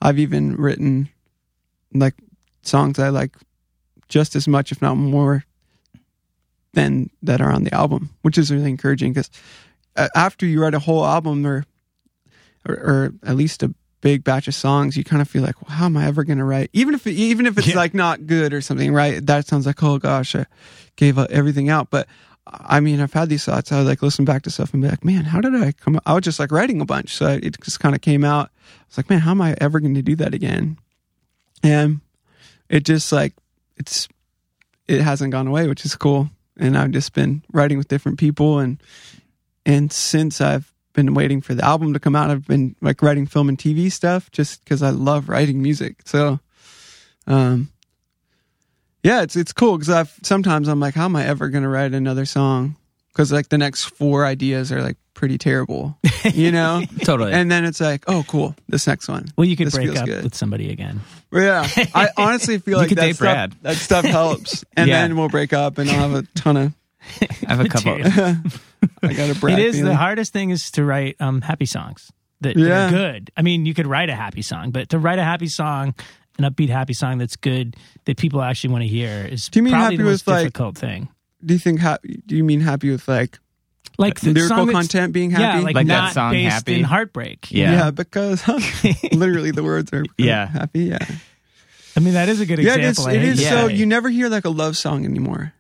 i've 0.02 0.18
even 0.18 0.56
written 0.56 1.08
like 1.94 2.14
songs 2.62 2.98
i 2.98 3.10
like 3.10 3.36
just 4.08 4.34
as 4.34 4.48
much 4.48 4.72
if 4.72 4.82
not 4.82 4.96
more 4.96 5.44
than 6.72 7.08
that 7.22 7.40
are 7.40 7.52
on 7.52 7.62
the 7.62 7.74
album 7.74 8.10
which 8.22 8.36
is 8.36 8.50
really 8.50 8.68
encouraging 8.68 9.12
because 9.12 9.30
uh, 9.96 10.08
after 10.16 10.46
you 10.46 10.60
write 10.60 10.74
a 10.74 10.80
whole 10.80 11.04
album 11.04 11.46
or 11.46 11.64
or, 12.68 12.74
or 12.74 13.14
at 13.24 13.36
least 13.36 13.62
a 13.62 13.72
big 14.00 14.24
batch 14.24 14.48
of 14.48 14.54
songs, 14.54 14.96
you 14.96 15.04
kind 15.04 15.20
of 15.22 15.28
feel 15.28 15.42
like, 15.42 15.60
well, 15.62 15.76
how 15.76 15.86
am 15.86 15.96
I 15.96 16.06
ever 16.06 16.24
going 16.24 16.38
to 16.38 16.44
write? 16.44 16.70
Even 16.72 16.94
if 16.94 17.06
even 17.06 17.46
if 17.46 17.58
it's 17.58 17.68
Yeah. 17.68 17.76
like 17.76 17.94
not 17.94 18.26
good 18.26 18.52
or 18.52 18.60
something, 18.60 18.92
right? 18.92 19.24
That 19.24 19.46
sounds 19.46 19.66
like, 19.66 19.82
oh 19.82 19.98
gosh, 19.98 20.34
I 20.34 20.46
gave 20.96 21.18
everything 21.18 21.68
out. 21.68 21.90
But 21.90 22.06
I 22.46 22.80
mean, 22.80 23.00
I've 23.00 23.12
had 23.12 23.28
these 23.28 23.44
thoughts. 23.44 23.70
I 23.70 23.78
would 23.78 23.86
like 23.86 24.02
listen 24.02 24.24
back 24.24 24.42
to 24.42 24.50
stuff 24.50 24.72
and 24.72 24.82
be 24.82 24.88
like, 24.88 25.04
man, 25.04 25.24
how 25.24 25.40
did 25.40 25.54
I 25.54 25.72
come? 25.72 26.00
I 26.06 26.14
was 26.14 26.24
just 26.24 26.40
like 26.40 26.50
writing 26.50 26.80
a 26.80 26.84
bunch, 26.86 27.14
so 27.14 27.38
it 27.42 27.60
just 27.62 27.80
kind 27.80 27.94
of 27.94 28.00
came 28.00 28.24
out. 28.24 28.46
I 28.48 28.84
was 28.88 28.96
like, 28.96 29.10
man, 29.10 29.20
how 29.20 29.30
am 29.32 29.42
I 29.42 29.54
ever 29.60 29.78
going 29.80 29.94
to 29.94 30.02
do 30.02 30.16
that 30.16 30.34
again? 30.34 30.78
And 31.62 32.00
it 32.68 32.84
just 32.84 33.12
like 33.12 33.34
it's 33.76 34.08
it 34.88 35.00
hasn't 35.00 35.30
gone 35.32 35.46
away, 35.46 35.68
which 35.68 35.84
is 35.84 35.94
cool. 35.94 36.30
And 36.56 36.76
I've 36.76 36.90
just 36.90 37.12
been 37.12 37.42
writing 37.52 37.78
with 37.78 37.88
different 37.88 38.18
people 38.18 38.58
and 38.58 38.82
and 39.66 39.92
since 39.92 40.40
I've 40.40 40.72
been 40.92 41.14
waiting 41.14 41.40
for 41.40 41.54
the 41.54 41.64
album 41.64 41.92
to 41.94 42.00
come 42.00 42.16
out, 42.16 42.30
I've 42.30 42.46
been 42.46 42.74
like 42.80 43.02
writing 43.02 43.26
film 43.26 43.48
and 43.48 43.56
TV 43.58 43.90
stuff 43.92 44.30
just 44.30 44.62
because 44.64 44.82
I 44.82 44.90
love 44.90 45.28
writing 45.28 45.62
music. 45.62 46.02
So, 46.06 46.40
um, 47.26 47.70
yeah, 49.02 49.22
it's 49.22 49.36
it's 49.36 49.52
cool 49.52 49.76
because 49.78 49.88
I've 49.90 50.14
sometimes 50.22 50.68
I'm 50.68 50.80
like, 50.80 50.94
how 50.94 51.06
am 51.06 51.16
I 51.16 51.26
ever 51.26 51.48
gonna 51.48 51.68
write 51.68 51.94
another 51.94 52.24
song? 52.26 52.76
Because 53.12 53.32
like 53.32 53.48
the 53.48 53.58
next 53.58 53.84
four 53.84 54.24
ideas 54.24 54.70
are 54.72 54.82
like 54.82 54.96
pretty 55.14 55.36
terrible, 55.38 55.98
you 56.32 56.52
know. 56.52 56.82
Totally. 57.04 57.32
and 57.32 57.50
then 57.50 57.64
it's 57.64 57.80
like, 57.80 58.04
oh, 58.08 58.24
cool, 58.28 58.54
this 58.68 58.86
next 58.86 59.08
one. 59.08 59.26
Well, 59.36 59.46
you 59.46 59.56
could 59.56 59.66
This 59.66 59.74
break 59.74 59.96
up 59.96 60.06
good. 60.06 60.22
with 60.24 60.34
somebody 60.34 60.70
again. 60.70 61.00
Yeah, 61.32 61.66
I 61.94 62.08
honestly 62.16 62.58
feel 62.66 62.78
like 62.78 62.90
that 62.90 63.14
stuff, 63.14 63.18
Brad. 63.18 63.52
that 63.62 63.76
stuff 63.76 64.04
helps, 64.04 64.64
and 64.76 64.88
Yeah. 64.88 65.02
then 65.02 65.16
we'll 65.16 65.28
break 65.28 65.52
up, 65.52 65.78
and 65.78 65.90
I'll 65.90 66.08
have 66.10 66.24
a 66.24 66.26
ton 66.38 66.56
of. 66.56 66.72
I 67.20 67.54
have 67.54 67.60
a 67.60 67.68
couple. 67.68 67.98
Material. 67.98 68.36
I 69.02 69.12
got 69.14 69.30
a 69.30 69.38
Brad. 69.38 69.58
it 69.58 69.64
is 69.66 69.76
feeling. 69.76 69.90
the 69.90 69.96
hardest 69.96 70.32
thing 70.32 70.50
is 70.50 70.70
to 70.72 70.84
write 70.84 71.16
um, 71.20 71.40
happy 71.40 71.66
songs 71.66 72.10
that, 72.40 72.54
that 72.56 72.60
Yeah. 72.62 72.86
are 72.88 72.90
good. 72.90 73.30
I 73.36 73.42
mean, 73.42 73.66
you 73.66 73.74
could 73.74 73.86
write 73.86 74.08
a 74.10 74.14
happy 74.14 74.42
song, 74.42 74.70
but 74.70 74.88
to 74.90 74.98
write 74.98 75.18
a 75.18 75.24
happy 75.24 75.48
song, 75.48 75.94
an 76.38 76.44
upbeat 76.44 76.68
happy 76.70 76.94
song 76.94 77.18
that's 77.18 77.36
good 77.36 77.76
that 78.04 78.16
people 78.16 78.40
actually 78.42 78.70
want 78.70 78.82
to 78.82 78.88
hear 78.88 79.26
is 79.30 79.48
Do 79.48 79.58
you 79.58 79.62
mean 79.62 79.72
probably 79.72 79.84
happy 79.84 79.96
the 79.98 80.04
most 80.04 80.26
with, 80.26 80.34
like, 80.34 80.42
difficult 80.44 80.78
thing. 80.78 81.08
Do 81.44 81.54
you 81.54 81.60
think? 81.60 81.80
Ha- 81.80 81.98
do 82.26 82.36
you 82.36 82.44
mean 82.44 82.60
happy 82.60 82.90
with 82.90 83.08
like 83.08 83.38
Like 83.98 84.20
the 84.20 84.32
lyrical 84.32 84.56
song 84.58 84.70
content 84.72 85.12
being 85.14 85.30
happy? 85.30 85.42
Yeah, 85.58 85.64
like, 85.64 85.74
Like 85.74 85.86
that 85.86 85.92
not 86.02 86.12
song, 86.12 86.32
based 86.32 86.52
Happy? 86.52 86.78
in 86.78 86.84
heartbreak. 86.84 87.50
Yeah. 87.50 87.72
Yeah, 87.72 87.90
because 87.90 88.46
literally 89.12 89.50
the 89.50 89.62
words 89.64 89.90
are 89.92 90.04
Yeah. 90.18 90.46
happy. 90.48 90.84
Yeah, 90.84 90.98
I 91.96 92.00
mean, 92.00 92.14
that 92.14 92.28
is 92.28 92.40
a 92.40 92.46
good 92.46 92.58
yeah. 92.58 92.74
It 92.74 92.80
is. 92.84 92.98
example. 92.98 93.06
I 93.10 93.14
It 93.16 93.20
hate 93.20 93.28
is 93.30 93.38
to 93.38 93.44
Yeah. 93.44 93.50
so 93.62 93.66
you 93.68 93.86
never 93.86 94.08
hear 94.10 94.28
like 94.28 94.44
a 94.44 94.50
love 94.50 94.76
song 94.76 95.04
anymore. 95.06 95.52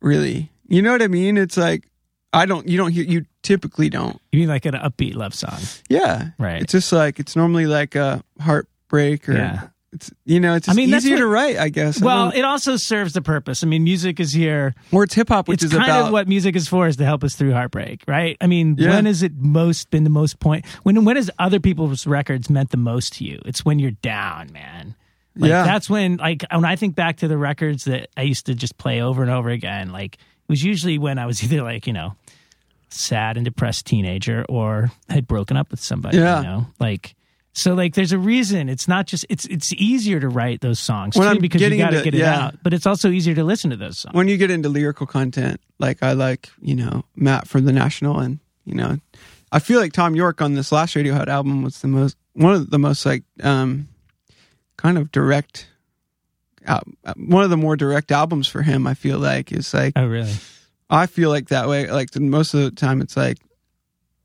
Really, 0.00 0.50
you 0.70 0.80
know 0.80 0.92
what 0.92 1.02
I 1.02 1.08
mean? 1.08 1.36
It's 1.36 1.56
like 1.58 1.84
I 2.32 2.46
don't. 2.46 2.66
You 2.68 2.78
don't 2.78 2.92
hear. 2.92 3.04
You 3.04 3.26
typically 3.42 3.90
don't. 3.90 4.18
You 4.32 4.40
mean 4.40 4.48
like 4.48 4.64
an 4.64 4.74
upbeat 4.74 5.14
love 5.16 5.34
song? 5.34 5.58
Yeah, 5.88 6.28
Right. 6.38 6.62
It's 6.62 6.72
just 6.72 6.92
like 6.92 7.18
it's 7.20 7.34
normally 7.36 7.66
like 7.66 7.94
a 7.96 8.22
heartbreak 8.40 9.28
or 9.28 9.32
Yeah. 9.32 9.68
it's 9.92 10.12
you 10.24 10.38
know 10.38 10.54
it's 10.54 10.68
I 10.68 10.74
mean, 10.74 10.94
easier 10.94 11.14
what- 11.16 11.20
to 11.20 11.26
write. 11.26 11.56
I 11.58 11.68
guess. 11.70 12.00
Well, 12.00 12.26
don't- 12.30 12.36
it 12.38 12.44
also 12.44 12.76
serves 12.76 13.14
the 13.14 13.20
purpose. 13.22 13.64
I 13.64 13.66
mean, 13.66 13.82
music 13.82 14.20
is 14.20 14.32
here. 14.32 14.74
or 14.92 15.02
it's 15.04 15.14
hip 15.14 15.28
hop, 15.28 15.48
which 15.48 15.64
it's 15.64 15.72
is 15.72 15.76
kind 15.76 15.90
about 15.90 16.06
of 16.06 16.12
what 16.12 16.28
music 16.28 16.54
is 16.54 16.68
for, 16.68 16.86
is 16.86 16.96
to 16.98 17.04
help 17.04 17.24
us 17.24 17.34
through 17.34 17.52
heartbreak, 17.52 18.04
right? 18.06 18.36
I 18.40 18.46
mean, 18.46 18.76
Yeah. 18.78 18.90
when 18.90 19.06
has 19.06 19.22
it 19.24 19.32
most 19.36 19.90
been 19.90 20.04
the 20.04 20.10
most 20.10 20.38
point? 20.38 20.64
When 20.84 21.04
when 21.04 21.16
has 21.16 21.30
other 21.40 21.58
people's 21.58 22.06
records 22.06 22.48
meant 22.48 22.70
the 22.70 22.76
most 22.76 23.14
to 23.14 23.24
you? 23.24 23.40
It's 23.44 23.64
when 23.64 23.80
you're 23.80 23.90
down, 24.02 24.52
man. 24.52 24.94
Like, 25.36 25.48
Yeah. 25.48 25.64
that's 25.64 25.90
when 25.90 26.16
like 26.18 26.44
when 26.52 26.64
I 26.64 26.76
think 26.76 26.94
back 26.94 27.16
to 27.18 27.28
the 27.28 27.36
records 27.38 27.84
that 27.84 28.08
I 28.16 28.22
used 28.22 28.46
to 28.46 28.54
just 28.54 28.78
play 28.78 29.00
over 29.02 29.22
and 29.22 29.30
over 29.32 29.48
again. 29.50 29.90
Like 29.90 30.18
was 30.50 30.62
usually 30.62 30.98
when 30.98 31.18
I 31.18 31.26
was 31.26 31.42
either 31.44 31.62
like 31.62 31.86
you 31.86 31.92
know 31.92 32.16
sad 32.90 33.36
and 33.36 33.44
depressed 33.44 33.86
teenager 33.86 34.44
or 34.48 34.90
had 35.08 35.26
broken 35.26 35.56
up 35.56 35.70
with 35.70 35.80
somebody. 35.80 36.18
Yeah. 36.18 36.38
You 36.38 36.46
know, 36.46 36.66
like. 36.78 37.14
So 37.52 37.74
like 37.74 37.94
there's 37.94 38.12
a 38.12 38.18
reason 38.18 38.68
it's 38.68 38.86
not 38.86 39.08
just 39.08 39.26
it's 39.28 39.44
it's 39.46 39.72
easier 39.72 40.20
to 40.20 40.28
write 40.28 40.60
those 40.60 40.78
songs 40.78 41.16
When 41.16 41.26
too 41.26 41.30
I'm 41.32 41.40
because 41.40 41.60
you 41.60 41.76
got 41.76 41.90
to 41.90 42.00
get 42.00 42.14
it 42.14 42.18
yeah. 42.18 42.46
out 42.46 42.62
but 42.62 42.72
it's 42.72 42.86
also 42.86 43.10
easier 43.10 43.34
to 43.34 43.42
listen 43.42 43.70
to 43.70 43.76
those 43.76 43.98
songs. 43.98 44.14
when 44.14 44.28
you 44.28 44.36
get 44.36 44.52
into 44.52 44.68
lyrical 44.68 45.04
content, 45.04 45.60
like 45.80 46.00
I 46.00 46.12
like, 46.12 46.48
you 46.62 46.76
know, 46.76 47.04
Matt 47.16 47.48
from 47.48 47.64
the 47.64 47.72
National, 47.72 48.20
and 48.20 48.38
you 48.64 48.76
know, 48.76 48.98
I 49.50 49.58
feel 49.58 49.80
like 49.80 49.92
Thom 49.92 50.14
Yorke 50.14 50.40
on 50.40 50.54
this 50.54 50.70
last 50.70 50.94
Radiohead 50.94 51.26
album 51.26 51.62
was 51.62 51.80
the 51.80 51.88
most 51.88 52.16
one 52.34 52.54
of 52.54 52.70
the 52.70 52.78
most 52.78 53.04
like 53.04 53.24
um 53.42 53.88
kind 54.76 54.96
of 54.96 55.10
direct. 55.10 55.66
Uh, 56.70 56.80
one 57.16 57.42
of 57.42 57.50
the 57.50 57.56
more 57.56 57.76
direct 57.76 58.12
albums 58.12 58.46
for 58.46 58.62
him, 58.62 58.86
I 58.86 58.94
feel 58.94 59.18
like, 59.18 59.50
is 59.52 59.74
like 59.74 59.94
Oh 59.96 60.06
really? 60.06 60.32
I 60.88 61.06
feel 61.06 61.30
like 61.30 61.48
that 61.48 61.68
way. 61.68 61.90
Like 61.90 62.14
most 62.18 62.54
of 62.54 62.60
the 62.60 62.70
time, 62.70 63.00
it's 63.00 63.16
like 63.16 63.38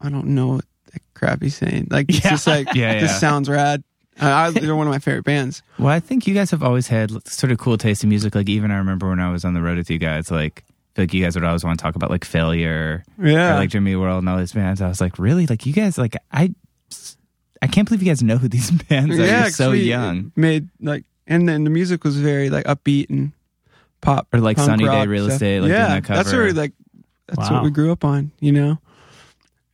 I 0.01 0.09
don't 0.09 0.27
know 0.27 0.47
what 0.47 0.65
the 0.93 0.99
crap 1.13 1.41
he's 1.41 1.55
saying. 1.57 1.87
Like 1.89 2.07
it's 2.09 2.23
Yeah. 2.23 2.29
just 2.31 2.47
like 2.47 2.67
Yeah, 2.75 2.93
this 2.99 3.11
yeah. 3.11 3.17
sounds 3.17 3.49
rad. 3.49 3.83
They're 4.17 4.75
one 4.75 4.87
of 4.87 4.91
my 4.93 4.99
favorite 4.99 5.25
bands. 5.25 5.61
Well, 5.77 5.89
I 5.89 5.99
think 5.99 6.25
you 6.27 6.33
guys 6.33 6.51
have 6.51 6.63
always 6.63 6.87
had 6.87 7.11
sort 7.27 7.51
of 7.51 7.57
cool 7.57 7.77
taste 7.77 8.03
in 8.03 8.09
music. 8.09 8.33
Like 8.35 8.47
even 8.47 8.71
I 8.71 8.77
remember 8.77 9.09
when 9.09 9.19
I 9.19 9.31
was 9.31 9.43
on 9.43 9.53
the 9.53 9.61
road 9.61 9.77
with 9.77 9.89
you 9.89 9.97
guys, 9.97 10.29
like 10.31 10.63
I 10.67 10.71
feel 10.95 11.03
like 11.03 11.13
you 11.13 11.23
guys 11.23 11.35
would 11.35 11.43
always 11.43 11.63
want 11.65 11.77
to 11.79 11.83
talk 11.83 11.95
about 11.95 12.09
like 12.11 12.23
failure 12.23 13.03
Yeah, 13.21 13.55
or 13.55 13.59
like 13.59 13.69
Jimmy 13.71 13.95
World 13.97 14.19
and 14.19 14.29
all 14.29 14.37
these 14.37 14.53
bands. 14.53 14.81
I 14.81 14.87
was 14.87 15.01
like, 15.01 15.19
really? 15.19 15.47
Like 15.47 15.65
you 15.65 15.73
guys? 15.73 15.97
Like 15.97 16.15
I, 16.31 16.53
I 17.61 17.67
can't 17.67 17.87
believe 17.87 18.03
you 18.03 18.09
guys 18.09 18.23
know 18.23 18.37
who 18.37 18.47
these 18.47 18.71
bands 18.89 19.17
are. 19.19 19.25
You're 19.25 19.41
'cause 19.43 19.55
so 19.55 19.71
young. 19.73 20.31
Made 20.35 20.69
like, 20.79 21.03
and 21.27 21.47
then 21.47 21.63
the 21.63 21.69
music 21.69 22.03
was 22.03 22.17
very 22.17 22.49
like 22.49 22.65
upbeat 22.65 23.09
and 23.09 23.31
pop, 24.01 24.27
Or 24.33 24.39
like 24.39 24.57
Sunny 24.57 24.85
Day 24.85 25.07
Real 25.07 25.25
stuff. 25.25 25.33
Estate, 25.35 25.61
like 25.61 25.69
yeah, 25.71 25.99
that 25.99 26.03
that's 26.07 26.29
cover. 26.31 26.43
where 26.43 26.53
like 26.53 26.73
that's 27.27 27.49
Wow. 27.49 27.55
what 27.55 27.63
we 27.63 27.71
grew 27.71 27.91
up 27.91 28.03
on. 28.05 28.31
You 28.39 28.51
know, 28.51 28.77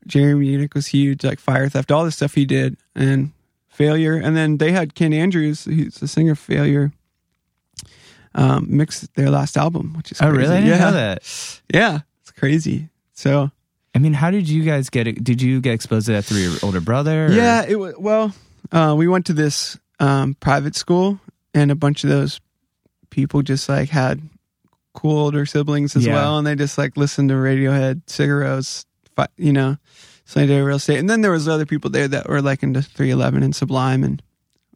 Jeremy 0.08 0.48
Enigk 0.56 0.74
was 0.74 0.88
huge, 0.88 1.24
like 1.24 1.40
Fire 1.40 1.68
Theft, 1.70 1.92
all 1.92 2.06
the 2.06 2.12
stuff 2.12 2.34
he 2.36 2.46
did, 2.46 2.78
and 2.96 3.32
Failure, 3.70 4.16
and 4.16 4.36
then 4.38 4.58
they 4.58 4.72
had 4.72 4.96
Ken 4.96 5.14
Andrews, 5.14 5.66
who's 5.66 5.96
the 5.96 6.08
singer 6.08 6.32
of 6.34 6.40
Failure. 6.40 6.92
Um, 8.34 8.68
mixed 8.70 9.14
their 9.16 9.30
last 9.30 9.58
album, 9.58 9.94
which 9.98 10.14
is 10.14 10.22
Oh, 10.22 10.30
really? 10.30 10.56
I 10.56 10.62
didn't 10.62 10.70
yeah. 10.70 10.78
know 10.80 10.92
that. 10.94 11.62
Yeah, 11.74 12.00
it's 12.22 12.32
crazy. 12.32 12.88
So 13.14 13.52
I 13.94 14.00
mean, 14.00 14.14
how 14.14 14.32
did 14.32 14.48
you 14.48 14.64
guys 14.64 14.90
get 14.90 15.06
it? 15.06 15.22
Did 15.22 15.42
you 15.42 15.60
get 15.60 15.74
exposed 15.74 16.06
to 16.06 16.14
that 16.14 16.24
through 16.24 16.38
your 16.40 16.54
older 16.64 16.80
brother? 16.80 17.26
or- 17.26 17.32
yeah, 17.34 17.66
it 17.68 17.76
was 17.78 17.94
well. 17.98 18.34
Uh, 18.72 18.96
we 18.98 19.10
went 19.10 19.26
to 19.26 19.34
this 19.34 19.78
um, 20.00 20.34
private 20.36 20.78
school, 20.78 21.20
and 21.54 21.72
a 21.72 21.76
bunch 21.76 22.04
of 22.04 22.10
those 22.10 22.40
people 23.10 23.42
just 23.42 23.68
like 23.70 23.90
had 23.90 24.22
cool 24.94 25.18
older 25.20 25.46
siblings 25.46 25.96
as 25.96 26.06
Yeah. 26.06 26.14
well, 26.16 26.38
and 26.38 26.46
they 26.48 26.56
just 26.56 26.78
like 26.78 26.98
listened 26.98 27.30
to 27.30 27.36
Radiohead, 27.36 28.04
Sigur 28.06 28.42
Rós, 28.44 28.86
you 29.38 29.54
know, 29.54 29.78
Sunny 30.26 30.48
Day 30.48 30.62
Real 30.62 30.78
Estate, 30.78 31.00
and 31.00 31.10
then 31.10 31.22
there 31.22 31.32
was 31.32 31.48
other 31.48 31.66
people 31.66 31.90
there 31.90 32.08
that 32.08 32.30
were 32.30 32.42
like 32.42 32.64
into 32.64 32.82
311 32.82 33.44
and 33.44 33.56
Sublime 33.56 34.04
and 34.04 34.22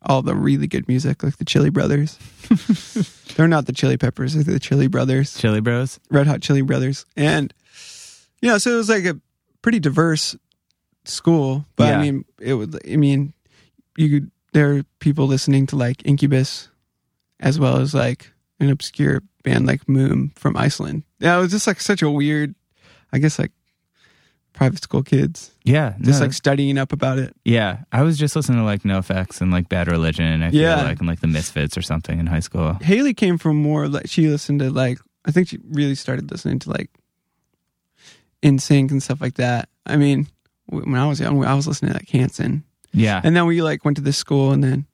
all 0.08 0.22
the 0.22 0.36
really 0.36 0.68
good 0.68 0.88
music, 0.88 1.24
like 1.24 1.38
the 1.38 1.46
Chili 1.46 1.70
Brothers. 1.70 2.18
they're 3.36 3.48
not 3.48 3.66
the 3.66 3.74
Chili 3.74 3.98
Peppers; 3.98 4.34
they're 4.36 4.44
the 4.54 4.60
Chili 4.60 4.88
Brothers. 4.88 5.34
Chili 5.36 5.62
Bros. 5.62 6.00
Red 6.12 6.28
Hot 6.28 6.42
Chili 6.42 6.62
Brothers, 6.62 7.06
and 7.18 7.54
you 8.42 8.50
know, 8.50 8.58
so 8.58 8.72
it 8.74 8.76
was 8.78 8.90
like 8.90 9.06
a 9.06 9.20
pretty 9.64 9.80
diverse 9.80 10.36
school. 11.06 11.66
But 11.76 11.86
Yeah. 11.88 11.98
I 11.98 12.02
mean, 12.02 12.26
it 12.40 12.54
would. 12.54 12.80
I 12.90 12.98
mean, 12.98 13.34
you 13.98 14.10
could. 14.10 14.32
There 14.56 14.72
are 14.78 14.84
people 15.00 15.28
listening 15.28 15.68
to 15.68 15.76
like 15.76 16.02
Incubus, 16.08 16.70
as 17.42 17.60
well 17.60 17.76
as 17.78 17.94
like 17.94 18.32
an 18.62 18.70
obscure 18.70 19.22
band 19.44 19.68
like 19.68 19.84
múm 19.86 20.32
from 20.40 20.56
Iceland. 20.56 21.04
Yeah, 21.20 21.38
it 21.38 21.42
was 21.42 21.52
just 21.52 21.68
like 21.68 21.82
such 21.82 22.02
a 22.02 22.10
weird. 22.10 22.56
I 23.12 23.20
guess 23.20 23.38
like 23.38 23.52
private 24.54 24.82
school 24.82 25.04
kids 25.04 25.52
Yeah, 25.66 25.96
just 26.00 26.22
no, 26.22 26.26
like 26.28 26.34
studying 26.34 26.78
up 26.78 26.94
about 26.94 27.20
it. 27.20 27.36
yeah. 27.44 27.80
I 27.92 28.04
was 28.04 28.18
just 28.18 28.36
listening 28.38 28.60
to 28.60 28.64
like 28.64 28.84
NoFX 28.84 29.42
and 29.42 29.52
like 29.52 29.68
Bad 29.68 29.90
Religion. 29.90 30.24
and 30.24 30.44
I 30.46 30.52
feel 30.52 30.62
Yeah. 30.62 30.84
like 30.84 31.00
and 31.00 31.08
like 31.08 31.20
the 31.20 31.28
Misfits 31.28 31.78
or 31.78 31.82
something 31.82 32.18
in 32.20 32.28
high 32.28 32.40
school. 32.40 32.78
Hayley 32.82 33.14
came 33.14 33.38
from 33.38 33.58
more 33.62 33.90
like 33.90 34.08
she 34.08 34.28
listened 34.30 34.62
to 34.62 34.70
like 34.70 35.00
I 35.26 35.32
think 35.32 35.50
she 35.50 35.60
really 35.70 35.96
started 35.96 36.32
listening 36.32 36.60
to 36.60 36.70
like 36.72 36.90
NSYNC 38.44 38.92
and 38.92 39.04
stuff 39.04 39.20
like 39.22 39.36
that. 39.36 39.70
I 39.86 39.98
mean, 39.98 40.28
when 40.68 40.96
I 40.96 41.08
was 41.08 41.20
young, 41.20 41.44
I 41.44 41.54
was 41.54 41.68
listening 41.68 41.92
to 41.92 41.98
like 41.98 42.10
Hanson, 42.10 42.64
Yeah, 42.96 43.22
and 43.24 43.36
then 43.36 43.46
we 43.46 43.62
like 43.62 43.86
went 43.86 43.98
to 43.98 44.04
this 44.04 44.18
school, 44.18 44.52
and 44.52 44.64
then 44.64 44.86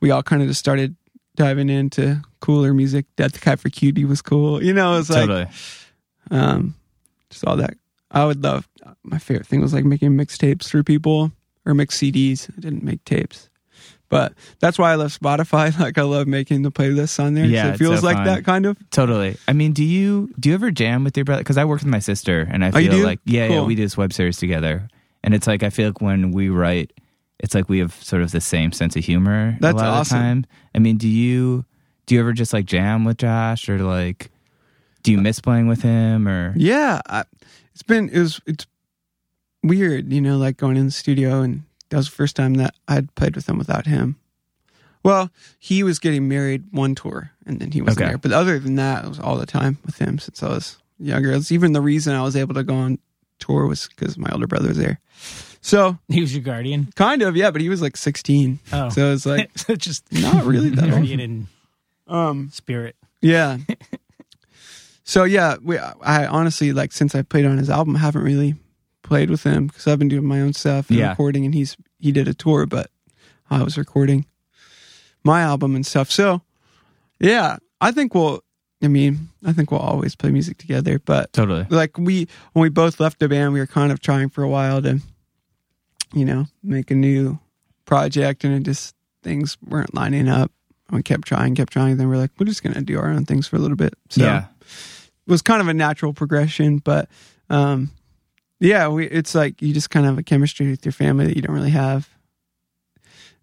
we 0.00 0.10
all 0.10 0.22
kind 0.22 0.42
of 0.42 0.48
just 0.48 0.60
started 0.60 0.96
diving 1.36 1.68
into 1.68 2.20
cooler 2.40 2.72
music. 2.74 3.06
Death 3.16 3.40
Cab 3.40 3.58
for 3.58 3.68
Cutie 3.68 4.04
was 4.04 4.22
cool, 4.22 4.62
you 4.62 4.72
know. 4.72 4.94
It 4.94 4.98
was 4.98 5.10
like 5.10 5.20
totally. 5.26 5.46
um, 6.30 6.74
just 7.30 7.44
all 7.46 7.56
that. 7.56 7.74
I 8.10 8.24
would 8.24 8.42
love. 8.42 8.68
My 9.02 9.18
favorite 9.18 9.46
thing 9.46 9.60
was 9.60 9.74
like 9.74 9.84
making 9.84 10.12
mixtapes 10.12 10.68
for 10.68 10.82
people 10.82 11.32
or 11.66 11.74
mix 11.74 11.98
CDs. 11.98 12.50
I 12.56 12.60
didn't 12.60 12.82
make 12.82 13.04
tapes. 13.04 13.48
But 14.10 14.34
that's 14.60 14.78
why 14.78 14.92
I 14.92 14.94
love 14.94 15.16
Spotify. 15.18 15.76
Like 15.80 15.98
I 15.98 16.02
love 16.02 16.26
making 16.28 16.62
the 16.62 16.70
playlists 16.70 17.18
on 17.22 17.34
there. 17.34 17.46
Yeah, 17.46 17.62
so 17.62 17.68
it 17.68 17.70
it's 17.72 17.78
feels 17.80 18.00
so 18.00 18.06
like 18.06 18.16
fun. 18.16 18.26
that 18.26 18.44
kind 18.44 18.66
of. 18.66 18.76
Totally. 18.90 19.36
I 19.48 19.52
mean, 19.52 19.72
do 19.72 19.82
you 19.82 20.32
do 20.38 20.50
you 20.50 20.54
ever 20.54 20.70
jam 20.70 21.02
with 21.02 21.16
your 21.16 21.24
brother? 21.24 21.40
Because 21.40 21.56
I 21.58 21.64
work 21.64 21.80
with 21.80 21.88
my 21.88 21.98
sister, 21.98 22.46
and 22.48 22.64
I 22.64 22.68
Oh, 22.68 22.72
feel 22.72 22.90
do? 22.92 23.04
like 23.04 23.18
yeah, 23.24 23.46
yeah, 23.48 23.62
we 23.64 23.74
do 23.74 23.82
this 23.82 23.96
web 23.96 24.12
series 24.12 24.36
together, 24.36 24.88
and 25.24 25.34
it's 25.34 25.46
like 25.48 25.62
I 25.64 25.70
feel 25.70 25.88
like 25.88 26.00
when 26.00 26.30
we 26.30 26.48
write, 26.50 26.92
it's 27.40 27.54
like 27.54 27.68
we 27.68 27.78
have 27.80 27.92
sort 27.94 28.22
of 28.22 28.30
the 28.30 28.40
same 28.40 28.72
sense 28.72 28.96
of 28.96 29.04
humor. 29.04 29.56
That's 29.60 29.74
a 29.74 29.84
lot 29.84 29.86
awesome. 29.88 30.16
Of 30.18 30.22
the 30.22 30.28
time. 30.28 30.46
I 30.74 30.78
mean, 30.78 30.96
do 30.96 31.08
you 31.08 31.64
do 32.06 32.14
you 32.14 32.20
ever 32.20 32.32
just 32.32 32.52
like 32.52 32.66
jam 32.66 33.04
with 33.04 33.18
Josh, 33.18 33.68
or 33.68 33.78
like 33.78 34.30
do 35.02 35.12
you 35.12 35.18
miss 35.18 35.40
playing 35.40 35.66
with 35.68 35.82
him, 35.82 36.26
or 36.28 36.52
Yeah, 36.56 37.00
I, 37.06 37.24
it's 37.72 37.82
been 37.82 38.08
it 38.10 38.18
was 38.18 38.40
it's 38.46 38.66
weird, 39.62 40.12
you 40.12 40.20
know, 40.20 40.36
like 40.36 40.56
going 40.56 40.76
in 40.76 40.86
the 40.86 40.90
studio 40.92 41.40
and 41.40 41.62
that 41.90 41.96
was 41.98 42.06
the 42.06 42.14
first 42.16 42.34
time 42.36 42.54
that 42.54 42.74
I'd 42.88 43.14
played 43.14 43.36
with 43.36 43.48
him 43.48 43.58
without 43.58 43.86
him. 43.86 44.16
Well, 45.02 45.30
he 45.58 45.82
was 45.82 45.98
getting 45.98 46.28
married 46.28 46.64
one 46.70 46.94
tour, 46.94 47.30
and 47.46 47.60
then 47.60 47.72
he 47.72 47.82
was 47.82 47.94
Okay. 47.96 48.06
there. 48.08 48.18
But 48.18 48.32
other 48.32 48.58
than 48.58 48.76
that, 48.76 49.04
it 49.04 49.08
was 49.08 49.20
all 49.20 49.36
the 49.36 49.44
time 49.46 49.78
with 49.84 49.98
him 49.98 50.18
since 50.18 50.42
I 50.42 50.48
was 50.48 50.78
younger. 50.98 51.30
It's 51.32 51.52
even 51.52 51.72
the 51.72 51.82
reason 51.82 52.14
I 52.14 52.22
was 52.22 52.36
able 52.36 52.54
to 52.54 52.62
go 52.64 52.74
on 52.74 52.98
tour 53.38 53.66
was 53.66 53.86
because 53.88 54.16
my 54.16 54.30
older 54.32 54.46
brother 54.46 54.68
was 54.68 54.78
there. 54.78 54.98
So 55.66 55.98
He 56.08 56.20
was 56.20 56.34
your 56.34 56.42
guardian. 56.42 56.88
kind 56.94 57.22
of, 57.22 57.36
yeah. 57.36 57.50
But 57.50 57.62
he 57.62 57.70
was 57.70 57.80
like 57.80 57.96
16, 57.96 58.58
Oh, 58.72 58.90
so 58.90 59.12
it's 59.14 59.24
like 59.24 59.50
just 59.78 60.04
not 60.12 60.44
really 60.44 60.68
that 60.68 60.90
guardian 60.90 61.20
in 61.20 61.46
Um, 62.06 62.50
spirit. 62.52 62.96
Yeah. 63.22 63.56
so 65.04 65.24
yeah, 65.24 65.56
we, 65.62 65.78
I 65.78 66.26
honestly 66.26 66.72
like 66.72 66.92
since 66.92 67.14
I 67.14 67.22
played 67.22 67.46
on 67.46 67.56
his 67.58 67.70
album, 67.70 67.96
I 67.96 68.00
haven't 68.00 68.22
really 68.24 68.56
played 69.02 69.30
with 69.30 69.42
him 69.42 69.68
because 69.68 69.86
I've 69.86 69.98
been 69.98 70.08
doing 70.08 70.26
my 70.26 70.40
own 70.42 70.52
stuff 70.52 70.90
and 70.90 70.98
Yeah. 70.98 71.10
recording, 71.10 71.44
and 71.46 71.54
he's 71.54 71.76
he 71.98 72.12
did 72.12 72.28
a 72.28 72.34
tour, 72.34 72.66
but 72.66 72.90
I 73.50 73.62
was 73.62 73.78
recording 73.78 74.26
my 75.22 75.40
album 75.40 75.74
and 75.74 75.86
stuff. 75.86 76.10
So 76.10 76.42
yeah, 77.20 77.56
I 77.80 77.90
think 77.90 78.14
we'll. 78.14 78.40
I 78.82 78.88
mean, 78.88 79.28
I 79.46 79.54
think 79.54 79.70
we'll 79.70 79.80
always 79.80 80.14
play 80.14 80.30
music 80.30 80.58
together, 80.58 80.98
but 80.98 81.32
Totally. 81.32 81.66
like 81.70 81.96
we 81.96 82.28
when 82.52 82.62
we 82.62 82.68
both 82.68 83.00
left 83.00 83.18
the 83.18 83.28
band, 83.30 83.54
we 83.54 83.60
were 83.60 83.66
kind 83.66 83.90
of 83.90 84.00
trying 84.00 84.28
for 84.28 84.42
a 84.42 84.48
while 84.48 84.82
to, 84.82 85.00
you 86.14 86.24
know, 86.24 86.46
make 86.62 86.90
a 86.90 86.94
new 86.94 87.38
project, 87.84 88.44
and 88.44 88.54
it 88.54 88.62
just 88.62 88.94
things 89.22 89.56
weren't 89.66 89.94
lining 89.94 90.28
up. 90.28 90.50
We 90.90 91.02
kept 91.02 91.26
trying, 91.26 91.54
kept 91.54 91.72
trying. 91.72 91.96
Then 91.96 92.08
we're 92.08 92.16
like, 92.16 92.30
we're 92.38 92.46
just 92.46 92.62
gonna 92.62 92.82
do 92.82 92.98
our 92.98 93.08
own 93.08 93.24
things 93.24 93.46
for 93.46 93.56
a 93.56 93.58
little 93.58 93.76
bit. 93.76 93.94
So 94.10 94.22
yeah. 94.22 94.46
it 94.60 95.30
was 95.30 95.42
kind 95.42 95.60
of 95.60 95.68
a 95.68 95.74
natural 95.74 96.12
progression, 96.12 96.78
but 96.78 97.08
um, 97.50 97.90
yeah, 98.60 98.88
we 98.88 99.06
it's 99.06 99.34
like 99.34 99.60
you 99.60 99.74
just 99.74 99.90
kind 99.90 100.06
of 100.06 100.12
have 100.12 100.18
a 100.18 100.22
chemistry 100.22 100.70
with 100.70 100.84
your 100.84 100.92
family 100.92 101.26
that 101.26 101.36
you 101.36 101.42
don't 101.42 101.54
really 101.54 101.70
have. 101.70 102.08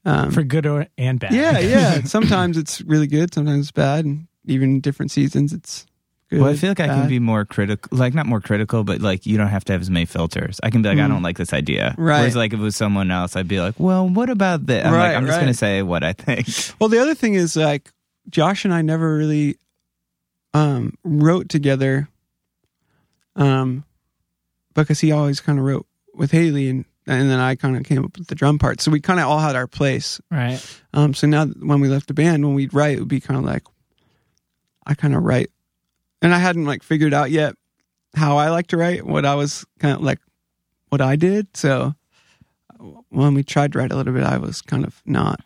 Um, 0.03 0.31
For 0.31 0.41
good 0.41 0.65
or 0.65 0.87
and 0.97 1.19
bad. 1.19 1.33
yeah, 1.33 1.59
yeah. 1.59 2.01
Sometimes 2.05 2.57
it's 2.57 2.81
really 2.81 3.05
good, 3.05 3.33
sometimes 3.33 3.65
it's 3.65 3.71
bad, 3.71 4.05
and 4.05 4.27
even 4.45 4.79
different 4.79 5.11
seasons 5.11 5.53
it's 5.53 5.85
good. 5.85 5.90
Well, 6.31 6.45
I 6.49 6.55
feel 6.55 6.69
like 6.71 6.79
I 6.79 6.87
can 6.87 7.09
be 7.09 7.19
more 7.19 7.43
critical, 7.43 7.97
like 7.97 8.13
not 8.13 8.25
more 8.25 8.39
critical, 8.39 8.83
but 8.85 9.01
like 9.01 9.25
you 9.25 9.37
don't 9.37 9.49
have 9.49 9.65
to 9.65 9.73
have 9.73 9.81
as 9.81 9.89
many 9.89 10.05
filters. 10.05 10.59
I 10.63 10.69
can 10.69 10.81
be 10.81 10.87
like, 10.89 10.97
I 10.97 11.01
Mm. 11.01 11.09
don't 11.09 11.23
like 11.23 11.37
this 11.37 11.51
idea. 11.51 11.93
Right. 11.97 12.19
Whereas 12.19 12.35
like 12.37 12.53
if 12.53 12.59
it 12.59 12.63
was 12.63 12.75
someone 12.77 13.11
else, 13.11 13.35
I'd 13.35 13.47
be 13.49 13.59
like, 13.59 13.75
well, 13.77 14.07
what 14.07 14.29
about 14.29 14.65
this? 14.65 14.85
I'm 14.85 14.93
Right, 14.93 15.07
like, 15.09 15.17
I'm 15.17 15.25
just 15.25 15.35
right. 15.37 15.41
gonna 15.43 15.53
say 15.53 15.81
what 15.81 16.03
I 16.03 16.13
think. 16.13 16.47
Well, 16.79 16.87
the 16.89 16.99
other 16.99 17.15
thing 17.15 17.33
is 17.33 17.55
like 17.57 17.91
Josh 18.29 18.63
and 18.65 18.73
I 18.73 18.81
never 18.81 19.17
really 19.17 19.57
um 20.53 20.97
wrote 21.03 21.49
together 21.49 22.07
um 23.35 23.83
because 24.73 24.99
he 24.99 25.11
always 25.11 25.39
kind 25.41 25.59
of 25.59 25.65
wrote 25.65 25.85
with 26.13 26.31
Hayley 26.31 26.69
and 26.69 26.85
and 27.07 27.29
then 27.29 27.39
I 27.39 27.55
kind 27.55 27.75
of 27.75 27.83
came 27.83 28.05
up 28.05 28.17
with 28.17 28.27
the 28.27 28.35
drum 28.35 28.59
part. 28.59 28.79
So 28.79 28.91
we 28.91 29.01
kind 29.01 29.19
of 29.19 29.27
all 29.27 29.39
had 29.39 29.55
our 29.55 29.67
place. 29.67 30.21
Right. 30.29 30.63
Um 30.93 31.13
so 31.13 31.27
now 31.27 31.45
when 31.45 31.81
we 31.81 31.87
left 31.89 32.07
the 32.07 32.13
band 32.13 32.45
when 32.45 32.53
we'd 32.53 32.73
write 32.73 32.95
it 32.95 32.99
would 32.99 33.07
be 33.07 33.19
kind 33.19 33.37
of 33.37 33.43
like 33.45 33.63
I 34.85 34.93
kind 34.93 35.15
of 35.15 35.23
write 35.23 35.49
and 36.21 36.33
I 36.33 36.39
hadn't 36.39 36.65
like 36.65 36.83
figured 36.83 37.13
out 37.13 37.31
yet 37.31 37.55
how 38.15 38.37
I 38.37 38.49
like 38.49 38.67
to 38.67 38.77
write, 38.77 39.05
what 39.05 39.25
I 39.25 39.35
was 39.35 39.65
kind 39.79 39.95
of 39.95 40.01
like 40.01 40.19
what 40.89 41.01
I 41.01 41.15
did. 41.15 41.47
So 41.55 41.95
when 43.09 43.33
we 43.33 43.43
tried 43.43 43.73
to 43.73 43.79
write 43.79 43.91
a 43.91 43.95
little 43.95 44.13
bit 44.13 44.23
I 44.23 44.37
was 44.37 44.61
kind 44.61 44.85
of 44.85 45.01
not 45.05 45.39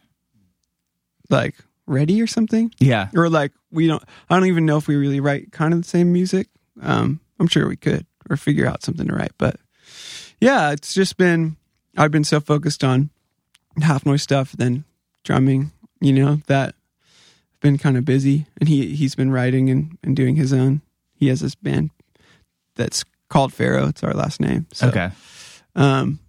like 1.30 1.56
ready 1.88 2.22
or 2.22 2.28
something 2.28 2.72
Yeah. 2.80 3.10
or 3.16 3.30
like 3.30 3.52
we 3.72 3.88
don't 3.88 4.02
i 4.30 4.36
don't 4.40 4.48
even 4.48 4.66
know 4.66 4.78
if 4.78 4.88
we 4.88 4.96
really 4.96 5.20
write 5.20 5.52
kind 5.52 5.74
of 5.74 5.82
the 5.82 5.88
same 5.88 6.12
music 6.12 6.48
um 6.82 7.20
i'm 7.40 7.48
sure 7.48 7.68
we 7.68 7.76
could 7.76 8.06
or 8.30 8.38
figure 8.38 8.66
out 8.66 8.82
something 8.84 9.08
to 9.08 9.14
write 9.14 9.34
but 9.38 9.58
yeah 10.40 10.72
it's 10.72 10.94
just 10.96 11.18
been 11.18 11.58
i've 11.98 12.10
been 12.12 12.24
so 12.24 12.40
focused 12.40 12.84
on 12.84 13.10
HalfNoise 13.80 14.22
stuff 14.22 14.54
than 14.54 14.84
drumming 15.24 15.72
you 16.02 16.14
know 16.14 16.40
that 16.48 16.74
been 17.62 17.78
kind 17.78 17.98
of 17.98 18.06
busy 18.06 18.46
and 18.60 18.70
he 18.70 18.96
he's 18.96 19.16
been 19.16 19.32
writing 19.32 19.70
and, 19.70 19.98
and 20.04 20.16
doing 20.16 20.36
his 20.36 20.54
own 20.54 20.82
he 21.16 21.28
has 21.28 21.40
this 21.40 21.56
band 21.56 21.90
that's 22.76 23.04
called 23.30 23.52
Farro 23.52 23.90
it's 23.90 24.04
our 24.04 24.14
last 24.14 24.40
name 24.40 24.68
so 24.72 24.88
okay. 24.88 25.10
um, 25.76 26.20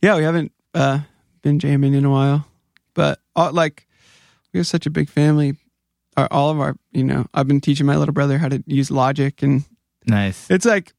yeah, 0.00 0.16
we 0.16 0.22
haven't 0.22 0.52
uh, 0.74 1.00
been 1.42 1.58
jamming 1.58 1.94
in 1.94 2.04
a 2.04 2.10
while, 2.10 2.46
but 2.94 3.20
uh, 3.34 3.50
like 3.52 3.86
we 4.52 4.58
have 4.58 4.66
such 4.66 4.86
a 4.86 4.90
big 4.90 5.08
family. 5.08 5.56
Our, 6.16 6.28
all 6.30 6.50
of 6.50 6.60
our, 6.60 6.76
you 6.92 7.04
know, 7.04 7.26
I've 7.34 7.48
been 7.48 7.60
teaching 7.60 7.86
my 7.86 7.96
little 7.96 8.14
brother 8.14 8.38
how 8.38 8.48
to 8.48 8.62
use 8.66 8.90
Logic, 8.90 9.42
and 9.42 9.64
Nice. 10.06 10.48
it's 10.50 10.64
like 10.64 10.94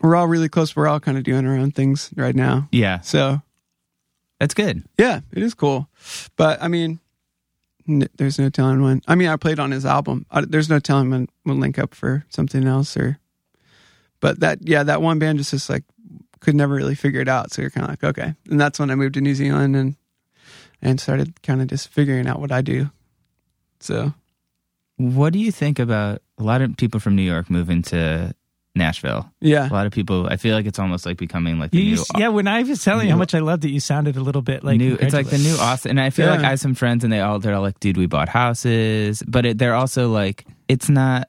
we're 0.00 0.14
all 0.14 0.28
really 0.28 0.48
close. 0.48 0.76
We're 0.76 0.86
all 0.86 1.00
kind 1.00 1.18
of 1.18 1.24
doing 1.24 1.46
our 1.46 1.56
own 1.56 1.72
things 1.72 2.10
right 2.16 2.34
now. 2.34 2.68
Yeah. 2.70 3.00
So 3.00 3.42
That's 4.38 4.54
good. 4.54 4.84
yeah, 4.98 5.20
it 5.32 5.42
is 5.42 5.54
cool. 5.54 5.88
But 6.36 6.62
I 6.62 6.68
mean, 6.68 7.00
there's 7.86 8.38
no 8.38 8.48
telling 8.48 8.82
when. 8.82 9.02
I 9.06 9.14
mean, 9.14 9.28
I 9.28 9.36
played 9.36 9.58
on 9.58 9.70
his 9.70 9.84
album. 9.84 10.26
I, 10.30 10.40
there's 10.42 10.70
no 10.70 10.78
telling 10.78 11.10
when 11.10 11.28
we'll 11.44 11.56
link 11.56 11.78
up 11.78 11.94
for 11.94 12.24
something 12.28 12.66
else 12.66 12.96
or. 12.96 13.18
But 14.20 14.40
that 14.40 14.66
yeah, 14.66 14.82
that 14.84 15.02
one 15.02 15.18
band 15.18 15.38
just 15.38 15.50
just 15.50 15.68
like 15.68 15.84
could 16.40 16.54
never 16.54 16.74
really 16.74 16.94
figure 16.94 17.20
it 17.20 17.28
out. 17.28 17.52
So 17.52 17.60
you're 17.60 17.70
kind 17.70 17.84
of 17.84 17.90
like 17.90 18.04
okay, 18.04 18.34
and 18.48 18.60
that's 18.60 18.78
when 18.78 18.90
I 18.90 18.94
moved 18.94 19.14
to 19.14 19.20
New 19.20 19.34
Zealand 19.34 19.76
and 19.76 19.96
and 20.80 21.00
started 21.00 21.42
kind 21.42 21.60
of 21.60 21.68
just 21.68 21.88
figuring 21.88 22.26
out 22.26 22.40
what 22.40 22.52
I 22.52 22.62
do. 22.62 22.90
So 23.80 24.14
What 24.96 25.32
do 25.32 25.38
you 25.38 25.52
think 25.52 25.78
about 25.78 26.22
a 26.38 26.42
lot 26.42 26.62
of 26.62 26.76
people 26.76 27.00
from 27.00 27.16
New 27.16 27.22
York 27.22 27.50
moving 27.50 27.82
to 27.82 28.34
Nashville? 28.74 29.30
yeah, 29.40 29.68
A 29.68 29.72
lot 29.72 29.86
of 29.86 29.92
people. 29.92 30.26
I 30.28 30.36
feel 30.36 30.54
like 30.56 30.66
it's 30.66 30.78
almost 30.78 31.06
like 31.06 31.16
becoming 31.16 31.58
like 31.60 31.70
the 31.70 31.78
You, 31.78 31.84
new. 31.84 31.90
used- 31.90 32.10
yeah, 32.18 32.28
when 32.28 32.48
I 32.48 32.62
was 32.64 32.82
telling 32.82 33.06
you 33.06 33.12
how 33.12 33.18
much 33.18 33.34
I 33.34 33.38
loved 33.38 33.64
it, 33.64 33.70
you 33.70 33.78
sounded 33.80 34.16
a 34.16 34.20
little 34.20 34.42
bit 34.42 34.64
like 34.64 34.78
new, 34.78 34.94
it's 35.00 35.14
like 35.14 35.28
the 35.28 35.38
new 35.38 35.56
Austin, 35.56 35.90
and 35.92 36.00
I 36.00 36.10
feel 36.10 36.26
like 36.28 36.40
I 36.40 36.50
have 36.50 36.60
some 36.60 36.74
friends, 36.74 37.04
and 37.04 37.12
they 37.12 37.20
all 37.20 37.38
they're 37.38 37.54
all 37.54 37.62
like, 37.62 37.78
"Dude, 37.80 37.96
we 37.96 38.06
bought 38.06 38.28
houses," 38.28 39.22
but 39.26 39.46
it, 39.46 39.58
they're 39.58 39.74
also 39.76 40.10
like, 40.10 40.44
it's 40.68 40.88
not. 40.88 41.28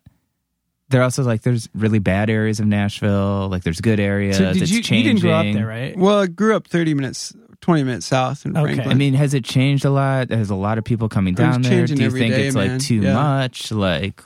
They're 0.89 1.01
also 1.03 1.23
like, 1.23 1.41
there's 1.41 1.67
really 1.73 1.97
bad 1.97 2.29
areas 2.29 2.59
of 2.59 2.67
Nashville. 2.67 3.47
Like, 3.49 3.63
there's 3.63 3.81
good 3.81 3.99
areas. 3.99 4.37
So 4.37 4.53
did 4.53 4.61
it's 4.61 4.71
you? 4.71 4.77
You 4.77 4.83
changing. 4.83 5.15
didn't 5.15 5.21
grow 5.23 5.33
up 5.33 5.45
there, 5.51 5.65
right? 5.65 5.97
well, 5.97 6.19
I 6.19 6.27
grew 6.27 6.55
up 6.55 6.67
30 6.67 6.93
minutes, 6.93 7.33
20 7.61 7.83
minutes 7.83 8.05
south 8.05 8.45
in 8.45 8.55
Okay. 8.55 8.65
Franklin. 8.75 8.91
I 8.91 8.93
mean, 8.93 9.15
has 9.15 9.33
it 9.33 9.43
changed 9.43 9.83
a 9.83 9.89
lot? 9.89 10.27
There's 10.27 10.51
a 10.51 10.55
lot 10.55 10.77
of 10.77 10.83
people 10.83 11.09
coming 11.09 11.33
down 11.33 11.63
there. 11.63 11.71
changing 11.71 11.97
Do 11.97 12.03
you 12.03 12.07
every 12.07 12.19
think 12.19 12.35
day, 12.35 12.45
it's 12.47 12.55
man. 12.55 12.73
like 12.73 12.81
too 12.81 13.01
Yeah. 13.01 13.13
much? 13.13 13.71
Like, 13.71 14.21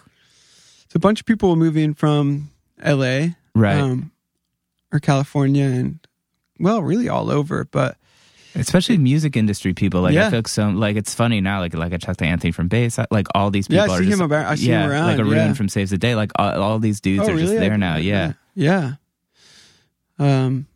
it's 0.83 0.95
a 0.95 0.99
bunch 0.99 1.21
of 1.21 1.25
people 1.25 1.55
moving 1.55 1.93
from 1.93 2.49
L.A. 2.81 3.35
right? 3.55 3.77
um, 3.79 4.11
or 4.91 4.99
California 4.99 5.65
and 5.65 5.99
well, 6.59 6.81
really 6.81 7.07
all 7.09 7.29
over. 7.31 7.65
But 7.65 7.97
Especially 8.55 8.97
music 8.97 9.37
industry 9.37 9.73
people. 9.73 10.01
Like, 10.01 10.11
I 10.11 10.15
Yeah. 10.15 10.29
feel 10.29 10.39
like 10.39 10.47
some 10.47 10.75
like 10.79 10.95
it's 10.95 11.13
funny 11.13 11.39
now. 11.39 11.59
Like, 11.59 11.73
like 11.75 11.93
I 11.93 11.97
talked 11.97 12.19
to 12.19 12.25
Anthony 12.25 12.51
from 12.51 12.67
bass. 12.67 12.97
Like, 13.11 13.27
all 13.35 13.51
these 13.51 13.67
people 13.67 13.85
Yeah, 13.87 13.93
I 13.93 13.95
are 13.95 13.99
see 13.99 14.05
just 14.05 14.19
him 14.19 14.25
about- 14.25 14.45
I 14.47 14.55
see 14.55 14.69
yeah, 14.69 14.83
him 14.83 14.89
around, 14.91 15.05
like 15.07 15.19
Arun 15.19 15.31
yeah. 15.33 15.53
from 15.53 15.69
Saves 15.69 15.91
the 15.91 15.97
Day. 15.97 16.15
Like, 16.15 16.31
all, 16.37 16.61
all 16.61 16.79
these 16.79 16.99
dudes 16.99 17.21
oh, 17.27 17.31
are 17.31 17.35
really? 17.35 17.41
just 17.43 17.59
there 17.59 17.77
now. 17.77 17.97
Yeah. 17.97 18.33
yeah. 18.55 18.93
Um, 20.17 20.67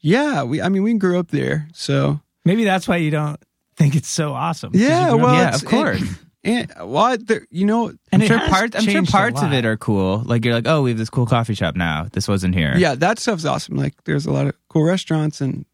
yeah. 0.00 0.42
We, 0.42 0.60
I 0.60 0.68
mean, 0.68 0.82
we 0.82 0.94
grew 0.94 1.18
up 1.18 1.28
there, 1.30 1.68
so 1.72 2.20
Maybe 2.44 2.64
that's 2.64 2.88
why 2.88 2.96
you 2.96 3.10
don't 3.12 3.40
think 3.76 3.94
it's 3.94 4.08
so 4.08 4.32
awesome. 4.32 4.72
Yeah, 4.74 5.14
well, 5.14 5.34
yeah, 5.34 5.54
of 5.54 5.64
course. 5.64 6.02
And 6.44 6.72
uh, 6.80 6.86
well, 6.86 7.16
there, 7.18 7.46
you 7.50 7.64
know, 7.66 7.92
and 8.10 8.22
I'm 8.22 8.28
sure 8.28 8.38
parts. 8.38 8.76
I'm 8.76 8.82
sure 8.84 9.04
parts 9.04 9.42
of 9.42 9.52
it 9.52 9.64
are 9.64 9.76
cool. 9.76 10.22
Like 10.24 10.44
you're 10.44 10.54
like, 10.54 10.66
oh, 10.66 10.82
we 10.82 10.90
have 10.90 10.98
this 10.98 11.10
cool 11.10 11.26
coffee 11.26 11.54
shop 11.54 11.76
now. 11.76 12.08
This 12.12 12.26
wasn't 12.28 12.54
here. 12.54 12.74
yeah, 12.76 12.94
that 12.96 13.18
stuff's 13.18 13.44
awesome. 13.44 13.76
Like, 13.76 13.94
there's 14.04 14.26
a 14.26 14.32
lot 14.32 14.46
of 14.46 14.54
cool 14.68 14.82
restaurants 14.84 15.40
and 15.40 15.64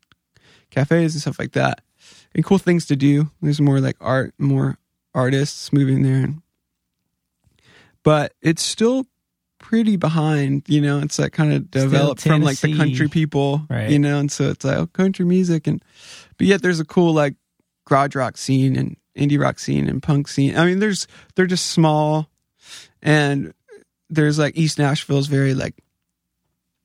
cafes 0.71 1.15
and 1.15 1.23
stuff 1.23 1.39
like 1.39 1.53
that, 1.53 1.81
and 2.35 2.45
cool 2.45 2.59
things 2.59 2.87
to 2.87 2.97
do. 2.97 3.31
There's 3.41 3.61
more 3.61 3.81
like 3.81 3.97
art, 4.01 4.35
more 4.39 4.77
artists 5.15 5.73
moving 5.73 6.03
there, 6.03 6.25
and, 6.25 6.43
but 8.03 8.35
it's 8.43 8.63
still 8.63 9.07
pretty 9.59 9.97
behind. 9.97 10.65
You 10.69 10.81
know, 10.81 10.99
it's 11.01 11.19
like 11.19 11.33
kind 11.33 11.53
of 11.53 11.71
developed 11.71 12.21
from 12.23 12.43
like 12.43 12.59
the 12.61 12.77
country 12.77 13.09
people, 13.09 13.63
Right. 13.71 13.91
you 13.91 13.99
know, 13.99 14.19
and 14.19 14.31
so 14.31 14.51
it's 14.51 14.65
like 14.65 14.77
oh, 14.77 14.87
country 14.89 15.25
music, 15.25 15.67
and 15.67 15.83
but 16.37 16.47
yet 16.47 16.63
there's 16.63 16.81
a 16.81 16.85
cool 16.85 17.13
like 17.15 17.35
garage 17.87 18.15
rock 18.15 18.37
scene 18.37 18.77
and 18.77 18.97
indie 19.19 19.41
rock 19.41 19.59
scene 19.59 19.89
and 19.89 20.03
punk 20.03 20.29
scene. 20.29 20.57
I 20.57 20.65
mean, 20.65 20.79
there's 20.79 21.07
they're 21.35 21.47
just 21.47 21.67
small, 21.67 22.29
and 23.03 23.53
there's 24.09 24.39
like 24.39 24.57
East 24.57 24.79
Nashville's 24.79 25.27
very 25.27 25.55
like 25.55 25.75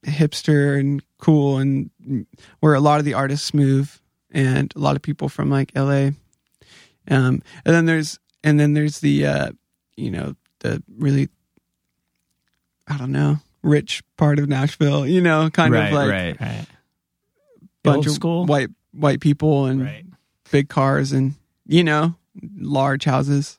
hipster 0.06 0.80
and 0.80 1.02
cool, 1.18 1.58
and 1.58 1.90
where 2.60 2.74
a 2.74 2.80
lot 2.80 3.00
of 3.00 3.06
the 3.06 3.14
artists 3.14 3.54
move, 3.54 4.02
and 4.32 4.74
a 4.76 4.80
lot 4.80 4.96
of 4.96 5.02
people 5.02 5.30
from 5.30 5.50
like 5.50 5.72
LA. 5.76 6.10
Um, 7.08 7.42
and 7.66 7.76
then 7.76 7.86
there's 7.86 8.20
and 8.44 8.60
then 8.60 8.74
there's 8.74 9.00
the 9.00 9.26
uh, 9.26 9.52
you 9.96 10.12
know 10.12 10.36
the 10.60 10.84
really 10.98 11.30
I 12.88 12.98
don't 12.98 13.12
know 13.12 13.38
rich 13.62 14.04
part 14.18 14.40
of 14.40 14.48
Nashville. 14.48 15.08
You 15.08 15.22
know, 15.22 15.50
kind 15.50 15.74
right, 15.74 15.88
of 15.88 15.94
like 15.94 16.10
right. 16.10 16.42
right. 16.42 16.66
bunch 17.84 17.98
Old 17.98 18.08
of 18.08 18.14
school. 18.14 18.46
white 18.46 18.70
white 18.92 19.22
people 19.22 19.66
and 19.66 20.16
big 20.52 20.70
cars 20.70 21.12
and 21.12 21.34
you 21.66 21.84
know 21.84 22.16
large 22.58 23.06
houses 23.06 23.58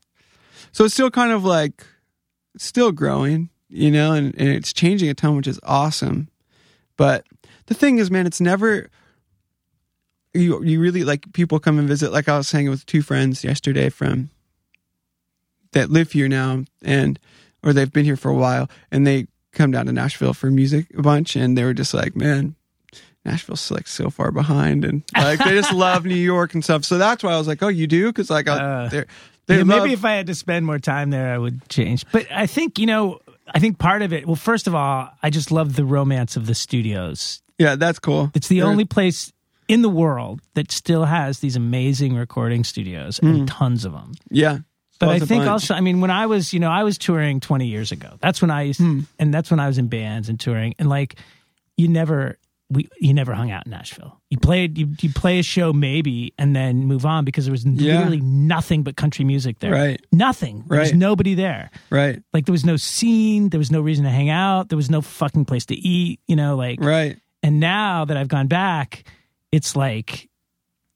so 0.72 0.84
it's 0.84 0.94
still 0.94 1.10
kind 1.10 1.32
of 1.32 1.44
like 1.44 1.86
still 2.56 2.92
growing 2.92 3.50
you 3.68 3.90
know 3.90 4.12
and, 4.12 4.34
and 4.38 4.48
it's 4.48 4.72
changing 4.72 5.08
a 5.08 5.14
ton 5.14 5.36
which 5.36 5.46
is 5.46 5.60
awesome 5.62 6.28
but 6.96 7.26
the 7.66 7.74
thing 7.74 7.98
is 7.98 8.10
man 8.10 8.26
it's 8.26 8.40
never 8.40 8.88
you 10.34 10.62
you 10.62 10.80
really 10.80 11.04
like 11.04 11.32
people 11.32 11.58
come 11.60 11.78
and 11.78 11.88
visit. 11.88 12.12
Like 12.12 12.28
I 12.28 12.36
was 12.36 12.50
hanging 12.50 12.70
with 12.70 12.84
two 12.84 13.02
friends 13.02 13.44
yesterday 13.44 13.88
from 13.88 14.30
that 15.72 15.90
live 15.90 16.12
here 16.12 16.28
now, 16.28 16.64
and 16.82 17.18
or 17.62 17.72
they've 17.72 17.92
been 17.92 18.04
here 18.04 18.16
for 18.16 18.30
a 18.30 18.36
while, 18.36 18.68
and 18.90 19.06
they 19.06 19.28
come 19.52 19.70
down 19.70 19.86
to 19.86 19.92
Nashville 19.92 20.34
for 20.34 20.50
music 20.50 20.86
a 20.98 21.02
bunch, 21.02 21.36
and 21.36 21.56
they 21.56 21.64
were 21.64 21.74
just 21.74 21.94
like, 21.94 22.14
man. 22.16 22.56
Nashville's 23.24 23.70
like 23.70 23.86
so 23.88 24.10
far 24.10 24.30
behind, 24.30 24.84
and 24.84 25.02
like 25.16 25.38
they 25.38 25.50
just 25.52 25.72
love 25.72 26.04
New 26.04 26.14
York 26.14 26.54
and 26.54 26.62
stuff. 26.62 26.84
So 26.84 26.98
that's 26.98 27.22
why 27.22 27.32
I 27.32 27.38
was 27.38 27.46
like, 27.48 27.62
"Oh, 27.62 27.68
you 27.68 27.86
do?" 27.86 28.06
Because 28.08 28.30
like, 28.30 28.48
I, 28.48 28.56
Uh, 28.58 28.88
they're, 28.88 29.06
they 29.46 29.54
Yeah, 29.56 29.64
love, 29.64 29.82
maybe 29.82 29.92
if 29.92 30.04
I 30.04 30.12
had 30.12 30.26
to 30.28 30.34
spend 30.34 30.66
more 30.66 30.78
time 30.78 31.10
there, 31.10 31.32
I 31.34 31.38
would 31.38 31.68
change. 31.68 32.04
But 32.12 32.26
I 32.30 32.46
think 32.46 32.78
you 32.78 32.86
know, 32.86 33.20
I 33.54 33.58
think 33.58 33.78
part 33.78 34.02
of 34.02 34.12
it. 34.12 34.26
Well, 34.26 34.36
first 34.36 34.66
of 34.66 34.74
all, 34.74 35.08
I 35.22 35.30
just 35.30 35.50
love 35.50 35.74
the 35.76 35.84
romance 35.84 36.36
of 36.36 36.46
the 36.46 36.54
studios. 36.54 37.42
yeah, 37.58 37.76
that's 37.76 37.98
cool. 37.98 38.30
It's 38.34 38.48
the 38.48 38.60
They're- 38.60 38.68
only 38.68 38.84
place 38.84 39.32
in 39.68 39.80
the 39.80 39.88
world 39.88 40.40
that 40.54 40.70
still 40.70 41.04
has 41.06 41.38
these 41.38 41.56
amazing 41.56 42.14
recording 42.16 42.64
studios 42.64 43.18
and 43.20 43.48
tons 43.48 43.84
of 43.86 43.92
them. 43.92 44.12
yeah. 44.30 44.58
But 45.00 45.08
I 45.08 45.18
think 45.18 45.40
bunch. 45.44 45.48
also, 45.48 45.74
I 45.74 45.80
mean, 45.80 46.00
when 46.00 46.10
I 46.10 46.26
was, 46.26 46.52
you 46.52 46.60
know, 46.60 46.70
I 46.70 46.84
was 46.84 46.98
touring 46.98 47.40
20 47.40 47.66
years 47.66 47.90
ago. 47.90 48.10
That's 48.20 48.40
when 48.40 48.50
I 48.50 48.62
used, 48.62 48.78
Hmm. 48.80 49.00
and 49.18 49.34
that's 49.34 49.50
when 49.50 49.58
I 49.60 49.66
was 49.66 49.76
in 49.78 49.88
bands 49.88 50.28
and 50.28 50.38
touring. 50.38 50.74
And 50.78 50.88
like, 50.88 51.16
you 51.76 51.88
never, 51.88 52.38
we, 52.70 52.88
you 52.98 53.12
never 53.14 53.34
hung 53.34 53.50
out 53.50 53.66
in 53.66 53.70
Nashville. 53.70 54.20
You 54.30 54.38
played, 54.38 54.78
you, 54.78 54.88
you 55.00 55.12
play 55.12 55.38
a 55.38 55.42
show 55.42 55.72
maybe 55.72 56.32
and 56.38 56.56
then 56.56 56.86
move 56.86 57.04
on 57.06 57.24
because 57.24 57.44
there 57.44 57.52
was 57.52 57.64
Yeah. 57.64 57.96
literally 57.98 58.20
nothing 58.22 58.82
but 58.82 58.96
country 58.96 59.24
music 59.24 59.58
there. 59.60 59.72
Right. 59.72 60.00
Nothing. 60.12 60.64
There 60.68 60.80
was 60.80 60.94
nobody 60.94 61.34
there. 61.34 61.70
right, 61.90 62.22
Like, 62.32 62.46
there 62.46 62.52
was 62.52 62.64
no 62.64 62.76
scene. 62.76 63.50
There 63.50 63.58
was 63.58 63.70
no 63.70 63.80
reason 63.80 64.04
to 64.04 64.10
hang 64.10 64.30
out. 64.30 64.70
There 64.70 64.76
was 64.76 64.90
no 64.90 65.02
fucking 65.02 65.44
place 65.44 65.66
to 65.66 65.74
eat, 65.74 66.20
you 66.26 66.36
know, 66.36 66.56
like, 66.56 66.80
right. 66.80 67.18
and 67.42 67.60
now 67.60 68.04
that 68.06 68.16
I've 68.16 68.28
gone 68.28 68.46
back, 68.48 69.04
it's 69.52 69.76
like 69.76 70.28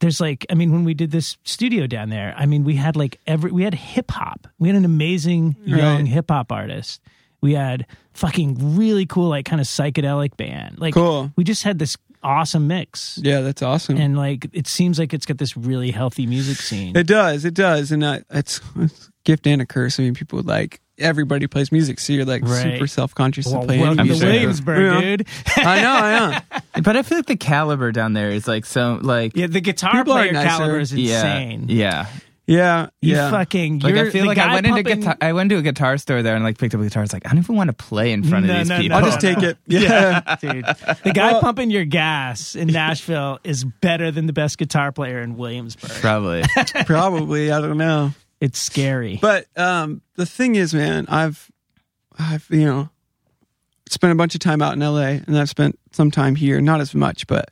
there's 0.00 0.20
like 0.20 0.46
I 0.50 0.54
mean 0.54 0.72
when 0.72 0.84
we 0.84 0.94
did 0.94 1.10
this 1.10 1.36
studio 1.44 1.86
down 1.86 2.08
there, 2.08 2.32
I 2.36 2.46
mean 2.46 2.64
we 2.64 2.76
had 2.76 2.94
like 2.96 3.18
every 3.26 3.50
we 3.52 3.62
had 3.64 3.74
hip 3.74 4.10
hop. 4.12 4.46
We 4.58 4.68
had 4.68 4.76
an 4.76 4.84
amazing 4.84 5.56
young 5.64 5.80
Right. 5.98 6.06
hip 6.06 6.30
hop 6.30 6.50
artist. 6.52 7.00
We 7.40 7.54
had 7.54 7.86
fucking 8.14 8.76
really 8.76 9.06
cool 9.06 9.28
like 9.28 9.44
kind 9.44 9.60
of 9.60 9.66
psychedelic 9.66 10.36
band. 10.36 10.78
Like 10.78 10.94
Cool. 10.94 11.32
we 11.36 11.44
just 11.44 11.62
had 11.62 11.78
this 11.78 11.96
awesome 12.22 12.66
mix. 12.66 13.18
Yeah, 13.22 13.40
that's 13.42 13.62
awesome. 13.62 13.96
And 13.96 14.16
like 14.16 14.48
it 14.52 14.66
seems 14.66 14.98
like 14.98 15.14
it's 15.14 15.24
got 15.26 15.38
this 15.38 15.56
really 15.56 15.90
healthy 15.92 16.26
music 16.26 16.56
scene. 16.58 16.96
It 16.96 17.06
does. 17.06 17.44
It 17.44 17.54
does. 17.54 17.92
And 17.92 18.04
I, 18.04 18.22
it's, 18.30 18.60
it's 18.76 19.06
a 19.08 19.10
gift 19.24 19.46
and 19.46 19.62
a 19.62 19.66
curse. 19.66 20.00
I 20.00 20.02
mean, 20.02 20.14
people 20.14 20.38
would 20.38 20.46
like, 20.46 20.80
everybody 20.98 21.46
plays 21.46 21.70
music. 21.70 22.00
So 22.00 22.12
you're 22.12 22.24
like 22.24 22.42
Right. 22.42 22.72
super 22.74 22.86
self 22.88 23.14
conscious 23.14 23.46
well, 23.46 23.60
to 23.60 23.66
play 23.68 23.78
welcome 23.80 24.00
any 24.00 24.10
I'm 24.10 24.18
to 24.18 24.26
Williamsburg, 24.26 24.80
Yeah. 24.80 25.00
dude. 25.00 25.26
I 25.58 25.80
know, 25.80 25.92
I 25.92 26.30
know. 26.30 26.60
But 26.82 26.96
I 26.96 27.02
feel 27.02 27.18
like 27.18 27.26
the 27.26 27.36
caliber 27.36 27.90
down 27.92 28.12
there 28.14 28.30
is 28.30 28.46
like 28.48 28.64
so 28.66 28.98
like 29.02 29.36
yeah, 29.36 29.46
the 29.48 29.60
guitar 29.60 29.92
People 29.92 30.14
player 30.14 30.32
caliber 30.32 30.78
is 30.80 30.92
insane. 30.92 31.66
Yeah. 31.68 31.74
Yeah. 31.76 32.06
Yeah, 32.50 32.88
you 33.02 33.14
Yeah. 33.14 33.30
fucking 33.30 33.80
Like 33.80 33.94
you're 33.94 34.06
I 34.06 34.10
feel 34.10 34.24
like 34.26 34.38
I 34.38 34.46
guy 34.46 34.54
went 34.54 34.66
into 34.66 34.76
pumping- 34.82 35.00
guitar 35.00 35.16
I 35.20 35.32
went 35.34 35.50
to 35.50 35.56
a 35.58 35.62
guitar 35.62 35.98
store 35.98 36.22
there 36.22 36.34
and 36.34 36.42
like 36.42 36.56
picked 36.56 36.74
up 36.74 36.80
a 36.80 36.84
guitar. 36.84 37.02
It's 37.02 37.12
like 37.12 37.26
I 37.26 37.28
don't 37.28 37.38
even 37.40 37.56
want 37.56 37.68
to 37.68 37.74
play 37.74 38.10
in 38.10 38.24
front 38.24 38.46
No, 38.46 38.52
of 38.54 38.58
these 38.60 38.68
no, 38.70 38.78
people. 38.80 38.96
I'll 38.96 39.04
just 39.04 39.20
take 39.20 39.42
it. 39.42 39.58
Yeah. 39.66 40.36
dude. 40.40 40.64
The 41.04 41.12
guy 41.14 41.32
Well- 41.32 41.42
pumping 41.42 41.70
your 41.70 41.84
gas 41.84 42.54
in 42.56 42.68
Nashville 42.68 43.38
is 43.44 43.64
better 43.64 44.10
than 44.10 44.26
the 44.26 44.32
best 44.32 44.56
guitar 44.56 44.92
player 44.92 45.20
in 45.20 45.36
Williamsburg. 45.36 45.90
Probably. 46.00 46.42
Probably. 46.86 47.52
I 47.52 47.60
don't 47.60 47.76
know. 47.76 48.12
It's 48.40 48.58
scary. 48.58 49.18
But 49.20 49.46
um, 49.56 50.00
the 50.16 50.24
thing 50.24 50.54
is, 50.54 50.72
man, 50.72 51.04
I've, 51.08 51.50
I've, 52.18 52.46
you 52.48 52.64
know, 52.64 52.88
spent 53.90 54.12
a 54.12 54.16
bunch 54.16 54.34
of 54.34 54.40
time 54.40 54.62
out 54.62 54.72
in 54.72 54.80
LA 54.80 55.18
and 55.26 55.36
I've 55.38 55.50
spent 55.50 55.78
some 55.92 56.10
time 56.10 56.34
here, 56.34 56.60
not 56.60 56.80
as 56.80 56.94
much, 56.94 57.26
but, 57.26 57.50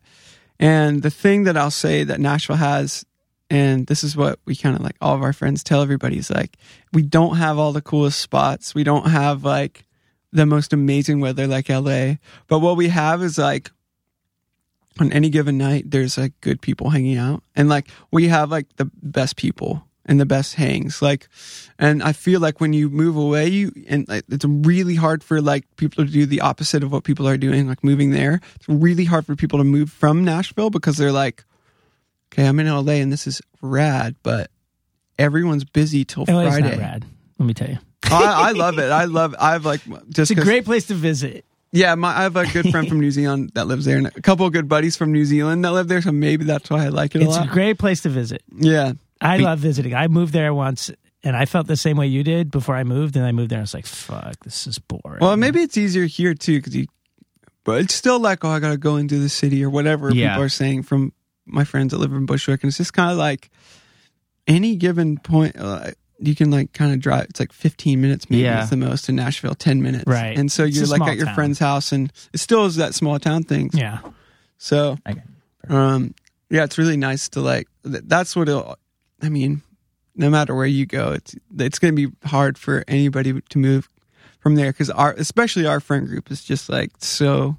and 0.58 1.02
the 1.02 1.10
thing 1.10 1.44
that 1.44 1.56
I'll 1.56 1.70
say 1.70 2.02
that 2.04 2.18
Nashville 2.20 2.56
has, 2.56 3.04
and 3.50 3.86
this 3.86 4.02
is 4.02 4.16
what 4.16 4.38
we 4.44 4.56
kind 4.56 4.76
of 4.76 4.82
like 4.82 4.96
all 5.00 5.14
of 5.14 5.22
our 5.22 5.32
friends 5.32 5.62
tell 5.62 5.82
everybody 5.82 6.18
is 6.18 6.30
like, 6.30 6.56
we 6.92 7.02
don't 7.02 7.36
have 7.36 7.58
all 7.58 7.72
the 7.72 7.82
coolest 7.82 8.20
spots. 8.20 8.74
We 8.74 8.84
don't 8.84 9.08
have 9.08 9.44
like 9.44 9.84
the 10.32 10.46
most 10.46 10.72
amazing 10.72 11.20
weather 11.20 11.46
like 11.46 11.68
LA, 11.68 12.14
but 12.48 12.58
what 12.58 12.76
we 12.76 12.88
have 12.88 13.22
is 13.22 13.38
like, 13.38 13.70
on 14.98 15.12
any 15.12 15.28
given 15.28 15.58
night, 15.58 15.90
there's 15.90 16.16
like 16.16 16.32
good 16.40 16.62
people 16.62 16.90
hanging 16.90 17.18
out, 17.18 17.42
and 17.54 17.68
like 17.68 17.88
we 18.10 18.28
have 18.28 18.50
like 18.50 18.66
the 18.76 18.90
best 19.02 19.36
people 19.36 19.86
and 20.06 20.18
the 20.20 20.26
best 20.26 20.54
hangs. 20.54 21.02
Like, 21.02 21.28
and 21.78 22.02
I 22.02 22.12
feel 22.12 22.40
like 22.40 22.60
when 22.60 22.72
you 22.72 22.88
move 22.88 23.16
away, 23.16 23.48
you 23.48 23.72
and 23.88 24.08
like, 24.08 24.24
it's 24.30 24.44
really 24.44 24.94
hard 24.94 25.22
for 25.22 25.42
like 25.42 25.64
people 25.76 26.04
to 26.04 26.10
do 26.10 26.24
the 26.24 26.40
opposite 26.40 26.82
of 26.82 26.92
what 26.92 27.04
people 27.04 27.28
are 27.28 27.36
doing, 27.36 27.68
like 27.68 27.84
moving 27.84 28.12
there. 28.12 28.40
It's 28.54 28.68
really 28.68 29.04
hard 29.04 29.26
for 29.26 29.36
people 29.36 29.58
to 29.58 29.64
move 29.64 29.90
from 29.90 30.24
Nashville 30.24 30.70
because 30.70 30.96
they're 30.96 31.12
like, 31.12 31.44
okay, 32.36 32.46
I'm 32.46 32.58
in 32.60 32.66
LA 32.68 32.94
and 32.94 33.12
this 33.12 33.26
is 33.26 33.40
rad, 33.62 34.16
but 34.22 34.50
everyone's 35.18 35.64
busy 35.64 36.04
till 36.04 36.24
LA 36.28 36.40
is 36.42 36.54
Friday. 36.54 36.70
not 36.70 36.78
rad. 36.78 37.04
Let 37.38 37.46
me 37.46 37.54
tell 37.54 37.68
you, 37.68 37.78
I, 38.04 38.48
I 38.48 38.52
love 38.52 38.78
it. 38.78 38.90
I 38.90 39.04
love. 39.04 39.34
I've 39.38 39.64
like 39.64 39.80
just 40.10 40.30
it's 40.30 40.40
a 40.40 40.44
great 40.44 40.64
place 40.64 40.86
to 40.86 40.94
visit. 40.94 41.44
yeah, 41.72 41.94
my, 41.94 42.16
I 42.18 42.22
have 42.22 42.36
a 42.36 42.46
good 42.46 42.70
friend 42.70 42.88
from 42.88 43.00
New 43.06 43.10
Zealand 43.10 43.52
that 43.54 43.66
lives 43.66 43.84
there, 43.84 43.98
and 43.98 44.06
a 44.06 44.22
couple 44.22 44.46
of 44.46 44.52
good 44.52 44.68
buddies 44.68 44.96
from 44.96 45.12
New 45.12 45.24
Zealand 45.24 45.64
that 45.64 45.72
live 45.72 45.88
there. 45.88 46.00
So 46.02 46.12
maybe 46.12 46.44
that's 46.44 46.70
why 46.70 46.84
I 46.84 46.88
like 46.88 47.14
it 47.14 47.22
a 47.22 47.24
It's 47.26 47.36
a 47.36 47.40
lot. 47.40 47.48
great 47.50 47.78
place 47.78 48.02
to 48.02 48.08
visit. 48.08 48.42
yeah, 48.56 48.92
I 49.20 49.38
Be- 49.38 49.44
love 49.44 49.58
visiting. 49.58 49.94
I 49.94 50.08
moved 50.08 50.32
there 50.32 50.54
once, 50.54 50.90
and 51.24 51.36
I 51.36 51.44
felt 51.44 51.66
the 51.66 51.76
same 51.76 51.96
way 51.96 52.06
you 52.06 52.22
did 52.22 52.50
before 52.50 52.74
I 52.76 52.84
moved. 52.84 53.16
And 53.16 53.26
I 53.26 53.32
moved 53.32 53.50
there, 53.50 53.58
and 53.58 53.62
I 53.62 53.64
was 53.64 53.74
like, 53.74 53.86
"Fuck, 53.86 54.36
this 54.44 54.66
is 54.66 54.78
boring." 54.78 55.18
Well, 55.20 55.36
maybe 55.36 55.60
it's 55.60 55.76
easier 55.76 56.06
here 56.06 56.32
too 56.34 56.58
because 56.58 56.74
you, 56.76 56.86
but 57.64 57.80
it's 57.82 57.94
still 57.94 58.18
like, 58.20 58.44
oh, 58.44 58.48
I 58.50 58.60
gotta 58.60 58.78
go 58.78 58.96
into 58.96 59.18
the 59.18 59.28
city 59.28 59.62
or 59.64 59.68
whatever 59.68 60.10
Yeah. 60.14 60.30
people 60.30 60.44
are 60.44 60.48
saying 60.48 60.84
from 60.84 61.12
my 61.46 61.64
friends 61.64 61.92
that 61.92 61.98
live 61.98 62.12
in 62.12 62.26
Bushwick, 62.26 62.62
and 62.62 62.68
it's 62.68 62.76
just 62.78 62.92
kind 62.92 63.10
of 63.10 63.16
like 63.18 63.50
any 64.46 64.76
given 64.76 65.18
point. 65.18 65.56
Uh, 65.58 65.92
you 66.18 66.34
can 66.34 66.50
like 66.50 66.72
kind 66.72 66.92
of 66.92 67.00
drive. 67.00 67.26
It's 67.30 67.40
like 67.40 67.52
15 67.52 68.00
minutes, 68.00 68.30
maybe 68.30 68.42
Yeah. 68.44 68.62
it's 68.62 68.70
the 68.70 68.76
most 68.76 69.08
in 69.08 69.16
Nashville, 69.16 69.54
10 69.54 69.82
minutes, 69.82 70.04
Right. 70.06 70.36
And 70.38 70.50
so 70.50 70.64
It's 70.64 70.76
you're 70.76 70.86
like 70.86 71.02
at 71.02 71.16
your 71.16 71.26
town. 71.26 71.34
friend's 71.34 71.58
house, 71.58 71.92
and 71.92 72.10
it 72.32 72.40
still 72.40 72.64
is 72.64 72.76
that 72.76 72.94
small 72.94 73.18
town 73.18 73.42
thing. 73.42 73.70
yeah, 73.74 73.98
So, 74.58 74.96
um, 75.68 76.14
yeah, 76.48 76.64
it's 76.64 76.78
really 76.78 76.96
nice 76.96 77.28
to 77.30 77.40
like. 77.40 77.68
th- 77.84 78.04
That's 78.06 78.34
what 78.34 78.48
it'll. 78.48 78.76
I 79.20 79.28
mean, 79.28 79.62
no 80.14 80.30
matter 80.30 80.54
where 80.54 80.66
you 80.66 80.86
go, 80.86 81.12
it's 81.12 81.34
it's 81.58 81.78
going 81.78 81.94
to 81.94 82.08
be 82.08 82.16
hard 82.28 82.56
for 82.56 82.82
anybody 82.88 83.38
to 83.50 83.58
move 83.58 83.88
from 84.40 84.54
there 84.54 84.72
because 84.72 84.88
our, 84.90 85.12
especially 85.18 85.66
our 85.66 85.80
friend 85.80 86.06
group 86.06 86.30
is 86.30 86.42
just 86.44 86.68
like 86.70 86.92
so 86.98 87.58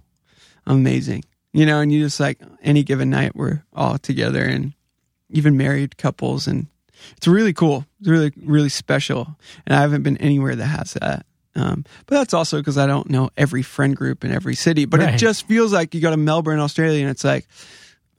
amazing, 0.65 1.23
you 1.57 1.65
know. 1.65 1.79
And 1.81 1.91
you 1.91 2.03
just 2.03 2.19
like 2.19 2.39
any 2.61 2.84
given 2.84 3.09
night, 3.09 3.35
we're 3.35 3.63
all 3.73 3.97
together, 3.97 4.43
and 4.43 4.73
even 5.29 5.57
married 5.57 5.97
couples, 5.97 6.47
and 6.47 6.67
it's 7.17 7.27
really 7.27 7.53
cool. 7.53 7.85
It's 7.99 8.09
really 8.09 8.31
really 8.38 8.69
special, 8.69 9.35
and 9.65 9.75
I 9.75 9.81
haven't 9.81 10.03
been 10.03 10.17
anywhere 10.17 10.55
that 10.55 10.65
has 10.65 10.93
that. 10.93 11.25
Um, 11.55 11.85
but 12.05 12.17
that's 12.17 12.35
also 12.35 12.59
because 12.59 12.77
I 12.77 12.85
don't 12.85 13.09
know 13.09 13.31
every 13.35 13.63
friend 13.63 13.95
group 13.95 14.23
in 14.23 14.31
every 14.31 14.53
city. 14.53 14.85
But 14.85 14.99
Right. 14.99 15.15
it 15.15 15.17
just 15.17 15.47
feels 15.47 15.73
like 15.73 15.95
you 15.95 16.01
go 16.01 16.11
to 16.11 16.17
Melbourne, 16.17 16.59
Australia, 16.59 17.01
and 17.01 17.09
it's 17.09 17.23
like, 17.23 17.47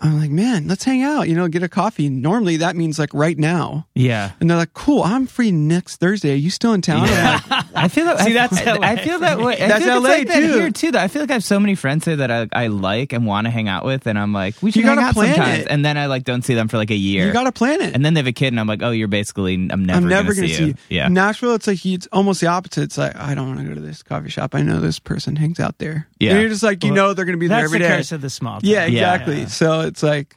I'm 0.00 0.20
like, 0.20 0.30
man, 0.30 0.68
let's 0.68 0.84
hang 0.84 1.02
out, 1.02 1.28
you 1.28 1.34
know, 1.34 1.48
get 1.48 1.62
a 1.64 1.68
coffee. 1.68 2.08
Normally 2.08 2.58
that 2.58 2.76
means 2.76 2.98
like 3.00 3.12
right 3.12 3.36
now. 3.36 3.86
yeah. 3.96 4.30
And 4.40 4.48
they're 4.48 4.56
like, 4.56 4.72
cool, 4.72 5.02
I'm 5.02 5.26
free 5.26 5.50
next 5.50 5.96
Thursday. 5.96 6.32
Are 6.32 6.36
you 6.36 6.50
still 6.50 6.72
in 6.72 6.82
town? 6.82 7.00
I'm 7.00 7.08
Yeah. 7.08 7.40
like, 7.50 7.64
I 7.74 7.88
feel 7.88 8.04
that. 8.06 8.20
See, 8.20 8.30
I, 8.30 8.46
that's 8.46 8.66
I, 8.66 8.72
LA 8.74 8.86
I 8.86 8.96
feel 8.96 9.18
that 9.20 9.38
way. 9.38 9.54
I 9.60 9.68
That's 9.68 9.84
feel 9.84 10.00
LA 10.00 10.08
it's 10.10 10.18
like 10.18 10.28
that 10.28 10.40
too. 10.40 10.52
here 10.52 10.70
too. 10.70 10.90
Though 10.92 11.00
I 11.00 11.08
feel 11.08 11.22
like 11.22 11.30
I 11.30 11.34
have 11.34 11.44
so 11.44 11.58
many 11.58 11.74
friends 11.74 12.04
here 12.04 12.16
that 12.16 12.30
I, 12.30 12.46
I 12.52 12.66
like 12.68 13.12
and 13.12 13.26
want 13.26 13.46
to 13.46 13.50
hang 13.50 13.68
out 13.68 13.84
with, 13.84 14.06
and 14.06 14.16
I'm 14.18 14.32
like, 14.32 14.54
we 14.62 14.70
should 14.70 14.82
You 14.82 14.86
hang 14.86 14.96
gotta 14.96 15.08
out 15.08 15.14
plan 15.14 15.34
sometimes. 15.34 15.58
it. 15.62 15.66
And 15.70 15.84
then 15.84 15.96
I 15.98 16.06
like 16.06 16.22
don't 16.24 16.42
see 16.42 16.54
them 16.54 16.68
for 16.68 16.76
like 16.76 16.90
a 16.90 16.96
year. 16.96 17.26
you 17.26 17.32
got 17.32 17.44
to 17.44 17.52
plan 17.52 17.80
it. 17.80 17.94
and 17.94 18.04
then 18.04 18.14
they 18.14 18.20
have 18.20 18.26
a 18.28 18.32
kid, 18.32 18.48
and 18.48 18.60
I'm 18.60 18.66
like, 18.68 18.82
oh, 18.82 18.90
you're 18.90 19.08
basically 19.08 19.54
I'm 19.54 19.84
never, 19.84 19.98
I'm 19.98 20.08
never 20.08 20.32
gonna, 20.34 20.46
going 20.46 20.56
see, 20.56 20.64
you. 20.66 20.74
Yeah. 20.88 21.08
Nashville, 21.08 21.54
it's 21.56 21.66
like 21.66 21.84
it's 21.84 22.06
almost 22.12 22.40
the 22.40 22.46
opposite. 22.46 22.82
It's 22.84 22.98
like 22.98 23.16
I 23.16 23.34
don't 23.34 23.48
want 23.48 23.60
to 23.60 23.66
go 23.66 23.74
to 23.74 23.80
this 23.80 24.02
coffee 24.04 24.28
shop. 24.30 24.54
I 24.54 24.62
know 24.62 24.78
this 24.80 24.98
person 25.00 25.34
hangs 25.36 25.58
out 25.60 25.78
there. 25.78 26.06
Yeah. 26.20 26.32
and 26.32 26.40
you're 26.40 26.50
just 26.50 26.62
like 26.62 26.82
you 26.84 26.92
Well, 26.92 27.08
know 27.08 27.14
they're 27.14 27.24
going 27.24 27.36
to 27.36 27.40
be 27.40 27.48
there 27.48 27.58
that's 27.62 27.68
every 27.70 27.78
the 27.80 27.88
day. 27.88 27.96
curse 27.96 28.12
of 28.12 28.20
the 28.20 28.30
small. 28.30 28.60
Town. 28.60 28.70
Yeah. 28.70 28.86
exactly. 28.86 29.46
So 29.46 29.87
it's 29.88 30.02
like, 30.02 30.36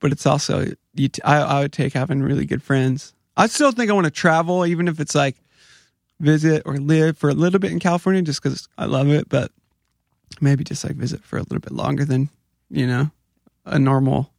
but 0.00 0.12
it's 0.12 0.26
also 0.26 0.66
you. 0.94 1.08
T- 1.08 1.22
I, 1.22 1.40
I 1.40 1.60
would 1.60 1.72
take 1.72 1.92
having 1.92 2.22
really 2.22 2.46
good 2.46 2.62
friends. 2.62 3.12
I 3.36 3.46
still 3.46 3.72
think 3.72 3.90
I 3.90 3.94
want 3.94 4.04
to 4.04 4.10
travel, 4.10 4.66
even 4.66 4.88
if 4.88 5.00
it's 5.00 5.14
like 5.14 5.36
visit 6.20 6.62
or 6.66 6.76
live 6.76 7.18
for 7.18 7.30
a 7.30 7.34
little 7.34 7.58
bit 7.58 7.72
in 7.72 7.80
California, 7.80 8.22
just 8.22 8.42
because 8.42 8.68
I 8.78 8.86
love 8.86 9.08
it. 9.08 9.28
But 9.28 9.50
maybe 10.40 10.64
just 10.64 10.84
like 10.84 10.96
visit 10.96 11.24
for 11.24 11.36
a 11.36 11.42
little 11.42 11.60
bit 11.60 11.72
longer 11.72 12.04
than 12.04 12.30
you 12.70 12.86
know 12.86 13.10
a 13.64 13.78
normal 13.78 14.32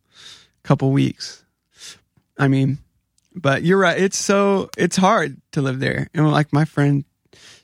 couple 0.63 0.91
weeks. 0.91 1.43
I 2.37 2.47
mean, 2.47 2.79
but 3.35 3.63
you're 3.63 3.77
right. 3.77 3.99
It's 3.99 4.17
so 4.17 4.69
it's 4.77 4.97
hard 4.97 5.41
to 5.51 5.61
live 5.61 5.79
there, 5.79 6.09
and 6.13 6.31
like 6.31 6.51
my 6.53 6.65
friend 6.65 7.05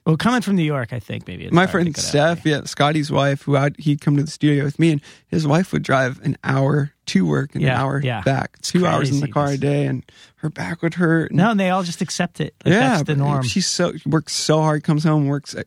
Well, 0.08 0.16
coming 0.16 0.40
from 0.40 0.56
New 0.56 0.64
York, 0.64 0.94
I 0.94 1.00
think 1.00 1.28
maybe 1.28 1.44
it's 1.44 1.54
my 1.54 1.64
hard 1.64 1.72
friend 1.72 1.94
to 1.94 2.00
Steph, 2.00 2.46
yeah, 2.46 2.64
Scotty's 2.64 3.12
wife, 3.12 3.42
who 3.42 3.58
I'd, 3.58 3.78
he'd 3.78 4.00
come 4.00 4.16
to 4.16 4.24
the 4.24 4.32
studio 4.32 4.64
with 4.64 4.80
me, 4.80 4.94
and 4.94 5.02
his 5.28 5.46
wife 5.46 5.74
would 5.74 5.84
drive 5.84 6.22
an 6.24 6.38
hour 6.46 6.94
to 7.08 7.26
work 7.26 7.56
and 7.56 7.64
an 7.66 7.70
hour 7.72 8.00
yeah. 8.02 8.22
back, 8.22 8.58
two 8.62 8.88
hours 8.88 9.10
in 9.10 9.20
the 9.20 9.28
car 9.28 9.48
a 9.48 9.58
day, 9.58 9.86
and 9.86 10.10
her 10.38 10.50
back 10.50 10.82
would 10.82 10.94
hurt. 10.94 11.32
and- 11.32 11.38
No, 11.38 11.52
and 11.52 11.60
they 11.60 11.72
all 11.72 11.84
just 11.84 12.02
accept 12.02 12.40
it. 12.40 12.56
Like, 12.64 12.74
yeah, 12.74 12.80
that's 12.80 13.04
the 13.04 13.18
norm. 13.18 13.44
She's 13.44 13.68
so 13.68 13.98
she 13.98 14.08
works 14.08 14.34
so 14.34 14.62
hard, 14.62 14.86
comes 14.86 15.04
home, 15.04 15.28
works 15.28 15.54
uh, 15.54 15.64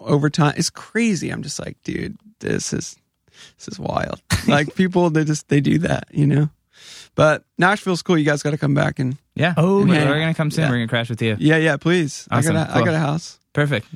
overtime. 0.00 0.54
It's 0.56 0.70
crazy. 0.70 1.28
I'm 1.28 1.42
just 1.42 1.60
like, 1.60 1.76
dude, 1.84 2.16
this 2.40 2.72
is. 2.72 2.96
this 3.58 3.68
is 3.68 3.78
wild. 3.78 4.22
like 4.48 4.74
people, 4.74 5.10
they 5.10 5.24
just 5.24 5.48
they 5.48 5.60
do 5.60 5.78
that, 5.80 6.04
you 6.10 6.26
know. 6.26 6.48
But 7.14 7.44
Nashville's 7.58 8.00
cool. 8.00 8.16
You 8.16 8.24
guys 8.24 8.42
got 8.42 8.52
to 8.52 8.58
come 8.58 8.72
back 8.72 8.98
and 8.98 9.18
Yeah. 9.34 9.52
Oh, 9.58 9.84
we're, 9.84 9.94
yeah. 9.94 10.08
we're 10.08 10.18
gonna 10.18 10.32
come 10.32 10.50
soon. 10.50 10.62
Yeah. 10.64 10.70
We're 10.70 10.76
gonna 10.76 10.88
crash 10.88 11.10
with 11.10 11.20
you. 11.20 11.36
yeah, 11.38 11.58
yeah. 11.58 11.76
Please, 11.76 12.26
Awesome. 12.30 12.56
I 12.56 12.60
got 12.60 12.68
a, 12.68 12.70
I 12.70 12.74
Cool. 12.76 12.84
got 12.86 12.94
a 12.94 12.98
house. 12.98 13.38
Perfect. 13.52 13.86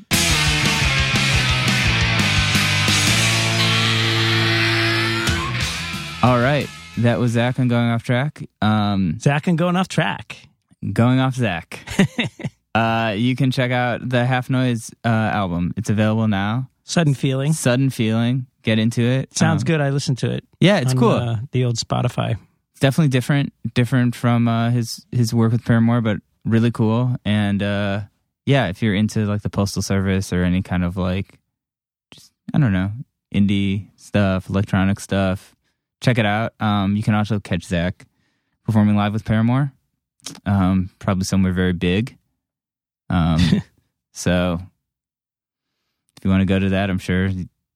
All 6.22 6.40
right. 6.40 6.66
That 6.98 7.20
was 7.20 7.32
Zac 7.32 7.60
on 7.60 7.68
Going 7.68 7.88
Off 7.90 8.02
Track. 8.02 8.48
Um, 8.60 9.18
Zac 9.20 9.46
and 9.46 9.56
going 9.56 9.76
off 9.76 9.86
track. 9.86 10.36
going 10.92 11.20
Off 11.20 11.34
Zac. 11.34 11.78
uh, 12.74 13.14
you 13.16 13.36
can 13.36 13.50
check 13.52 13.70
out 13.70 14.00
the 14.08 14.24
HalfNoise 14.24 14.92
uh, 15.04 15.08
album. 15.08 15.72
It's 15.76 15.88
available 15.90 16.26
now. 16.26 16.68
Sudden 16.84 17.14
feeling. 17.14 17.52
Sudden 17.52 17.90
Feeling. 17.90 18.46
Get 18.62 18.78
into 18.80 19.02
it. 19.02 19.36
Sounds 19.36 19.62
Um, 19.62 19.66
good. 19.66 19.80
I 19.80 19.90
listened 19.90 20.18
to 20.18 20.30
it. 20.32 20.44
Yeah, 20.58 20.78
it's 20.78 20.92
on, 20.94 20.98
cool. 20.98 21.10
Uh, 21.12 21.36
the 21.52 21.64
old 21.64 21.76
Spotify. 21.76 22.38
it's 22.72 22.80
definitely 22.80 23.08
different, 23.10 23.52
different 23.74 24.16
from 24.16 24.48
uh, 24.48 24.70
his 24.70 25.06
his 25.12 25.32
work 25.32 25.52
with 25.52 25.64
Paramore, 25.64 26.00
but 26.00 26.16
really 26.44 26.72
cool. 26.72 27.14
And 27.24 27.62
uh, 27.62 28.00
yeah, 28.46 28.68
if 28.68 28.80
you're 28.80 28.94
into 28.94 29.26
like 29.26 29.42
the 29.42 29.50
Postal 29.50 29.82
Service 29.82 30.32
or 30.32 30.44
any 30.44 30.62
kind 30.62 30.84
of 30.84 30.96
like, 30.96 31.38
just 32.12 32.32
I 32.54 32.58
don't 32.58 32.72
know, 32.72 32.92
indie 33.34 33.88
stuff, 33.96 34.48
electronic 34.48 35.00
stuff, 35.00 35.54
check 36.00 36.16
it 36.16 36.24
out. 36.24 36.54
Um, 36.60 36.96
you 36.96 37.02
can 37.02 37.14
also 37.14 37.40
catch 37.40 37.64
Zac 37.64 38.06
performing 38.64 38.96
live 38.96 39.12
with 39.12 39.24
Paramore, 39.24 39.72
um, 40.46 40.90
probably 41.00 41.24
somewhere 41.24 41.52
very 41.52 41.72
big. 41.72 42.16
Um, 43.10 43.40
so 44.12 44.60
if 46.16 46.24
you 46.24 46.30
want 46.30 46.40
to 46.40 46.46
go 46.46 46.58
to 46.58 46.70
that, 46.70 46.88
I'm 46.88 46.98
sure 46.98 47.28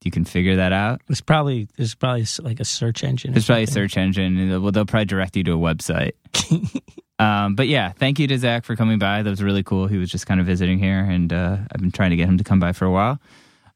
you 0.03 0.11
can 0.11 0.25
figure 0.25 0.57
that 0.57 0.73
out. 0.73 1.03
There's 1.07 1.21
probably 1.21 1.69
there's 1.77 1.95
probably 1.95 2.27
like 2.41 2.61
a 2.61 2.65
search 2.65 3.05
engine. 3.05 3.33
There's 3.33 3.47
probably 3.47 3.65
a 3.65 3.69
search 3.69 3.97
engine. 3.97 4.63
Well, 4.63 4.73
they'll 4.73 4.87
probably 4.87 5.05
direct 5.05 5.37
you 5.37 5.45
to 5.45 5.53
a 5.53 5.57
website. 5.57 6.13
um, 7.19 7.55
but 7.55 7.69
yeah, 7.69 7.93
thank 7.93 8.19
you 8.19 8.27
to 8.29 8.39
Zac 8.39 8.65
for 8.65 8.77
coming 8.77 8.99
by. 8.99 9.23
That 9.23 9.31
was 9.31 9.43
really 9.43 9.63
cool. 9.63 9.87
He 9.87 9.99
was 9.99 10.11
just 10.11 10.27
kind 10.27 10.41
of 10.41 10.47
visiting 10.47 10.79
here, 10.79 11.01
and 11.01 11.33
uh, 11.33 11.59
I've 11.73 11.81
been 11.81 11.93
trying 11.93 12.11
to 12.11 12.17
get 12.17 12.29
him 12.29 12.39
to 12.39 12.45
come 12.45 12.61
by 12.61 12.73
for 12.73 12.87
a 12.87 12.91
while. 12.91 13.19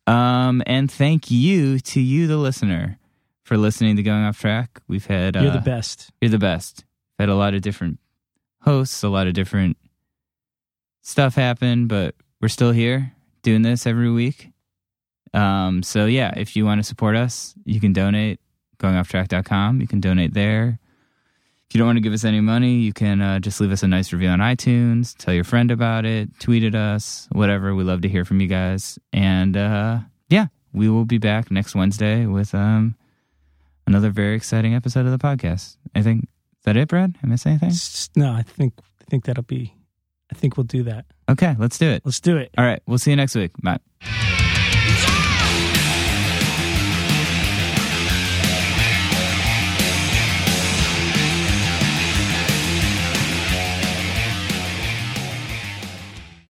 Um, 0.06 0.62
and 0.66 0.90
thank 0.90 1.30
you 1.30 1.78
to 1.78 2.00
you, 2.00 2.26
the 2.26 2.36
listener, 2.36 2.98
for 3.42 3.56
listening 3.56 3.96
to 3.96 4.02
Going 4.02 4.24
Off 4.24 4.38
Track. 4.38 4.80
We've 4.88 5.06
had 5.06 5.36
uh, 5.36 5.40
You're 5.40 5.52
the 5.52 5.60
best. 5.60 6.10
You're 6.20 6.30
the 6.30 6.38
best. 6.38 6.84
We've 7.18 7.24
had 7.24 7.32
a 7.32 7.36
lot 7.36 7.54
of 7.54 7.62
different 7.62 7.98
hosts, 8.62 9.02
a 9.02 9.08
lot 9.08 9.26
of 9.26 9.34
different 9.34 9.76
stuff 11.02 11.34
happen, 11.34 11.86
but 11.86 12.14
we're 12.40 12.48
still 12.48 12.72
here 12.72 13.12
doing 13.42 13.62
this 13.62 13.86
every 13.86 14.10
week. 14.10 14.50
Um, 15.34 15.82
so 15.82 16.06
yeah, 16.06 16.32
if 16.36 16.56
you 16.56 16.64
want 16.64 16.78
to 16.78 16.82
support 16.82 17.16
us, 17.16 17.54
you 17.64 17.80
can 17.80 17.92
donate 17.92 18.40
goingofftrack.com. 18.78 19.80
You 19.80 19.86
can 19.86 20.00
donate 20.00 20.34
there. 20.34 20.78
If 21.68 21.74
you 21.74 21.78
don't 21.78 21.88
want 21.88 21.96
to 21.96 22.02
give 22.02 22.12
us 22.12 22.24
any 22.24 22.40
money, 22.40 22.76
you 22.76 22.92
can 22.92 23.20
uh, 23.20 23.40
just 23.40 23.60
leave 23.60 23.72
us 23.72 23.82
a 23.82 23.88
nice 23.88 24.12
review 24.12 24.28
on 24.28 24.38
iTunes, 24.38 25.16
tell 25.16 25.34
your 25.34 25.44
friend 25.44 25.70
about 25.70 26.04
it, 26.04 26.28
tweet 26.38 26.62
at 26.62 26.74
us, 26.74 27.26
whatever. 27.32 27.74
We 27.74 27.82
love 27.84 28.02
to 28.02 28.08
hear 28.08 28.24
from 28.24 28.40
you 28.40 28.46
guys. 28.46 28.98
And 29.12 29.56
uh, 29.56 30.00
yeah, 30.28 30.46
we 30.72 30.88
will 30.88 31.04
be 31.04 31.18
back 31.18 31.50
next 31.50 31.74
Wednesday 31.74 32.26
with 32.26 32.54
um, 32.54 32.94
another 33.86 34.10
very 34.10 34.36
exciting 34.36 34.74
episode 34.74 35.06
of 35.06 35.12
the 35.12 35.18
podcast. 35.18 35.76
I 35.94 36.02
think 36.02 36.24
is 36.24 36.64
that 36.64 36.76
it, 36.76 36.88
Brad? 36.88 37.16
Am 37.22 37.30
I 37.30 37.32
missing 37.32 37.58
anything? 37.60 37.72
No, 38.14 38.32
I 38.32 38.42
think 38.42 38.74
I 39.00 39.04
think 39.10 39.24
that'll 39.24 39.42
be. 39.42 39.74
I 40.30 40.34
think 40.34 40.56
we'll 40.56 40.64
do 40.64 40.82
that. 40.84 41.06
Okay, 41.28 41.56
let's 41.58 41.78
do 41.78 41.88
it. 41.88 42.02
Let's 42.04 42.20
do 42.20 42.36
it. 42.36 42.50
All 42.56 42.64
right, 42.64 42.82
we'll 42.86 42.98
see 42.98 43.10
you 43.10 43.16
next 43.16 43.34
week. 43.34 43.52
Bye. 43.62 43.78